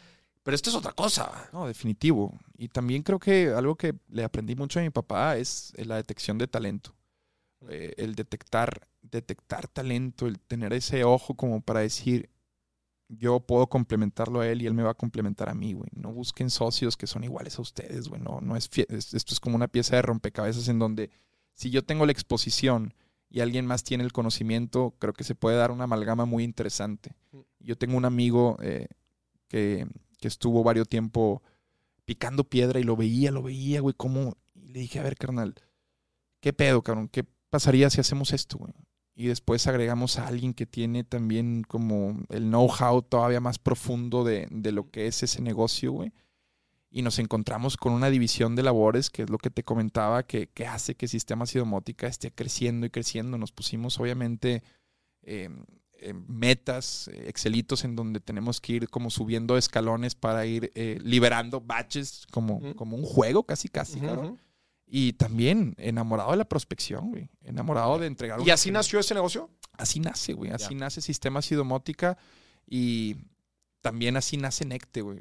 Pero 0.48 0.56
esto 0.56 0.70
es 0.70 0.76
otra 0.76 0.92
cosa. 0.92 1.50
No, 1.52 1.66
definitivo. 1.66 2.32
Y 2.56 2.68
también 2.68 3.02
creo 3.02 3.18
que 3.18 3.48
algo 3.48 3.76
que 3.76 3.94
le 4.08 4.24
aprendí 4.24 4.56
mucho 4.56 4.80
a 4.80 4.82
mi 4.82 4.88
papá 4.88 5.36
es 5.36 5.74
la 5.76 5.96
detección 5.96 6.38
de 6.38 6.46
talento. 6.48 6.94
Eh, 7.68 7.92
el 7.98 8.14
detectar, 8.14 8.88
detectar 9.02 9.68
talento, 9.68 10.26
el 10.26 10.40
tener 10.40 10.72
ese 10.72 11.04
ojo 11.04 11.34
como 11.34 11.60
para 11.60 11.80
decir, 11.80 12.30
yo 13.08 13.40
puedo 13.40 13.66
complementarlo 13.66 14.40
a 14.40 14.48
él 14.48 14.62
y 14.62 14.66
él 14.66 14.72
me 14.72 14.82
va 14.82 14.92
a 14.92 14.94
complementar 14.94 15.50
a 15.50 15.54
mí, 15.54 15.74
güey. 15.74 15.90
No 15.92 16.14
busquen 16.14 16.48
socios 16.48 16.96
que 16.96 17.06
son 17.06 17.24
iguales 17.24 17.58
a 17.58 17.60
ustedes, 17.60 18.08
güey. 18.08 18.22
No, 18.22 18.40
no 18.40 18.56
es, 18.56 18.70
esto 18.88 19.34
es 19.34 19.40
como 19.40 19.54
una 19.54 19.68
pieza 19.68 19.96
de 19.96 20.02
rompecabezas 20.02 20.66
en 20.68 20.78
donde 20.78 21.10
si 21.52 21.68
yo 21.68 21.84
tengo 21.84 22.06
la 22.06 22.12
exposición 22.12 22.94
y 23.28 23.40
alguien 23.40 23.66
más 23.66 23.84
tiene 23.84 24.02
el 24.02 24.14
conocimiento, 24.14 24.94
creo 24.98 25.12
que 25.12 25.24
se 25.24 25.34
puede 25.34 25.58
dar 25.58 25.72
una 25.72 25.84
amalgama 25.84 26.24
muy 26.24 26.42
interesante. 26.42 27.14
Mm. 27.32 27.38
Yo 27.58 27.76
tengo 27.76 27.98
un 27.98 28.06
amigo 28.06 28.56
eh, 28.62 28.88
que 29.48 29.86
que 30.18 30.28
estuvo 30.28 30.62
varios 30.62 30.88
tiempo 30.88 31.42
picando 32.04 32.44
piedra 32.44 32.80
y 32.80 32.84
lo 32.84 32.96
veía, 32.96 33.30
lo 33.30 33.42
veía, 33.42 33.80
güey, 33.80 33.94
cómo... 33.96 34.36
Y 34.54 34.68
le 34.68 34.80
dije, 34.80 34.98
a 34.98 35.02
ver, 35.02 35.16
carnal, 35.16 35.54
¿qué 36.40 36.52
pedo, 36.52 36.82
cabrón? 36.82 37.08
¿Qué 37.08 37.24
pasaría 37.50 37.90
si 37.90 38.00
hacemos 38.00 38.32
esto, 38.32 38.58
güey? 38.58 38.72
Y 39.14 39.26
después 39.26 39.66
agregamos 39.66 40.18
a 40.18 40.28
alguien 40.28 40.54
que 40.54 40.64
tiene 40.64 41.02
también 41.02 41.64
como 41.64 42.20
el 42.28 42.44
know-how 42.44 43.02
todavía 43.02 43.40
más 43.40 43.58
profundo 43.58 44.22
de, 44.22 44.46
de, 44.50 44.70
lo 44.70 44.90
que 44.90 45.08
es 45.08 45.22
ese 45.22 45.42
negocio, 45.42 45.90
güey. 45.90 46.12
Y 46.90 47.02
nos 47.02 47.18
encontramos 47.18 47.76
con 47.76 47.92
una 47.92 48.10
división 48.10 48.54
de 48.54 48.62
labores, 48.62 49.10
que 49.10 49.22
es 49.22 49.30
lo 49.30 49.38
que 49.38 49.50
te 49.50 49.64
comentaba, 49.64 50.22
que, 50.22 50.46
que 50.46 50.66
hace 50.66 50.94
que 50.94 51.08
Sistemas 51.08 51.54
y 51.54 51.58
Domótica 51.58 52.06
esté 52.06 52.30
creciendo 52.30 52.86
y 52.86 52.90
creciendo. 52.90 53.38
Nos 53.38 53.50
pusimos, 53.50 53.98
obviamente, 53.98 54.62
eh, 55.22 55.50
eh, 56.00 56.14
metas, 56.28 57.08
eh, 57.08 57.24
excelitos 57.26 57.84
en 57.84 57.96
donde 57.96 58.20
tenemos 58.20 58.60
que 58.60 58.74
ir 58.74 58.88
como 58.88 59.10
subiendo 59.10 59.56
escalones 59.56 60.14
para 60.14 60.46
ir 60.46 60.70
eh, 60.74 60.98
liberando 61.02 61.60
batches 61.60 62.26
como, 62.30 62.74
como 62.76 62.96
un 62.96 63.02
juego 63.02 63.42
casi 63.44 63.68
casi, 63.68 64.00
Y 64.86 65.14
también 65.14 65.74
enamorado 65.76 66.30
de 66.30 66.36
la 66.36 66.48
prospección, 66.48 67.10
güey. 67.10 67.30
Enamorado 67.42 67.98
de 67.98 68.06
entregar. 68.06 68.40
¿Y 68.46 68.50
así 68.50 68.70
nació 68.70 69.00
ese 69.00 69.14
negocio? 69.14 69.50
Así 69.72 70.00
nace, 70.00 70.34
güey. 70.34 70.52
Así 70.52 70.74
nace 70.74 71.00
Sistemas 71.00 71.50
y 71.50 71.56
Domótica 71.56 72.16
y 72.64 73.16
también 73.80 74.16
así 74.16 74.36
nace 74.36 74.64
Necte, 74.64 75.02
güey. 75.02 75.18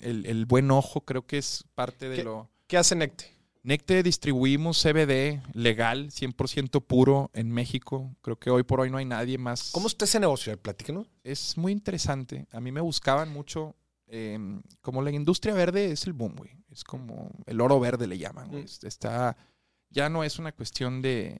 el, 0.00 0.26
el, 0.26 0.46
buen 0.46 0.70
ojo 0.70 1.00
creo 1.00 1.26
que 1.26 1.38
es 1.38 1.64
parte 1.74 2.08
de 2.08 2.22
lo... 2.22 2.50
¿Qué 2.66 2.76
hace 2.78 2.94
Necte? 2.94 3.34
Necte 3.64 4.02
distribuimos 4.02 4.82
CBD 4.82 5.42
legal, 5.54 6.10
100% 6.10 6.84
puro 6.84 7.30
en 7.32 7.50
México. 7.50 8.14
Creo 8.20 8.38
que 8.38 8.50
hoy 8.50 8.62
por 8.62 8.80
hoy 8.80 8.90
no 8.90 8.98
hay 8.98 9.06
nadie 9.06 9.38
más. 9.38 9.70
¿Cómo 9.72 9.86
está 9.86 10.04
ese 10.04 10.20
negocio? 10.20 10.54
Platíquenos. 10.60 11.06
Es 11.22 11.56
muy 11.56 11.72
interesante. 11.72 12.46
A 12.52 12.60
mí 12.60 12.70
me 12.70 12.82
buscaban 12.82 13.32
mucho. 13.32 13.74
Em, 14.06 14.60
como 14.82 15.00
la 15.00 15.10
industria 15.10 15.54
verde 15.54 15.92
es 15.92 16.06
el 16.06 16.12
boom, 16.12 16.36
güey. 16.36 16.50
Es 16.70 16.84
como 16.84 17.30
el 17.46 17.58
oro 17.62 17.80
verde 17.80 18.06
le 18.06 18.18
llaman, 18.18 18.50
güey. 18.50 18.64
Mm. 18.64 18.86
Está, 18.86 19.34
ya 19.88 20.10
no 20.10 20.24
es 20.24 20.38
una 20.38 20.52
cuestión 20.52 21.00
de, 21.00 21.38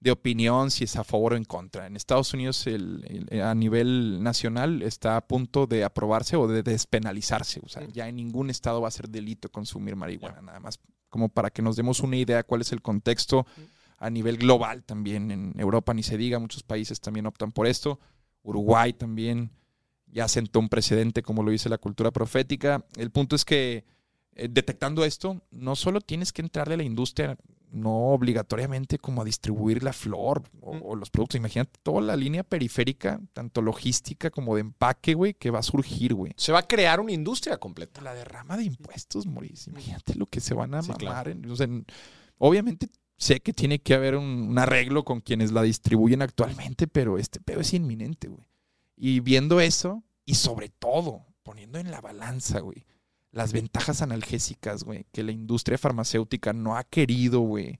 de, 0.00 0.10
opinión 0.10 0.70
si 0.70 0.84
es 0.84 0.96
a 0.96 1.04
favor 1.04 1.34
o 1.34 1.36
en 1.36 1.44
contra. 1.44 1.86
En 1.86 1.96
Estados 1.96 2.32
Unidos 2.32 2.66
el, 2.66 3.28
a 3.44 3.54
nivel 3.54 4.22
nacional 4.22 4.80
está 4.80 5.18
a 5.18 5.28
punto 5.28 5.66
de 5.66 5.84
aprobarse 5.84 6.34
o 6.36 6.48
de 6.48 6.62
despenalizarse. 6.62 7.60
O 7.62 7.68
sea, 7.68 7.82
mm. 7.82 7.92
ya 7.92 8.08
en 8.08 8.16
ningún 8.16 8.48
estado 8.48 8.80
va 8.80 8.88
a 8.88 8.90
ser 8.90 9.10
delito 9.10 9.50
consumir 9.50 9.96
marihuana, 9.96 10.40
nada 10.40 10.60
más 10.60 10.80
como 11.08 11.28
para 11.28 11.50
que 11.50 11.62
nos 11.62 11.76
demos 11.76 12.00
una 12.00 12.16
idea 12.16 12.42
cuál 12.42 12.60
es 12.60 12.72
el 12.72 12.82
contexto 12.82 13.46
a 13.98 14.10
nivel 14.10 14.38
global 14.38 14.84
también. 14.84 15.30
En 15.30 15.52
Europa 15.58 15.94
ni 15.94 16.02
se 16.02 16.16
diga, 16.16 16.38
muchos 16.38 16.62
países 16.62 17.00
también 17.00 17.26
optan 17.26 17.52
por 17.52 17.66
esto. 17.66 17.98
Uruguay 18.42 18.92
también 18.92 19.50
ya 20.06 20.28
sentó 20.28 20.58
un 20.58 20.68
precedente 20.68 21.22
como 21.22 21.42
lo 21.42 21.50
dice 21.50 21.68
la 21.68 21.78
cultura 21.78 22.10
profética. 22.10 22.84
El 22.96 23.10
punto 23.10 23.36
es 23.36 23.44
que 23.44 23.84
eh, 24.34 24.48
detectando 24.50 25.04
esto, 25.04 25.42
no 25.50 25.76
solo 25.76 26.00
tienes 26.00 26.32
que 26.32 26.42
entrar 26.42 26.68
de 26.68 26.76
la 26.76 26.84
industria 26.84 27.36
no 27.70 28.10
obligatoriamente 28.12 28.98
como 28.98 29.22
a 29.22 29.24
distribuir 29.24 29.82
la 29.82 29.92
flor 29.92 30.42
o, 30.60 30.96
los 30.96 31.10
productos. 31.10 31.38
Imagínate 31.38 31.78
toda 31.82 32.00
la 32.00 32.16
línea 32.16 32.42
periférica, 32.42 33.20
tanto 33.32 33.62
logística 33.62 34.30
como 34.30 34.54
de 34.54 34.62
empaque, 34.62 35.14
güey, 35.14 35.34
que 35.34 35.50
va 35.50 35.60
a 35.60 35.62
surgir, 35.62 36.14
güey. 36.14 36.32
Se 36.36 36.52
va 36.52 36.60
a 36.60 36.66
crear 36.66 37.00
una 37.00 37.12
industria 37.12 37.58
completa. 37.58 38.00
La 38.00 38.14
derrama 38.14 38.56
de 38.56 38.64
impuestos, 38.64 39.26
Mauricio. 39.26 39.72
Imagínate 39.72 40.14
lo 40.14 40.26
que 40.26 40.40
se 40.40 40.54
van 40.54 40.74
a 40.74 40.82
mamar. 40.82 41.34
obviamente 42.38 42.88
sé 43.16 43.40
que 43.40 43.52
tiene 43.52 43.80
que 43.80 43.94
haber 43.94 44.16
un, 44.16 44.56
arreglo 44.58 45.04
con 45.04 45.20
quienes 45.20 45.52
la 45.52 45.62
distribuyen 45.62 46.22
actualmente, 46.22 46.86
pero 46.86 47.18
este 47.18 47.40
pedo 47.40 47.60
es 47.60 47.74
inminente, 47.74 48.28
güey. 48.28 48.48
Y 48.96 49.20
viendo 49.20 49.60
eso, 49.60 50.02
y 50.24 50.34
sobre 50.34 50.68
todo, 50.68 51.26
poniendo 51.42 51.78
en 51.78 51.90
la 51.90 52.00
balanza, 52.00 52.60
güey 52.60 52.84
las 53.30 53.52
ventajas 53.52 54.02
analgésicas, 54.02 54.84
güey, 54.84 55.06
que 55.12 55.22
la 55.22 55.32
industria 55.32 55.78
farmacéutica 55.78 56.52
no 56.52 56.76
ha 56.76 56.84
querido, 56.84 57.40
güey, 57.40 57.78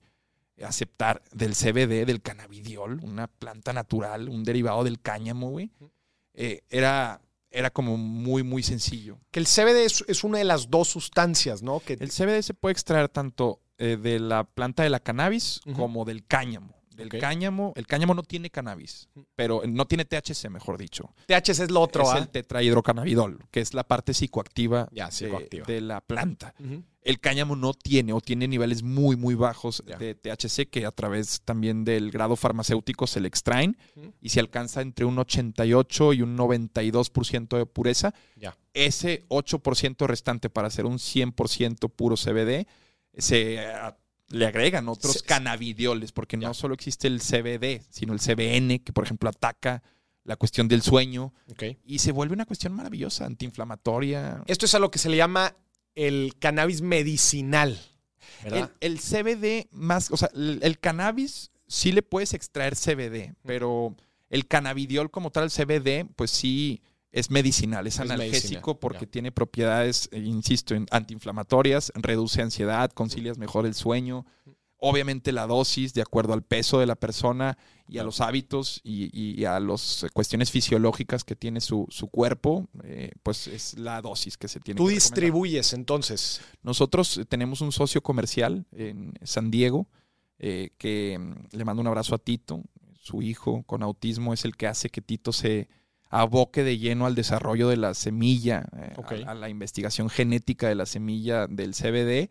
aceptar 0.62 1.22
del 1.32 1.54
CBD, 1.54 2.06
del 2.06 2.22
cannabidiol, 2.22 3.00
una 3.02 3.28
planta 3.28 3.72
natural, 3.72 4.28
un 4.28 4.44
derivado 4.44 4.84
del 4.84 5.00
cáñamo, 5.00 5.50
güey, 5.50 5.70
eh, 6.34 6.62
era, 6.68 7.20
era 7.50 7.70
como 7.70 7.96
muy, 7.96 8.42
muy 8.42 8.62
sencillo. 8.62 9.18
Que 9.30 9.40
el 9.40 9.46
CBD 9.46 9.84
es, 10.08 10.24
una 10.24 10.38
de 10.38 10.44
las 10.44 10.70
dos 10.70 10.88
sustancias, 10.88 11.62
¿no? 11.62 11.80
Que... 11.80 11.94
El 11.94 12.10
CBD 12.10 12.42
se 12.42 12.54
puede 12.54 12.72
extraer 12.72 13.08
tanto 13.08 13.60
eh, 13.78 13.96
de 13.96 14.18
la 14.18 14.44
planta 14.44 14.82
de 14.82 14.90
la 14.90 15.00
cannabis 15.00 15.60
como 15.74 16.04
del 16.04 16.24
cáñamo. 16.26 16.77
El 16.98 17.08
cáñamo, 17.20 17.72
el 17.76 17.86
cáñamo 17.86 18.14
no 18.14 18.22
tiene 18.22 18.50
cannabis, 18.50 19.08
pero 19.34 19.62
no 19.66 19.86
tiene 19.86 20.04
THC, 20.04 20.50
mejor 20.50 20.78
dicho. 20.78 21.14
THC 21.26 21.60
es 21.60 21.70
lo 21.70 21.80
otro, 21.80 22.02
Es 22.10 22.18
el 22.20 22.28
tetrahidrocannabidol, 22.28 23.44
que 23.50 23.60
es 23.60 23.72
la 23.74 23.84
parte 23.84 24.14
psicoactiva, 24.14 24.88
De, 25.66 25.80
la 25.80 26.00
planta. 26.00 26.54
El 27.02 27.20
cáñamo 27.20 27.56
no 27.56 27.72
tiene 27.72 28.12
o 28.12 28.20
tiene 28.20 28.48
niveles 28.48 28.82
muy, 28.82 29.16
muy 29.16 29.34
bajos 29.34 29.82
de 29.98 30.14
THC 30.14 30.68
que 30.68 30.84
a 30.84 30.90
través 30.90 31.40
también 31.42 31.84
del 31.84 32.10
grado 32.10 32.36
farmacéutico 32.36 33.06
se 33.06 33.20
le 33.20 33.28
extraen 33.28 33.76
y 34.20 34.28
se 34.30 34.40
alcanza 34.40 34.82
entre 34.82 35.04
un 35.04 35.18
88 35.18 36.12
y 36.12 36.22
un 36.22 36.36
92% 36.36 37.56
de 37.56 37.66
pureza. 37.66 38.14
Ese 38.74 39.24
8% 39.28 40.06
restante 40.06 40.50
para 40.50 40.68
hacer 40.68 40.84
un 40.84 40.98
100% 40.98 41.90
puro 41.90 42.16
CBD 42.16 42.66
se 43.16 43.58
le 44.30 44.46
agregan 44.46 44.88
otros 44.88 45.22
cannabidioles, 45.22 46.12
porque 46.12 46.36
no 46.36 46.52
solo 46.54 46.74
existe 46.74 47.06
el 47.08 47.20
CBD, 47.20 47.82
sino 47.90 48.12
el 48.12 48.20
CBN, 48.20 48.80
que 48.80 48.92
por 48.92 49.04
ejemplo 49.04 49.28
ataca 49.28 49.82
la 50.24 50.36
cuestión 50.36 50.68
del 50.68 50.82
sueño. 50.82 51.32
Y 51.84 51.98
se 51.98 52.12
vuelve 52.12 52.34
una 52.34 52.44
cuestión 52.44 52.74
maravillosa, 52.74 53.24
antiinflamatoria. 53.24 54.42
Esto 54.46 54.66
es 54.66 54.74
a 54.74 54.78
lo 54.78 54.90
que 54.90 54.98
se 54.98 55.08
le 55.08 55.16
llama 55.16 55.56
el 55.94 56.34
cannabis 56.38 56.82
medicinal. 56.82 57.78
¿verdad? 58.44 58.70
El, 58.80 58.98
CBD 59.00 59.68
más, 59.72 60.10
o 60.10 60.16
sea, 60.16 60.30
el, 60.34 60.78
cannabis 60.78 61.50
sí 61.66 61.92
le 61.92 62.02
puedes 62.02 62.34
extraer 62.34 62.76
CBD, 62.76 63.34
pero 63.44 63.96
el 64.28 64.46
cannabidiol 64.46 65.10
como 65.10 65.30
tal, 65.30 65.44
el 65.44 65.50
CBD, 65.50 66.06
pues 66.14 66.30
sí 66.30 66.82
es 67.10 67.30
medicinal, 67.30 67.86
es, 67.86 68.00
analgésico 68.00 68.78
porque 68.78 69.06
tiene 69.06 69.32
propiedades, 69.32 70.08
eh, 70.12 70.18
insisto, 70.18 70.74
antiinflamatorias, 70.90 71.92
reduce 71.94 72.42
ansiedad, 72.42 72.90
concilias 72.90 73.38
mejor 73.38 73.66
el 73.66 73.74
sueño. 73.74 74.26
Obviamente 74.80 75.32
la 75.32 75.46
dosis, 75.46 75.92
de 75.94 76.02
acuerdo 76.02 76.34
al 76.34 76.42
peso 76.42 76.78
de 76.78 76.86
la 76.86 76.94
persona 76.94 77.58
y 77.88 77.98
a 77.98 78.04
los 78.04 78.20
hábitos 78.20 78.80
y, 78.84 79.44
a 79.44 79.58
las 79.58 80.06
cuestiones 80.12 80.52
fisiológicas 80.52 81.24
que 81.24 81.34
tiene 81.34 81.60
su, 81.60 81.88
cuerpo, 82.12 82.68
eh, 82.84 83.10
pues 83.24 83.48
es 83.48 83.76
la 83.76 84.00
dosis 84.00 84.36
que 84.36 84.46
se 84.46 84.60
tiene. 84.60 84.78
¿Tú 84.78 84.88
distribuyes 84.88 85.72
entonces? 85.72 86.42
Nosotros 86.62 87.20
tenemos 87.28 87.60
un 87.60 87.72
socio 87.72 88.02
comercial 88.02 88.66
en 88.70 89.14
San 89.24 89.50
Diego 89.50 89.88
eh, 90.38 90.70
que 90.78 91.18
mm, 91.18 91.56
le 91.56 91.64
mando 91.64 91.80
un 91.80 91.88
abrazo 91.88 92.14
a 92.14 92.18
Tito, 92.18 92.62
su 93.00 93.22
hijo 93.22 93.64
con 93.64 93.82
autismo 93.82 94.32
es 94.32 94.44
el 94.44 94.56
que 94.56 94.68
hace 94.68 94.90
que 94.90 95.00
Tito 95.00 95.32
se 95.32 95.68
aboque 96.08 96.64
de 96.64 96.78
lleno 96.78 97.06
al 97.06 97.14
desarrollo 97.14 97.68
de 97.68 97.76
la 97.76 97.94
semilla, 97.94 98.66
eh, 98.76 99.24
a 99.26 99.34
la 99.34 99.48
investigación 99.48 100.08
genética 100.08 100.68
de 100.68 100.74
la 100.74 100.86
semilla 100.86 101.46
del 101.46 101.74
CBD 101.74 102.30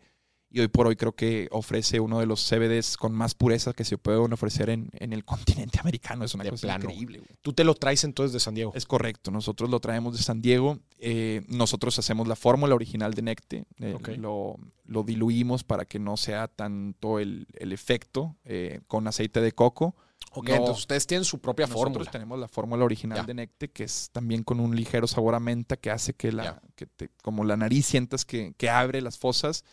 y 0.50 0.60
hoy 0.60 0.68
por 0.68 0.86
hoy 0.86 0.96
creo 0.96 1.12
que 1.12 1.48
ofrece 1.50 2.00
uno 2.00 2.20
de 2.20 2.26
los 2.26 2.40
CBDs 2.40 2.96
con 2.96 3.12
más 3.12 3.34
pureza 3.34 3.74
que 3.74 3.84
se 3.84 3.98
pueden 3.98 4.32
ofrecer 4.32 4.70
en, 4.70 4.90
el 4.94 5.24
continente 5.24 5.78
americano. 5.80 6.24
Es 6.24 6.34
una 6.34 6.48
cosa 6.48 6.74
increíble. 6.74 7.22
Tú 7.42 7.52
te 7.52 7.64
lo 7.64 7.74
traes 7.74 8.04
entonces 8.04 8.32
de 8.32 8.40
San 8.40 8.54
Diego. 8.54 8.72
Es 8.74 8.86
correcto, 8.86 9.30
nosotros 9.30 9.68
lo 9.68 9.80
traemos 9.80 10.16
de 10.16 10.22
San 10.22 10.40
Diego. 10.40 10.78
Eh, 10.98 11.42
nosotros 11.48 11.98
hacemos 11.98 12.26
la 12.28 12.36
fórmula 12.36 12.74
original 12.74 13.12
de 13.12 13.22
Necte, 13.22 13.64
eh, 13.78 13.98
lo, 14.18 14.56
diluimos 15.04 15.64
para 15.64 15.84
que 15.84 15.98
no 15.98 16.16
sea 16.16 16.48
tanto 16.48 17.18
el, 17.18 17.46
efecto 17.54 18.36
eh, 18.44 18.80
con 18.86 19.06
aceite 19.06 19.40
de 19.40 19.52
coco. 19.52 19.94
Ok, 20.32 20.50
entonces 20.50 20.78
ustedes 20.78 21.06
tienen 21.06 21.24
su 21.24 21.40
propia 21.40 21.66
fórmula. 21.66 21.90
Nosotros 21.90 22.12
tenemos 22.12 22.38
la 22.38 22.48
fórmula 22.48 22.84
original 22.84 23.24
de 23.26 23.34
Necte, 23.34 23.70
que 23.70 23.84
es 23.84 24.10
también 24.12 24.44
con 24.44 24.60
un 24.60 24.76
ligero 24.76 25.06
sabor 25.06 25.34
a 25.34 25.40
menta 25.40 25.76
que 25.76 25.90
hace 25.90 26.14
que, 26.14 26.32
la, 26.32 26.62
que 26.76 26.86
como 27.22 27.44
la 27.44 27.56
nariz 27.56 27.86
sientas 27.86 28.24
que, 28.24 28.54
que 28.56 28.68
abre 28.70 29.00
las 29.00 29.18
fosas 29.18 29.64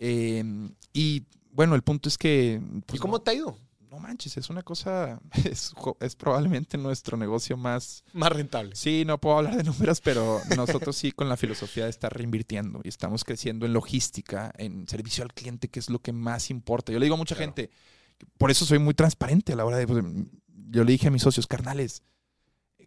Em, 0.00 0.74
y 0.94 1.26
bueno, 1.52 1.74
el 1.74 1.82
punto 1.82 2.08
es 2.08 2.16
que... 2.16 2.60
Pues, 2.86 2.96
¿Y 2.96 3.00
cómo 3.00 3.20
te 3.20 3.30
ha 3.30 3.34
ido? 3.34 3.56
No 3.90 3.98
manches, 3.98 4.36
es 4.36 4.48
una 4.48 4.62
cosa, 4.62 5.20
es, 5.44 5.74
probablemente 6.16 6.78
nuestro 6.78 7.16
negocio 7.16 7.56
más... 7.56 8.02
Más 8.14 8.32
rentable. 8.32 8.74
Sí, 8.76 9.04
no 9.04 9.18
puedo 9.18 9.36
hablar 9.36 9.56
de 9.56 9.64
números, 9.64 10.00
pero 10.00 10.40
nosotros 10.56 10.96
sí 10.96 11.12
con 11.12 11.28
la 11.28 11.36
filosofía 11.36 11.84
de 11.84 11.90
estar 11.90 12.16
reinvirtiendo 12.16 12.80
y 12.82 12.88
estamos 12.88 13.24
creciendo 13.24 13.66
en 13.66 13.74
logística, 13.74 14.52
en 14.56 14.88
servicio 14.88 15.22
al 15.22 15.34
cliente, 15.34 15.68
que 15.68 15.80
es 15.80 15.90
lo 15.90 15.98
que 15.98 16.12
más 16.12 16.50
importa. 16.50 16.92
Yo 16.92 16.98
le 16.98 17.04
digo 17.04 17.16
a 17.16 17.18
mucha 17.18 17.34
gente, 17.34 17.70
por 18.38 18.50
eso 18.50 18.64
soy 18.64 18.78
muy 18.78 18.94
transparente 18.94 19.52
a 19.52 19.56
la 19.56 19.64
hora 19.64 19.76
de... 19.76 19.86
Pues, 19.86 20.04
yo 20.72 20.84
le 20.84 20.92
dije 20.92 21.08
a 21.08 21.10
mis 21.10 21.22
socios, 21.22 21.46
carnales, 21.46 22.02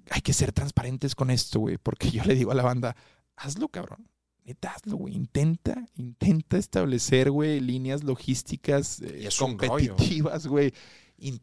hay 0.10 0.22
que 0.22 0.34
ser 0.34 0.54
transparentes 0.54 1.16
con 1.16 1.30
esto, 1.30 1.60
güey, 1.60 1.78
porque 1.78 2.12
yo 2.12 2.24
le 2.24 2.36
digo 2.36 2.52
a 2.52 2.56
la 2.56 2.64
banda, 2.64 2.96
hazlo, 3.36 3.68
cabrón 3.68 4.08
neta, 4.46 4.76
güey. 4.86 5.16
Intenta, 5.16 5.86
intenta 5.96 6.58
establecer, 6.58 7.32
güey, 7.32 7.60
líneas 7.60 8.04
logísticas 8.04 9.02
eh, 9.02 9.30
competitivas, 9.38 10.48
güey. 10.48 10.74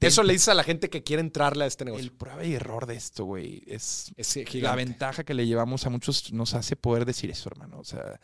Eso 0.01 0.22
le 0.22 0.34
dices 0.34 0.49
a 0.49 0.55
la 0.55 0.64
gente 0.64 0.91
que 0.91 1.03
quiere 1.03 1.22
entrarle 1.22 1.64
a 1.64 1.66
este 1.66 1.84
negocio. 1.84 2.05
El 2.05 2.12
prueba 2.12 2.45
y 2.45 2.55
error 2.55 2.86
de 2.86 2.97
esto, 2.97 3.24
güey, 3.24 3.62
es, 3.66 4.12
la 4.55 4.74
ventaja 4.74 5.24
que 5.24 5.32
le 5.32 5.47
llevamos 5.47 5.86
a 5.86 5.91
muchos 5.91 6.32
nos 6.32 6.55
hace 6.55 6.76
poder 6.76 7.07
decir 7.07 7.30
eso, 7.30 7.49
hermano. 7.49 7.78
O 7.78 7.84
sea, 7.84 8.20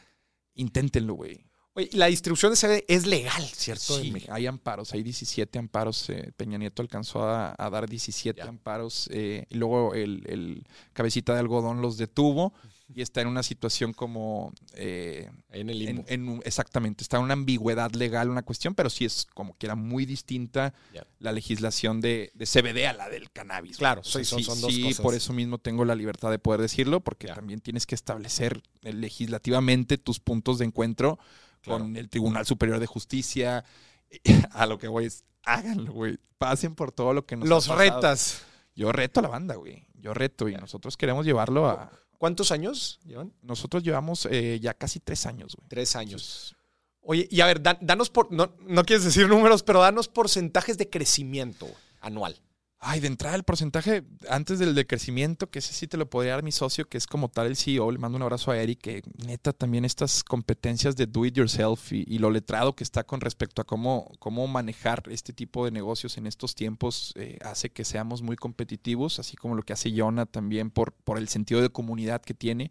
inténtenlo, 0.54 1.14
güey. 1.14 1.46
Oye, 1.76 1.90
la 1.92 2.06
distribución 2.06 2.52
de 2.52 2.56
CD 2.56 2.84
es 2.88 3.06
legal, 3.06 3.42
¿cierto? 3.52 4.00
Sí, 4.00 4.10
hay 4.30 4.46
amparos, 4.46 4.94
hay 4.94 5.02
17 5.02 5.58
amparos. 5.58 6.08
Eh, 6.08 6.32
Peña 6.34 6.56
Nieto 6.56 6.80
alcanzó 6.80 7.28
a, 7.28 7.54
dar 7.70 7.86
17 7.86 8.40
amparos. 8.40 9.10
Eh, 9.12 9.44
y 9.50 9.56
luego 9.56 9.92
el, 9.92 10.24
el, 10.26 10.64
cabecita 10.94 11.34
de 11.34 11.40
algodón 11.40 11.82
los 11.82 11.98
detuvo 11.98 12.54
y 12.94 13.02
está 13.02 13.20
en 13.20 13.28
una 13.28 13.42
situación 13.42 13.92
como... 13.92 14.52
Eh, 14.74 15.28
en 15.50 15.70
el 15.70 15.78
limbo. 15.78 16.40
exactamente, 16.44 17.02
está 17.02 17.16
en 17.16 17.24
una 17.24 17.32
ambigüedad 17.32 17.92
legal 17.92 18.30
una 18.30 18.42
cuestión, 18.42 18.74
pero 18.74 18.90
sí 18.90 19.04
es 19.04 19.26
como 19.34 19.54
que 19.56 19.66
era 19.66 19.74
muy 19.74 20.06
distinta 20.06 20.72
la 21.18 21.32
legislación 21.32 22.00
de, 22.00 22.32
CBD 22.38 22.86
a 22.86 22.92
la 22.92 23.08
del 23.08 23.30
cannabis. 23.30 23.78
Claro, 23.78 24.04
sí, 24.04 24.24
son, 24.24 24.42
dos 24.42 24.78
cosas. 24.78 25.00
por 25.00 25.14
eso 25.14 25.32
mismo 25.32 25.58
tengo 25.58 25.84
la 25.84 25.94
libertad 25.94 26.30
de 26.30 26.38
poder 26.38 26.60
decirlo, 26.60 27.00
porque 27.00 27.26
también 27.26 27.60
tienes 27.60 27.86
que 27.86 27.94
establecer 27.94 28.62
eh, 28.82 28.92
legislativamente 28.92 29.98
tus 29.98 30.20
puntos 30.20 30.58
de 30.58 30.66
encuentro 30.66 31.18
con 31.66 31.96
el 31.96 32.08
Tribunal 32.08 32.46
Superior 32.46 32.78
de 32.78 32.86
Justicia. 32.86 33.64
A 34.52 34.66
lo 34.66 34.78
que 34.78 34.88
voy 34.88 35.06
es, 35.06 35.24
háganlo, 35.44 35.92
güey. 35.92 36.18
Pasen 36.38 36.74
por 36.74 36.92
todo 36.92 37.12
lo 37.12 37.26
que 37.26 37.36
nos 37.36 37.48
Los 37.48 37.68
retas. 37.68 38.42
Yo 38.74 38.92
reto 38.92 39.20
a 39.20 39.22
la 39.22 39.30
banda, 39.30 39.54
güey. 39.54 39.86
Yo 39.94 40.12
reto 40.12 40.50
y 40.50 40.54
nosotros 40.54 40.98
queremos 40.98 41.24
llevarlo 41.24 41.66
a 41.66 41.90
¿Cuántos 42.18 42.50
años 42.50 43.00
llevan? 43.04 43.32
Nosotros 43.42 43.82
llevamos 43.82 44.26
eh, 44.30 44.58
ya 44.60 44.74
casi 44.74 45.00
tres 45.00 45.26
años, 45.26 45.54
güey. 45.56 45.68
Tres 45.68 45.96
años. 45.96 46.56
Oye, 47.00 47.28
y 47.30 47.40
a 47.40 47.46
ver, 47.46 47.62
danos 47.62 48.10
por, 48.10 48.32
no, 48.32 48.54
no 48.66 48.84
quieres 48.84 49.04
decir 49.04 49.28
números, 49.28 49.62
pero 49.62 49.80
danos 49.80 50.08
porcentajes 50.08 50.76
de 50.78 50.90
crecimiento 50.90 51.68
anual. 52.00 52.40
Ay, 52.78 53.00
de 53.00 53.06
entrada 53.06 53.34
el 53.36 53.42
porcentaje 53.42 54.04
antes 54.28 54.58
del 54.58 54.74
de 54.74 54.86
crecimiento, 54.86 55.50
que 55.50 55.60
ese 55.60 55.72
sí 55.72 55.86
te 55.88 55.96
lo 55.96 56.10
podría 56.10 56.32
dar 56.32 56.42
mi 56.42 56.52
socio, 56.52 56.86
que 56.86 56.98
es 56.98 57.06
como 57.06 57.30
tal 57.30 57.46
el 57.46 57.56
CEO. 57.56 57.90
Le 57.90 57.98
mando 57.98 58.16
un 58.16 58.22
abrazo 58.22 58.50
a 58.50 58.58
Eric, 58.58 58.80
que 58.80 59.02
neta 59.26 59.54
también 59.54 59.86
estas 59.86 60.22
competencias 60.22 60.94
de 60.94 61.06
do 61.06 61.24
it 61.24 61.34
yourself 61.34 61.90
y, 61.92 62.18
lo 62.18 62.30
letrado 62.30 62.74
que 62.74 62.84
está 62.84 63.04
con 63.04 63.20
respecto 63.22 63.62
a 63.62 63.64
cómo, 63.64 64.12
cómo 64.18 64.46
manejar 64.46 65.02
este 65.10 65.32
tipo 65.32 65.64
de 65.64 65.70
negocios 65.70 66.18
en 66.18 66.26
estos 66.26 66.54
tiempos 66.54 67.14
eh, 67.16 67.38
hace 67.42 67.70
que 67.70 67.84
seamos 67.84 68.20
muy 68.20 68.36
competitivos, 68.36 69.18
así 69.18 69.36
como 69.36 69.54
lo 69.54 69.62
que 69.62 69.72
hace 69.72 69.92
Jonah 69.96 70.26
también 70.26 70.70
por, 70.70 70.92
por 70.92 71.16
el 71.18 71.28
sentido 71.28 71.62
de 71.62 71.70
comunidad 71.70 72.20
que 72.20 72.34
tiene. 72.34 72.70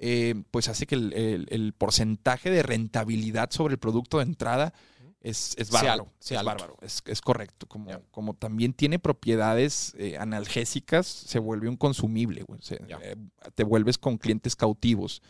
Eh, 0.00 0.44
pues 0.50 0.68
hace 0.68 0.86
que 0.86 0.94
el, 0.94 1.46
el 1.48 1.72
porcentaje 1.72 2.50
de 2.50 2.62
rentabilidad 2.62 3.50
sobre 3.50 3.74
el 3.74 3.78
producto 3.78 4.18
de 4.18 4.24
entrada 4.24 4.72
es, 5.20 5.54
es 5.58 5.70
bárbaro. 5.70 6.12
es 6.20 6.42
bárbaro, 6.44 6.76
es, 6.80 7.20
correcto. 7.20 7.66
Como, 7.66 7.90
como 8.10 8.34
también 8.34 8.72
tiene 8.72 8.98
propiedades 8.98 9.94
eh, 9.98 10.16
analgésicas, 10.16 11.06
se 11.06 11.38
vuelve 11.38 11.68
un 11.68 11.76
consumible, 11.76 12.44
eh, 12.70 13.16
te 13.54 13.64
vuelves 13.64 13.98
con 13.98 14.16
clientes 14.16 14.54
cautivos. 14.54 15.22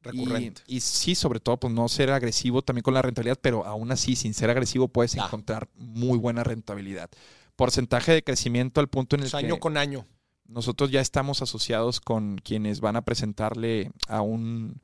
Recurrente. 0.00 0.62
Y, 0.66 0.80
sí, 0.80 1.14
sobre 1.14 1.40
todo, 1.40 1.58
pues 1.58 1.72
no 1.72 1.88
ser 1.88 2.10
agresivo 2.10 2.62
también 2.62 2.82
con 2.82 2.94
la 2.94 3.02
rentabilidad, 3.02 3.38
pero 3.40 3.64
aún 3.64 3.92
así, 3.92 4.16
sin 4.16 4.34
ser 4.34 4.50
agresivo, 4.50 4.88
puedes 4.88 5.14
encontrar 5.14 5.68
muy 5.74 6.18
buena 6.18 6.44
rentabilidad. 6.44 7.10
Porcentaje 7.56 8.12
de 8.12 8.22
crecimiento 8.22 8.80
al 8.80 8.88
punto 8.88 9.16
en 9.16 9.22
el 9.22 9.30
que. 9.30 9.36
Año 9.36 9.58
con 9.58 9.76
año. 9.76 10.06
Nosotros 10.46 10.90
ya 10.90 11.00
estamos 11.00 11.42
asociados 11.42 12.00
con 12.00 12.38
quienes 12.38 12.80
van 12.80 12.96
a 12.96 13.02
presentarle 13.02 13.90
a 14.08 14.22
un, 14.22 14.80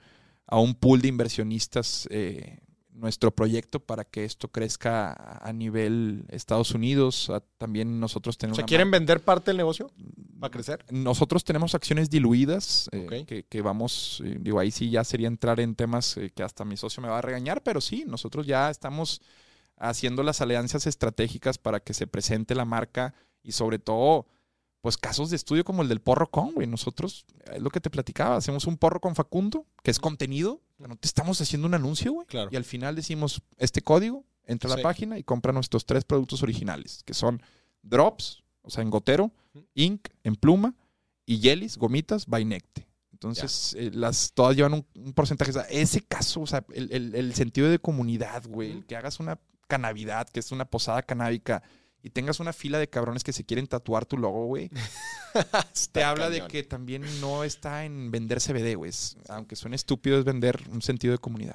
a 0.46 0.58
un 0.58 0.74
pool 0.74 1.00
de 1.00 1.08
inversionistas 1.08 2.06
eh, 2.10 2.58
nuestro 2.94 3.32
proyecto 3.32 3.80
para 3.80 4.04
que 4.04 4.24
esto 4.24 4.48
crezca 4.48 5.12
a 5.12 5.52
nivel 5.52 6.24
Estados 6.28 6.72
Unidos. 6.72 7.30
También 7.58 8.00
nosotros 8.00 8.38
tenemos... 8.38 8.56
¿Se 8.56 8.64
quieren 8.64 8.90
vender 8.90 9.20
parte 9.20 9.50
del 9.50 9.58
negocio 9.58 9.90
para 10.38 10.50
crecer? 10.50 10.84
Nosotros 10.90 11.44
tenemos 11.44 11.74
acciones 11.74 12.08
diluidas 12.08 12.88
eh, 12.92 13.44
que, 13.48 13.62
vamos, 13.62 14.22
eh, 14.24 14.38
digo, 14.40 14.60
ahí 14.60 14.70
sí 14.70 14.90
ya 14.90 15.04
sería 15.04 15.26
entrar 15.28 15.60
en 15.60 15.74
temas 15.74 16.16
eh, 16.16 16.30
que 16.34 16.42
hasta 16.42 16.64
mi 16.64 16.76
socio 16.76 17.02
me 17.02 17.08
va 17.08 17.18
a 17.18 17.22
regañar, 17.22 17.62
pero 17.62 17.80
sí, 17.80 18.04
nosotros 18.06 18.46
ya 18.46 18.70
estamos 18.70 19.20
haciendo 19.76 20.22
las 20.22 20.40
alianzas 20.40 20.86
estratégicas 20.86 21.58
para 21.58 21.80
que 21.80 21.94
se 21.94 22.06
presente 22.06 22.54
la 22.54 22.64
marca 22.64 23.14
y 23.42 23.52
sobre 23.52 23.78
todo 23.78 24.26
pues 24.84 24.98
casos 24.98 25.30
de 25.30 25.36
estudio 25.36 25.64
como 25.64 25.80
el 25.80 25.88
del 25.88 26.02
porro 26.02 26.30
con, 26.30 26.52
güey. 26.52 26.66
Nosotros, 26.66 27.24
es 27.50 27.62
lo 27.62 27.70
que 27.70 27.80
te 27.80 27.88
platicaba, 27.88 28.36
hacemos 28.36 28.66
un 28.66 28.76
porro 28.76 29.00
con 29.00 29.14
Facundo, 29.14 29.64
que 29.82 29.90
es 29.90 29.98
contenido, 29.98 30.60
no 30.76 30.94
te 30.96 31.08
estamos 31.08 31.40
haciendo 31.40 31.66
un 31.66 31.72
anuncio, 31.72 32.12
güey. 32.12 32.26
Claro. 32.26 32.50
Y 32.52 32.56
al 32.56 32.64
final 32.64 32.94
decimos, 32.94 33.40
este 33.56 33.80
código, 33.80 34.26
entra 34.44 34.70
a 34.70 34.76
la 34.76 34.82
página 34.82 35.18
y 35.18 35.22
compra 35.22 35.54
nuestros 35.54 35.86
tres 35.86 36.04
productos 36.04 36.42
originales, 36.42 37.02
que 37.06 37.14
son 37.14 37.42
drops, 37.80 38.42
o 38.60 38.68
sea, 38.68 38.82
en 38.82 38.90
gotero, 38.90 39.32
ink, 39.72 40.08
en 40.22 40.36
pluma, 40.36 40.74
y 41.24 41.38
jellies, 41.38 41.78
gomitas, 41.78 42.28
Necte. 42.28 42.86
Entonces, 43.10 43.74
eh, 43.78 43.90
las, 43.90 44.32
todas 44.34 44.54
llevan 44.54 44.84
un, 44.94 45.12
porcentaje. 45.14 45.50
O 45.50 45.54
sea, 45.54 45.62
ese 45.62 46.02
caso, 46.02 46.42
o 46.42 46.46
sea, 46.46 46.62
el, 46.74 47.34
sentido 47.34 47.70
de 47.70 47.78
comunidad, 47.78 48.44
güey, 48.46 48.82
que 48.82 48.96
hagas 48.96 49.18
una 49.18 49.40
canavidad, 49.66 50.28
que 50.28 50.40
es 50.40 50.52
una 50.52 50.66
posada 50.66 51.00
canábica, 51.00 51.62
y 52.04 52.10
tengas 52.10 52.38
una 52.38 52.52
fila 52.52 52.78
de 52.78 52.86
cabrones 52.86 53.24
que 53.24 53.32
se 53.32 53.44
quieren 53.44 53.66
tatuar 53.66 54.04
tu 54.04 54.18
logo, 54.18 54.44
güey, 54.44 54.68
te 55.92 56.04
habla 56.04 56.28
de 56.28 56.46
que 56.46 56.62
también 56.62 57.02
no 57.22 57.44
está 57.44 57.86
en 57.86 58.10
vender 58.10 58.42
CBD, 58.42 58.76
güey. 58.76 58.92
Aunque 59.30 59.56
suene 59.56 59.76
estúpido, 59.76 60.18
es 60.18 60.24
vender 60.26 60.60
un 60.70 60.82
sentido 60.82 61.12
de 61.12 61.18
comunidad. 61.18 61.54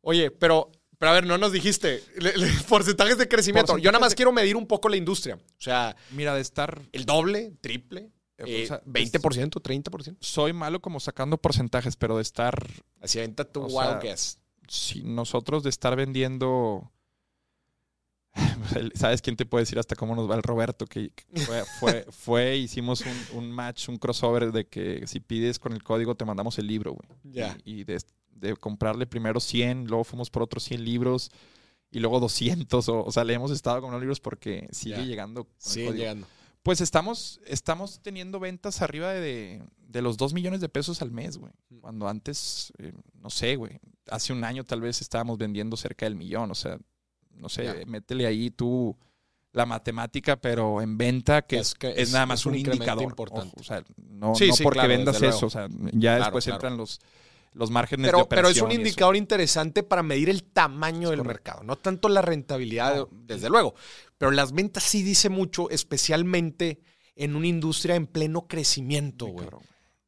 Oye, 0.00 0.30
pero, 0.30 0.70
pero 0.96 1.10
a 1.10 1.14
ver, 1.14 1.26
no 1.26 1.38
nos 1.38 1.50
dijiste 1.50 2.04
porcentajes 2.68 3.18
de 3.18 3.26
crecimiento. 3.26 3.78
Yo 3.78 3.90
nada 3.90 3.98
más 3.98 4.14
quiero 4.14 4.30
medir 4.30 4.54
un 4.54 4.68
poco 4.68 4.88
la 4.88 4.96
industria. 4.96 5.34
O 5.34 5.60
sea, 5.60 5.96
mira, 6.12 6.36
de 6.36 6.40
estar 6.40 6.80
el 6.92 7.04
doble, 7.04 7.52
triple. 7.60 8.12
Eh, 8.38 8.68
20%, 8.68 9.60
30%. 9.60 10.18
Soy 10.20 10.52
malo 10.52 10.80
como 10.80 11.00
sacando 11.00 11.36
porcentajes, 11.36 11.96
pero 11.96 12.14
de 12.14 12.22
estar. 12.22 12.54
Así 13.00 13.18
aventa 13.18 13.44
tu 13.44 13.64
wild 13.64 14.00
guess. 14.00 14.38
Si 14.68 15.02
nosotros 15.02 15.64
de 15.64 15.70
estar 15.70 15.96
vendiendo 15.96 16.92
¿Sabes 18.94 19.22
quién 19.22 19.36
te 19.36 19.46
puede 19.46 19.62
decir 19.62 19.78
hasta 19.78 19.96
cómo 19.96 20.14
nos 20.14 20.30
va 20.30 20.34
el 20.34 20.42
Roberto? 20.42 20.86
Que 20.86 21.12
fue, 21.46 21.64
fue, 21.78 22.06
fue 22.10 22.56
hicimos 22.56 23.04
un, 23.34 23.50
match, 23.50 23.88
un 23.88 23.98
crossover 23.98 24.52
de 24.52 24.66
que 24.66 25.06
si 25.06 25.20
pides 25.20 25.58
con 25.58 25.72
el 25.72 25.82
código 25.82 26.14
te 26.14 26.24
mandamos 26.24 26.58
el 26.58 26.66
libro, 26.66 26.94
güey. 26.94 27.48
Y, 27.64 27.84
de, 27.84 27.98
comprarle 28.58 29.06
primero 29.06 29.38
100, 29.38 29.86
luego 29.86 30.04
fuimos 30.04 30.30
por 30.30 30.42
otros 30.42 30.64
100 30.64 30.84
libros 30.84 31.30
y 31.90 31.98
luego 31.98 32.20
200, 32.20 32.88
o, 32.88 33.04
o 33.04 33.12
sea, 33.12 33.24
le 33.24 33.34
hemos 33.34 33.50
estado 33.50 33.82
con 33.82 33.92
los 33.92 34.00
libros 34.00 34.20
porque 34.20 34.66
sigue 34.70 35.04
llegando. 35.04 35.46
Sigue 35.58 35.92
llegando. 35.92 36.26
Pues 36.62 36.80
estamos, 36.80 37.40
estamos 37.46 38.00
teniendo 38.02 38.38
ventas 38.38 38.82
arriba 38.82 39.12
de, 39.12 39.62
de 39.78 40.02
los 40.02 40.16
2 40.18 40.34
millones 40.34 40.60
de 40.60 40.68
pesos 40.68 41.00
al 41.00 41.10
mes, 41.10 41.38
güey. 41.38 41.52
Mm. 41.70 41.80
Cuando 41.80 42.08
antes, 42.08 42.72
eh, 42.78 42.92
no 43.14 43.30
sé, 43.30 43.56
güey, 43.56 43.80
hace 44.08 44.32
un 44.32 44.44
año 44.44 44.64
tal 44.64 44.80
vez 44.80 45.00
estábamos 45.00 45.38
vendiendo 45.38 45.76
cerca 45.76 46.04
del 46.04 46.16
millón, 46.16 46.50
o 46.50 46.54
sea, 46.54 46.78
no 47.36 47.48
sé, 47.48 47.84
métele 47.86 48.26
ahí 48.26 48.50
tú 48.50 48.96
la 49.52 49.66
matemática, 49.66 50.36
pero 50.36 50.80
en 50.80 50.96
venta, 50.96 51.42
que 51.42 51.58
es, 51.58 51.68
Es 51.68 51.74
que 51.74 51.88
es 51.90 51.98
es- 51.98 52.12
nada 52.12 52.26
más 52.26 52.40
es 52.40 52.46
un 52.46 52.54
indicador. 52.54 53.02
importante. 53.04 53.48
Ojo, 53.54 53.60
o 53.60 53.64
sea, 53.64 53.82
no, 53.96 54.34
Sí, 54.34 54.48
no 54.48 54.54
sí, 54.54 54.62
porque 54.62 54.76
claro, 54.78 54.88
vendas 54.90 55.20
eso, 55.22 55.46
o 55.46 55.50
sea, 55.50 55.66
ya 55.68 56.16
Claro, 56.16 56.24
después 56.24 56.44
claro. 56.44 56.56
entran 56.56 56.76
los, 56.76 57.00
los 57.54 57.68
márgenes 57.70 58.06
Pero, 58.06 58.18
de 58.18 58.24
pero 58.26 58.48
es 58.48 58.56
un 58.58 58.66
operación 58.66 58.80
indicador 58.80 59.16
interesante 59.16 59.82
para 59.82 60.04
medir 60.04 60.30
el 60.30 60.44
tamaño 60.44 61.10
del 61.10 61.18
correcto. 61.18 61.24
mercado, 61.24 61.62
no 61.64 61.74
tanto 61.76 62.08
la 62.08 62.22
rentabilidad, 62.22 62.94
No. 62.96 63.08
desde 63.10 63.48
luego, 63.48 63.74
pero 64.18 64.30
las 64.30 64.52
ventas 64.52 64.84
sí 64.84 65.02
dice 65.02 65.28
mucho, 65.30 65.68
especialmente 65.70 66.80
en 67.16 67.34
una 67.34 67.48
industria 67.48 67.96
en 67.96 68.06
pleno 68.06 68.46
crecimiento, 68.46 69.26
güey. 69.26 69.48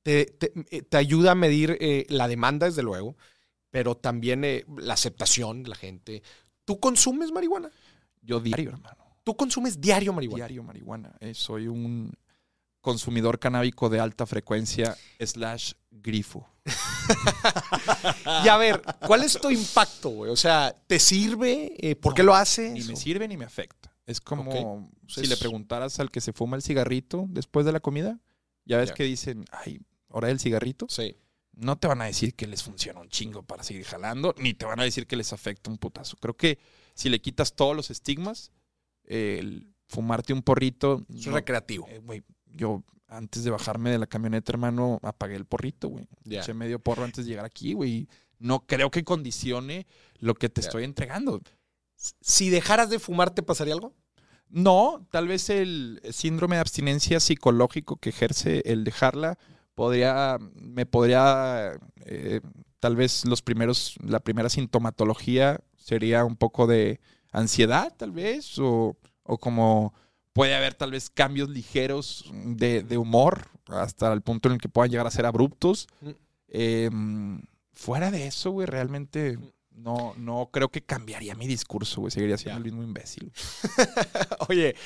Te, 0.05 0.27
te- 0.27 0.53
eh, 0.71 0.83
te 0.83 0.97
ayuda 0.97 1.33
a 1.33 1.35
medir 1.35 1.77
eh, 1.81 2.07
la 2.09 2.27
demanda, 2.29 2.67
desde 2.67 2.83
luego, 2.83 3.17
pero 3.71 3.97
también 3.97 4.45
eh, 4.45 4.65
la 4.77 4.95
aceptación 4.95 5.63
de 5.65 5.71
la 5.71 5.77
gente. 5.77 6.23
¿Tú 6.73 6.81
consumes 6.81 7.31
marihuana? 7.31 7.71
Yo 8.23 8.41
diario, 8.41 8.71
hermano. 8.71 8.97
¿Tú 9.23 9.37
consumes 9.37 9.79
diario 9.79 10.11
marihuana? 10.15 10.39
Diario 10.47 10.63
marihuana. 10.63 11.13
Eh, 11.21 11.35
soy 11.35 11.69
un 11.69 12.11
consumidor 12.81 13.39
canábico 13.39 13.91
de 13.91 14.01
alta 14.01 14.25
frecuencia 14.25 14.97
slash 15.21 15.75
grifo. 15.91 16.49
Y 18.45 18.49
a 18.49 18.57
ver, 18.57 18.81
¿cuál 19.07 19.23
es 19.23 19.39
tu 19.39 19.51
impacto, 19.51 20.09
güey? 20.09 20.31
O 20.31 20.37
sea, 20.37 20.75
¿te 20.87 20.99
sirve? 20.99 21.75
Eh, 21.79 21.95
¿Por 21.95 22.15
qué 22.15 22.23
lo 22.23 22.35
haces? 22.35 22.73
Ni 22.73 22.83
me 22.85 22.97
sirve 22.97 23.29
ni 23.29 23.37
me 23.37 23.45
afecta. 23.45 23.93
Es 24.07 24.19
como 24.21 24.51
Ok. 24.51 24.89
si 25.09 25.27
le 25.27 25.37
preguntaras 25.37 26.01
al 26.01 26.11
que 26.11 26.21
se 26.23 26.33
fuma 26.33 26.57
el 26.57 26.63
cigarrito 26.63 27.27
después 27.29 27.67
de 27.67 27.73
la 27.73 27.81
comida. 27.81 28.19
Ya 28.65 28.79
ves 28.79 28.93
que 28.93 29.03
dicen, 29.05 29.45
ay, 29.51 29.81
hora 30.09 30.29
del 30.29 30.41
cigarrito. 30.41 30.87
Sí. 30.89 31.17
No 31.55 31.77
te 31.77 31.87
van 31.87 32.01
a 32.01 32.07
decir 32.07 32.35
que 32.35 32.47
les 32.47 32.63
funciona 32.63 33.01
un 33.01 33.09
chingo 33.09 33.43
para 33.43 33.63
seguir 33.63 33.85
jalando, 33.85 34.35
ni 34.39 34.55
te 34.55 34.65
van 34.65 34.81
a 34.81 34.85
decir 34.85 35.07
que 35.07 35.17
les 35.17 35.33
afecta 35.33 35.71
un 35.71 35.79
putazo. 35.79 36.17
Creo 36.17 36.35
que 36.37 36.59
si 36.95 37.09
le 37.11 37.21
quitas 37.21 37.55
todos 37.55 37.77
los 37.77 37.91
estigmas, 37.91 38.51
el 39.05 39.69
fumarte 39.89 40.33
un 40.33 40.43
porrito. 40.43 41.05
Es 41.15 41.27
no- 41.27 41.35
recreativo. 41.35 41.87
eh, 41.89 42.23
yo 42.47 42.83
antes 43.09 43.45
de 43.45 43.51
bajarme 43.51 43.91
de 43.91 43.99
la 43.99 44.07
camioneta, 44.07 44.53
hermano, 44.53 44.99
apagué 45.03 45.37
el 45.37 45.45
porrito, 45.45 45.89
güey. 45.89 46.09
Ya. 46.25 46.41
Eché 46.41 46.55
medio 46.55 46.79
porro 46.79 47.05
antes 47.05 47.25
de 47.25 47.31
llegar 47.31 47.45
aquí, 47.45 47.75
güey. 47.75 48.09
No 48.39 48.67
creo 48.67 48.91
que 48.91 49.05
condicione 49.05 49.87
lo 50.19 50.35
que 50.35 50.49
te 50.49 50.61
estoy 50.63 50.85
entregando. 50.85 51.41
Si 52.21 52.49
dejaras 52.51 52.89
de 52.91 52.99
fumar, 52.99 53.31
¿te 53.35 53.43
pasaría 53.43 53.75
algo? 53.75 53.95
No, 54.49 55.07
tal 55.11 55.29
vez 55.29 55.49
el 55.51 56.01
síndrome 56.11 56.57
de 56.57 56.61
abstinencia 56.61 57.21
psicológico 57.21 57.97
que 57.97 58.09
ejerce 58.11 58.63
el 58.67 58.85
dejarla 58.85 59.39
podría, 59.75 60.39
me 60.55 60.87
podría, 60.87 61.73
eh, 62.05 62.41
tal 62.81 62.97
vez 62.97 63.25
los 63.25 63.43
primeros, 63.43 63.97
la 64.05 64.21
primera 64.21 64.49
sintomatología 64.49 65.61
sería 65.77 66.25
un 66.25 66.37
poco 66.37 66.67
de 66.67 67.01
ansiedad, 67.33 67.93
tal 67.97 68.13
vez, 68.13 68.59
o, 68.59 68.97
o 69.23 69.39
como 69.39 69.95
puede 70.33 70.55
haber 70.55 70.75
tal 70.75 70.91
vez 70.93 71.11
cambios 71.11 71.49
ligeros 71.51 72.31
de, 72.33 72.83
de 72.83 72.99
humor 72.99 73.49
hasta 73.67 74.13
el 74.13 74.23
punto 74.23 74.49
en 74.49 74.55
el 74.55 74.61
que 74.61 74.69
puedan 74.69 74.91
llegar 74.91 75.07
a 75.07 75.11
ser 75.11 75.27
abruptos. 75.27 75.89
Mm. 76.01 76.11
Eh, 76.49 76.91
fuera 77.73 78.11
de 78.11 78.27
eso, 78.27 78.51
güey, 78.51 78.67
realmente 78.67 79.39
Mm. 79.39 79.83
no, 79.83 80.15
no 80.17 80.51
creo 80.53 80.71
que 80.71 80.83
cambiaría 80.83 81.35
mi 81.35 81.47
discurso, 81.47 82.03
güey, 82.03 82.11
seguiría 82.11 82.37
siendo 82.37 82.59
el 82.59 82.65
mismo 82.65 82.83
imbécil. 82.83 83.33
Oye, 84.49 84.77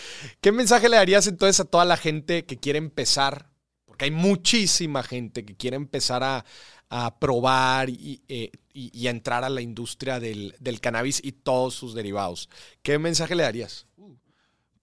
¿qué 0.40 0.52
mensaje 0.52 0.88
le 0.88 0.96
darías 0.96 1.26
entonces 1.26 1.58
a 1.60 1.64
toda 1.64 1.84
la 1.84 1.96
gente 1.96 2.44
que 2.44 2.56
quiere 2.56 2.78
empezar? 2.78 3.50
Porque 3.96 4.04
hay 4.06 4.10
muchísima 4.10 5.02
gente 5.02 5.46
que 5.46 5.56
quiere 5.56 5.76
empezar 5.76 6.22
a, 6.22 6.44
a 6.90 7.18
probar 7.18 7.88
y, 7.88 8.22
eh, 8.28 8.50
y- 8.74 9.06
a 9.06 9.10
entrar 9.10 9.42
a 9.42 9.48
la 9.48 9.62
industria 9.62 10.20
del, 10.20 10.54
del 10.60 10.80
cannabis 10.82 11.20
y 11.24 11.32
todos 11.32 11.74
sus 11.74 11.94
derivados. 11.94 12.50
¿Qué 12.82 12.98
mensaje 12.98 13.34
le 13.34 13.44
darías? 13.44 13.86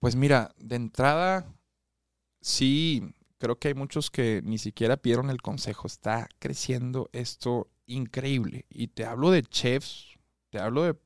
Pues 0.00 0.16
mira, 0.16 0.54
de 0.58 0.76
entrada, 0.76 1.54
sí, 2.40 3.14
creo 3.38 3.58
que 3.58 3.68
hay 3.68 3.74
muchos 3.74 4.10
que 4.10 4.42
ni 4.44 4.58
siquiera 4.58 4.96
pidieron 4.98 5.30
el 5.30 5.42
consejo. 5.42 5.86
Está 5.88 6.28
creciendo 6.38 7.10
esto 7.12 7.70
increíble. 7.86 8.66
Y 8.70 8.88
te 8.88 9.06
hablo 9.06 9.30
de 9.30 9.42
chefs, 9.44 10.18
te 10.50 10.60
hablo 10.60 10.84
de, 10.84 10.96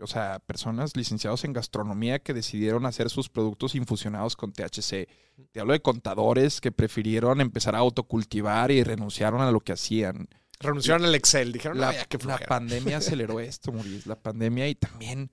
o 0.00 0.06
sea, 0.06 0.40
personas 0.40 0.96
licenciados 0.96 1.44
en 1.44 1.52
gastronomía 1.52 2.18
que 2.18 2.34
decidieron 2.34 2.84
hacer 2.86 3.08
sus 3.10 3.28
productos 3.28 3.74
infusionados 3.74 4.36
con 4.36 4.52
THC. 4.52 5.08
Te 5.52 5.60
hablo 5.60 5.72
de 5.72 5.80
contadores 5.80 6.60
que 6.60 6.70
prefirieron 6.72 7.40
empezar 7.40 7.74
a 7.74 7.78
autocultivar 7.78 8.70
y 8.70 8.82
renunciaron 8.82 9.40
a 9.40 9.50
lo 9.50 9.60
que 9.60 9.72
hacían. 9.72 10.28
Renunciaron 10.60 11.04
al 11.06 11.14
Excel, 11.14 11.52
dijeron, 11.52 11.80
La, 11.80 11.86
"No, 11.88 11.92
ya, 11.92 12.04
qué 12.04 12.18
la 12.18 12.22
flojera". 12.22 12.46
pandemia 12.48 12.96
aceleró 12.98 13.40
esto, 13.40 13.72
Maurice. 13.72 14.08
La 14.08 14.16
pandemia 14.16 14.68
y 14.68 14.74
también 14.74 15.30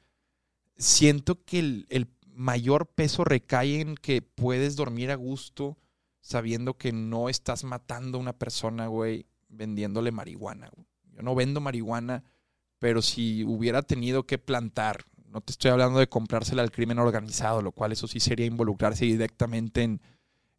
siento 0.78 1.44
que 1.44 1.60
el, 1.60 1.86
el 1.90 2.08
mayor 2.34 2.88
peso 2.88 3.24
recae 3.24 3.82
en 3.82 3.96
que 3.96 4.22
puedes 4.22 4.76
dormir 4.76 5.12
a 5.12 5.16
gusto 5.16 5.78
sabiendo 6.22 6.78
que 6.78 6.92
no 6.94 7.30
estás 7.30 7.64
matando 7.64 8.18
a 8.18 8.22
una 8.22 8.34
persona, 8.34 8.88
güey, 8.88 9.26
vendiéndole 9.50 10.12
marihuana. 10.12 10.70
güey. 10.74 10.88
Yo 11.14 11.22
no 11.24 11.36
vendo 11.36 11.60
marihuana, 11.62 12.24
pero 12.82 13.04
si 13.04 13.44
hubiera 13.44 13.84
tenido 13.84 14.26
que 14.26 14.40
plantar, 14.40 15.06
no 15.30 15.40
te 15.42 15.52
estoy 15.52 15.70
hablando 15.70 16.00
de 16.00 16.10
comprársela 16.10 16.64
al 16.64 16.72
crimen 16.72 16.98
organizado, 16.98 17.62
lo 17.62 17.72
cual 17.72 17.92
eso 17.92 18.08
sí 18.08 18.20
sería 18.20 18.48
involucrarse 18.48 19.06
directamente 19.06 19.84
en, 19.84 20.02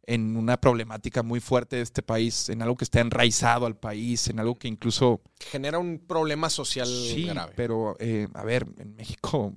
en 0.05 0.37
una 0.37 0.55
problemática 0.55 1.21
muy 1.21 1.41
fuerte 1.41 1.75
de 1.75 1.81
este 1.81 2.01
país, 2.01 2.47
en 2.47 2.61
algo 2.61 2.77
que 2.77 2.85
está 2.85 3.01
enraizado 3.01 3.65
al 3.65 3.75
país, 3.75 4.29
en 4.29 4.39
algo 4.39 4.55
que 4.55 4.69
incluso 4.69 5.19
Genera 5.51 5.79
un 5.79 5.99
problema 5.99 6.49
social 6.49 6.87
Sí, 6.87 7.25
grave. 7.25 7.51
pero 7.57 7.97
eh, 7.99 8.29
a 8.33 8.43
ver, 8.45 8.65
en 8.79 8.95
México, 8.95 9.53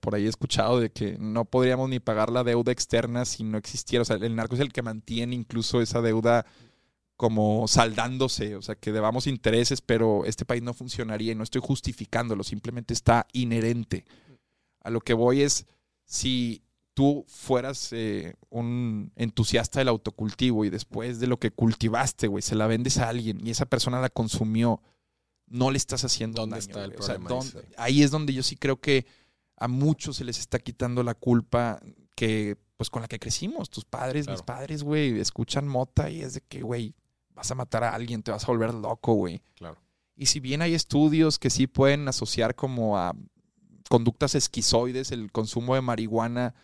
por 0.00 0.14
ahí 0.14 0.24
he 0.24 0.28
escuchado 0.30 0.80
de 0.80 0.90
que 0.90 1.18
no 1.20 1.44
podríamos 1.44 1.90
ni 1.90 2.00
pagar 2.00 2.30
la 2.30 2.42
deuda 2.42 2.72
externa 2.72 3.26
si 3.26 3.44
no 3.44 3.58
existiera. 3.58 4.00
O 4.00 4.06
sea, 4.06 4.16
el 4.16 4.34
narco 4.34 4.54
es 4.54 4.62
el 4.62 4.72
que 4.72 4.80
mantiene 4.80 5.34
incluso 5.34 5.82
esa 5.82 6.00
deuda 6.00 6.46
como 7.18 7.66
saldándose, 7.66 8.54
o 8.54 8.62
sea, 8.62 8.76
que 8.76 8.92
debamos 8.92 9.26
intereses, 9.26 9.80
pero 9.80 10.24
este 10.24 10.44
país 10.44 10.62
no 10.62 10.72
funcionaría 10.72 11.32
y 11.32 11.34
no 11.34 11.42
estoy 11.42 11.60
justificándolo, 11.60 12.44
simplemente 12.44 12.94
está 12.94 13.26
inherente. 13.32 14.04
A 14.80 14.90
lo 14.90 15.00
que 15.00 15.14
voy 15.14 15.42
es, 15.42 15.66
si 16.04 16.62
tú 16.94 17.24
fueras 17.26 17.92
eh, 17.92 18.36
un 18.50 19.10
entusiasta 19.16 19.80
del 19.80 19.88
autocultivo 19.88 20.64
y 20.64 20.70
después 20.70 21.18
de 21.18 21.26
lo 21.26 21.40
que 21.40 21.50
cultivaste, 21.50 22.28
güey, 22.28 22.40
se 22.40 22.54
la 22.54 22.68
vendes 22.68 22.98
a 22.98 23.08
alguien 23.08 23.44
y 23.44 23.50
esa 23.50 23.66
persona 23.66 24.00
la 24.00 24.10
consumió, 24.10 24.80
no 25.48 25.72
le 25.72 25.78
estás 25.78 26.04
haciendo 26.04 26.42
¿Dónde 26.42 26.60
daño, 26.60 26.68
está 26.68 26.84
el. 26.84 26.94
O 27.00 27.02
sea, 27.02 27.18
problema 27.18 27.44
ahí 27.78 28.04
es 28.04 28.12
donde 28.12 28.32
yo 28.32 28.44
sí 28.44 28.54
creo 28.54 28.80
que 28.80 29.06
a 29.56 29.66
muchos 29.66 30.18
se 30.18 30.24
les 30.24 30.38
está 30.38 30.60
quitando 30.60 31.02
la 31.02 31.14
culpa 31.14 31.80
que, 32.14 32.56
pues, 32.76 32.90
con 32.90 33.02
la 33.02 33.08
que 33.08 33.18
crecimos. 33.18 33.70
Tus 33.70 33.84
padres, 33.84 34.28
mis 34.28 34.42
padres, 34.42 34.84
güey, 34.84 35.18
escuchan 35.18 35.66
mota 35.66 36.10
y 36.10 36.20
es 36.20 36.34
de 36.34 36.42
que, 36.42 36.62
güey, 36.62 36.94
vas 37.38 37.50
a 37.52 37.54
matar 37.54 37.84
a 37.84 37.94
alguien, 37.94 38.22
te 38.22 38.32
vas 38.32 38.42
a 38.42 38.48
volver 38.48 38.74
loco, 38.74 39.14
güey. 39.14 39.40
Claro. 39.54 39.78
Y 40.16 40.26
si 40.26 40.40
bien 40.40 40.60
hay 40.60 40.74
estudios 40.74 41.38
que 41.38 41.50
sí 41.50 41.68
pueden 41.68 42.08
asociar 42.08 42.56
como 42.56 42.98
a 42.98 43.14
conductas 43.88 44.34
esquizoides 44.34 45.12
el 45.12 45.30
consumo 45.30 45.76
de 45.76 45.80
marihuana, 45.80 46.54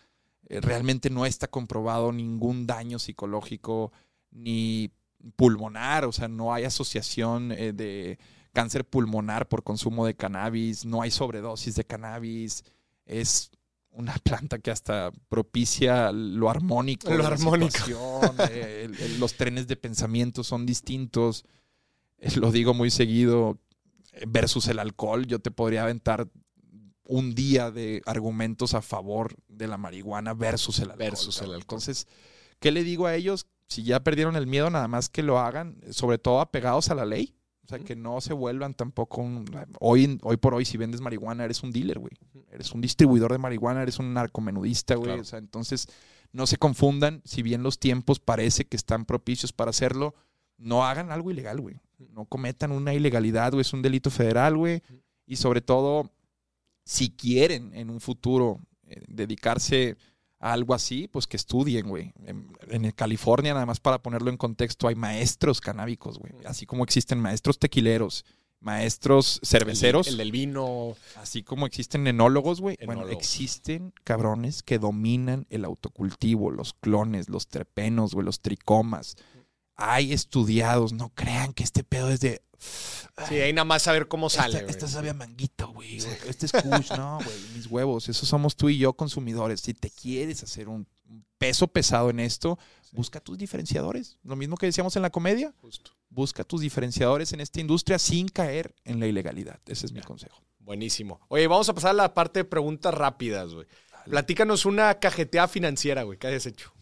eh, 0.48 0.60
realmente 0.60 1.10
no 1.10 1.26
está 1.26 1.46
comprobado 1.46 2.10
ningún 2.10 2.66
daño 2.66 2.98
psicológico 2.98 3.92
ni 4.32 4.90
pulmonar, 5.36 6.04
o 6.06 6.12
sea, 6.12 6.26
no 6.26 6.52
hay 6.52 6.64
asociación 6.64 7.52
eh, 7.52 7.72
de 7.72 8.18
cáncer 8.52 8.84
pulmonar 8.84 9.48
por 9.48 9.62
consumo 9.62 10.04
de 10.04 10.16
cannabis, 10.16 10.84
no 10.84 11.02
hay 11.02 11.12
sobredosis 11.12 11.76
de 11.76 11.84
cannabis, 11.84 12.64
es 13.06 13.52
una 13.94 14.14
planta 14.24 14.58
que 14.58 14.70
hasta 14.70 15.10
propicia 15.28 16.12
lo 16.12 16.50
armónico. 16.50 17.12
Lo 17.14 17.26
armónico. 17.26 18.20
eh, 18.50 18.82
el- 18.86 19.00
el- 19.00 19.20
los 19.20 19.34
trenes 19.34 19.66
de 19.66 19.76
pensamiento 19.76 20.44
son 20.44 20.66
distintos. 20.66 21.44
Eh, 22.18 22.30
Lo 22.36 22.52
digo 22.52 22.74
muy 22.74 22.90
seguido, 22.90 23.58
eh, 24.12 24.24
versus 24.28 24.68
el 24.68 24.78
alcohol, 24.78 25.26
yo 25.26 25.38
te 25.40 25.50
podría 25.50 25.82
aventar 25.82 26.28
un 27.06 27.34
día 27.34 27.70
de 27.70 28.00
argumentos 28.06 28.72
a 28.74 28.80
favor 28.82 29.34
de 29.48 29.66
la 29.68 29.76
marihuana 29.76 30.32
versus 30.34 30.78
el 30.78 30.84
alcohol. 30.90 30.98
Versus 31.10 31.38
el 31.38 31.46
alcohol. 31.52 31.60
Entonces, 31.60 32.06
¿qué 32.60 32.70
le 32.70 32.82
digo 32.82 33.06
a 33.06 33.14
ellos? 33.14 33.46
Si 33.68 33.82
ya 33.82 34.00
perdieron 34.00 34.36
el 34.36 34.46
miedo, 34.46 34.70
nada 34.70 34.88
más 34.88 35.08
que 35.08 35.22
lo 35.22 35.38
hagan, 35.38 35.80
sobre 35.90 36.18
todo 36.18 36.40
apegados 36.40 36.88
a 36.90 36.94
la 36.94 37.04
ley. 37.04 37.34
O 37.64 37.68
sea, 37.68 37.78
que 37.78 37.96
no 37.96 38.20
se 38.20 38.34
vuelvan 38.34 38.74
tampoco 38.74 39.22
un... 39.22 39.46
Hoy, 39.80 40.18
hoy 40.22 40.36
por 40.36 40.54
hoy, 40.54 40.66
si 40.66 40.76
vendes 40.76 41.00
marihuana, 41.00 41.44
eres 41.44 41.62
un 41.62 41.72
dealer, 41.72 41.98
güey. 41.98 42.12
Eres 42.52 42.72
un 42.72 42.82
distribuidor 42.82 43.32
de 43.32 43.38
marihuana, 43.38 43.82
eres 43.82 43.98
un 43.98 44.12
narcomenudista, 44.12 44.96
güey. 44.96 45.06
Claro. 45.06 45.22
O 45.22 45.24
sea, 45.24 45.38
entonces, 45.38 45.88
no 46.32 46.46
se 46.46 46.58
confundan. 46.58 47.22
Si 47.24 47.42
bien 47.42 47.62
los 47.62 47.78
tiempos 47.78 48.20
parece 48.20 48.66
que 48.66 48.76
están 48.76 49.06
propicios 49.06 49.52
para 49.54 49.70
hacerlo, 49.70 50.14
no 50.58 50.84
hagan 50.84 51.10
algo 51.10 51.30
ilegal, 51.30 51.60
güey. 51.60 51.80
No 52.10 52.26
cometan 52.26 52.70
una 52.70 52.92
ilegalidad, 52.92 53.52
güey. 53.52 53.62
Es 53.62 53.72
un 53.72 53.80
delito 53.80 54.10
federal, 54.10 54.58
güey. 54.58 54.82
Y 55.26 55.36
sobre 55.36 55.62
todo, 55.62 56.12
si 56.84 57.10
quieren 57.10 57.74
en 57.74 57.88
un 57.88 58.00
futuro 58.00 58.60
eh, 58.86 59.02
dedicarse 59.08 59.96
algo 60.44 60.74
así, 60.74 61.08
pues 61.08 61.26
que 61.26 61.38
estudien, 61.38 61.88
güey. 61.88 62.12
En, 62.26 62.52
en 62.68 62.90
California, 62.90 63.54
nada 63.54 63.64
más 63.64 63.80
para 63.80 64.02
ponerlo 64.02 64.30
en 64.30 64.36
contexto, 64.36 64.88
hay 64.88 64.94
maestros 64.94 65.60
canábicos, 65.60 66.18
güey. 66.18 66.34
Así 66.44 66.66
como 66.66 66.84
existen 66.84 67.18
maestros 67.18 67.58
tequileros, 67.58 68.26
maestros 68.60 69.40
cerveceros. 69.42 70.06
El, 70.06 70.18
del 70.18 70.32
vino. 70.32 70.96
Así 71.16 71.42
como 71.42 71.64
existen 71.64 72.06
enólogos, 72.06 72.60
güey. 72.60 72.76
Bueno, 72.84 73.08
existen 73.08 73.94
cabrones 74.04 74.62
que 74.62 74.78
dominan 74.78 75.46
el 75.48 75.64
autocultivo, 75.64 76.50
los 76.50 76.74
clones, 76.74 77.30
los 77.30 77.48
trepenos, 77.48 78.12
güey, 78.14 78.26
los 78.26 78.40
tricomas. 78.40 79.16
Hay 79.76 80.12
estudiados, 80.12 80.92
no 80.92 81.10
crean 81.14 81.52
que 81.52 81.64
este 81.64 81.84
pedo 81.84 82.10
es 82.10 82.20
de. 82.20 82.42
Sí, 83.28 83.34
ahí 83.36 83.52
nada 83.52 83.64
más 83.64 83.82
saber 83.82 84.08
cómo 84.08 84.30
sale. 84.30 84.58
Esta, 84.58 84.70
esta 84.70 84.88
sabe 84.88 85.10
a 85.10 85.14
manguito, 85.14 85.68
güey. 85.68 85.98
Este 86.26 86.46
es 86.46 86.52
kush, 86.52 86.90
no, 86.96 87.18
güey. 87.22 87.36
Mis 87.54 87.66
huevos. 87.66 88.08
Eso 88.08 88.26
somos 88.26 88.56
tú 88.56 88.68
y 88.68 88.78
yo 88.78 88.94
consumidores. 88.94 89.60
Si 89.60 89.74
te 89.74 89.90
quieres 89.90 90.42
hacer 90.42 90.68
un 90.68 90.86
peso 91.38 91.68
pesado 91.68 92.10
en 92.10 92.20
esto, 92.20 92.58
busca 92.92 93.20
tus 93.20 93.36
diferenciadores. 93.36 94.18
Lo 94.22 94.36
mismo 94.36 94.56
que 94.56 94.66
decíamos 94.66 94.96
en 94.96 95.02
la 95.02 95.10
comedia. 95.10 95.52
Justo. 95.60 95.90
Busca 96.08 96.44
tus 96.44 96.60
diferenciadores 96.60 97.32
en 97.32 97.40
esta 97.40 97.60
industria 97.60 97.98
sin 97.98 98.28
caer 98.28 98.74
en 98.84 99.00
la 99.00 99.06
ilegalidad. 99.06 99.60
Ese 99.66 99.86
es 99.86 99.92
mi 99.92 100.00
consejo. 100.00 100.40
Buenísimo. 100.60 101.20
Oye, 101.28 101.46
vamos 101.46 101.68
a 101.68 101.74
pasar 101.74 101.90
a 101.90 101.94
la 101.94 102.14
parte 102.14 102.40
de 102.40 102.44
preguntas 102.44 102.94
rápidas, 102.94 103.52
güey. 103.52 103.66
Platícanos 104.06 104.64
una 104.64 104.94
cajeteada 104.98 105.48
financiera, 105.48 106.02
güey, 106.02 106.18
que 106.18 106.26
hayas 106.26 106.46
hecho. 106.46 106.72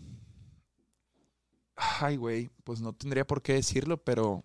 Ay, 1.76 2.16
güey, 2.16 2.50
pues 2.64 2.80
no 2.80 2.92
tendría 2.92 3.26
por 3.26 3.42
qué 3.42 3.54
decirlo, 3.54 4.02
pero 4.02 4.44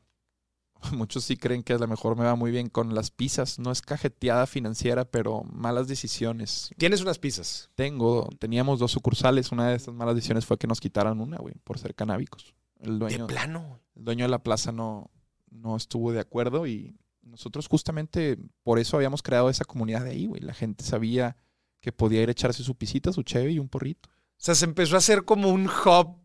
muchos 0.92 1.24
sí 1.24 1.38
creen 1.38 1.64
que 1.64 1.74
a 1.74 1.78
lo 1.78 1.88
mejor 1.88 2.18
me 2.18 2.24
va 2.26 2.36
muy 2.36 2.52
bien 2.52 2.70
con 2.70 2.94
las 2.96 3.12
pizzas. 3.12 3.60
No 3.60 3.72
es 3.72 3.82
cajeteada 3.82 4.46
financiera, 4.48 5.06
pero 5.06 5.44
malas 5.44 5.88
decisiones. 5.88 6.70
Tienes 6.78 7.02
unas 7.02 7.20
pizzas. 7.20 7.70
Tengo, 7.76 8.30
teníamos 8.40 8.80
dos 8.80 8.92
sucursales. 8.92 9.52
Una 9.52 9.70
de 9.70 9.76
estas 9.76 9.94
malas 9.94 10.16
decisiones 10.16 10.46
fue 10.46 10.58
que 10.58 10.68
nos 10.68 10.80
quitaran 10.80 11.20
una, 11.20 11.38
güey, 11.38 11.56
por 11.64 11.80
ser 11.80 11.96
canábicos. 11.96 12.54
El 12.80 12.94
De 12.94 13.00
dueño, 13.00 13.28
plano. 13.28 13.60
güey. 13.68 13.82
el 13.96 14.06
dueño 14.06 14.26
de 14.26 14.30
la 14.30 14.44
plaza 14.44 14.72
no, 14.72 15.10
no 15.50 15.76
estuvo 15.76 16.12
de 16.12 16.20
acuerdo 16.20 16.68
y 16.68 16.96
nosotros 17.24 17.68
justamente 17.68 18.38
por 18.64 18.80
eso 18.80 18.96
habíamos 18.98 19.22
creado 19.24 19.50
esa 19.50 19.66
comunidad 19.66 20.04
de 20.04 20.12
ahí, 20.12 20.28
güey. 20.28 20.42
La 20.42 20.54
gente 20.54 20.84
sabía 20.84 21.36
que 21.82 21.92
podía 21.92 22.22
ir 22.22 22.30
a 22.30 22.32
echarse 22.32 22.64
su 22.64 22.76
pisita, 22.76 23.12
su 23.12 23.24
cheve 23.24 23.52
y 23.52 23.60
un 23.60 23.68
porrito. 23.68 24.10
O 24.10 24.40
sea, 24.40 24.54
se 24.56 24.66
empezó 24.66 24.96
a 24.96 25.00
hacer 25.00 25.26
como 25.26 25.50
un 25.50 25.68
hub 25.68 26.16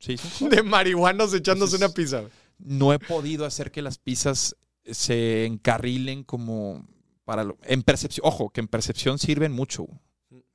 Sí, 0.00 0.16
de 0.50 0.62
marihuanos 0.64 1.32
echándose 1.34 1.76
Entonces- 1.76 1.88
una 1.88 1.94
pizza. 1.94 2.22
no 2.58 2.92
he 2.92 2.98
podido 2.98 3.44
hacer 3.46 3.70
que 3.70 3.82
las 3.82 3.98
pizzas 3.98 4.56
se 4.84 5.44
encarrilen 5.46 6.24
como 6.24 6.84
para 7.24 7.44
lo- 7.44 7.58
en 7.62 7.82
percepción 7.84 8.26
ojo 8.26 8.50
que 8.50 8.60
en 8.60 8.66
percepción 8.68 9.18
sirven 9.18 9.52
mucho. 9.52 9.86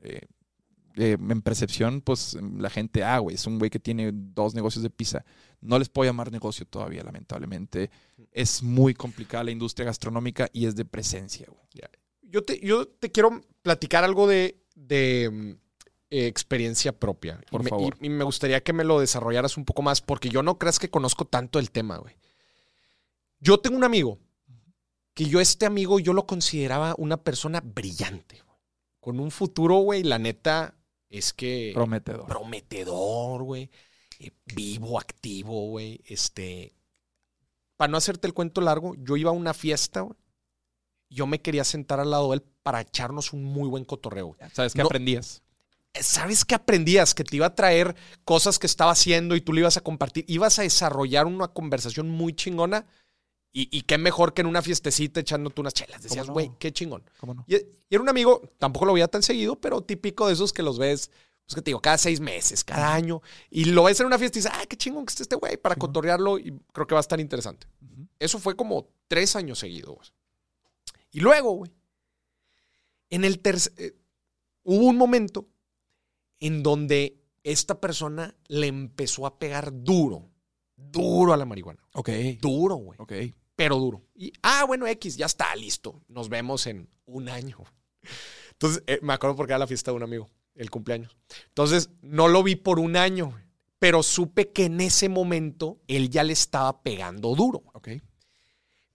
Eh, 0.01 0.27
eh, 0.97 1.17
en 1.19 1.41
percepción 1.41 2.01
pues 2.01 2.37
la 2.57 2.69
gente 2.69 3.03
ah 3.03 3.19
güey 3.19 3.35
es 3.35 3.45
un 3.47 3.59
güey 3.59 3.69
que 3.69 3.79
tiene 3.79 4.11
dos 4.13 4.53
negocios 4.55 4.83
de 4.83 4.89
pizza. 4.89 5.23
No 5.61 5.77
les 5.79 5.89
puedo 5.89 6.09
llamar 6.09 6.31
negocio 6.31 6.65
todavía 6.65 7.03
lamentablemente. 7.03 7.89
Es 8.31 8.61
muy 8.63 8.93
complicada 8.93 9.43
la 9.45 9.51
industria 9.51 9.85
gastronómica 9.85 10.49
y 10.53 10.65
es 10.65 10.75
de 10.75 10.85
presencia 10.85 11.47
güey. 11.49 11.61
Yo 12.23 12.43
te, 12.43 12.59
yo 12.59 12.87
te 12.87 13.11
quiero 13.11 13.41
platicar 13.61 14.03
algo 14.03 14.27
de, 14.27 14.59
de, 14.75 15.29
mm, 15.31 15.64
eh, 16.17 16.27
experiencia 16.27 16.91
propia. 16.97 17.41
Por 17.51 17.61
y 17.61 17.63
me, 17.65 17.69
favor. 17.69 17.97
Y, 18.01 18.05
y 18.07 18.09
me 18.09 18.23
gustaría 18.23 18.63
que 18.63 18.73
me 18.73 18.83
lo 18.83 18.99
desarrollaras 18.99 19.57
un 19.57 19.65
poco 19.65 19.81
más, 19.81 20.01
porque 20.01 20.29
yo 20.29 20.43
no 20.43 20.57
creas 20.57 20.79
que 20.79 20.89
conozco 20.89 21.25
tanto 21.25 21.59
el 21.59 21.71
tema, 21.71 21.97
güey. 21.97 22.15
Yo 23.39 23.59
tengo 23.59 23.75
un 23.77 23.83
amigo 23.83 24.19
que 25.13 25.25
yo, 25.25 25.39
este 25.39 25.65
amigo, 25.65 25.99
yo 25.99 26.13
lo 26.13 26.25
consideraba 26.27 26.95
una 26.97 27.17
persona 27.17 27.61
brillante, 27.63 28.41
güey. 28.41 28.57
Con 28.99 29.19
un 29.19 29.31
futuro, 29.31 29.75
güey, 29.77 30.03
la 30.03 30.17
neta 30.19 30.75
es 31.09 31.31
que 31.33 31.71
prometedor 31.73 32.25
prometedor, 32.27 33.43
güey. 33.43 33.69
eh, 34.19 34.31
vivo, 34.45 34.99
activo, 34.99 35.67
güey. 35.69 36.01
Este. 36.05 36.73
Para 37.77 37.91
no 37.91 37.97
hacerte 37.97 38.25
el 38.27 38.33
cuento 38.33 38.61
largo, 38.61 38.95
yo 38.97 39.15
iba 39.17 39.29
a 39.29 39.33
una 39.33 39.53
fiesta, 39.53 40.01
güey. 40.01 40.17
Yo 41.09 41.27
me 41.27 41.39
quería 41.39 41.63
sentar 41.63 41.99
al 41.99 42.09
lado 42.11 42.29
de 42.31 42.37
él 42.37 42.43
para 42.63 42.81
echarnos 42.81 43.31
un 43.31 43.43
muy 43.43 43.69
buen 43.69 43.85
cotorreo. 43.85 44.27
güey. 44.27 44.39
sabes 44.53 44.73
que 44.73 44.79
No- 44.81 44.87
aprendías 44.87 45.43
¿Sabes 46.01 46.45
qué 46.45 46.55
aprendías? 46.55 47.13
Que 47.13 47.23
te 47.23 47.37
iba 47.37 47.45
a 47.47 47.55
traer 47.55 47.95
cosas 48.23 48.59
que 48.59 48.67
estaba 48.67 48.91
haciendo 48.91 49.35
y 49.35 49.41
tú 49.41 49.53
le 49.53 49.61
ibas 49.61 49.77
a 49.77 49.81
compartir. 49.81 50.25
Ibas 50.27 50.59
a 50.59 50.63
desarrollar 50.63 51.25
una 51.25 51.47
conversación 51.47 52.09
muy 52.09 52.33
chingona. 52.33 52.85
Y, 53.51 53.69
y 53.71 53.83
qué 53.83 53.97
mejor 53.97 54.33
que 54.33 54.41
en 54.41 54.47
una 54.47 54.61
fiestecita 54.61 55.21
echándote 55.21 55.61
unas 55.61 55.73
chelas. 55.73 56.03
Decías, 56.03 56.27
no? 56.27 56.33
güey, 56.33 56.51
qué 56.59 56.73
chingón. 56.73 57.09
cómo 57.19 57.33
no 57.33 57.45
Y, 57.47 57.55
y 57.55 57.61
era 57.89 58.01
un 58.01 58.09
amigo, 58.09 58.41
tampoco 58.57 58.85
lo 58.85 58.91
veía 58.91 59.07
tan 59.07 59.23
seguido, 59.23 59.55
pero 59.55 59.81
típico 59.81 60.27
de 60.27 60.33
esos 60.33 60.51
que 60.51 60.61
los 60.61 60.77
ves, 60.77 61.09
pues 61.45 61.55
que 61.55 61.61
te 61.61 61.69
digo, 61.69 61.79
cada 61.79 61.97
seis 61.97 62.19
meses, 62.19 62.65
cada 62.65 62.93
año. 62.93 63.21
Y 63.49 63.63
lo 63.65 63.85
ves 63.85 63.97
en 64.01 64.07
una 64.07 64.19
fiesta 64.19 64.39
y 64.39 64.41
dices, 64.41 64.51
ah, 64.53 64.65
qué 64.67 64.75
chingón 64.75 65.05
que 65.05 65.11
esté 65.11 65.23
este 65.23 65.37
güey 65.37 65.55
para 65.55 65.75
cotorrearlo. 65.77 66.37
Y 66.37 66.59
creo 66.73 66.85
que 66.85 66.95
va 66.95 66.99
a 66.99 67.07
estar 67.07 67.21
interesante. 67.21 67.65
Eso 68.19 68.39
fue 68.39 68.57
como 68.57 68.89
tres 69.07 69.37
años 69.37 69.59
seguidos. 69.59 70.13
Y 71.11 71.21
luego, 71.21 71.51
güey, 71.51 71.71
en 73.09 73.23
el 73.23 73.39
tercer... 73.39 73.95
hubo 74.63 74.85
un 74.87 74.97
momento 74.97 75.47
en 76.47 76.63
donde 76.63 77.21
esta 77.43 77.79
persona 77.79 78.35
le 78.47 78.67
empezó 78.67 79.25
a 79.25 79.39
pegar 79.39 79.71
duro, 79.83 80.29
duro 80.75 81.33
a 81.33 81.37
la 81.37 81.45
marihuana. 81.45 81.81
ok 81.93 82.09
Duro, 82.41 82.75
güey 82.75 82.97
ok 82.99 83.13
pero 83.55 83.77
duro. 83.77 84.03
Y, 84.15 84.33
ah, 84.43 84.65
bueno, 84.65 84.85
X, 84.87 85.15
ya 85.15 85.25
está, 85.25 85.55
listo. 85.55 86.01
Nos 86.07 86.29
vemos 86.29 86.67
en 86.67 86.89
un 87.05 87.29
año. 87.29 87.57
Entonces, 88.51 88.83
eh, 88.87 88.99
me 89.01 89.13
acuerdo 89.13 89.35
porque 89.35 89.53
era 89.53 89.59
la 89.59 89.67
fiesta 89.67 89.91
de 89.91 89.97
un 89.97 90.03
amigo, 90.03 90.29
el 90.55 90.69
cumpleaños. 90.69 91.15
Entonces, 91.47 91.89
no 92.01 92.27
lo 92.27 92.43
vi 92.43 92.55
por 92.55 92.79
un 92.79 92.95
año, 92.95 93.27
güey, 93.27 93.43
pero 93.79 94.03
supe 94.03 94.51
que 94.51 94.65
en 94.65 94.81
ese 94.81 95.09
momento 95.09 95.79
él 95.87 96.09
ya 96.09 96.23
le 96.23 96.33
estaba 96.33 96.81
pegando 96.83 97.35
duro. 97.35 97.63
ok 97.73 97.89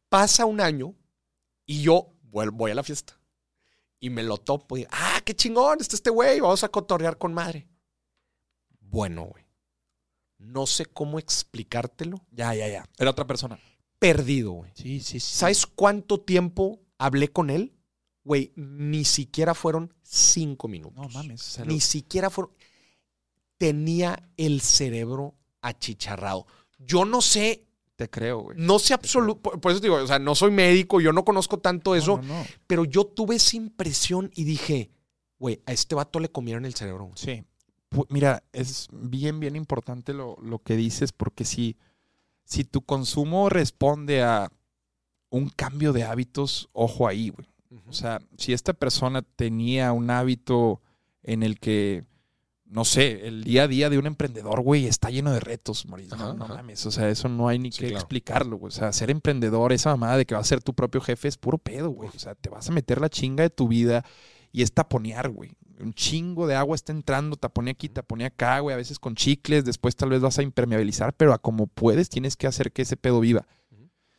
Pasa 0.09 0.45
un 0.45 0.61
año 0.61 0.95
y 1.67 1.83
yo 1.83 2.13
voy 2.23 2.71
a 2.71 2.75
la 2.75 2.83
fiesta 2.83 3.20
y 4.01 4.11
me 4.11 4.23
lo 4.23 4.39
topo 4.39 4.77
y, 4.79 4.87
ah, 4.91 5.21
qué 5.25 5.35
chingón, 5.35 5.79
está 5.81 5.95
este 5.95 6.11
güey, 6.11 6.41
vamos 6.41 6.65
a 6.65 6.69
cotorrear 6.69 7.19
con 7.19 7.35
madre. 7.35 7.69
Bueno, 8.81 9.27
güey, 9.27 9.45
no 10.39 10.67
sé 10.67 10.87
cómo 10.87 11.19
explicártelo. 11.19 12.25
ya 12.31 12.55
ya 12.55 12.67
ya 12.67 12.89
era 12.99 13.11
otra 13.11 13.27
persona 13.27 13.61
Perdido, 13.99 14.53
güey. 14.53 14.73
sí 14.75 15.01
sí 15.01 15.21
sí 15.21 15.35
¿Sabes 15.35 15.67
cuánto 15.67 16.21
tiempo 16.21 16.81
hablé 16.99 17.29
con 17.29 17.51
él? 17.51 17.77
Güey, 18.25 18.53
ni 18.57 19.05
siquiera 19.05 19.55
fueron 19.55 19.95
cinco 20.03 20.69
minutos. 20.69 20.97
no 20.97 21.09
mames 21.09 21.61
Ni 21.67 21.81
siquiera 21.81 22.31
fueron. 22.31 22.53
Tenía 23.57 24.29
el 24.37 24.61
cerebro 24.61 25.35
achicharrado. 25.61 26.47
Yo 26.79 27.05
no 27.05 27.21
sé, 27.21 27.67
te 28.05 28.11
creo 28.11 28.41
güey 28.41 28.57
no 28.59 28.79
sé 28.79 28.95
absoluto. 28.95 29.41
Por, 29.41 29.61
por 29.61 29.73
eso 29.73 29.81
te 29.81 29.87
digo, 29.89 29.97
o 29.97 30.07
sea, 30.07 30.19
no 30.19 30.35
soy 30.35 30.51
médico, 30.51 31.01
yo 31.01 31.13
no 31.13 31.25
conozco 31.25 31.59
tanto 31.59 31.95
eso, 31.95 32.17
No, 32.17 32.23
no, 32.23 32.39
no. 32.41 32.47
pero 32.67 32.85
yo 32.85 33.05
tuve 33.05 33.37
esa 33.37 33.57
impresión 33.57 34.31
y 34.35 34.45
dije, 34.45 34.91
güey, 35.39 35.61
a 35.67 35.73
este 35.73 35.95
vato 35.95 36.19
le 36.21 36.29
comieron 36.31 36.65
el 36.65 36.75
cerebro. 36.75 37.05
güey. 37.05 37.17
Sí. 37.17 37.45
Mira, 38.09 38.43
es 38.53 38.89
bien, 38.93 39.41
bien 39.41 39.57
importante 39.57 40.15
lo, 40.15 40.37
lo 40.41 40.61
que 40.61 40.77
dices, 40.77 41.13
porque 41.13 41.45
si, 41.45 41.77
si 42.45 42.65
tu 42.65 42.83
consumo 42.83 43.49
responde 43.49 44.23
a 44.23 44.51
un 45.29 45.49
cambio 45.49 45.93
de 45.93 46.05
hábitos, 46.05 46.69
ojo 46.73 47.07
ahí, 47.09 47.31
güey. 47.31 47.49
O 47.87 47.93
sea, 47.93 48.21
si 48.37 48.53
esta 48.53 48.73
persona 48.73 49.23
tenía 49.23 49.93
un 49.93 50.11
hábito 50.11 50.81
en 51.23 51.43
el 51.43 51.59
que, 51.61 52.05
no 52.71 52.85
sé, 52.85 53.27
el 53.27 53.43
día 53.43 53.65
a 53.65 53.69
día 53.69 53.91
de 53.91 53.99
un 53.99 54.07
emprendedor, 54.07 54.61
güey, 54.63 54.87
está 54.87 55.11
lleno 55.11 55.33
de 55.33 55.41
retos, 55.41 55.87
Mauricio. 55.87 56.17
No, 56.17 56.25
Ajá, 56.25 56.35
no 56.35 56.49
mames. 56.49 56.87
O 56.87 56.91
sea, 56.93 57.09
eso 57.09 57.29
no 57.29 57.49
hay 57.49 57.59
ni 57.59 57.73
Sí, 57.73 57.81
que 57.81 57.87
claro. 57.89 57.99
explicarlo, 57.99 58.57
güey. 58.59 58.69
O 58.69 58.73
sea, 58.73 58.93
ser 58.93 59.11
emprendedor, 59.11 59.73
esa 59.73 59.91
mamada 59.91 60.17
de 60.17 60.25
que 60.25 60.35
vas 60.35 60.47
a 60.47 60.49
ser 60.49 60.63
tu 60.63 60.73
propio 60.75 61.01
jefe 61.01 61.27
es 61.29 61.37
puro 61.37 61.59
pedo, 61.59 61.91
güey. 61.91 62.09
O 62.15 62.19
sea, 62.19 62.35
te 62.37 62.49
vas 62.49 62.69
a 62.69 62.73
meter 62.73 63.01
la 63.01 63.09
chinga 63.09 63.43
de 63.43 63.51
tu 63.51 63.67
vida 63.69 64.05
y 64.53 64.63
es 64.63 64.73
taponear, 64.73 65.31
güey. 65.31 65.53
Un 65.81 65.95
chingo 65.95 66.47
de 66.47 66.55
agua 66.55 66.77
está 66.77 66.93
entrando, 66.93 67.37
tapone 67.37 67.71
aquí, 67.73 67.89
tapone 67.89 68.25
acá, 68.27 68.61
güey. 68.61 68.75
A 68.75 68.77
veces 68.77 68.99
con 68.99 69.15
chicles, 69.17 69.65
después 69.65 69.97
tal 69.97 70.11
vez 70.11 70.21
vas 70.21 70.39
a 70.39 70.43
impermeabilizar, 70.43 71.13
pero 71.15 71.33
a 71.33 71.39
como 71.39 71.67
puedes 71.67 72.09
tienes 72.09 72.37
que 72.37 72.47
hacer 72.47 72.71
que 72.71 72.83
ese 72.83 72.97
pedo 72.97 73.19
viva. 73.21 73.47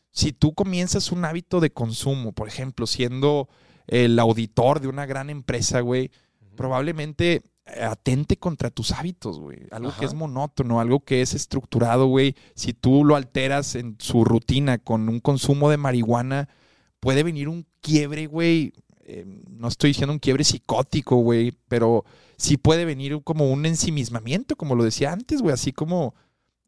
Si 0.10 0.34
tú 0.34 0.54
comienzas 0.54 1.14
un 1.14 1.24
hábito 1.24 1.62
de 1.62 1.72
consumo, 1.72 2.34
por 2.34 2.50
ejemplo, 2.50 2.86
siendo 2.86 3.48
el 3.88 4.20
auditor 4.20 4.82
de 4.82 4.90
una 4.90 5.06
gran 5.06 5.30
empresa, 5.30 5.80
güey, 5.80 6.12
probablemente 6.58 7.44
atente 7.80 8.38
contra 8.38 8.70
tus 8.70 8.92
hábitos, 8.92 9.40
güey. 9.40 9.60
Algo 9.72 9.90
Ajá. 9.90 10.00
que 10.00 10.06
es 10.06 10.14
monótono, 10.14 10.80
algo 10.80 11.00
que 11.02 11.22
es 11.22 11.34
estructurado, 11.34 12.08
güey. 12.08 12.36
Si 12.56 12.74
tú 12.74 13.04
lo 13.06 13.16
alteras 13.16 13.76
en 13.76 13.96
su 14.00 14.24
rutina 14.26 14.78
con 14.78 15.08
un 15.10 15.20
consumo 15.20 15.70
de 15.70 15.78
marihuana, 15.78 16.50
puede 17.00 17.24
venir 17.24 17.50
un 17.50 17.66
quiebre, 17.82 18.28
güey. 18.28 18.74
Eh, 19.04 19.26
no 19.50 19.68
estoy 19.68 19.90
diciendo 19.92 20.14
un 20.14 20.20
quiebre 20.20 20.44
psicótico, 20.44 21.18
güey, 21.18 21.54
pero 21.68 22.06
sí 22.38 22.58
puede 22.58 22.86
venir 22.86 23.20
como 23.24 23.52
un 23.52 23.66
ensimismamiento, 23.66 24.56
como 24.56 24.76
lo 24.76 24.84
decía 24.84 25.12
antes, 25.12 25.42
güey, 25.42 25.54
así 25.54 25.72
como 25.72 26.16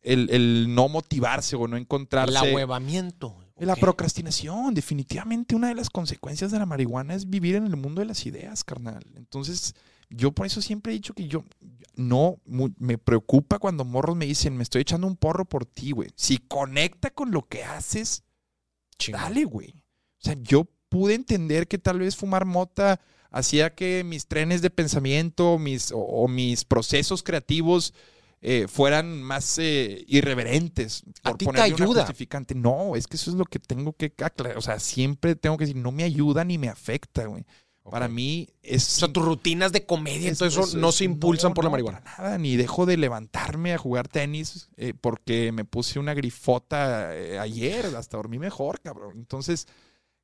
el, 0.01 0.29
el 0.31 0.73
no 0.75 0.89
motivarse 0.89 1.55
o 1.55 1.67
no 1.67 1.75
El 1.77 1.83
encontrarse. 1.83 2.37
ahuevamiento. 2.37 3.29
güey. 3.29 3.43
La 3.59 3.75
procrastinación, 3.75 4.73
definitivamente 4.73 5.55
una 5.55 5.67
de 5.69 5.75
las 5.75 5.89
consecuencias 5.89 6.51
de 6.51 6.59
la 6.59 6.65
marihuana 6.65 7.13
es 7.13 7.29
vivir 7.29 7.55
en 7.55 7.65
el 7.67 7.77
mundo 7.77 8.01
de 8.01 8.07
las 8.07 8.25
ideas, 8.25 8.63
carnal. 8.63 9.05
Entonces, 9.15 9.73
yo 10.15 10.31
por 10.31 10.45
eso 10.45 10.61
siempre 10.61 10.91
he 10.91 10.95
dicho 10.95 11.13
que 11.13 11.27
yo 11.27 11.43
no 11.95 12.39
me 12.45 12.97
preocupa 12.97 13.59
cuando 13.59 13.85
morros 13.85 14.15
me 14.15 14.25
dicen, 14.25 14.57
me 14.57 14.63
estoy 14.63 14.81
echando 14.81 15.07
un 15.07 15.15
porro 15.15 15.45
por 15.45 15.65
ti, 15.65 15.91
güey. 15.91 16.09
Si 16.15 16.37
conecta 16.37 17.11
con 17.11 17.31
lo 17.31 17.47
que 17.47 17.63
haces, 17.63 18.23
Chingón. 18.97 19.21
dale, 19.21 19.45
güey. 19.45 19.69
O 19.69 20.25
sea, 20.25 20.35
yo 20.41 20.67
pude 20.89 21.15
entender 21.15 21.67
que 21.67 21.77
tal 21.77 21.99
vez 21.99 22.15
fumar 22.15 22.45
mota 22.45 22.99
hacía 23.31 23.73
que 23.73 24.03
mis 24.03 24.27
trenes 24.27 24.61
de 24.61 24.69
pensamiento 24.69 25.57
mis, 25.57 25.91
o, 25.91 25.97
o 25.97 26.27
mis 26.27 26.65
procesos 26.65 27.23
creativos 27.23 27.93
eh, 28.45 28.67
fueran 28.67 29.23
más 29.23 29.57
eh, 29.57 30.03
irreverentes. 30.05 31.03
¿A 31.23 31.29
por 31.29 31.37
ti 31.37 31.45
te 31.45 31.61
ayuda? 31.61 32.01
justificante. 32.01 32.53
No, 32.53 32.97
es 32.97 33.07
que 33.07 33.15
eso 33.15 33.31
es 33.31 33.37
lo 33.37 33.45
que 33.45 33.57
tengo 33.57 33.93
que 33.93 34.13
aclarar. 34.17 34.57
O 34.57 34.61
sea, 34.61 34.79
siempre 34.79 35.35
tengo 35.35 35.55
que 35.57 35.65
decir, 35.65 35.81
no 35.81 35.93
me 35.93 36.03
ayuda 36.03 36.43
ni 36.43 36.57
me 36.57 36.67
afecta, 36.67 37.25
güey. 37.25 37.45
Para 37.89 38.07
mí 38.07 38.47
es... 38.61 38.97
O 38.97 38.99
sea, 39.01 39.07
tus 39.13 39.23
rutinas 39.25 39.71
de 39.71 39.85
comedia, 39.85 40.31
es- 40.31 40.37
todo 40.37 40.47
eso, 40.47 40.61
es- 40.61 40.73
no 40.75 40.89
es- 40.89 40.95
se 40.95 41.03
impulsan 41.03 41.51
no, 41.51 41.53
por 41.53 41.63
la 41.65 41.69
marihuana. 41.69 42.01
nada, 42.17 42.37
ni 42.37 42.55
dejo 42.55 42.85
de 42.85 42.97
levantarme 42.97 43.73
a 43.73 43.77
jugar 43.77 44.07
tenis 44.07 44.69
eh, 44.77 44.93
porque 44.99 45.51
me 45.51 45.65
puse 45.65 45.99
una 45.99 46.13
grifota 46.13 47.15
eh, 47.15 47.37
ayer, 47.39 47.85
hasta 47.95 48.17
dormí 48.17 48.39
mejor, 48.39 48.79
cabrón. 48.79 49.13
Entonces, 49.17 49.67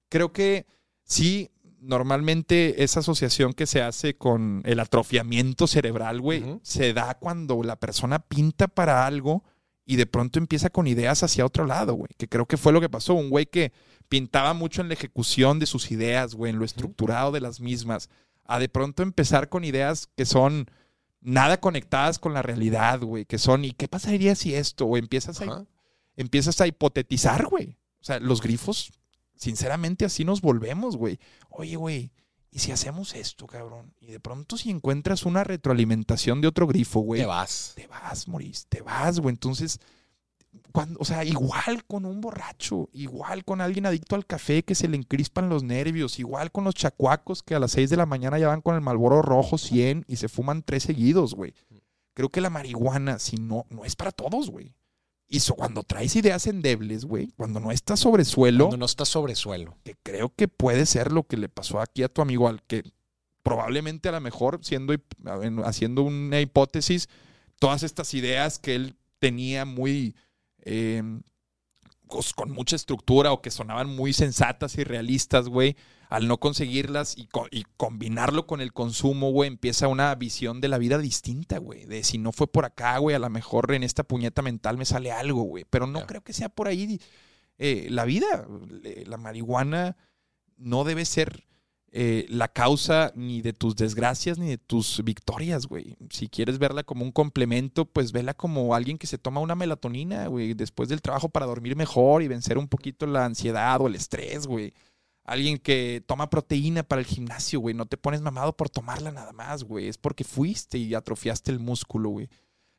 creo 0.07 0.31
que 0.31 0.65
sí, 1.03 1.51
normalmente 1.81 2.83
esa 2.83 3.01
asociación 3.01 3.53
que 3.53 3.65
se 3.65 3.81
hace 3.81 4.15
con 4.15 4.61
el 4.65 4.79
atrofiamiento 4.79 5.67
cerebral, 5.67 6.21
güey, 6.21 6.59
se 6.63 6.93
da 6.93 7.15
cuando 7.15 7.61
la 7.63 7.75
persona 7.77 8.19
pinta 8.19 8.67
para 8.67 9.05
algo 9.05 9.43
y 9.85 9.95
de 9.95 10.05
pronto 10.05 10.39
empieza 10.39 10.69
con 10.69 10.87
ideas 10.87 11.23
hacia 11.23 11.45
otro 11.45 11.65
lado, 11.65 11.93
güey. 11.93 12.09
Que 12.17 12.27
creo 12.29 12.45
que 12.45 12.57
fue 12.57 12.71
lo 12.73 12.79
que 12.81 12.89
pasó. 12.89 13.13
Un 13.15 13.29
güey 13.29 13.45
que 13.47 13.71
pintaba 14.09 14.53
mucho 14.53 14.81
en 14.81 14.87
la 14.89 14.95
ejecución 14.95 15.59
de 15.59 15.65
sus 15.67 15.91
ideas, 15.91 16.35
güey, 16.35 16.51
en 16.51 16.59
lo 16.59 16.65
estructurado 16.65 17.31
de 17.31 17.41
las 17.41 17.59
mismas, 17.61 18.09
a 18.45 18.59
de 18.59 18.67
pronto 18.67 19.03
empezar 19.03 19.49
con 19.49 19.63
ideas 19.63 20.09
que 20.15 20.25
son 20.25 20.69
nada 21.21 21.59
conectadas 21.59 22.17
con 22.19 22.33
la 22.33 22.41
realidad, 22.41 22.99
güey, 23.01 23.25
que 23.25 23.37
son, 23.37 23.63
¿y 23.65 23.71
qué 23.71 23.87
pasaría 23.87 24.35
si 24.35 24.55
esto? 24.55 24.85
O 24.85 24.97
empiezas 24.97 25.41
a, 25.41 25.65
empiezas 26.15 26.59
a 26.59 26.67
hipotetizar, 26.67 27.45
güey. 27.45 27.77
O 28.01 28.03
sea, 28.03 28.19
los 28.19 28.41
grifos, 28.41 28.91
sinceramente, 29.35 30.05
así 30.05 30.25
nos 30.25 30.41
volvemos, 30.41 30.95
güey. 30.97 31.19
Oye, 31.49 31.75
güey, 31.75 32.11
¿y 32.49 32.59
si 32.59 32.71
hacemos 32.71 33.13
esto, 33.13 33.45
cabrón? 33.45 33.93
Y 33.99 34.07
de 34.07 34.19
pronto 34.19 34.57
si 34.57 34.71
encuentras 34.71 35.25
una 35.25 35.43
retroalimentación 35.43 36.41
de 36.41 36.47
otro 36.47 36.65
grifo, 36.65 37.01
güey, 37.01 37.21
Te 37.21 37.27
vas. 37.27 37.73
te 37.75 37.85
vas, 37.87 38.27
Maurice, 38.27 38.65
te 38.69 38.81
vas, 38.81 39.19
güey. 39.19 39.33
Entonces, 39.33 39.79
cuando, 40.71 40.99
o 40.99 41.05
sea, 41.05 41.23
igual 41.23 41.83
con 41.85 42.05
un 42.05 42.21
borracho, 42.21 42.89
igual 42.93 43.43
con 43.45 43.61
alguien 43.61 43.85
adicto 43.85 44.15
al 44.15 44.25
café 44.25 44.63
que 44.63 44.75
se 44.75 44.87
le 44.87 44.97
encrispan 44.97 45.49
los 45.49 45.63
nervios, 45.63 46.19
igual 46.19 46.51
con 46.51 46.63
los 46.63 46.75
chacuacos 46.75 47.43
que 47.43 47.55
a 47.55 47.59
las 47.59 47.71
6 47.71 47.89
de 47.89 47.97
la 47.97 48.05
mañana 48.05 48.37
ya 48.39 48.47
van 48.47 48.61
con 48.61 48.75
el 48.75 48.81
Malboro 48.81 49.21
rojo 49.21 49.57
100 49.57 50.05
y 50.07 50.15
se 50.17 50.29
fuman 50.29 50.63
tres 50.63 50.83
seguidos, 50.83 51.33
güey. 51.35 51.53
Creo 52.13 52.29
que 52.29 52.41
la 52.41 52.49
marihuana, 52.49 53.19
si 53.19 53.37
no, 53.37 53.65
no 53.69 53.85
es 53.85 53.95
para 53.95 54.11
todos, 54.11 54.49
güey. 54.49 54.73
Y 55.27 55.39
so- 55.41 55.55
cuando 55.55 55.83
traes 55.83 56.15
ideas 56.15 56.47
endebles, 56.47 57.05
güey, 57.05 57.31
cuando 57.37 57.59
no 57.59 57.71
estás 57.71 57.99
sobre 57.99 58.25
suelo, 58.25 58.65
Cuando 58.65 58.77
no 58.77 58.85
estás 58.85 59.07
sobre 59.09 59.35
suelo. 59.35 59.77
que 59.83 59.95
creo 60.01 60.33
que 60.35 60.47
puede 60.47 60.85
ser 60.87 61.11
lo 61.11 61.23
que 61.23 61.37
le 61.37 61.49
pasó 61.49 61.79
aquí 61.79 62.01
a 62.03 62.09
tu 62.09 62.21
amigo, 62.21 62.47
al 62.47 62.63
que 62.63 62.83
probablemente 63.43 64.09
a 64.09 64.11
lo 64.13 64.21
mejor, 64.21 64.59
siendo, 64.63 64.93
haciendo 65.63 66.01
una 66.03 66.41
hipótesis, 66.41 67.09
todas 67.59 67.83
estas 67.83 68.13
ideas 68.13 68.59
que 68.59 68.75
él 68.75 68.95
tenía 69.19 69.65
muy 69.65 70.15
eh, 70.63 71.01
cos- 72.07 72.33
con 72.33 72.51
mucha 72.51 72.75
estructura 72.75 73.31
o 73.31 73.41
que 73.41 73.51
sonaban 73.51 73.87
muy 73.95 74.13
sensatas 74.13 74.77
y 74.77 74.83
realistas, 74.83 75.47
güey, 75.49 75.75
al 76.09 76.27
no 76.27 76.39
conseguirlas 76.39 77.17
y, 77.17 77.27
co- 77.27 77.47
y 77.51 77.65
combinarlo 77.77 78.47
con 78.47 78.61
el 78.61 78.73
consumo, 78.73 79.31
güey, 79.31 79.47
empieza 79.47 79.87
una 79.87 80.13
visión 80.15 80.59
de 80.61 80.67
la 80.67 80.79
vida 80.79 80.97
distinta, 80.97 81.59
güey. 81.59 81.85
De 81.85 82.03
si 82.03 82.17
no 82.17 82.31
fue 82.31 82.47
por 82.47 82.65
acá, 82.65 82.97
güey, 82.97 83.15
a 83.15 83.19
lo 83.19 83.29
mejor 83.29 83.71
en 83.73 83.83
esta 83.83 84.03
puñeta 84.03 84.41
mental 84.41 84.77
me 84.77 84.85
sale 84.85 85.11
algo, 85.11 85.43
güey. 85.43 85.65
Pero 85.69 85.85
no 85.87 86.05
creo 86.07 86.21
que 86.23 86.33
sea 86.33 86.49
por 86.49 86.67
ahí 86.67 86.99
eh, 87.59 87.87
la 87.91 88.05
vida. 88.05 88.47
Eh, 88.83 89.03
La 89.07 89.17
marihuana 89.17 89.97
no 90.57 90.83
debe 90.83 91.05
ser 91.05 91.45
eh, 91.91 92.25
la 92.29 92.47
causa 92.47 93.11
ni 93.15 93.41
de 93.41 93.53
tus 93.53 93.75
desgracias 93.75 94.37
ni 94.37 94.49
de 94.49 94.57
tus 94.57 95.03
victorias, 95.03 95.65
güey. 95.65 95.97
Si 96.11 96.29
quieres 96.29 96.59
verla 96.59 96.83
como 96.83 97.03
un 97.03 97.11
complemento, 97.11 97.85
pues 97.85 98.11
vela 98.11 98.33
como 98.35 98.75
alguien 98.75 98.97
que 98.97 99.07
se 99.07 99.17
toma 99.17 99.41
una 99.41 99.55
melatonina, 99.55 100.27
güey, 100.27 100.53
después 100.53 100.89
del 100.89 101.01
trabajo 101.01 101.29
para 101.29 101.47
dormir 101.47 101.75
mejor 101.75 102.21
y 102.21 102.27
vencer 102.27 102.57
un 102.57 102.67
poquito 102.67 103.07
la 103.07 103.25
ansiedad 103.25 103.81
o 103.81 103.87
el 103.87 103.95
estrés, 103.95 104.45
güey. 104.45 104.73
Alguien 105.23 105.57
que 105.57 106.03
toma 106.07 106.29
proteína 106.29 106.83
para 106.83 107.01
el 107.01 107.07
gimnasio, 107.07 107.59
güey. 107.59 107.75
No 107.75 107.85
te 107.85 107.97
pones 107.97 108.21
mamado 108.21 108.55
por 108.55 108.69
tomarla 108.69 109.11
nada 109.11 109.31
más, 109.31 109.63
güey. 109.63 109.87
Es 109.87 109.97
porque 109.97 110.23
fuiste 110.23 110.77
y 110.77 110.93
atrofiaste 110.93 111.51
el 111.51 111.59
músculo, 111.59 112.09
güey. 112.09 112.29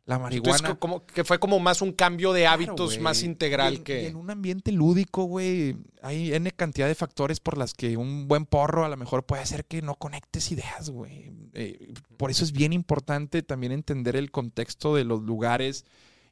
La 0.07 0.19
marihuana. 0.19 0.57
Entonces, 0.57 0.69
co- 0.75 0.79
como, 0.81 1.07
que 1.07 1.23
fue 1.25 1.39
como 1.39 1.61
más 1.61 1.83
un 1.83 1.93
cambio 1.93 2.33
de 2.33 2.47
hábitos 2.47 2.99
más 3.01 3.23
integral 3.23 3.75
Y 3.75 3.77
en- 3.77 3.85
que. 3.85 4.03
y 4.03 4.07
en 4.07 4.17
un 4.17 4.31
ambiente 4.31 4.73
lúdico, 4.73 5.25
güey, 5.25 5.77
hay 6.03 6.33
N 6.35 6.51
cantidad 6.53 6.89
de 6.89 6.95
factores 6.95 7.39
por 7.39 7.57
las 7.59 7.75
que 7.75 7.97
un 7.97 8.27
buen 8.27 8.45
porro 8.47 8.85
a 8.85 8.89
lo 8.89 8.97
mejor 8.97 9.25
puede 9.25 9.43
hacer 9.43 9.65
que 9.67 9.83
no 9.83 9.95
conectes 9.95 10.51
ideas, 10.51 10.91
güey. 10.91 11.31
Eh, 11.53 11.93
por 12.17 12.31
eso 12.31 12.43
es 12.45 12.53
bien 12.53 12.73
importante 12.73 13.43
también 13.43 13.73
entender 13.73 14.17
el 14.17 14.31
contexto 14.31 14.95
de 14.97 15.05
los 15.05 15.23
lugares. 15.23 15.85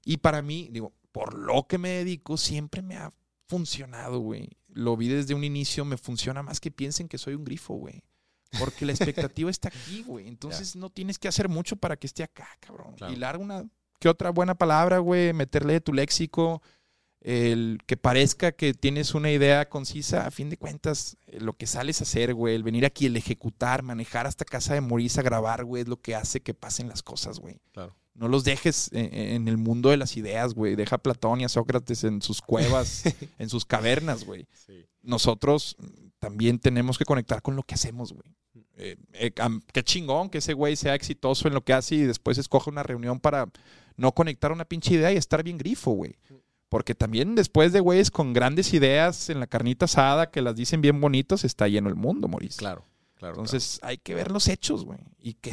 Y 0.04 0.16
para 0.16 0.42
mí, 0.42 0.68
digo, 0.72 0.92
por 1.12 1.34
lo 1.34 1.66
que 1.68 1.78
me 1.78 1.90
dedico, 1.90 2.36
siempre 2.36 2.82
me 2.82 2.96
ha 2.96 3.12
funcionado, 3.46 4.18
güey. 4.20 4.48
Lo 4.68 4.96
vi 4.96 5.08
desde 5.08 5.34
un 5.34 5.44
inicio, 5.44 5.84
me 5.84 5.96
funciona 5.96 6.42
más 6.42 6.60
que 6.60 6.70
piensen 6.70 7.08
que 7.08 7.18
soy 7.18 7.34
un 7.34 7.44
grifo, 7.44 7.74
güey. 7.74 8.02
Porque 8.58 8.86
la 8.86 8.92
expectativa 8.92 9.50
está 9.50 9.68
aquí, 9.68 10.02
güey. 10.02 10.28
Entonces 10.28 10.76
no 10.76 10.90
tienes 10.90 11.18
que 11.18 11.28
hacer 11.28 11.48
mucho 11.48 11.76
para 11.76 11.96
que 11.96 12.06
esté 12.06 12.22
acá, 12.22 12.48
cabrón. 12.60 12.94
Claro. 12.96 13.12
Hilar 13.12 13.36
una 13.36 13.64
que 14.00 14.08
otra 14.08 14.30
buena 14.30 14.54
palabra, 14.54 14.98
güey, 14.98 15.32
meterle 15.32 15.74
de 15.74 15.80
tu 15.80 15.92
léxico, 15.92 16.62
el 17.20 17.80
que 17.86 17.96
parezca 17.96 18.52
que 18.52 18.74
tienes 18.74 19.14
una 19.14 19.30
idea 19.30 19.68
concisa, 19.68 20.26
a 20.26 20.30
fin 20.30 20.50
de 20.50 20.56
cuentas, 20.56 21.16
eh, 21.26 21.40
lo 21.40 21.54
que 21.54 21.66
sales 21.66 22.00
a 22.00 22.04
hacer, 22.04 22.32
güey, 22.32 22.54
el 22.54 22.62
venir 22.62 22.86
aquí, 22.86 23.06
el 23.06 23.16
ejecutar, 23.16 23.82
manejar 23.82 24.26
hasta 24.26 24.44
casa 24.44 24.74
de 24.74 24.80
Maurice 24.80 25.18
a 25.18 25.24
grabar, 25.24 25.64
güey, 25.64 25.82
es 25.82 25.88
lo 25.88 26.00
que 26.00 26.14
hace 26.14 26.40
que 26.40 26.54
pasen 26.54 26.88
las 26.88 27.02
cosas, 27.02 27.40
güey. 27.40 27.60
Claro. 27.72 27.96
No 28.14 28.28
los 28.28 28.44
dejes 28.44 28.88
en, 28.92 29.14
en 29.14 29.48
el 29.48 29.58
mundo 29.58 29.90
de 29.90 29.96
las 29.96 30.16
ideas, 30.16 30.54
güey. 30.54 30.74
Deja 30.74 30.96
a 30.96 31.02
Platón 31.02 31.40
y 31.40 31.44
a 31.44 31.48
Sócrates 31.48 32.02
en 32.04 32.22
sus 32.22 32.40
cuevas, 32.40 33.02
en 33.38 33.48
sus 33.48 33.64
cavernas, 33.64 34.24
güey 34.24 34.46
nosotros 35.08 35.76
también 36.18 36.58
tenemos 36.58 36.98
que 36.98 37.04
conectar 37.04 37.42
con 37.42 37.56
lo 37.56 37.62
que 37.62 37.74
hacemos, 37.74 38.12
güey. 38.12 38.34
Eh, 38.76 38.96
eh, 39.14 39.32
qué 39.72 39.82
chingón 39.82 40.30
que 40.30 40.38
ese 40.38 40.52
güey 40.52 40.76
sea 40.76 40.94
exitoso 40.94 41.48
en 41.48 41.54
lo 41.54 41.64
que 41.64 41.72
hace 41.72 41.96
y 41.96 42.02
después 42.02 42.38
escoge 42.38 42.70
una 42.70 42.82
reunión 42.82 43.18
para 43.18 43.46
no 43.96 44.12
conectar 44.12 44.52
una 44.52 44.64
pinche 44.64 44.94
idea 44.94 45.12
y 45.12 45.16
estar 45.16 45.42
bien 45.42 45.58
grifo, 45.58 45.90
güey. 45.92 46.16
Porque 46.68 46.94
también 46.94 47.34
después 47.34 47.72
de 47.72 47.80
güeyes 47.80 48.10
con 48.10 48.32
grandes 48.32 48.74
ideas 48.74 49.30
en 49.30 49.40
la 49.40 49.46
carnita 49.46 49.86
asada 49.86 50.30
que 50.30 50.42
las 50.42 50.54
dicen 50.54 50.80
bien 50.80 51.00
bonitos, 51.00 51.44
está 51.44 51.66
lleno 51.66 51.88
el 51.88 51.94
mundo, 51.94 52.28
Maurice. 52.28 52.58
Claro, 52.58 52.84
claro. 53.16 53.34
Entonces 53.34 53.80
hay 53.82 53.98
que 53.98 54.14
ver 54.14 54.30
los 54.30 54.48
hechos, 54.48 54.84
güey. 54.84 54.98
Y 55.18 55.34
que 55.34 55.52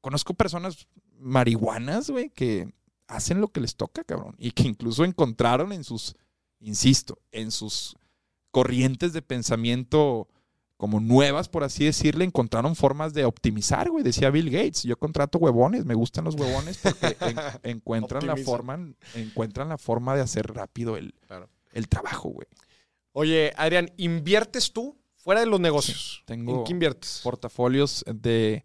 conozco 0.00 0.34
personas 0.34 0.88
marihuanas, 1.18 2.10
güey, 2.10 2.30
que 2.30 2.72
hacen 3.06 3.40
lo 3.40 3.48
que 3.48 3.60
les 3.60 3.76
toca, 3.76 4.02
cabrón. 4.02 4.34
Y 4.38 4.52
que 4.52 4.64
incluso 4.64 5.04
encontraron 5.04 5.72
en 5.72 5.84
sus, 5.84 6.16
insisto, 6.58 7.18
en 7.32 7.50
sus 7.50 7.96
corrientes 8.56 9.12
de 9.12 9.20
pensamiento 9.20 10.28
como 10.78 10.98
nuevas, 10.98 11.46
por 11.50 11.62
así 11.62 11.84
decirle, 11.84 12.24
encontraron 12.24 12.74
formas 12.74 13.12
de 13.12 13.26
optimizar, 13.26 13.90
güey. 13.90 14.02
Decía 14.02 14.30
Bill 14.30 14.48
Gates, 14.48 14.82
yo 14.84 14.96
contrato 14.98 15.36
huevones, 15.36 15.84
me 15.84 15.92
gustan 15.94 16.24
los 16.24 16.36
huevones 16.36 16.78
porque 16.78 17.16
en- 17.20 17.36
encuentran 17.76 18.26
la 18.26 18.34
forma, 18.38 18.78
encuentran 19.14 19.68
la 19.68 19.76
forma 19.76 20.14
de 20.16 20.22
hacer 20.22 20.46
rápido 20.46 20.96
el, 20.96 21.12
Claro. 21.26 21.50
el 21.74 21.86
trabajo, 21.88 22.30
güey. 22.30 22.46
Oye, 23.12 23.52
Adrián, 23.58 23.90
¿inviertes 23.98 24.72
tú 24.72 24.96
fuera 25.16 25.40
de 25.40 25.46
los 25.46 25.60
negocios? 25.60 26.22
tengo 26.24 26.60
¿En 26.60 26.64
qué 26.64 26.72
inviertes? 26.72 27.20
portafolios 27.22 28.02
de 28.10 28.64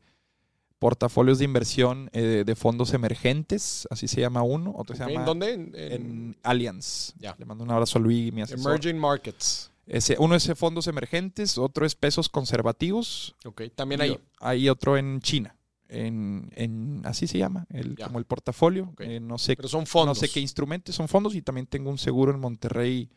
portafolios 0.79 1.37
de 1.39 1.45
inversión 1.45 2.09
eh, 2.13 2.43
de 2.45 2.55
fondos 2.55 2.93
emergentes, 2.93 3.87
así 3.91 4.07
se 4.07 4.21
llama 4.21 4.41
uno, 4.41 4.73
otro 4.75 4.95
se 4.95 5.03
Ok, 5.03 5.09
llama 5.09 5.19
¿En 5.21 5.25
dónde? 5.25 5.53
En, 5.53 5.71
en 5.75 5.91
en 5.91 6.37
Allianz. 6.43 7.13
Le 7.37 7.45
mando 7.45 7.63
un 7.65 7.71
abrazo 7.71 7.99
a 7.99 8.01
Luis, 8.01 8.31
mi 8.33 8.41
asesor. 8.41 8.71
Emerging 8.71 8.97
Markets. 8.97 9.70
Ese, 9.91 10.15
uno 10.19 10.35
es 10.35 10.49
fondos 10.55 10.87
emergentes, 10.87 11.57
otro 11.57 11.85
es 11.85 11.95
pesos 11.95 12.29
conservativos. 12.29 13.35
Ok, 13.45 13.63
también 13.75 13.99
y 14.01 14.03
ahí. 14.05 14.09
o- 14.11 14.21
Hay 14.39 14.69
otro 14.69 14.97
en 14.97 15.19
China. 15.21 15.55
En, 15.89 16.49
en- 16.55 17.01
así 17.03 17.27
se 17.27 17.37
llama, 17.37 17.65
el, 17.69 17.97
Ya. 17.97 18.05
como 18.07 18.17
el 18.19 18.25
portafolio. 18.25 18.93
Eh, 18.99 19.19
no 19.19 19.37
sé 19.37 19.57
Pero 19.57 19.67
son 19.67 19.85
fondos. 19.85 20.17
no 20.17 20.19
sé 20.27 20.31
qué 20.31 20.39
instrumentos 20.39 20.95
son 20.95 21.09
fondos 21.09 21.35
y 21.35 21.41
también 21.41 21.67
tengo 21.67 21.89
un 21.89 21.97
seguro 21.97 22.31
en 22.33 22.39
Monterrey, 22.39 23.09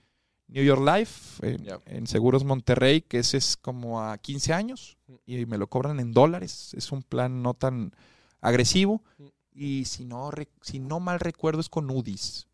New 0.48 0.64
York 0.64 0.82
Life, 0.84 1.56
en, 1.86 2.06
Seguros 2.08 2.42
Monterrey, 2.44 3.02
que 3.02 3.18
ese 3.20 3.36
es 3.36 3.56
como 3.56 4.02
a 4.02 4.18
15 4.18 4.52
años 4.52 4.98
y 5.24 5.46
me 5.46 5.56
lo 5.58 5.68
cobran 5.68 6.00
en 6.00 6.10
dólares. 6.10 6.74
Es 6.74 6.90
un 6.90 7.04
plan 7.04 7.40
no 7.42 7.54
tan 7.54 7.92
agresivo 8.40 9.02
Mm. 9.18 9.24
y 9.52 9.84
si 9.84 10.04
no, 10.04 10.32
re- 10.32 10.48
si 10.60 10.80
no 10.80 10.98
mal 10.98 11.20
recuerdo 11.20 11.60
es 11.60 11.68
con 11.68 11.88
UDIs. 11.88 12.48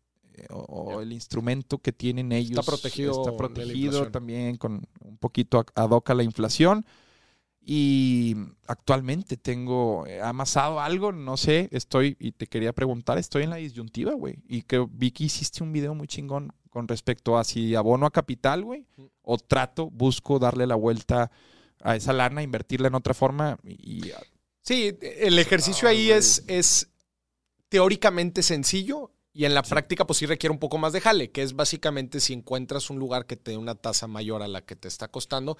O, 0.49 0.59
o 0.95 1.01
el 1.01 1.13
instrumento 1.13 1.77
que 1.77 1.91
tienen 1.93 2.31
ellos 2.31 2.59
Está 2.59 2.63
protegido 2.63 3.11
está 3.23 3.37
protegido 3.37 4.09
también 4.11 4.57
con 4.57 4.87
un 5.03 5.17
poquito 5.17 5.59
a- 5.59 5.65
ad 5.83 5.89
hoc 5.91 6.09
a 6.09 6.13
la 6.13 6.23
inflación. 6.23 6.85
Y 7.63 8.35
actualmente 8.65 9.37
tengo 9.37 10.07
eh, 10.07 10.19
amasado 10.19 10.79
algo, 10.79 11.11
no 11.11 11.37
sé, 11.37 11.69
estoy, 11.71 12.17
y 12.19 12.31
te 12.31 12.47
quería 12.47 12.73
preguntar, 12.73 13.19
estoy 13.19 13.43
en 13.43 13.51
la 13.51 13.57
disyuntiva, 13.57 14.13
güey. 14.13 14.37
Y 14.47 14.63
que 14.63 14.83
vi 14.91 15.11
que 15.11 15.25
hiciste 15.25 15.61
un 15.61 15.71
video 15.71 15.93
muy 15.93 16.07
chingón 16.07 16.51
con 16.71 16.87
respecto 16.87 17.37
a 17.37 17.43
si 17.43 17.75
abono 17.75 18.07
a 18.07 18.11
capital, 18.11 18.63
güey, 18.63 18.87
o 19.21 19.37
trato, 19.37 19.91
busco 19.91 20.39
darle 20.39 20.65
la 20.65 20.73
vuelta 20.75 21.29
a 21.83 21.95
esa 21.95 22.13
lana, 22.13 22.41
invertirla 22.41 22.87
en 22.87 22.95
otra 22.95 23.13
forma 23.13 23.57
y, 23.63 24.07
y- 24.07 24.11
Sí, 24.63 24.95
el 25.01 25.37
ejercicio 25.39 25.87
Ah, 25.87 25.91
ahí 25.91 26.07
güey. 26.07 26.17
es, 26.19 26.43
es 26.47 26.89
teóricamente 27.69 28.43
sencillo 28.43 29.11
y 29.33 29.45
en 29.45 29.53
la 29.53 29.63
práctica 29.63 30.05
pues 30.05 30.19
sí 30.19 30.25
requiere 30.25 30.51
un 30.51 30.59
poco 30.59 30.77
más 30.77 30.93
de 30.93 31.01
jale, 31.01 31.31
que 31.31 31.41
es 31.41 31.53
básicamente 31.53 32.19
si 32.19 32.33
encuentras 32.33 32.89
un 32.89 32.99
lugar 32.99 33.25
que 33.25 33.37
te 33.37 33.51
dé 33.51 33.57
una 33.57 33.75
tasa 33.75 34.07
mayor 34.07 34.41
a 34.41 34.47
la 34.47 34.61
que 34.61 34.75
te 34.75 34.87
está 34.87 35.07
costando. 35.07 35.57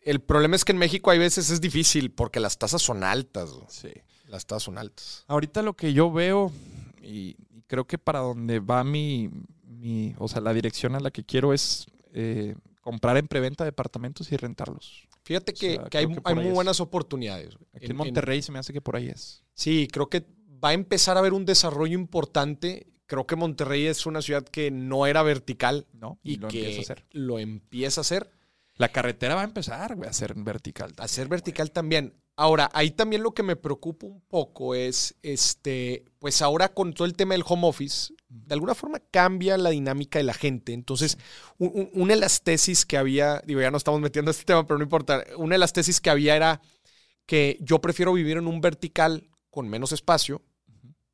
El 0.00 0.20
problema 0.20 0.56
es 0.56 0.64
que 0.64 0.72
en 0.72 0.78
México 0.78 1.10
hay 1.10 1.18
veces 1.18 1.50
es 1.50 1.60
difícil 1.60 2.10
porque 2.10 2.40
las 2.40 2.58
tasas 2.58 2.82
son 2.82 3.04
altas. 3.04 3.50
sí. 3.68 3.92
Las 4.28 4.46
tasas 4.46 4.62
son 4.62 4.78
altas. 4.78 5.24
Ahorita 5.28 5.60
lo 5.60 5.74
que 5.74 5.92
yo 5.92 6.10
veo, 6.10 6.50
y, 7.02 7.36
creo 7.66 7.86
que 7.86 7.98
para 7.98 8.20
donde 8.20 8.60
va 8.60 8.82
mi, 8.82 9.28
mi, 9.62 10.14
o 10.16 10.26
sea, 10.26 10.40
la 10.40 10.54
dirección 10.54 10.94
a 10.94 11.00
la 11.00 11.10
que 11.10 11.22
quiero 11.22 11.52
es 11.52 11.84
eh, 12.14 12.54
comprar 12.80 13.18
en 13.18 13.28
preventa 13.28 13.62
departamentos 13.64 14.32
y 14.32 14.36
rentarlos. 14.38 15.06
Fíjate 15.24 15.52
O 15.52 15.54
que, 15.54 15.74
sea, 15.74 15.84
que 15.84 15.98
hay, 15.98 16.06
que 16.06 16.34
muy 16.34 16.46
es. 16.46 16.54
buenas 16.54 16.80
oportunidades. 16.80 17.56
Aquí 17.74 17.90
en, 17.90 17.96
Monterrey 17.96 18.40
se 18.40 18.52
me 18.52 18.58
hace 18.58 18.72
que 18.72 18.80
por 18.80 18.96
ahí 18.96 19.08
es. 19.08 19.44
Sí, 19.52 19.86
creo 19.92 20.08
que 20.08 20.24
va 20.62 20.70
a 20.70 20.72
empezar 20.74 21.16
a 21.16 21.20
haber 21.20 21.32
un 21.32 21.44
desarrollo 21.44 21.94
importante. 21.98 22.86
Creo 23.06 23.26
que 23.26 23.36
Monterrey 23.36 23.86
es 23.86 24.06
una 24.06 24.22
ciudad 24.22 24.44
que 24.44 24.70
no 24.70 25.06
era 25.06 25.22
vertical 25.22 25.86
¿No? 25.92 26.18
y, 26.22 26.36
lo 26.36 26.48
que 26.48 26.58
empieza 26.60 26.78
a 26.78 26.82
hacer. 26.82 27.04
lo 27.12 27.38
empieza 27.38 28.00
a 28.00 28.02
hacer. 28.02 28.30
La 28.76 28.88
carretera 28.90 29.34
va 29.34 29.42
a 29.42 29.44
empezar, 29.44 29.96
a 30.06 30.12
ser 30.12 30.34
vertical. 30.34 30.92
A 30.96 31.06
ser 31.08 31.28
vertical 31.28 31.70
también. 31.70 32.14
Ahora, 32.36 32.70
ahí 32.72 32.90
también 32.90 33.22
lo 33.22 33.32
que 33.32 33.42
me 33.42 33.56
preocupa 33.56 34.06
un 34.06 34.22
poco 34.22 34.74
es, 34.74 35.14
este, 35.22 36.06
pues 36.18 36.40
ahora 36.40 36.70
con 36.72 36.94
todo 36.94 37.04
el 37.04 37.14
tema 37.14 37.34
del 37.34 37.44
home 37.46 37.68
office, 37.68 38.14
de 38.28 38.54
alguna 38.54 38.74
forma 38.74 38.98
cambia 39.10 39.58
la 39.58 39.68
dinámica 39.68 40.18
de 40.18 40.24
la 40.24 40.32
gente. 40.32 40.72
Entonces, 40.72 41.18
un- 41.58 41.70
un- 41.74 41.90
una 41.92 42.14
de 42.14 42.20
las 42.20 42.42
tesis 42.42 42.86
que 42.86 42.96
había, 42.96 43.42
digo, 43.44 43.60
ya 43.60 43.70
no 43.70 43.76
estamos 43.76 44.00
metiendo 44.00 44.30
este 44.30 44.44
tema, 44.44 44.66
pero 44.66 44.78
no 44.78 44.84
importa, 44.84 45.22
una 45.36 45.56
de 45.56 45.58
las 45.58 45.74
tesis 45.74 46.00
que 46.00 46.08
había 46.08 46.34
era 46.34 46.62
que 47.26 47.58
yo 47.60 47.80
prefiero 47.82 48.14
vivir 48.14 48.38
en 48.38 48.46
un 48.46 48.62
vertical 48.62 49.28
con 49.50 49.68
menos 49.68 49.92
espacio 49.92 50.40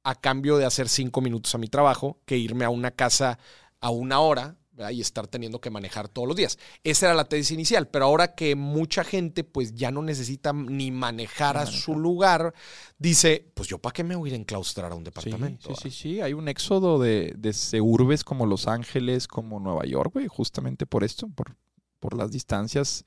a 0.09 0.15
cambio 0.15 0.57
de 0.57 0.65
hacer 0.65 0.89
cinco 0.89 1.21
minutos 1.21 1.55
a 1.55 1.59
mi 1.59 1.69
trabajo 1.69 2.19
que 2.25 2.39
irme 2.39 2.65
a 2.65 2.71
una 2.71 2.91
casa 2.91 3.39
a 3.79 3.91
una 3.91 4.21
hora 4.21 4.57
¿verdad? 4.73 4.91
y 4.91 5.03
estar 5.03 5.27
teniendo 5.27 5.61
que 5.61 5.69
manejar 5.69 6.09
todos 6.09 6.27
los 6.27 6.35
días. 6.35 6.59
Esa 6.83 7.07
era 7.07 7.15
la 7.15 7.27
tesis 7.27 7.51
inicial, 7.51 7.89
pero 7.89 8.07
ahora 8.07 8.35
que 8.35 8.57
mucha 8.57 9.05
gente 9.05 9.45
pues 9.45 9.75
ya 9.75 9.91
no 9.91 10.01
necesita 10.01 10.55
ni 10.55 10.91
manejar 10.91 11.59
a 11.59 11.67
su 11.67 11.95
lugar, 11.95 12.55
dice, 12.97 13.51
pues 13.53 13.69
yo 13.69 13.79
para 13.79 13.93
qué 13.93 14.03
me 14.03 14.17
voy 14.17 14.31
a 14.31 14.33
ir 14.33 14.39
a 14.39 14.41
enclaustrar 14.41 14.93
a 14.93 14.95
un 14.95 15.05
departamento. 15.05 15.75
sí, 15.75 15.91
sí, 15.91 15.91
sí. 15.91 16.21
Hay 16.23 16.33
un 16.33 16.49
éxodo 16.49 16.99
de, 16.99 17.35
de 17.37 17.81
urbes 17.83 18.25
como 18.25 18.47
Los 18.47 18.67
Ángeles, 18.67 19.29
como 19.29 19.61
Nueva 19.61 19.85
York, 19.85 20.15
güey, 20.15 20.27
justamente 20.27 20.87
por 20.87 21.05
esto, 21.05 21.29
por, 21.29 21.55
por 22.01 22.17
las 22.17 22.31
distancias 22.33 23.05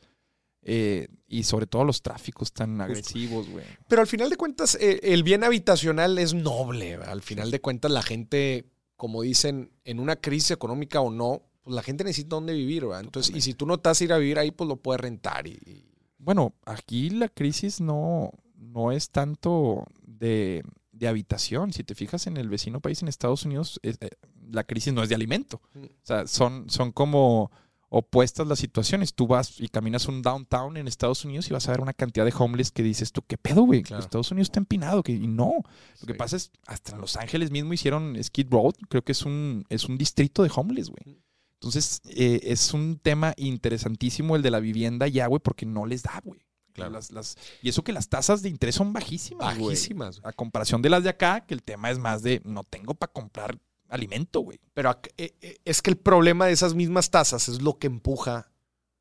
eh, 0.63 1.07
y 1.27 1.43
sobre 1.43 1.65
todo 1.67 1.83
los 1.83 2.01
tráficos 2.01 2.51
tan 2.53 2.79
agresivos, 2.81 3.49
güey. 3.49 3.65
Pero 3.87 4.01
al 4.01 4.07
final 4.07 4.29
de 4.29 4.37
cuentas, 4.37 4.75
eh, 4.79 4.99
el 5.03 5.23
bien 5.23 5.43
habitacional 5.43 6.17
es 6.19 6.33
noble. 6.33 6.97
¿verdad? 6.97 7.13
Al 7.13 7.21
final 7.21 7.49
de 7.51 7.61
cuentas, 7.61 7.89
la 7.91 8.01
gente, 8.03 8.65
como 8.95 9.21
dicen, 9.21 9.71
en 9.85 9.99
una 9.99 10.15
crisis 10.17 10.51
económica 10.51 11.01
o 11.01 11.09
no, 11.09 11.41
pues 11.63 11.75
la 11.75 11.83
gente 11.83 12.03
necesita 12.03 12.35
dónde 12.35 12.53
vivir. 12.53 12.85
¿verdad? 12.85 13.01
Entonces, 13.01 13.35
y 13.35 13.41
si 13.41 13.53
tú 13.53 13.65
no 13.65 13.79
te 13.79 13.89
vas 13.89 13.99
a 14.01 14.03
ir 14.03 14.13
a 14.13 14.17
vivir 14.17 14.37
ahí, 14.39 14.51
pues 14.51 14.67
lo 14.67 14.75
puedes 14.77 15.01
rentar. 15.01 15.47
Y, 15.47 15.51
y- 15.65 15.85
Bueno, 16.17 16.53
aquí 16.65 17.09
la 17.09 17.29
crisis 17.29 17.81
no, 17.81 18.31
no 18.55 18.91
es 18.91 19.09
tanto 19.09 19.85
de, 20.05 20.63
de 20.91 21.07
habitación. 21.07 21.73
Si 21.73 21.83
te 21.83 21.95
fijas 21.95 22.27
en 22.27 22.37
el 22.37 22.49
vecino 22.49 22.81
país, 22.81 23.01
en 23.01 23.07
Estados 23.07 23.45
Unidos, 23.45 23.79
es- 23.83 23.97
eh, 24.01 24.09
la 24.51 24.63
crisis 24.65 24.93
no 24.93 25.01
es 25.01 25.09
de 25.09 25.15
alimento. 25.15 25.61
Mm. 25.73 25.83
O 25.85 25.89
sea, 26.03 26.27
son, 26.27 26.69
son 26.69 26.91
como 26.91 27.51
opuestas 27.93 28.47
las 28.47 28.57
situaciones. 28.57 29.13
Tú 29.13 29.27
vas 29.27 29.59
y 29.59 29.67
caminas 29.67 30.07
un 30.07 30.21
downtown 30.21 30.77
en 30.77 30.87
Estados 30.87 31.25
Unidos 31.25 31.49
y 31.49 31.53
vas 31.53 31.67
a 31.67 31.71
ver 31.71 31.81
una 31.81 31.91
cantidad 31.93 32.25
de 32.25 32.33
homeless 32.35 32.71
que 32.71 32.83
dices 32.83 33.11
tú, 33.11 33.21
¿qué 33.27 33.37
pedo, 33.37 33.63
güey? 33.63 33.83
Claro. 33.83 34.01
Estados 34.01 34.31
Unidos 34.31 34.47
está 34.47 34.59
empinado. 34.61 35.03
Que, 35.03 35.11
y 35.11 35.27
no. 35.27 35.55
Lo 35.99 36.07
que 36.07 36.15
pasa 36.15 36.37
es, 36.37 36.51
hasta 36.67 36.93
en 36.95 37.01
Los 37.01 37.17
Ángeles 37.17 37.51
mismo 37.51 37.73
hicieron 37.73 38.15
Skid 38.23 38.47
Road. 38.49 38.75
Creo 38.87 39.03
que 39.03 39.11
es 39.11 39.23
un, 39.23 39.65
es 39.69 39.85
un 39.89 39.97
distrito 39.97 40.41
de 40.41 40.51
homeless, 40.55 40.89
güey. 40.89 41.19
Entonces, 41.55 42.01
eh, 42.09 42.39
es 42.43 42.73
un 42.73 42.97
tema 42.97 43.33
interesantísimo 43.37 44.35
el 44.37 44.41
de 44.41 44.51
la 44.51 44.59
vivienda 44.61 45.07
ya, 45.07 45.27
güey, 45.27 45.41
porque 45.43 45.65
no 45.65 45.85
les 45.85 46.01
da, 46.03 46.21
güey. 46.23 46.39
Claro. 46.73 46.91
Las- 46.91 47.11
las- 47.11 47.35
y 47.61 47.67
eso 47.67 47.83
que 47.83 47.91
las 47.91 48.07
tasas 48.07 48.41
de 48.41 48.47
interés 48.47 48.75
son 48.75 48.93
bajísimas, 48.93 49.57
bajísimas. 49.59 50.21
A 50.23 50.31
comparación 50.31 50.81
de 50.81 50.89
las 50.89 51.03
de 51.03 51.09
acá, 51.09 51.45
que 51.45 51.53
el 51.53 51.61
tema 51.61 51.91
es 51.91 51.99
más 51.99 52.23
de 52.23 52.41
no 52.45 52.63
tengo 52.63 52.93
para 52.93 53.11
comprar 53.11 53.59
alimento, 53.91 54.39
güey. 54.39 54.59
Pero 54.73 54.99
eh, 55.17 55.35
eh, 55.41 55.57
es 55.65 55.81
que 55.81 55.89
el 55.91 55.97
problema 55.97 56.47
de 56.47 56.53
esas 56.53 56.73
mismas 56.73 57.11
tasas 57.11 57.47
es 57.49 57.61
lo 57.61 57.77
que 57.77 57.87
empuja 57.87 58.51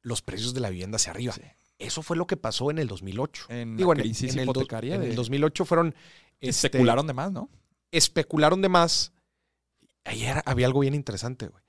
los 0.03 0.21
precios 0.23 0.53
de 0.55 0.61
la 0.61 0.71
vivienda 0.71 0.97
hacia 0.97 1.13
arriba. 1.13 1.33
Sí. 1.33 1.43
Eso 1.79 2.03
fue 2.03 2.17
lo 2.17 2.27
que 2.27 2.37
pasó 2.37 2.71
en 2.71 2.79
el 2.79 2.89
2008. 2.89 3.47
En 3.49 3.77
Digo, 3.77 3.95
la 3.95 4.01
en 4.01 4.07
el- 4.07 4.11
crisis 4.15 4.33
en 4.35 4.41
el 4.41 4.45
hipotecaria. 4.45 4.95
en 4.97 5.01
de- 5.03 5.09
el 5.11 5.15
2008 5.17 5.65
fueron... 5.65 5.95
este, 6.41 6.67
especularon 6.67 7.07
de 7.07 7.15
más, 7.15 7.33
¿no? 7.33 7.49
especularon 7.93 8.61
de 8.63 8.69
más. 8.69 9.13
Ayer 10.05 10.43
había 10.47 10.67
algo 10.67 10.81
bien 10.81 10.95
interesante, 10.95 11.49
güey. 11.49 11.63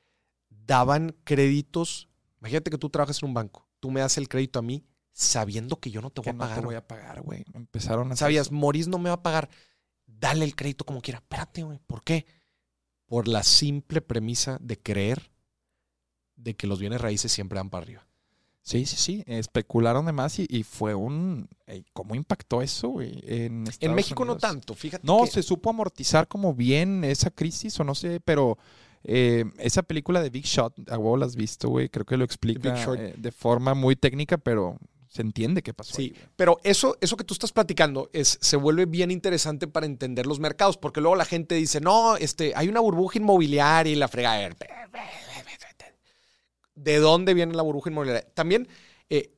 Daban 0.50 1.16
créditos. 1.24 2.10
Imagínate 2.40 2.72
que 2.72 2.78
tú 2.78 2.90
trabajas 2.90 3.22
en 3.22 3.30
un 3.30 3.34
banco. 3.34 3.68
Tú 3.80 3.92
me 3.92 4.02
das 4.02 4.18
el 4.18 4.28
crédito 4.30 4.60
a 4.60 4.62
mí 4.62 4.86
sabiendo 5.14 5.80
que 5.80 5.92
yo 5.92 6.02
no 6.02 6.10
te 6.10 6.22
voy 6.22 6.26
Que 6.26 6.30
a 6.30 6.34
no 6.34 6.40
pagar. 6.40 6.60
te 6.60 6.66
voy 6.66 6.76
a 6.76 6.88
pagar, 6.88 7.22
güey. 7.22 7.44
Empezaron 7.54 8.12
a 8.12 8.16
Sabías. 8.16 8.52
Moris 8.52 8.88
no 8.88 8.98
me 9.00 9.10
va 9.10 9.16
a 9.16 9.24
pagar. 9.24 9.50
Dale 10.06 10.46
el 10.46 10.56
crédito 10.56 10.86
como 10.86 11.02
quiera. 11.02 11.20
Espérate, 11.20 11.64
güey. 11.64 11.80
¿Por 11.88 12.04
qué? 12.04 12.26
Por 13.12 13.28
la 13.28 13.44
simple 13.44 14.00
premisa 14.00 14.58
de 14.62 14.78
creer 14.80 15.32
de 16.38 16.54
que 16.56 16.66
los 16.66 16.80
bienes 16.80 17.02
raíces 17.02 17.30
siempre 17.30 17.58
van 17.60 17.70
para 17.70 17.84
arriba. 17.84 18.08
Sí, 18.62 18.86
sí, 18.86 18.96
sí. 18.96 19.24
Especularon 19.28 20.06
de 20.06 20.14
más 20.14 20.40
y, 20.40 20.46
y 20.50 20.64
fue 20.64 20.96
un. 20.96 21.50
¿Cómo 21.92 22.16
impactó 22.16 22.62
eso, 22.62 22.88
güey? 22.88 23.20
En, 23.24 23.66
En 23.82 23.94
México 23.96 24.24
no 24.24 24.38
tanto, 24.38 24.76
fíjate. 24.76 25.06
No, 25.06 25.26
que- 25.26 25.32
se 25.32 25.44
supo 25.44 25.70
amortizar 25.72 26.30
como 26.30 26.54
bien 26.54 27.04
esa 27.04 27.32
crisis, 27.32 27.78
o 27.82 27.84
no 27.84 27.96
sé, 27.96 28.22
pero 28.22 28.58
eh, 29.04 29.44
esa 29.58 29.84
película 29.84 30.22
de 30.22 30.30
Big 30.30 30.46
Shot, 30.46 30.90
a 30.90 30.98
huevo 30.98 31.18
la 31.18 31.26
has 31.26 31.36
visto, 31.36 31.68
güey. 31.68 31.90
Creo 31.90 32.06
que 32.06 32.16
lo 32.16 32.24
explica 32.24 32.82
eh, 32.94 33.14
de 33.18 33.32
forma 33.34 33.74
muy 33.74 33.98
técnica, 33.98 34.38
pero 34.38 34.78
se 35.14 35.22
entiende 35.22 35.62
qué 35.62 35.74
pasó. 35.74 35.94
Sí, 35.96 36.14
ahí, 36.16 36.28
pero 36.38 36.58
eso, 36.64 36.98
eso 37.02 37.18
que 37.18 37.26
tú 37.26 37.34
estás 37.34 37.52
platicando 37.52 38.10
es, 38.14 38.38
se 38.40 38.56
vuelve 38.56 38.86
bien 38.86 39.12
interesante 39.12 39.68
para 39.68 39.86
entender 39.86 40.26
los 40.26 40.40
mercados, 40.40 40.78
porque 40.78 41.02
luego 41.02 41.18
la 41.18 41.26
gente 41.26 41.56
dice, 41.56 41.82
no, 41.82 42.16
este, 42.16 42.54
hay 42.56 42.70
una 42.70 42.80
burbuja 42.80 43.20
inmobiliaria 43.20 43.92
y 43.92 43.96
la 43.98 44.08
frega. 44.08 44.34
A 44.34 44.38
ver, 44.38 44.56
¿De 46.76 46.98
dónde 46.98 47.34
viene 47.34 47.54
la 47.54 47.62
burbuja 47.62 47.90
inmobiliaria? 47.90 48.26
También, 48.34 48.68
eh, 49.10 49.34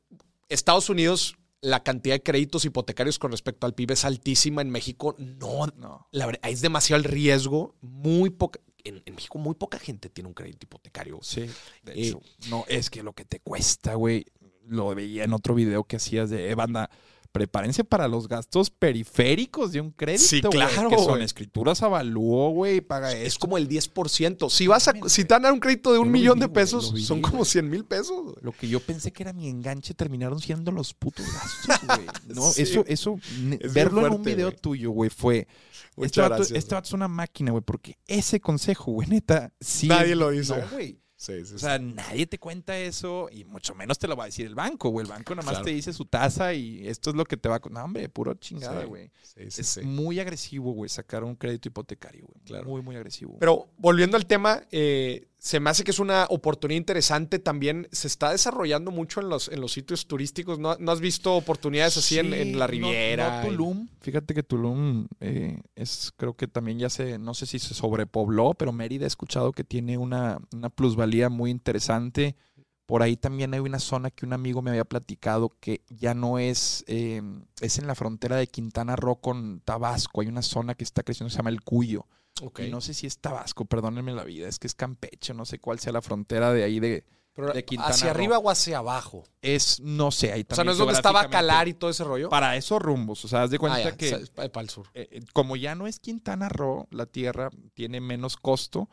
Estados 0.50 0.90
Unidos, 0.90 1.36
la 1.62 1.82
cantidad 1.84 2.16
de 2.16 2.22
créditos 2.24 2.64
hipotecarios 2.66 3.18
con 3.20 3.32
respecto 3.32 3.66
al 3.66 3.74
PIB 3.74 3.92
es 3.94 4.06
altísima. 4.06 4.62
En 4.62 4.70
México, 4.70 5.16
no, 5.18 5.66
No. 5.76 6.08
la 6.12 6.26
verdad, 6.28 6.50
es 6.50 6.62
demasiado 6.62 6.98
el 7.02 7.06
riesgo. 7.06 7.76
Muy 7.82 8.30
poca, 8.30 8.60
en, 8.84 9.02
en 9.06 9.16
México, 9.16 9.40
muy 9.40 9.56
poca 9.56 9.80
gente 9.80 10.10
tiene 10.10 10.28
un 10.28 10.34
crédito 10.34 10.66
hipotecario. 10.66 11.20
Sí, 11.22 11.50
de 11.84 11.94
Eh, 11.94 12.08
hecho. 12.08 12.22
No, 12.50 12.64
es 12.68 12.90
que 12.90 13.02
lo 13.02 13.14
que 13.14 13.26
te 13.26 13.40
cuesta, 13.40 13.96
güey. 13.96 14.26
Lo 14.68 14.94
veía 14.96 15.24
en 15.24 15.34
otro 15.34 15.56
video 15.56 15.84
que 15.84 15.98
hacías 15.98 16.30
de, 16.30 16.50
eh, 16.50 16.56
banda, 16.56 16.90
prepárense 17.32 17.84
para 17.84 18.08
los 18.08 18.28
gastos 18.28 18.70
periféricos 18.70 19.72
de 19.72 19.82
un 19.82 19.90
crédito. 19.92 20.24
Sí, 20.24 20.40
güey, 20.42 20.52
claro, 20.52 20.90
Que 20.90 20.98
son 21.00 21.22
escrituras 21.24 21.82
avalúo, 21.82 22.52
güey, 22.52 22.80
paga 22.80 23.12
Es 23.12 23.30
esto. 23.30 23.40
como 23.40 23.58
el 23.58 23.68
10%. 23.68 24.50
Si 24.52 24.68
vas 24.68 24.88
a, 24.88 24.94
si 25.08 25.26
te 25.26 25.40
dan 25.40 25.52
un 25.54 25.60
crédito 25.60 25.92
de 25.92 25.98
un 26.00 26.06
Yo 26.08 26.12
millón 26.12 26.40
de 26.40 26.48
pesos, 26.48 26.94
son 27.04 27.22
como 27.22 27.38
güey. 27.38 27.50
100 27.50 27.70
mil 27.70 27.86
pesos. 27.86 28.36
Lo 28.42 28.52
que 28.52 28.68
yo 28.68 28.80
pensé 28.80 29.12
que 29.12 29.24
era 29.24 29.34
mi 29.34 29.50
enganche 29.50 29.94
terminaron 29.96 30.40
siendo 30.40 30.72
los 30.72 30.94
putos 30.94 31.26
gastos, 31.26 31.88
güey. 31.98 32.08
No, 32.36 32.52
Sí. 32.52 32.62
eso, 32.62 32.86
eso, 32.88 33.20
Es 33.60 33.74
verlo 33.74 34.06
en 34.06 34.14
un 34.14 34.24
video 34.24 34.52
tuyo, 34.52 34.92
güey, 34.92 35.10
fue. 35.10 35.48
Muchas 35.96 36.06
Este 36.12 36.22
vato, 36.22 36.44
este 36.56 36.76
vato 36.76 36.88
es 36.88 36.94
una 36.94 37.08
máquina, 37.08 37.52
güey, 37.52 37.64
porque 37.64 37.98
ese 38.08 38.40
consejo, 38.40 38.92
güey, 38.92 39.08
neta, 39.08 39.52
sí. 39.60 39.88
Nadie 39.88 40.16
lo 40.16 40.30
dice. 40.30 40.56
No, 40.58 40.70
güey. 40.72 41.00
Sí, 41.24 41.46
sí, 41.46 41.56
O 41.56 41.58
sea, 41.58 41.80
nadie 41.80 42.26
te 42.28 42.38
cuenta 42.38 42.78
eso 42.78 43.30
y 43.32 43.46
mucho 43.46 43.74
menos 43.76 43.98
te 43.98 44.10
lo 44.10 44.18
va 44.18 44.24
a 44.24 44.26
decir 44.26 44.46
el 44.46 44.56
banco, 44.56 44.90
güey. 44.90 45.06
El 45.06 45.10
banco 45.10 45.34
nada 45.34 45.46
más 45.46 45.54
Claro. 45.54 45.64
te 45.66 45.72
dice 45.72 45.94
su 45.94 46.04
tasa 46.04 46.54
y 46.54 46.86
esto 46.86 47.12
es 47.12 47.16
lo 47.16 47.24
que 47.24 47.38
te 47.38 47.48
va 47.48 47.56
a... 47.56 47.62
No, 47.70 47.82
hombre, 47.86 48.10
puro 48.10 48.34
chingada, 48.34 48.84
güey. 48.84 49.10
es 49.38 49.82
muy 49.86 50.20
agresivo, 50.20 50.74
güey, 50.74 50.90
sacar 50.90 51.24
un 51.24 51.38
crédito 51.38 51.70
hipotecario, 51.70 52.26
güey. 52.26 52.42
Claro. 52.44 52.68
Muy, 52.68 52.82
muy 52.82 52.98
agresivo. 52.98 53.38
Pero 53.40 53.70
volviendo 53.78 54.18
al 54.18 54.26
tema, 54.26 54.64
eh, 54.70 55.30
se 55.44 55.60
me 55.60 55.70
hace 55.70 55.84
que 55.84 55.92
es 55.92 56.00
una 56.00 56.26
oportunidad 56.30 56.78
interesante. 56.78 57.38
También 57.38 57.90
se 57.92 58.08
está 58.08 58.32
desarrollando 58.32 58.92
mucho 58.92 59.20
en 59.20 59.28
los, 59.28 59.50
en 59.50 59.60
los 59.60 59.74
sitios 59.74 60.08
turísticos. 60.08 60.58
¿No, 60.58 60.78
no 60.80 60.90
has 60.90 61.02
visto 61.02 61.36
oportunidades 61.36 61.98
así 61.98 62.18
en, 62.18 62.32
Sí, 62.32 62.40
en 62.40 62.58
la 62.58 62.66
Riviera? 62.66 63.42
no 63.44 63.50
Tulum. 63.50 63.90
Fíjate 64.00 64.34
que 64.34 64.42
Tulum 64.42 65.06
eh, 65.20 65.62
es, 65.76 66.14
creo 66.16 66.34
que 66.38 66.48
también 66.48 66.80
ya 66.80 66.90
se, 66.90 67.20
no 67.20 67.34
sé 67.34 67.46
si 67.46 67.60
se 67.60 67.74
sobrepobló, 67.74 68.54
pero 68.54 68.72
Mérida 68.72 69.04
he 69.04 69.08
escuchado 69.08 69.52
que 69.52 69.66
tiene 69.66 69.98
una, 69.98 70.40
una 70.54 70.70
plusvalía 70.70 71.28
muy 71.28 71.52
interesante. 71.52 72.38
Por 72.86 73.04
ahí 73.04 73.18
también 73.18 73.54
hay 73.54 73.60
una 73.60 73.80
zona 73.80 74.12
que 74.12 74.26
un 74.26 74.32
amigo 74.32 74.62
me 74.62 74.70
había 74.70 74.86
platicado 74.86 75.58
que 75.60 75.82
ya 75.90 76.14
no 76.14 76.40
es, 76.40 76.86
eh, 76.88 77.22
es 77.60 77.80
en 77.80 77.88
la 77.88 77.96
frontera 77.96 78.38
de 78.38 78.48
Quintana 78.48 78.96
Roo 78.96 79.20
con 79.20 79.60
Tabasco. 79.60 80.22
Hay 80.22 80.28
una 80.28 80.42
zona 80.42 80.74
que 80.74 80.86
está 80.86 81.04
creciendo, 81.04 81.30
se 81.30 81.36
llama 81.36 81.50
El 81.50 81.64
Cuyo. 81.64 82.06
Ok. 82.42 82.62
Y 82.62 82.70
no 82.70 82.82
sé 82.82 82.94
si 82.94 83.06
es 83.08 83.20
Tabasco, 83.20 83.66
perdónenme 83.66 84.12
la 84.14 84.24
vida, 84.24 84.48
es 84.48 84.60
que 84.60 84.68
es 84.68 84.76
Campeche, 84.76 85.34
no 85.34 85.46
sé 85.46 85.60
cuál 85.60 85.80
sea 85.80 85.94
la 85.94 86.02
frontera 86.02 86.52
de 86.52 86.64
ahí 86.64 86.80
de... 86.80 87.06
Pero, 87.36 87.52
de 87.52 87.66
Quintana 87.66 87.90
¿Hacia 87.90 88.14
Roo. 88.14 88.16
arriba 88.16 88.38
o 88.38 88.50
hacia 88.50 88.78
abajo? 88.78 89.24
Es, 89.42 89.80
no 89.80 90.12
sé, 90.12 90.32
ahí 90.32 90.42
O 90.42 90.46
sea, 90.54 90.58
también 90.58 90.66
¿no 90.68 90.72
es 90.74 90.78
donde 90.78 90.94
estaba 90.94 91.28
Calar 91.30 91.68
y 91.68 91.74
todo 91.74 91.90
ese 91.90 92.04
rollo? 92.04 92.30
Para 92.30 92.56
esos 92.58 92.80
rumbos, 92.80 93.26
o 93.26 93.28
sea, 93.28 93.42
haz 93.44 93.50
de 93.50 93.58
cuenta 93.58 93.80
Ah, 93.80 93.84
ya, 93.86 93.98
que 93.98 94.16
para 94.36 94.62
el 94.62 94.70
sur. 94.70 94.88
eh, 94.94 95.08
eh, 95.12 95.22
como 95.34 95.56
ya 95.56 95.74
no 95.74 95.88
es 95.88 96.00
Quintana 96.00 96.48
Roo, 96.48 96.88
la 96.92 97.08
tierra 97.08 97.50
tiene 97.74 98.02
menos 98.02 98.38
costo, 98.38 98.88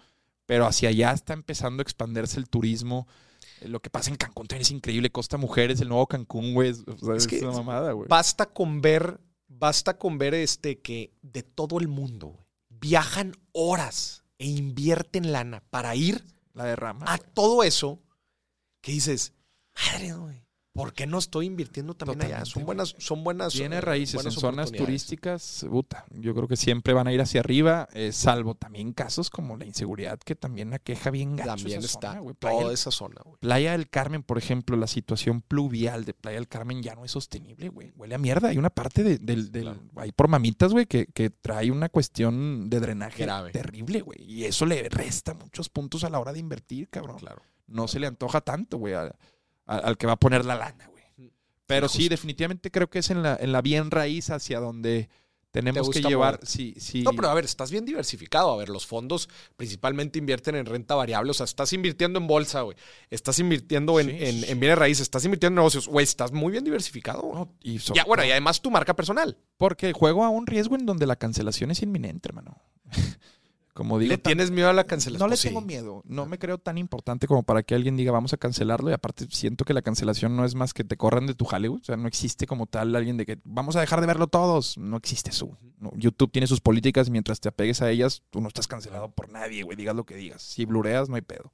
pero 0.46 0.64
hacia 0.66 0.88
allá 0.88 1.12
está 1.12 1.34
empezando 1.34 1.82
a 1.82 1.84
expandirse 1.84 2.38
el 2.38 2.48
turismo. 2.48 3.06
Eh, 3.60 3.68
Lo 3.68 3.80
que 3.80 3.90
pasa 3.90 4.08
en 4.08 4.16
Cancún 4.16 4.46
también 4.46 4.62
es 4.62 4.70
increíble. 4.70 5.10
Costa 5.10 5.36
Mujeres, 5.36 5.78
el 5.82 5.88
nuevo 5.90 6.06
Cancún, 6.06 6.54
güey. 6.54 6.70
es- 6.70 6.80
O 6.88 6.96
sea, 6.96 7.14
Es 7.16 7.24
es, 7.24 7.26
que- 7.28 7.40
una 7.44 7.52
mamada, 7.58 7.92
güey. 7.92 8.08
Basta 8.08 8.46
con 8.46 8.80
ver, 8.80 9.20
basta 9.48 9.98
con 9.98 10.16
ver 10.16 10.32
este 10.32 10.80
que 10.80 11.12
de 11.20 11.42
todo 11.42 11.78
el 11.78 11.88
mundo 11.88 12.28
güey, 12.28 12.38
viajan 12.80 13.36
horas 13.52 14.24
e 14.38 14.46
invierten 14.46 15.32
lana 15.32 15.62
para 15.70 15.94
ir 15.94 16.24
La 16.54 16.64
derrama. 16.64 17.04
a 17.12 17.18
todo 17.18 17.62
eso 17.62 18.00
que 18.80 18.92
dices, 18.92 19.34
madre, 19.74 20.14
güey, 20.14 20.46
¿por 20.72 20.92
qué 20.92 21.06
no 21.06 21.18
estoy 21.18 21.46
invirtiendo 21.46 21.94
también 21.94 22.20
allá? 22.20 22.28
Totalmente, 22.44 22.50
Son 22.52 22.64
buenas, 22.64 22.94
son 22.98 23.24
buenas. 23.24 23.52
Tiene 23.52 23.76
eh, 23.76 23.80
raíces 23.80 24.14
buenas 24.14 24.34
en 24.34 24.40
zonas 24.40 24.72
turísticas, 24.72 25.66
puta, 25.68 26.04
yo 26.10 26.34
creo 26.34 26.46
que 26.48 26.56
siempre 26.56 26.92
van 26.94 27.06
a 27.06 27.12
ir 27.12 27.20
hacia 27.20 27.40
arriba, 27.40 27.88
eh, 27.92 28.12
salvo 28.12 28.54
también 28.54 28.92
casos 28.92 29.30
como 29.30 29.56
la 29.56 29.64
inseguridad 29.66 30.18
que 30.18 30.34
también 30.36 30.72
aqueja 30.74 31.10
bien 31.10 31.36
gacho 31.36 31.48
También 31.56 31.78
esa 31.80 31.86
está 31.86 32.14
zona. 32.18 32.32
Playa, 32.34 32.60
toda 32.60 32.72
esa 32.74 32.90
zona, 32.90 33.20
güey. 33.24 33.36
Playa 33.40 33.72
del 33.72 33.88
Carmen, 33.88 34.22
por 34.22 34.38
ejemplo, 34.38 34.76
la 34.76 34.86
situación 34.86 35.42
pluvial 35.42 36.04
de 36.04 36.14
Playa 36.14 36.36
del 36.38 36.48
Carmen 36.48 36.82
ya 36.82 36.94
no 36.94 37.04
es 37.04 37.10
sostenible, 37.10 37.68
güey. 37.68 37.92
Huele 37.96 38.14
a 38.14 38.18
mierda. 38.18 38.48
Hay 38.48 38.58
una 38.58 38.70
parte 38.70 39.02
de- 39.02 39.18
del, 39.18 39.50
del- 39.52 39.62
Claro. 39.64 39.80
ahí 39.96 40.12
por 40.12 40.28
mamitas, 40.28 40.72
güey, 40.72 40.86
que, 40.86 41.06
que 41.06 41.30
trae 41.30 41.70
una 41.70 41.88
cuestión 41.88 42.70
de 42.70 42.80
drenaje 42.80 43.22
Grave. 43.24 43.50
terrible, 43.52 44.00
güey. 44.00 44.20
Y 44.22 44.44
eso 44.44 44.66
le 44.66 44.88
resta 44.88 45.34
muchos 45.34 45.68
puntos 45.68 46.04
a 46.04 46.10
la 46.10 46.18
hora 46.20 46.32
de 46.32 46.38
invertir, 46.38 46.88
cabrón. 46.88 47.18
Claro. 47.18 47.42
No 47.66 47.86
se 47.88 48.00
le 48.00 48.06
antoja 48.06 48.40
tanto, 48.40 48.78
güey, 48.78 48.94
a- 48.94 49.14
al 49.78 49.96
que 49.96 50.06
va 50.06 50.14
a 50.14 50.18
poner 50.18 50.44
la 50.44 50.56
lana, 50.56 50.88
güey. 50.88 51.04
Pero 51.66 51.88
sí, 51.88 52.08
definitivamente 52.08 52.70
creo 52.70 52.90
que 52.90 52.98
es 52.98 53.10
en 53.10 53.22
la, 53.22 53.36
en 53.40 53.52
la 53.52 53.62
bien 53.62 53.90
raíz 53.90 54.30
hacia 54.30 54.58
donde 54.58 55.08
tenemos 55.52 55.88
que 55.90 56.00
llevar. 56.00 56.40
Sí, 56.42 56.74
sí. 56.78 57.02
No, 57.02 57.12
pero 57.12 57.28
a 57.28 57.34
ver, 57.34 57.44
estás 57.44 57.70
bien 57.70 57.84
diversificado. 57.84 58.52
A 58.52 58.56
ver, 58.56 58.68
los 58.68 58.86
fondos 58.86 59.28
principalmente 59.56 60.18
invierten 60.18 60.56
en 60.56 60.66
renta 60.66 60.94
variable. 60.94 61.30
O 61.30 61.34
sea, 61.34 61.44
estás 61.44 61.72
invirtiendo 61.72 62.18
en 62.18 62.26
bolsa, 62.26 62.62
güey. 62.62 62.76
Estás 63.08 63.38
invirtiendo 63.38 63.98
en, 64.00 64.10
Sí, 64.10 64.16
en, 64.20 64.44
en 64.44 64.60
bienes 64.60 64.78
raíces. 64.78 65.02
Estás 65.02 65.24
invirtiendo 65.24 65.52
en 65.52 65.62
negocios. 65.62 65.88
Güey, 65.88 66.04
estás 66.04 66.32
muy 66.32 66.52
bien 66.52 66.64
diversificado. 66.64 67.22
No, 67.22 67.54
y 67.60 67.78
ya, 67.78 68.04
bueno, 68.04 68.24
y 68.24 68.30
además 68.30 68.60
tu 68.60 68.70
marca 68.70 68.94
personal. 68.94 69.36
Porque 69.56 69.92
juego 69.92 70.24
a 70.24 70.28
un 70.28 70.46
riesgo 70.46 70.76
en 70.76 70.86
donde 70.86 71.06
la 71.06 71.16
cancelación 71.16 71.70
es 71.70 71.82
inminente, 71.82 72.28
hermano. 72.28 72.60
Como 73.72 73.98
digo, 73.98 74.10
¿Le 74.10 74.18
tienes 74.18 74.50
miedo 74.50 74.68
a 74.68 74.72
la 74.72 74.84
cancelación? 74.84 75.26
No 75.26 75.30
le 75.30 75.36
sí. 75.36 75.48
tengo 75.48 75.60
miedo. 75.60 76.02
No 76.04 76.26
me 76.26 76.38
creo 76.38 76.58
tan 76.58 76.76
importante 76.78 77.26
como 77.26 77.42
para 77.42 77.62
que 77.62 77.74
alguien 77.74 77.96
diga 77.96 78.12
vamos 78.12 78.32
a 78.32 78.36
cancelarlo. 78.36 78.90
Y 78.90 78.92
aparte 78.92 79.26
siento 79.30 79.64
que 79.64 79.74
la 79.74 79.82
cancelación 79.82 80.36
no 80.36 80.44
es 80.44 80.54
más 80.54 80.74
que 80.74 80.84
te 80.84 80.96
corran 80.96 81.26
de 81.26 81.34
tu 81.34 81.44
jale. 81.44 81.68
O 81.68 81.78
sea, 81.82 81.96
no 81.96 82.08
existe 82.08 82.46
como 82.46 82.66
tal 82.66 82.94
alguien 82.96 83.16
de 83.16 83.26
que 83.26 83.38
vamos 83.44 83.76
a 83.76 83.80
dejar 83.80 84.00
de 84.00 84.06
verlo 84.06 84.26
todos. 84.26 84.76
No 84.76 84.96
existe 84.96 85.30
eso. 85.30 85.56
No, 85.78 85.92
YouTube 85.94 86.30
tiene 86.32 86.46
sus 86.46 86.60
políticas 86.60 87.08
y 87.08 87.10
mientras 87.10 87.40
te 87.40 87.48
apegues 87.48 87.80
a 87.82 87.90
ellas, 87.90 88.22
tú 88.30 88.40
no 88.40 88.48
estás 88.48 88.66
cancelado 88.66 89.10
por 89.10 89.30
nadie, 89.30 89.62
güey. 89.62 89.76
Digas 89.76 89.94
lo 89.94 90.04
que 90.04 90.16
digas. 90.16 90.42
Si 90.42 90.64
blureas, 90.64 91.08
no 91.08 91.14
hay 91.16 91.22
pedo. 91.22 91.52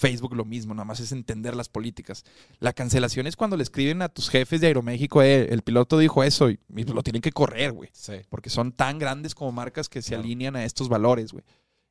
Facebook 0.00 0.34
lo 0.34 0.46
mismo, 0.46 0.72
nada 0.72 0.86
más 0.86 0.98
es 1.00 1.12
entender 1.12 1.54
las 1.54 1.68
políticas. 1.68 2.24
La 2.58 2.72
cancelación 2.72 3.26
es 3.26 3.36
cuando 3.36 3.56
le 3.58 3.62
escriben 3.62 4.00
a 4.00 4.08
tus 4.08 4.30
jefes 4.30 4.60
de 4.62 4.68
Aeroméxico, 4.68 5.22
eh, 5.22 5.52
el 5.52 5.60
piloto 5.60 5.98
dijo 5.98 6.24
eso 6.24 6.48
y, 6.50 6.58
y 6.74 6.84
lo 6.84 7.02
tienen 7.02 7.20
que 7.20 7.32
correr, 7.32 7.72
güey 7.72 7.90
Sí. 7.92 8.14
porque 8.30 8.48
son 8.48 8.72
tan 8.72 8.98
grandes 8.98 9.34
como 9.34 9.52
marcas 9.52 9.88
que 9.90 10.00
se 10.00 10.10
Claro. 10.10 10.24
alinean 10.24 10.56
a 10.56 10.64
estos 10.64 10.88
valores, 10.88 11.32
güey. 11.32 11.44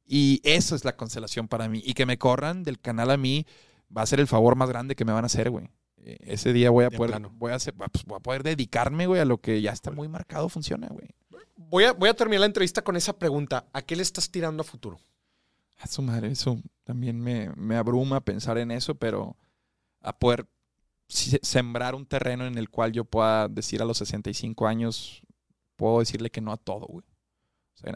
Y 0.05 0.41
eso 0.43 0.75
es 0.75 0.83
la 0.85 0.97
cancelación 0.97 1.47
para 1.47 1.69
mí. 1.69 1.83
Y 1.85 1.93
que 1.93 2.07
me 2.07 2.17
corran 2.17 2.63
del 2.63 2.79
canal 2.79 3.11
a 3.11 3.17
mí 3.17 3.45
va 3.95 4.01
a 4.01 4.05
ser 4.07 4.19
el 4.19 4.25
favor 4.27 4.55
más 4.55 4.69
grande 4.69 4.95
que 4.95 5.05
me 5.05 5.11
van 5.13 5.23
a 5.25 5.27
hacer, 5.27 5.51
güey. 5.51 5.69
Eh, 5.97 6.17
Ese 6.21 6.51
día 6.51 6.71
voy 6.71 6.85
a 6.85 6.89
De 6.89 6.97
poder, 6.97 7.11
plano. 7.11 7.31
voy 7.37 7.51
a, 7.51 7.55
hacer- 7.55 7.75
pues, 7.75 8.05
voy 8.05 8.17
a 8.17 8.19
poder 8.21 8.41
dedicarme, 8.41 9.05
güey, 9.05 9.21
a 9.21 9.25
lo 9.25 9.39
que 9.39 9.61
ya 9.61 9.71
está 9.71 9.91
muy 9.91 10.07
marcado, 10.07 10.49
funciona, 10.49 10.87
güey. 10.87 11.07
Voy 11.57 11.83
a, 11.83 11.91
voy 11.91 12.09
a 12.09 12.15
terminar 12.15 12.39
la 12.39 12.45
entrevista 12.47 12.81
con 12.81 12.95
esa 12.95 13.13
pregunta. 13.19 13.67
¿A 13.73 13.81
qué 13.83 13.95
le 13.95 14.01
estás 14.01 14.31
tirando 14.31 14.61
a 14.61 14.63
futuro? 14.63 14.99
A 15.79 15.87
su 15.87 16.01
madre, 16.01 16.29
eso 16.29 16.61
también 16.83 17.19
me, 17.19 17.49
me 17.55 17.75
abruma 17.75 18.21
pensar 18.21 18.57
en 18.57 18.71
eso, 18.71 18.95
pero 18.95 19.37
a 20.01 20.17
poder 20.17 20.47
sembrar 21.07 21.95
un 21.95 22.05
terreno 22.05 22.45
en 22.45 22.57
el 22.57 22.69
cual 22.69 22.91
yo 22.91 23.05
pueda 23.05 23.47
decir 23.47 23.81
a 23.81 23.85
los 23.85 23.97
65 23.97 24.67
años, 24.67 25.23
puedo 25.75 25.99
decirle 25.99 26.29
que 26.29 26.41
no 26.41 26.51
a 26.51 26.57
todo, 26.57 26.85
güey. 26.85 27.05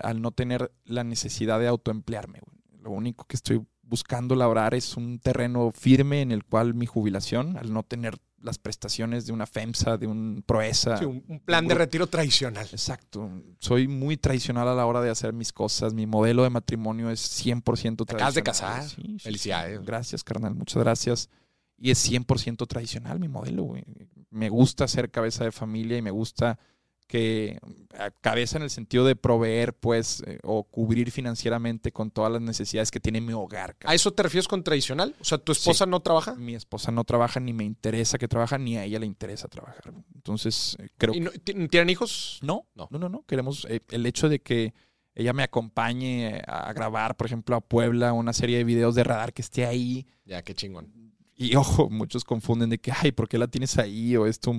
Al 0.02 0.22
no 0.22 0.32
tener 0.32 0.74
la 0.86 1.04
necesidad 1.04 1.60
de 1.60 1.68
autoemplearme, 1.68 2.40
güey. 2.40 2.82
Lo 2.82 2.92
único 2.92 3.26
que 3.26 3.36
estoy 3.36 3.66
buscando 3.84 4.36
labrar 4.36 4.74
es 4.74 4.98
un 4.98 5.20
terreno 5.20 5.72
firme 5.72 6.22
en 6.22 6.32
el 6.32 6.44
cual 6.44 6.74
mi 6.74 6.86
jubilación, 6.86 7.58
al 7.58 7.72
no 7.72 7.84
tener 7.84 8.18
las 8.44 8.58
prestaciones 8.58 9.26
de 9.26 9.32
una 9.32 9.46
FEMSA, 9.46 9.98
de 9.98 10.08
un 10.08 10.44
Proesa. 10.46 10.98
Sí, 10.98 11.06
un, 11.06 11.40
plan 11.46 11.66
de 11.68 11.76
retiro 11.76 12.08
tradicional. 12.08 12.68
Exacto. 12.72 13.30
Soy 13.60 13.88
muy 13.88 14.18
tradicional 14.18 14.68
a 14.68 14.76
la 14.76 14.86
hora 14.86 15.02
de 15.02 15.10
hacer 15.10 15.32
mis 15.32 15.54
cosas. 15.54 15.94
Mi 15.94 16.06
modelo 16.06 16.44
de 16.44 16.50
matrimonio 16.50 17.10
es 17.10 17.22
100% 17.46 17.64
tradicional. 17.64 18.06
Te 18.06 18.16
acabas 18.16 18.36
de 18.36 18.44
casar. 18.44 18.84
Sí, 18.84 19.02
sí, 19.02 19.20
Felicidades. 19.20 19.80
sí. 19.80 19.86
Gracias, 19.86 20.24
carnal. 20.24 20.56
Muchas 20.56 20.84
gracias. 20.84 21.30
Y 21.78 21.92
es 21.92 22.12
100% 22.12 22.68
tradicional 22.68 23.20
mi 23.20 23.30
modelo, 23.30 23.64
güey. 23.64 23.84
Me 24.30 24.50
gusta 24.50 24.88
ser 24.88 25.10
cabeza 25.10 25.46
de 25.46 25.52
familia 25.52 25.98
y 25.98 26.02
me 26.02 26.12
gusta 26.12 26.60
que 27.08 27.60
a 27.98 28.10
cabeza 28.12 28.58
en 28.58 28.64
el 28.64 28.70
sentido 28.70 29.06
de 29.06 29.16
proveer, 29.16 29.74
pues, 29.74 30.24
eh, 30.26 30.40
o 30.44 30.64
cubrir 30.64 31.12
financieramente 31.12 31.92
con 31.92 32.10
todas 32.12 32.32
las 32.32 32.42
necesidades 32.42 32.90
que 32.92 33.00
tiene 33.00 33.22
mi 33.22 33.34
hogar. 33.34 33.76
¿A 33.86 33.94
eso 33.94 34.12
te 34.12 34.24
refieres 34.24 34.48
con 34.48 34.64
tradicional? 34.64 35.16
O 35.20 35.24
sea, 35.24 35.38
¿tu 35.38 35.52
esposa 35.52 35.86
no 35.86 36.00
trabaja? 36.00 36.36
Mi 36.36 36.56
esposa 36.56 36.92
no 36.92 37.04
trabaja, 37.04 37.40
ni 37.40 37.54
me 37.54 37.64
interesa 37.64 38.18
que 38.18 38.28
trabaja, 38.28 38.58
ni 38.58 38.78
a 38.78 38.84
ella 38.86 39.00
le 39.00 39.06
interesa 39.06 39.48
trabajar. 39.48 39.94
Entonces, 40.16 40.76
eh, 40.80 40.90
creo 40.98 41.14
¿Y 41.14 41.20
no- 41.20 41.32
¿Tienen 41.70 41.90
hijos? 41.90 42.40
no, 42.42 42.66
No. 42.76 42.88
no, 42.92 42.98
no, 43.00 43.10
no. 43.10 43.24
Queremos 43.28 43.66
eh, 43.70 43.82
el 43.90 44.06
hecho 44.06 44.30
de 44.30 44.40
que 44.40 44.74
ella 45.16 45.34
me 45.34 45.44
acompañe 45.44 46.42
a 46.48 46.74
grabar, 46.74 47.16
por 47.16 47.28
ejemplo, 47.28 47.56
a 47.56 47.62
Puebla, 47.62 48.14
una 48.14 48.34
serie 48.34 48.58
de 48.58 48.64
videos 48.64 48.96
de 48.96 49.04
radar 49.04 49.34
que 49.34 49.42
esté 49.44 49.66
ahí. 49.66 50.08
Ya, 50.26 50.42
qué 50.42 50.56
chingón. 50.56 50.92
Y 51.36 51.56
ojo, 51.56 51.90
muchos 51.90 52.24
confunden 52.24 52.70
de 52.70 52.78
que, 52.80 52.92
ay, 52.92 53.12
¿por 53.12 53.28
qué 53.28 53.38
la 53.38 53.48
tienes 53.48 53.78
ahí? 53.78 54.16
O 54.16 54.26
es 54.28 54.40
tu, 54.40 54.54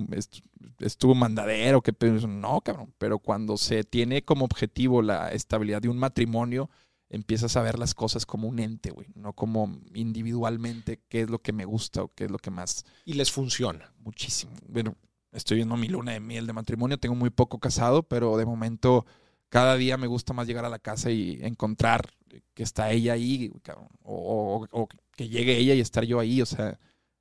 es, 0.77 0.77
tu- 0.77 0.85
es 0.85 0.97
tu 0.97 1.15
mandadero. 1.15 1.81
Que 1.81 1.93
no, 2.27 2.61
cabrón. 2.61 2.93
Pero 2.97 3.19
cuando 3.19 3.57
se 3.57 3.83
tiene 3.83 4.23
como 4.23 4.45
objetivo 4.45 5.01
la 5.01 5.31
estabilidad 5.31 5.81
de 5.81 5.89
un 5.89 5.97
matrimonio, 5.97 6.69
empiezas 7.09 7.55
a 7.55 7.61
ver 7.61 7.77
las 7.79 7.93
cosas 7.93 8.25
como 8.25 8.47
un 8.47 8.59
ente, 8.59 8.91
güey. 8.91 9.07
No 9.15 9.33
como 9.33 9.71
individualmente 9.93 11.01
qué 11.07 11.21
es 11.21 11.29
lo 11.29 11.39
que 11.39 11.53
me 11.53 11.65
gusta 11.65 12.03
o 12.03 12.09
qué 12.13 12.25
es 12.25 12.31
lo 12.31 12.37
que 12.39 12.51
más 12.51 12.83
Y 13.05 13.13
les 13.13 13.31
funciona. 13.31 13.93
muchísimo. 13.99 14.53
Bueno, 14.67 14.95
estoy 15.31 15.57
viendo 15.57 15.77
mi 15.77 15.87
luna 15.87 16.13
de 16.13 16.19
miel 16.19 16.47
de 16.47 16.53
matrimonio, 16.53 16.97
tengo 16.97 17.15
muy 17.15 17.29
poco 17.29 17.59
casado, 17.59 18.03
pero 18.03 18.37
de 18.37 18.45
momento 18.45 19.05
cada 19.49 19.75
día 19.75 19.97
me 19.97 20.07
gusta 20.07 20.33
más 20.33 20.47
llegar 20.47 20.65
a 20.65 20.69
la 20.69 20.79
casa 20.79 21.11
y 21.11 21.39
encontrar 21.41 22.09
que 22.53 22.63
está 22.63 22.91
ella 22.91 23.13
ahí, 23.13 23.51
cabrón, 23.63 23.87
o, 24.03 24.65
o- 24.71 24.81
o 24.81 24.87
que 25.15 25.29
llegue 25.29 25.57
ella 25.57 25.73
y 25.73 25.79
estar 25.79 26.03
yo 26.03 26.19
ahí, 26.19 26.41
o 26.41 26.45
sea, 26.45 26.77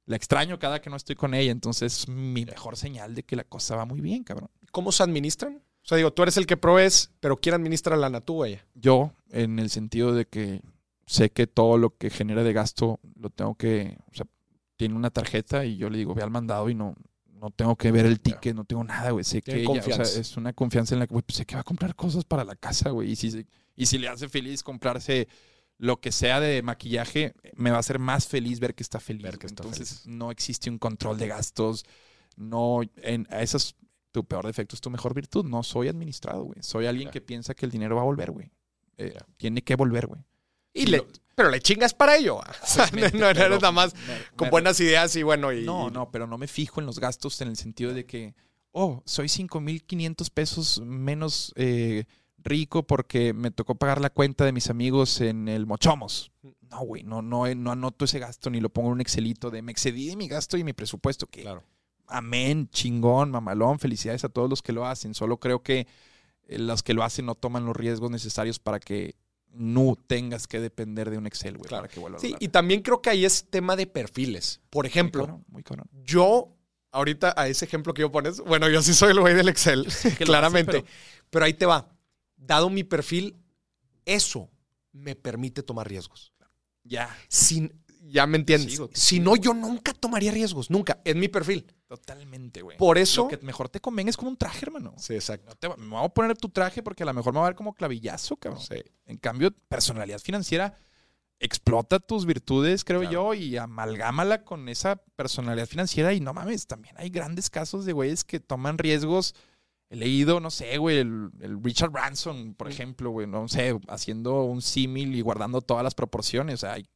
la 0.07 0.17
extraño 0.17 0.59
cada 0.59 0.81
que 0.81 0.91
no 0.91 0.97
estoy 0.97 1.17
con 1.17 1.35
ella, 1.35 1.51
entonces 1.51 2.01
es 2.01 2.09
mi 2.09 2.45
mejor 2.45 2.77
señal 2.77 3.15
de 3.15 3.23
que 3.23 3.37
la 3.37 3.45
cosa 3.45 3.77
va 3.77 3.85
muy 3.85 4.01
bien, 4.01 4.24
cabrón. 4.24 4.51
¿Cómo 4.70 4.93
se 4.93 5.03
administran? 5.03 5.57
O 5.57 5.87
sea, 5.87 5.97
digo, 5.97 6.12
tú 6.12 6.23
eres 6.23 6.37
el 6.37 6.47
que 6.47 6.57
provees, 6.57 7.11
pero 7.20 7.37
¿quién 7.39 7.55
administra 7.55 7.97
la 7.97 8.20
tú 8.20 8.43
o 8.43 8.45
ella? 8.45 8.66
Yo, 8.74 9.12
en 9.31 9.59
el 9.59 9.70
sentido 9.70 10.15
de 10.15 10.27
que 10.27 10.62
sé 11.07 11.31
que 11.31 11.47
todo 11.47 11.77
lo 11.78 11.97
que 11.97 12.11
genera 12.11 12.43
de 12.43 12.53
gasto 12.53 13.01
lo 13.16 13.31
tengo 13.31 13.55
que, 13.55 13.99
o 14.11 14.15
sea, 14.15 14.27
tiene 14.77 14.95
una 14.95 15.11
tarjeta 15.11 15.65
y 15.65 15.77
yo 15.77 15.91
le 15.91 15.99
digo, 15.99 16.15
ve 16.15 16.23
al 16.23 16.31
mandado 16.31 16.70
y 16.70 16.74
no, 16.74 16.95
no 17.45 17.51
tengo 17.51 17.77
que 17.77 17.93
ver 17.93 18.07
el 18.07 18.20
ticket, 18.20 18.55
no 18.55 18.65
tengo 18.65 18.83
nada, 18.85 19.11
güey. 19.11 19.24
Sé 19.24 19.43
que 19.43 19.62
ella, 19.62 19.81
o 19.81 19.83
sea, 19.83 20.03
es 20.03 20.37
una 20.37 20.53
confianza 20.55 20.95
en 20.95 21.01
la 21.01 21.07
que, 21.07 21.12
güey, 21.12 21.23
pues 21.23 21.37
sé 21.37 21.45
que 21.45 21.55
va 21.55 21.61
a 21.61 21.65
comprar 21.65 21.95
cosas 21.95 22.24
para 22.24 22.45
la 22.45 22.57
casa, 22.57 22.91
güey. 22.91 23.11
Y 23.11 23.16
si, 23.16 23.47
y 23.77 23.87
si 23.87 23.99
le 23.99 24.09
hace 24.09 24.28
feliz 24.28 24.62
comprarse 24.62 25.28
lo 25.79 26.01
que 26.01 26.13
sea 26.13 26.41
de 26.41 26.63
maquillaje, 26.63 27.35
me 27.55 27.71
va 27.71 27.77
a 27.77 27.81
hacer 27.81 27.99
más 27.99 28.27
feliz 28.29 28.61
ver 28.61 28.75
que 28.75 28.83
está 28.83 29.01
feliz. 29.01 29.23
Ver 29.23 29.33
que 29.39 29.47
güey. 29.47 29.53
está 29.53 29.63
Entonces, 29.65 30.01
feliz. 30.03 30.17
no 30.17 30.31
existe 30.31 30.71
un 30.71 30.79
control 30.79 31.19
de 31.19 31.29
gastos. 31.29 31.85
No, 32.37 32.81
en, 32.97 33.27
a 33.31 33.43
esas, 33.43 33.75
tu 34.13 34.25
peor 34.25 34.47
defecto 34.47 34.75
es 34.77 34.81
tu 34.81 34.91
mejor 34.91 35.15
virtud. 35.15 35.45
No 35.45 35.63
soy 35.63 35.89
administrado, 35.89 36.45
güey. 36.45 36.63
Soy 36.63 36.87
alguien 36.87 37.11
que 37.11 37.21
piensa 37.21 37.55
que 37.55 37.67
el 37.67 37.73
dinero 37.73 37.97
va 37.97 38.03
a 38.03 38.07
volver, 38.07 38.31
güey. 38.31 38.51
Eh. 38.99 39.17
Tiene 39.37 39.63
que 39.63 39.75
volver, 39.77 40.07
güey. 40.07 40.21
Y 40.73 40.87
le, 40.87 41.05
pero 41.37 41.51
le 41.51 41.61
chingas 41.61 41.95
para 41.95 42.17
ello. 42.17 42.39
O 42.63 42.67
sea, 42.67 42.89
no, 42.93 43.09
no 43.19 43.29
eres 43.29 43.51
nada 43.51 43.71
más 43.73 43.95
me- 43.95 44.37
con 44.37 44.47
me- 44.47 44.51
buenas 44.51 44.79
ideas 44.81 45.15
y 45.17 45.23
bueno. 45.23 45.53
Y, 45.53 45.65
No, 45.65 45.91
no, 45.91 46.11
pero 46.11 46.27
no 46.27 46.39
me 46.39 46.47
fijo 46.49 46.81
en 46.81 46.87
los 46.87 46.99
gastos 46.99 47.41
en 47.41 47.49
el 47.49 47.57
sentido 47.57 47.93
de 47.95 48.07
que, 48.07 48.35
oh, 48.73 49.03
soy 49.07 49.27
5.500 49.29 50.31
pesos 50.31 50.81
menos 50.81 51.53
eh, 51.57 52.05
rico 52.45 52.83
porque 52.87 53.33
me 53.33 53.51
tocó 53.51 53.75
pagar 53.75 54.01
la 54.01 54.11
cuenta 54.11 54.45
de 54.45 54.53
mis 54.53 54.71
amigos 54.71 55.21
en 55.21 55.49
el 55.49 55.66
Mochomos. 55.66 56.31
No, 56.71 56.81
güey, 56.81 57.03
no, 57.03 57.23
no, 57.23 57.53
no 57.55 57.73
anoto 57.73 58.05
ese 58.05 58.19
gasto 58.19 58.51
ni 58.51 58.61
lo 58.61 58.69
pongo 58.69 58.89
en 58.89 58.95
un 58.95 59.01
Excelito 59.01 59.51
de 59.51 59.62
me 59.62 59.73
excedí 59.73 60.09
de 60.09 60.16
mi 60.16 60.29
gasto 60.29 60.57
y 60.57 60.65
mi 60.65 60.73
presupuesto. 60.73 61.27
Que, 61.27 61.43
Claro. 61.43 61.62
amén, 62.09 62.69
chingón, 62.71 63.31
mamalón, 63.31 63.79
felicidades 63.79 64.25
a 64.25 64.29
todos 64.29 64.51
los 64.51 64.61
que 64.62 64.73
lo 64.73 64.87
hacen. 64.87 65.15
Solo 65.15 65.39
creo 65.39 65.62
que 65.62 65.87
eh, 66.47 66.59
los 66.59 66.83
que 66.83 66.93
lo 66.95 67.03
hacen 67.03 67.27
no 67.27 67.35
toman 67.35 67.65
los 67.65 67.77
riesgos 67.77 68.11
necesarios 68.11 68.59
para 68.59 68.79
que 68.81 69.15
no 69.57 69.97
tengas 70.09 70.47
que 70.49 70.59
depender 70.61 71.11
de 71.11 71.16
un 71.19 71.27
Excel, 71.29 71.57
güey, 71.57 71.69
Claro. 71.69 71.85
para 71.85 71.95
que 71.95 72.01
vuelva 72.01 72.19
Sí, 72.19 72.35
y 72.41 72.49
también 72.49 72.83
creo 72.83 73.01
que 73.01 73.11
ahí 73.11 73.25
es 73.25 73.47
tema 73.49 73.77
de 73.77 73.87
perfiles. 73.87 74.61
Por 74.69 74.85
Muy 74.85 74.89
ejemplo, 74.89 75.23
cabrón, 75.27 75.45
muy 75.49 75.62
cabrón. 75.62 75.89
yo, 76.05 76.57
ahorita 76.91 77.35
a 77.37 77.47
ese 77.47 77.65
ejemplo 77.65 77.95
que 77.95 78.03
yo 78.03 78.11
pones, 78.11 78.41
bueno, 78.41 78.69
yo 78.69 78.83
sí 78.83 78.93
soy 78.93 79.12
el 79.12 79.21
güey 79.21 79.35
del 79.35 79.49
Excel, 79.49 79.87
claramente. 80.19 80.79
hace, 80.79 80.87
pero... 81.31 81.45
ahí 81.45 81.55
te 81.55 81.66
va. 81.66 81.89
Dado 82.47 82.71
mi 82.71 82.85
perfil, 82.85 83.37
eso 84.05 84.51
me 84.93 85.15
permite 85.16 85.62
tomar 85.62 85.89
riesgos. 85.89 86.33
Ya. 86.85 87.16
Sin, 87.29 87.73
ya 88.03 88.27
me 88.27 88.37
entiendes. 88.37 88.73
Sigo, 88.73 88.91
si 88.93 89.19
no, 89.21 89.37
yo 89.37 89.55
nunca 89.55 89.93
tomaría 89.95 90.31
riesgos. 90.33 90.71
Nunca. 90.71 91.01
Es 91.05 91.16
mi 91.16 91.29
perfil. 91.29 91.66
Totalmente, 91.87 92.61
güey. 92.62 92.77
Por 92.77 92.99
eso. 92.99 93.23
Lo 93.23 93.29
que 93.29 93.39
mejor 93.39 93.69
te 93.69 93.81
convenga 93.81 94.11
es 94.11 94.16
como 94.16 94.31
un 94.31 94.37
traje, 94.37 94.66
hermano. 94.66 94.95
Sí, 94.99 95.15
exacto. 95.15 95.49
No 95.49 95.55
te 95.57 95.69
va- 95.69 95.77
me 95.77 95.89
voy 95.89 96.05
a 96.05 96.09
poner 96.09 96.37
tu 96.37 96.49
traje 96.49 96.83
porque 96.83 97.03
a 97.03 97.07
lo 97.07 97.15
mejor 97.15 97.33
me 97.33 97.39
va 97.41 97.47
a 97.47 97.49
ver 97.51 97.57
como 97.57 97.73
clavillazo, 97.75 98.37
cabrón. 98.37 98.61
Sí. 98.62 98.77
En 99.07 99.16
cambio, 99.16 99.51
personalidad 99.69 100.19
financiera 100.19 100.77
explota 101.41 101.99
tus 102.01 102.27
virtudes, 102.27 102.85
creo 102.85 103.01
Claro. 103.01 103.12
yo, 103.12 103.35
y 103.35 103.57
amalgámala 103.57 104.45
con 104.45 104.69
esa 104.69 104.97
personalidad 105.16 105.66
financiera. 105.66 106.12
Y 106.12 106.21
no 106.21 106.33
mames, 106.33 106.66
también 106.66 106.95
hay 106.99 107.11
grandes 107.11 107.51
casos 107.51 107.85
de 107.85 107.93
güeyes 107.93 108.25
que 108.25 108.41
toman 108.41 108.79
riesgos. 108.79 109.35
He 109.95 109.97
leído, 109.97 110.41
no 110.41 110.51
sé, 110.51 110.77
güey, 110.79 110.99
el, 110.99 111.31
el 111.41 111.62
Richard 111.62 111.91
Branson, 111.91 112.55
por 112.55 112.69
ejemplo, 112.69 113.11
güey, 113.11 113.29
no 113.29 113.47
sé, 113.47 113.79
haciendo 113.87 114.43
un 114.43 114.61
símil 114.61 115.15
y 115.15 115.21
guardando 115.21 115.61
todas 115.62 115.85
las 115.85 115.95
proporciones. 115.95 116.55
O 116.55 116.59
sea, 116.59 116.73
hay- 116.73 116.87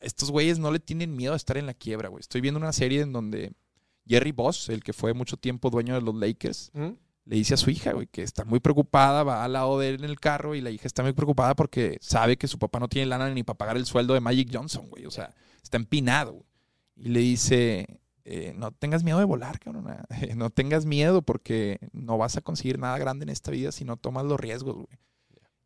estos 0.00 0.30
güeyes 0.30 0.60
no 0.60 0.70
le 0.70 0.78
tienen 0.78 1.16
miedo 1.16 1.32
a 1.32 1.36
estar 1.36 1.56
en 1.56 1.66
la 1.66 1.74
quiebra, 1.74 2.08
güey. 2.08 2.20
Estoy 2.20 2.40
viendo 2.40 2.60
una 2.60 2.72
serie 2.72 3.00
en 3.00 3.12
donde 3.12 3.52
Jerry 4.06 4.30
Boss, 4.30 4.68
el 4.68 4.84
que 4.84 4.92
fue 4.92 5.12
mucho 5.14 5.36
tiempo 5.36 5.70
dueño 5.70 5.94
de 5.96 6.00
los 6.00 6.14
Lakers, 6.14 6.70
¿Mm? 6.74 6.90
le 7.24 7.36
dice 7.36 7.54
a 7.54 7.56
su 7.56 7.68
hija, 7.70 7.92
güey, 7.92 8.06
que 8.06 8.22
está 8.22 8.44
muy 8.44 8.60
preocupada, 8.60 9.24
va 9.24 9.44
al 9.44 9.52
lado 9.54 9.78
de 9.80 9.88
él 9.88 9.94
en 9.96 10.04
el 10.04 10.20
carro 10.20 10.54
y 10.54 10.60
la 10.60 10.70
hija 10.70 10.86
está 10.86 11.02
muy 11.02 11.12
preocupada 11.12 11.56
porque 11.56 11.98
sabe 12.00 12.36
que 12.38 12.46
su 12.46 12.58
papá 12.60 12.78
no 12.78 12.88
tiene 12.88 13.06
lana 13.06 13.28
ni 13.30 13.42
para 13.42 13.58
pagar 13.58 13.76
el 13.76 13.84
sueldo 13.86 14.14
de 14.14 14.20
Magic 14.20 14.48
Johnson, 14.52 14.88
güey. 14.88 15.04
O 15.06 15.10
sea, 15.10 15.34
está 15.62 15.76
empinado, 15.76 16.32
güey. 16.32 16.44
Y 16.96 17.08
le 17.10 17.20
dice, 17.20 18.00
eh, 18.30 18.52
no 18.56 18.72
tengas 18.72 19.02
miedo 19.04 19.18
de 19.18 19.24
volar, 19.24 19.58
cabrón. 19.58 19.86
No 20.36 20.50
tengas 20.50 20.84
miedo 20.84 21.22
porque 21.22 21.78
no 21.92 22.18
vas 22.18 22.36
a 22.36 22.40
conseguir 22.42 22.78
nada 22.78 22.98
grande 22.98 23.22
en 23.24 23.30
esta 23.30 23.50
vida 23.50 23.72
si 23.72 23.84
no 23.84 23.96
tomas 23.96 24.24
los 24.26 24.38
riesgos, 24.38 24.76
güey. 24.76 24.98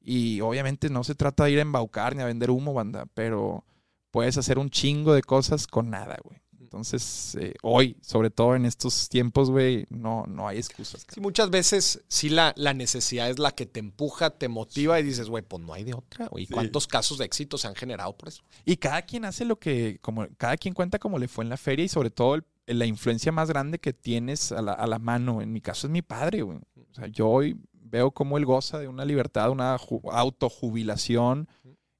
Y 0.04 0.40
obviamente 0.40 0.88
no 0.90 1.04
se 1.04 1.14
trata 1.14 1.44
de 1.44 1.52
ir 1.52 1.58
a 1.58 1.62
embaucar 1.62 2.16
ni 2.16 2.22
a 2.22 2.26
vender 2.26 2.50
humo, 2.50 2.72
banda, 2.74 3.06
pero 3.14 3.64
puedes 4.10 4.36
hacer 4.36 4.58
un 4.58 4.68
chingo 4.70 5.12
de 5.14 5.22
cosas 5.22 5.66
con 5.66 5.90
nada, 5.90 6.16
güey. 6.24 6.38
Entonces, 6.60 7.36
eh, 7.38 7.54
hoy, 7.62 7.96
sobre 8.00 8.30
todo 8.30 8.56
en 8.56 8.64
estos 8.64 9.08
tiempos, 9.10 9.50
güey, 9.50 9.84
no, 9.90 10.24
no 10.26 10.48
hay 10.48 10.56
excusas. 10.56 11.04
Sí, 11.12 11.20
muchas 11.20 11.50
veces 11.50 12.02
sí 12.08 12.30
la, 12.30 12.54
la 12.56 12.72
necesidad 12.72 13.28
es 13.28 13.38
la 13.38 13.50
que 13.52 13.66
te 13.66 13.78
empuja, 13.78 14.30
te 14.30 14.48
motiva 14.48 14.98
y 14.98 15.02
dices, 15.02 15.28
güey, 15.28 15.42
pues 15.44 15.62
no 15.62 15.74
hay 15.74 15.84
de 15.84 15.92
otra. 15.94 16.28
güey. 16.28 16.44
¿Y 16.44 16.46
Sí. 16.46 16.54
cuántos 16.54 16.86
casos 16.86 17.18
de 17.18 17.26
éxito 17.26 17.58
se 17.58 17.68
han 17.68 17.74
generado 17.74 18.16
por 18.16 18.28
eso? 18.28 18.42
Y 18.64 18.76
cada 18.78 19.02
quien 19.02 19.26
hace 19.26 19.44
lo 19.44 19.58
que, 19.58 19.98
como 20.00 20.26
cada 20.38 20.56
quien 20.56 20.72
cuenta 20.72 20.98
como 20.98 21.18
le 21.18 21.28
fue 21.28 21.44
en 21.44 21.50
la 21.50 21.58
feria 21.58 21.84
y 21.84 21.88
sobre 21.88 22.10
todo 22.10 22.36
el- 22.36 22.44
la 22.74 22.86
influencia 22.86 23.32
más 23.32 23.48
grande 23.48 23.78
que 23.78 23.92
tienes 23.92 24.52
a 24.52 24.62
la, 24.62 24.72
a 24.72 24.86
la 24.86 24.98
mano. 24.98 25.40
En 25.42 25.52
mi 25.52 25.60
caso 25.60 25.86
es 25.86 25.90
mi 25.92 26.02
padre, 26.02 26.42
güey. 26.42 26.58
O 26.58 26.94
sea, 26.94 27.06
yo 27.06 27.28
hoy 27.28 27.56
veo 27.72 28.10
cómo 28.10 28.38
él 28.38 28.44
goza 28.46 28.78
de 28.78 28.88
una 28.88 29.04
libertad, 29.04 29.50
una 29.50 29.78
ju- 29.78 30.00
autojubilación 30.12 31.48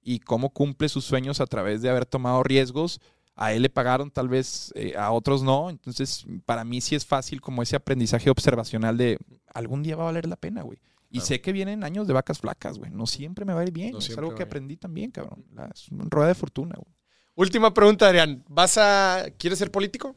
y 0.03 0.21
cómo 0.21 0.51
cumple 0.51 0.89
sus 0.89 1.05
sueños 1.05 1.41
a 1.41 1.47
través 1.47 1.83
de 1.83 1.91
haber 1.91 2.07
tomado 2.07 2.43
riesgos. 2.43 3.01
A 3.35 3.53
él 3.55 3.63
le 3.63 3.71
pagaron, 3.71 4.11
tal 4.11 4.29
vez 4.29 4.73
eh, 4.75 4.95
a 4.97 5.11
otros 5.13 5.43
no. 5.43 5.71
Entonces, 5.71 6.27
para 6.45 6.65
mí 6.65 6.81
sí 6.81 6.95
es 6.95 7.07
fácil 7.07 7.41
como 7.41 7.63
ese 7.63 7.77
aprendizaje 7.77 8.29
observacional 8.31 8.97
de 8.99 9.19
algún 9.55 9.83
día 9.83 9.97
va 9.97 10.03
a 10.03 10.07
valer 10.07 10.27
la 10.27 10.37
pena, 10.37 10.63
güey. 10.63 10.79
Y 11.09 11.17
Claro. 11.19 11.27
sé 11.27 11.41
que 11.43 11.53
vienen 11.53 11.85
años 11.85 12.07
de 12.07 12.15
vacas 12.15 12.39
flacas, 12.39 12.79
güey. 12.79 12.91
No 12.91 13.07
siempre 13.07 13.45
me 13.45 13.53
va 13.53 13.61
a 13.61 13.65
ir 13.65 13.71
bien. 13.73 13.93
No 13.93 13.99
es 13.99 14.17
algo 14.17 14.35
que 14.35 14.43
aprendí 14.43 14.77
también, 14.77 15.11
cabrón. 15.11 15.45
Es 15.75 15.89
una 15.91 16.05
rueda 16.09 16.29
de 16.29 16.35
fortuna, 16.35 16.75
güey. 16.77 16.95
Última 17.35 17.73
pregunta, 17.73 18.07
Adrián. 18.07 18.45
¿Vas 18.49 18.77
a. 18.79 19.25
¿Quieres 19.39 19.59
ser 19.59 19.71
político? 19.71 20.15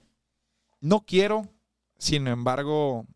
No 0.86 1.04
quiero, 1.04 1.50
sin 1.98 2.28
embargo, 2.28 3.08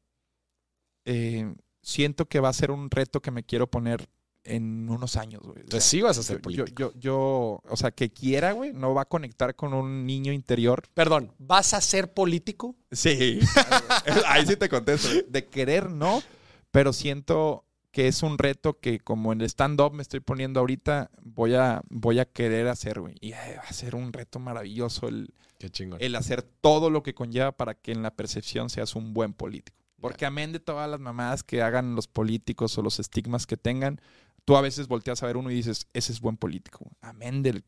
eh, 1.06 1.54
siento 1.84 2.26
que 2.26 2.40
va 2.40 2.50
a 2.50 2.54
ser 2.54 2.72
un 2.72 2.90
reto 2.90 3.22
que 3.22 3.30
me 3.30 3.44
quiero 3.44 3.70
poner 3.70 4.10
en 4.44 4.90
unos 4.90 5.18
años, 5.18 5.44
güey. 5.44 5.60
Entonces 5.60 5.84
sea, 5.84 5.90
sí 5.92 6.02
vas 6.02 6.18
a 6.18 6.24
ser 6.24 6.38
yo, 6.38 6.42
político. 6.42 6.74
yo, 6.76 6.92
yo, 7.00 7.62
o 7.64 7.78
sea, 7.78 7.92
que 7.92 8.10
quiera, 8.10 8.54
güey, 8.54 8.74
no 8.74 8.96
va 8.96 9.04
a 9.04 9.06
conectar 9.06 9.56
con 9.56 9.76
un 9.76 10.08
niño 10.08 10.34
interior. 10.34 10.82
Perdón, 10.96 11.32
¿vas 11.38 11.76
a 11.76 11.82
ser 11.82 12.12
político? 12.12 12.76
Sí, 12.92 13.40
ahí 14.26 14.48
sí 14.48 14.56
te 14.56 14.68
contesto. 14.68 15.08
De 15.28 15.46
querer, 15.46 15.92
no, 15.92 16.24
pero 16.72 16.92
siento 16.92 17.69
que 17.92 18.08
es 18.08 18.22
un 18.24 18.38
reto 18.38 18.80
que 18.80 19.00
como 19.00 19.34
en 19.34 19.42
el 19.42 19.48
stand-up 19.48 19.94
me 19.94 20.02
estoy 20.02 20.20
poniendo 20.20 20.60
ahorita, 20.60 21.10
voy 21.22 21.56
a, 21.56 21.82
voy 21.90 22.20
a 22.20 22.26
querer 22.26 22.68
hacer, 22.68 23.00
güey. 23.00 23.16
Y 23.20 23.34
eh, 23.34 23.56
va 23.58 23.64
a 23.68 23.74
ser 23.74 23.96
un 23.96 24.14
reto 24.14 24.40
maravilloso 24.40 25.08
el, 25.08 25.34
Qué 25.58 25.72
el 26.00 26.16
hacer 26.16 26.44
todo 26.44 26.90
lo 26.90 27.04
que 27.04 27.14
conlleva 27.14 27.52
para 27.52 27.74
que 27.74 27.92
en 27.92 28.04
la 28.04 28.16
percepción 28.16 28.70
seas 28.70 28.96
un 28.96 29.14
buen 29.14 29.34
político. 29.34 29.78
Porque 30.00 30.26
amén 30.26 30.54
de 30.54 30.60
todas 30.60 30.90
las 30.90 31.00
mamadas 31.00 31.44
que 31.44 31.62
hagan 31.62 31.96
los 31.96 32.08
políticos 32.08 32.78
o 32.78 32.82
los 32.82 33.00
estigmas 33.00 33.46
que 33.46 33.58
tengan, 33.58 34.00
tú 34.46 34.56
a 34.56 34.62
veces 34.62 34.88
volteas 34.88 35.22
a 35.24 35.28
ver 35.28 35.36
uno 35.36 35.52
y 35.52 35.56
dices, 35.56 35.88
ese 35.94 36.14
es 36.14 36.22
buen 36.22 36.38
político. 36.38 36.90
Amén 37.02 37.44
del 37.44 37.66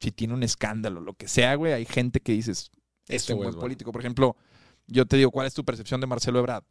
si 0.00 0.12
tiene 0.12 0.34
un 0.34 0.42
escándalo, 0.42 1.00
lo 1.00 1.14
que 1.14 1.28
sea, 1.28 1.54
güey, 1.54 1.72
hay 1.72 1.86
gente 1.86 2.20
que 2.20 2.32
dices, 2.32 2.70
es 3.08 3.22
Este 3.22 3.32
un 3.32 3.38
güey 3.38 3.46
buen 3.46 3.50
es 3.50 3.54
bueno. 3.56 3.64
político. 3.64 3.90
Por 3.92 4.02
ejemplo, 4.02 4.36
yo 4.86 5.06
te 5.06 5.16
digo, 5.16 5.30
¿cuál 5.30 5.46
es 5.46 5.54
tu 5.54 5.64
percepción 5.64 6.00
de 6.00 6.06
Marcelo 6.06 6.38
Ebrard? 6.38 6.64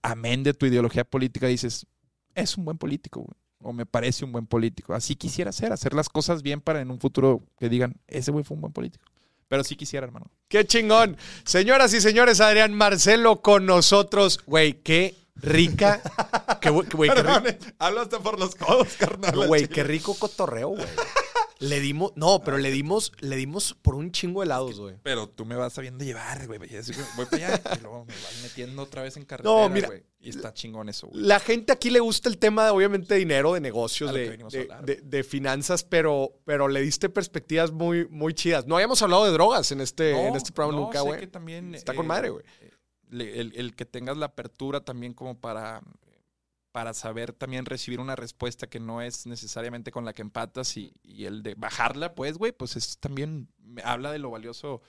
Amén 0.00 0.42
de 0.42 0.54
tu 0.54 0.66
ideología 0.66 1.04
política, 1.04 1.46
dices, 1.46 1.86
es 2.34 2.56
un 2.56 2.64
buen 2.64 2.78
político, 2.78 3.20
güey. 3.20 3.36
O 3.64 3.72
me 3.72 3.86
parece 3.86 4.24
un 4.24 4.32
buen 4.32 4.46
político. 4.46 4.92
Así 4.92 5.14
quisiera 5.14 5.52
ser, 5.52 5.72
hacer 5.72 5.94
las 5.94 6.08
cosas 6.08 6.42
bien 6.42 6.60
para 6.60 6.80
en 6.80 6.90
un 6.90 6.98
futuro 6.98 7.42
que 7.60 7.68
digan, 7.68 7.94
ese 8.08 8.32
güey 8.32 8.44
fue 8.44 8.56
un 8.56 8.60
buen 8.62 8.72
político. 8.72 9.04
Pero 9.46 9.62
sí 9.64 9.76
quisiera, 9.76 10.06
hermano. 10.06 10.30
Qué 10.48 10.66
chingón. 10.66 11.16
Señoras 11.44 11.92
y 11.94 12.00
señores, 12.00 12.40
Adrián 12.40 12.74
Marcelo 12.74 13.40
con 13.42 13.66
nosotros. 13.66 14.40
Güey, 14.46 14.80
qué 14.82 15.14
rica. 15.36 16.00
qué, 16.60 16.70
güey, 16.70 16.88
qué- 16.88 17.22
rico. 17.22 17.66
hablaste 17.78 18.18
por 18.18 18.38
los 18.40 18.54
codos, 18.56 18.88
carnal. 18.98 19.46
Güey, 19.46 19.68
qué 19.68 19.84
rico 19.84 20.14
cotorreo, 20.18 20.70
güey. 20.70 20.86
Le 21.62 21.80
dimos, 21.80 22.12
no, 22.16 22.42
pero 22.44 22.58
le 22.58 22.70
dimos, 22.70 23.12
le 23.20 23.36
dimos 23.36 23.74
por 23.82 23.94
un 23.94 24.10
chingo 24.10 24.40
de 24.40 24.46
helados, 24.46 24.80
güey. 24.80 24.96
Pero 25.02 25.28
tú 25.28 25.44
me 25.44 25.54
vas 25.54 25.72
sabiendo 25.72 26.04
llevar, 26.04 26.46
güey. 26.46 26.58
Voy 27.16 27.26
para 27.26 27.46
allá 27.56 27.62
y 27.78 27.80
luego 27.82 28.04
me 28.04 28.12
vas 28.14 28.40
metiendo 28.42 28.82
otra 28.82 29.02
vez 29.02 29.16
en 29.16 29.24
carretera, 29.24 29.54
No, 29.54 29.68
mira. 29.68 29.86
güey. 29.88 30.02
Y 30.20 30.28
está 30.30 30.52
chingón 30.52 30.88
eso, 30.88 31.08
güey. 31.08 31.22
La 31.22 31.40
gente 31.40 31.72
aquí 31.72 31.90
le 31.90 31.98
gusta 32.00 32.28
el 32.28 32.38
tema, 32.38 32.70
obviamente, 32.72 33.14
de 33.14 33.20
dinero, 33.20 33.54
de 33.54 33.60
negocios, 33.60 34.12
de, 34.12 34.36
de- 34.36 34.68
de- 34.84 35.00
de 35.02 35.24
finanzas, 35.24 35.82
pero, 35.84 36.32
pero 36.44 36.68
le 36.68 36.80
diste 36.80 37.08
perspectivas 37.08 37.72
muy, 37.72 38.06
muy 38.08 38.32
chidas. 38.34 38.66
No 38.66 38.76
habíamos 38.76 39.02
hablado 39.02 39.24
de 39.24 39.30
drogas 39.32 39.70
en 39.72 39.80
este, 39.80 40.12
en 40.28 40.34
este 40.36 40.52
programa 40.52 40.78
no, 40.78 40.84
nunca, 40.86 40.98
sé 41.00 41.04
güey. 41.06 41.20
que 41.20 41.26
también, 41.26 41.74
Está 41.74 41.94
con 41.94 42.04
eh, 42.06 42.08
madre, 42.08 42.30
güey. 42.30 42.44
le- 43.10 43.40
El, 43.40 43.52
el 43.56 43.74
que 43.74 43.84
tengas 43.84 44.16
la 44.16 44.26
apertura 44.26 44.80
también 44.84 45.12
como 45.12 45.38
para, 45.40 45.82
para 46.72 46.94
saber 46.94 47.32
también 47.32 47.66
recibir 47.66 48.00
una 48.00 48.16
respuesta 48.16 48.66
que 48.66 48.80
no 48.80 49.02
es 49.02 49.26
necesariamente 49.26 49.92
con 49.92 50.04
la 50.04 50.14
que 50.14 50.22
empatas 50.22 50.76
y, 50.76 50.94
y 51.02 51.26
el 51.26 51.42
de 51.42 51.54
bajarla, 51.54 52.14
pues, 52.14 52.38
güey, 52.38 52.52
pues 52.52 52.76
es 52.76 52.98
también, 52.98 53.48
me 53.58 53.82
habla 53.82 54.10
de 54.10 54.18
lo 54.18 54.30
valioso 54.30 54.82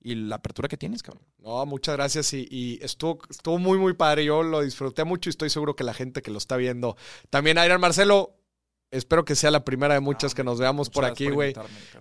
y 0.00 0.14
la 0.14 0.36
apertura 0.36 0.68
que 0.68 0.76
tienes, 0.76 1.02
cabrón. 1.02 1.24
No, 1.38 1.64
muchas 1.66 1.96
gracias 1.96 2.32
y, 2.32 2.46
y 2.50 2.78
estuvo, 2.82 3.18
estuvo 3.30 3.58
muy, 3.58 3.78
muy 3.78 3.94
padre. 3.94 4.24
Yo 4.24 4.42
lo 4.42 4.60
disfruté 4.60 5.04
mucho 5.04 5.28
y 5.28 5.32
estoy 5.32 5.50
seguro 5.50 5.74
que 5.74 5.84
la 5.84 5.94
gente 5.94 6.22
que 6.22 6.30
lo 6.30 6.38
está 6.38 6.56
viendo 6.56 6.96
también. 7.30 7.58
Adrián 7.58 7.80
Marcelo, 7.80 8.37
espero 8.90 9.24
que 9.24 9.34
sea 9.34 9.50
la 9.50 9.64
primera 9.64 9.94
de 9.94 10.00
muchas 10.00 10.32
Ah, 10.32 10.36
que 10.36 10.44
nos 10.44 10.58
veamos 10.58 10.90
por 10.90 11.04
aquí, 11.04 11.28
güey. 11.30 11.54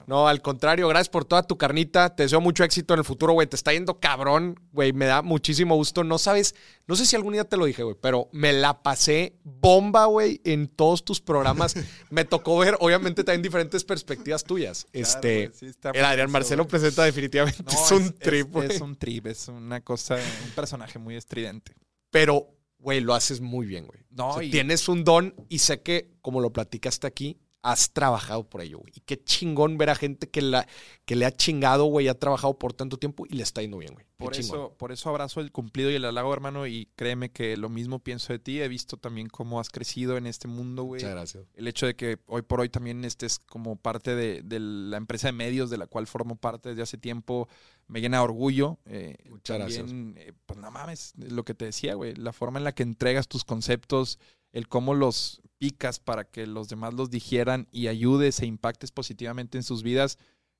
No, 0.05 0.27
al 0.27 0.41
contrario, 0.41 0.87
gracias 0.87 1.09
por 1.09 1.25
toda 1.25 1.43
tu 1.43 1.57
carnita. 1.57 2.15
Te 2.15 2.23
deseo 2.23 2.41
mucho 2.41 2.63
éxito 2.63 2.93
en 2.93 2.99
el 2.99 3.05
futuro, 3.05 3.33
güey. 3.33 3.47
Te 3.47 3.55
está 3.55 3.73
yendo 3.73 3.99
cabrón, 3.99 4.59
güey. 4.71 4.93
Me 4.93 5.05
da 5.05 5.21
muchísimo 5.21 5.75
gusto. 5.75 6.03
No 6.03 6.17
sabes, 6.17 6.55
no 6.85 6.95
sé 6.95 7.05
si 7.05 7.15
algún 7.15 7.33
día 7.33 7.43
te 7.43 7.57
lo 7.57 7.65
dije, 7.65 7.83
güey, 7.83 7.95
pero 7.99 8.29
me 8.31 8.53
la 8.53 8.81
pasé 8.81 9.35
bomba, 9.43 10.05
güey, 10.05 10.41
en 10.43 10.67
todos 10.67 11.03
tus 11.03 11.21
programas. 11.21 11.75
me 12.09 12.25
tocó 12.25 12.57
ver, 12.57 12.77
obviamente, 12.79 13.23
también 13.23 13.41
diferentes 13.41 13.83
perspectivas 13.83 14.43
tuyas. 14.43 14.87
este, 14.93 15.51
sí, 15.53 15.71
el 15.93 16.05
Adrián 16.05 16.31
Marcelo 16.31 16.67
presenta 16.67 17.03
definitivamente 17.03 17.63
No, 17.63 17.71
es 17.71 17.91
un 17.91 18.13
trip, 18.13 18.51
güey. 18.51 18.71
Es, 18.71 18.81
un 18.81 18.95
trip, 18.95 19.27
es 19.27 19.47
una 19.47 19.81
cosa, 19.81 20.15
un 20.15 20.51
personaje 20.51 20.99
muy 20.99 21.15
estridente. 21.15 21.73
Pero, 22.09 22.56
güey, 22.79 23.01
lo 23.01 23.13
haces 23.13 23.41
muy 23.41 23.65
bien, 23.65 23.85
güey. 23.87 23.99
No, 24.09 24.29
O 24.29 24.33
sea, 24.35 24.43
y- 24.43 24.51
Tienes 24.51 24.87
un 24.89 25.03
don 25.03 25.35
y 25.49 25.59
sé 25.59 25.81
que, 25.81 26.11
como 26.21 26.41
lo 26.41 26.51
platicaste 26.51 27.07
aquí, 27.07 27.37
has 27.63 27.91
trabajado 27.91 28.47
por 28.47 28.61
ello, 28.61 28.77
güey. 28.77 28.93
Y 28.95 29.01
qué 29.01 29.21
chingón 29.21 29.77
ver 29.77 29.89
a 29.89 29.95
gente 29.95 30.29
que, 30.29 30.41
la, 30.41 30.65
que 31.05 31.15
le 31.17 31.25
ha 31.25 31.31
chingado, 31.31 31.85
güey, 31.85 32.07
ha 32.07 32.13
trabajado 32.17 32.57
por 32.57 32.71
tanto 32.71 32.97
tiempo 32.97 33.25
y 33.27 33.35
le 33.35 33.43
está 33.43 33.61
yendo 33.61 33.79
bien, 33.79 33.93
güey. 33.93 34.05
Por 34.15 34.35
eso, 34.37 34.73
por 34.77 34.91
eso 34.93 35.09
abrazo 35.09 35.41
el 35.41 35.51
cumplido 35.51 35.91
y 35.91 35.95
el 35.95 36.05
halago, 36.05 36.33
hermano, 36.33 36.65
y 36.65 36.87
créeme 36.95 37.29
que 37.31 37.57
lo 37.57 37.67
mismo 37.69 37.99
pienso 37.99 38.31
de 38.31 38.39
ti. 38.39 38.61
He 38.61 38.67
visto 38.69 38.95
también 38.97 39.27
cómo 39.27 39.59
has 39.59 39.69
crecido 39.69 40.15
en 40.17 40.27
este 40.27 40.47
mundo, 40.47 40.83
güey. 40.83 41.01
Muchas 41.01 41.11
gracias. 41.11 41.43
El 41.55 41.67
hecho 41.67 41.85
de 41.87 41.95
que 41.95 42.19
hoy 42.27 42.41
por 42.43 42.61
hoy 42.61 42.69
también 42.69 43.03
estés 43.03 43.37
como 43.39 43.75
parte 43.75 44.15
de, 44.15 44.43
de 44.43 44.59
la 44.59 44.97
empresa 44.97 45.27
de 45.27 45.33
medios 45.33 45.69
de 45.69 45.77
la 45.77 45.87
cual 45.87 46.07
formo 46.07 46.35
parte 46.37 46.69
desde 46.69 46.83
hace 46.83 46.97
tiempo, 46.97 47.49
me 47.87 48.01
llena 48.01 48.17
de 48.17 48.23
orgullo. 48.23 48.79
Eh, 48.85 49.15
Muchas 49.29 49.57
también, 49.59 50.13
gracias. 50.13 50.27
eh, 50.27 50.33
pues 50.45 50.59
no 50.59 50.71
mames, 50.71 51.13
lo 51.17 51.43
que 51.43 51.53
te 51.53 51.65
decía, 51.65 51.95
güey, 51.95 52.15
la 52.15 52.33
forma 52.33 52.59
en 52.59 52.63
la 52.65 52.73
que 52.73 52.83
entregas 52.83 53.27
tus 53.27 53.43
conceptos, 53.43 54.19
el 54.51 54.67
cómo 54.67 54.93
los 54.93 55.41
picas 55.57 55.99
para 55.99 56.25
que 56.25 56.45
los 56.47 56.69
demás 56.69 56.93
los 56.93 57.09
digieran 57.09 57.67
y 57.71 57.87
ayudes 57.87 58.39
e 58.41 58.45
impactes 58.45 58.91
positivamente 58.91 59.57
en 59.57 59.63
sus 59.63 59.83
vidas, 59.83 60.17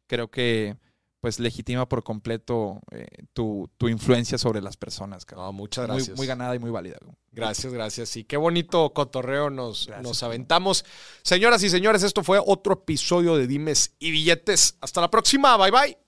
creo 0.08 0.30
que 0.32 0.78
pues 1.20 1.40
legitima 1.40 1.90
por 1.90 2.04
completo 2.04 2.80
eh, 2.92 3.08
tu, 3.34 3.70
tu 3.78 3.90
influencia 3.90 4.38
sobre 4.38 4.62
las 4.62 4.78
personas. 4.78 5.26
No, 5.36 5.52
muchas 5.52 5.88
Muy, 5.88 5.98
gracias. 5.98 6.16
muy 6.18 6.28
ganada 6.28 6.56
y 6.56 6.60
muy 6.60 6.70
válida. 6.70 6.98
Gracias, 7.32 7.74
gracias. 7.74 8.16
Y 8.18 8.24
qué 8.24 8.38
bonito 8.38 8.94
cotorreo 8.94 9.50
nos, 9.50 9.88
Gracias, 9.88 10.04
nos 10.08 10.24
aventamos. 10.24 10.86
Señoras 11.24 11.64
y 11.64 11.70
señores, 11.70 12.04
esto 12.04 12.24
fue 12.24 12.40
otro 12.44 12.74
episodio 12.74 13.36
de 13.36 13.48
Dimes 13.48 13.96
y 14.00 14.12
Billetes. 14.12 14.78
Hasta 14.80 15.02
la 15.02 15.10
próxima. 15.10 15.58
Bye 15.58 15.72
bye. 15.72 16.07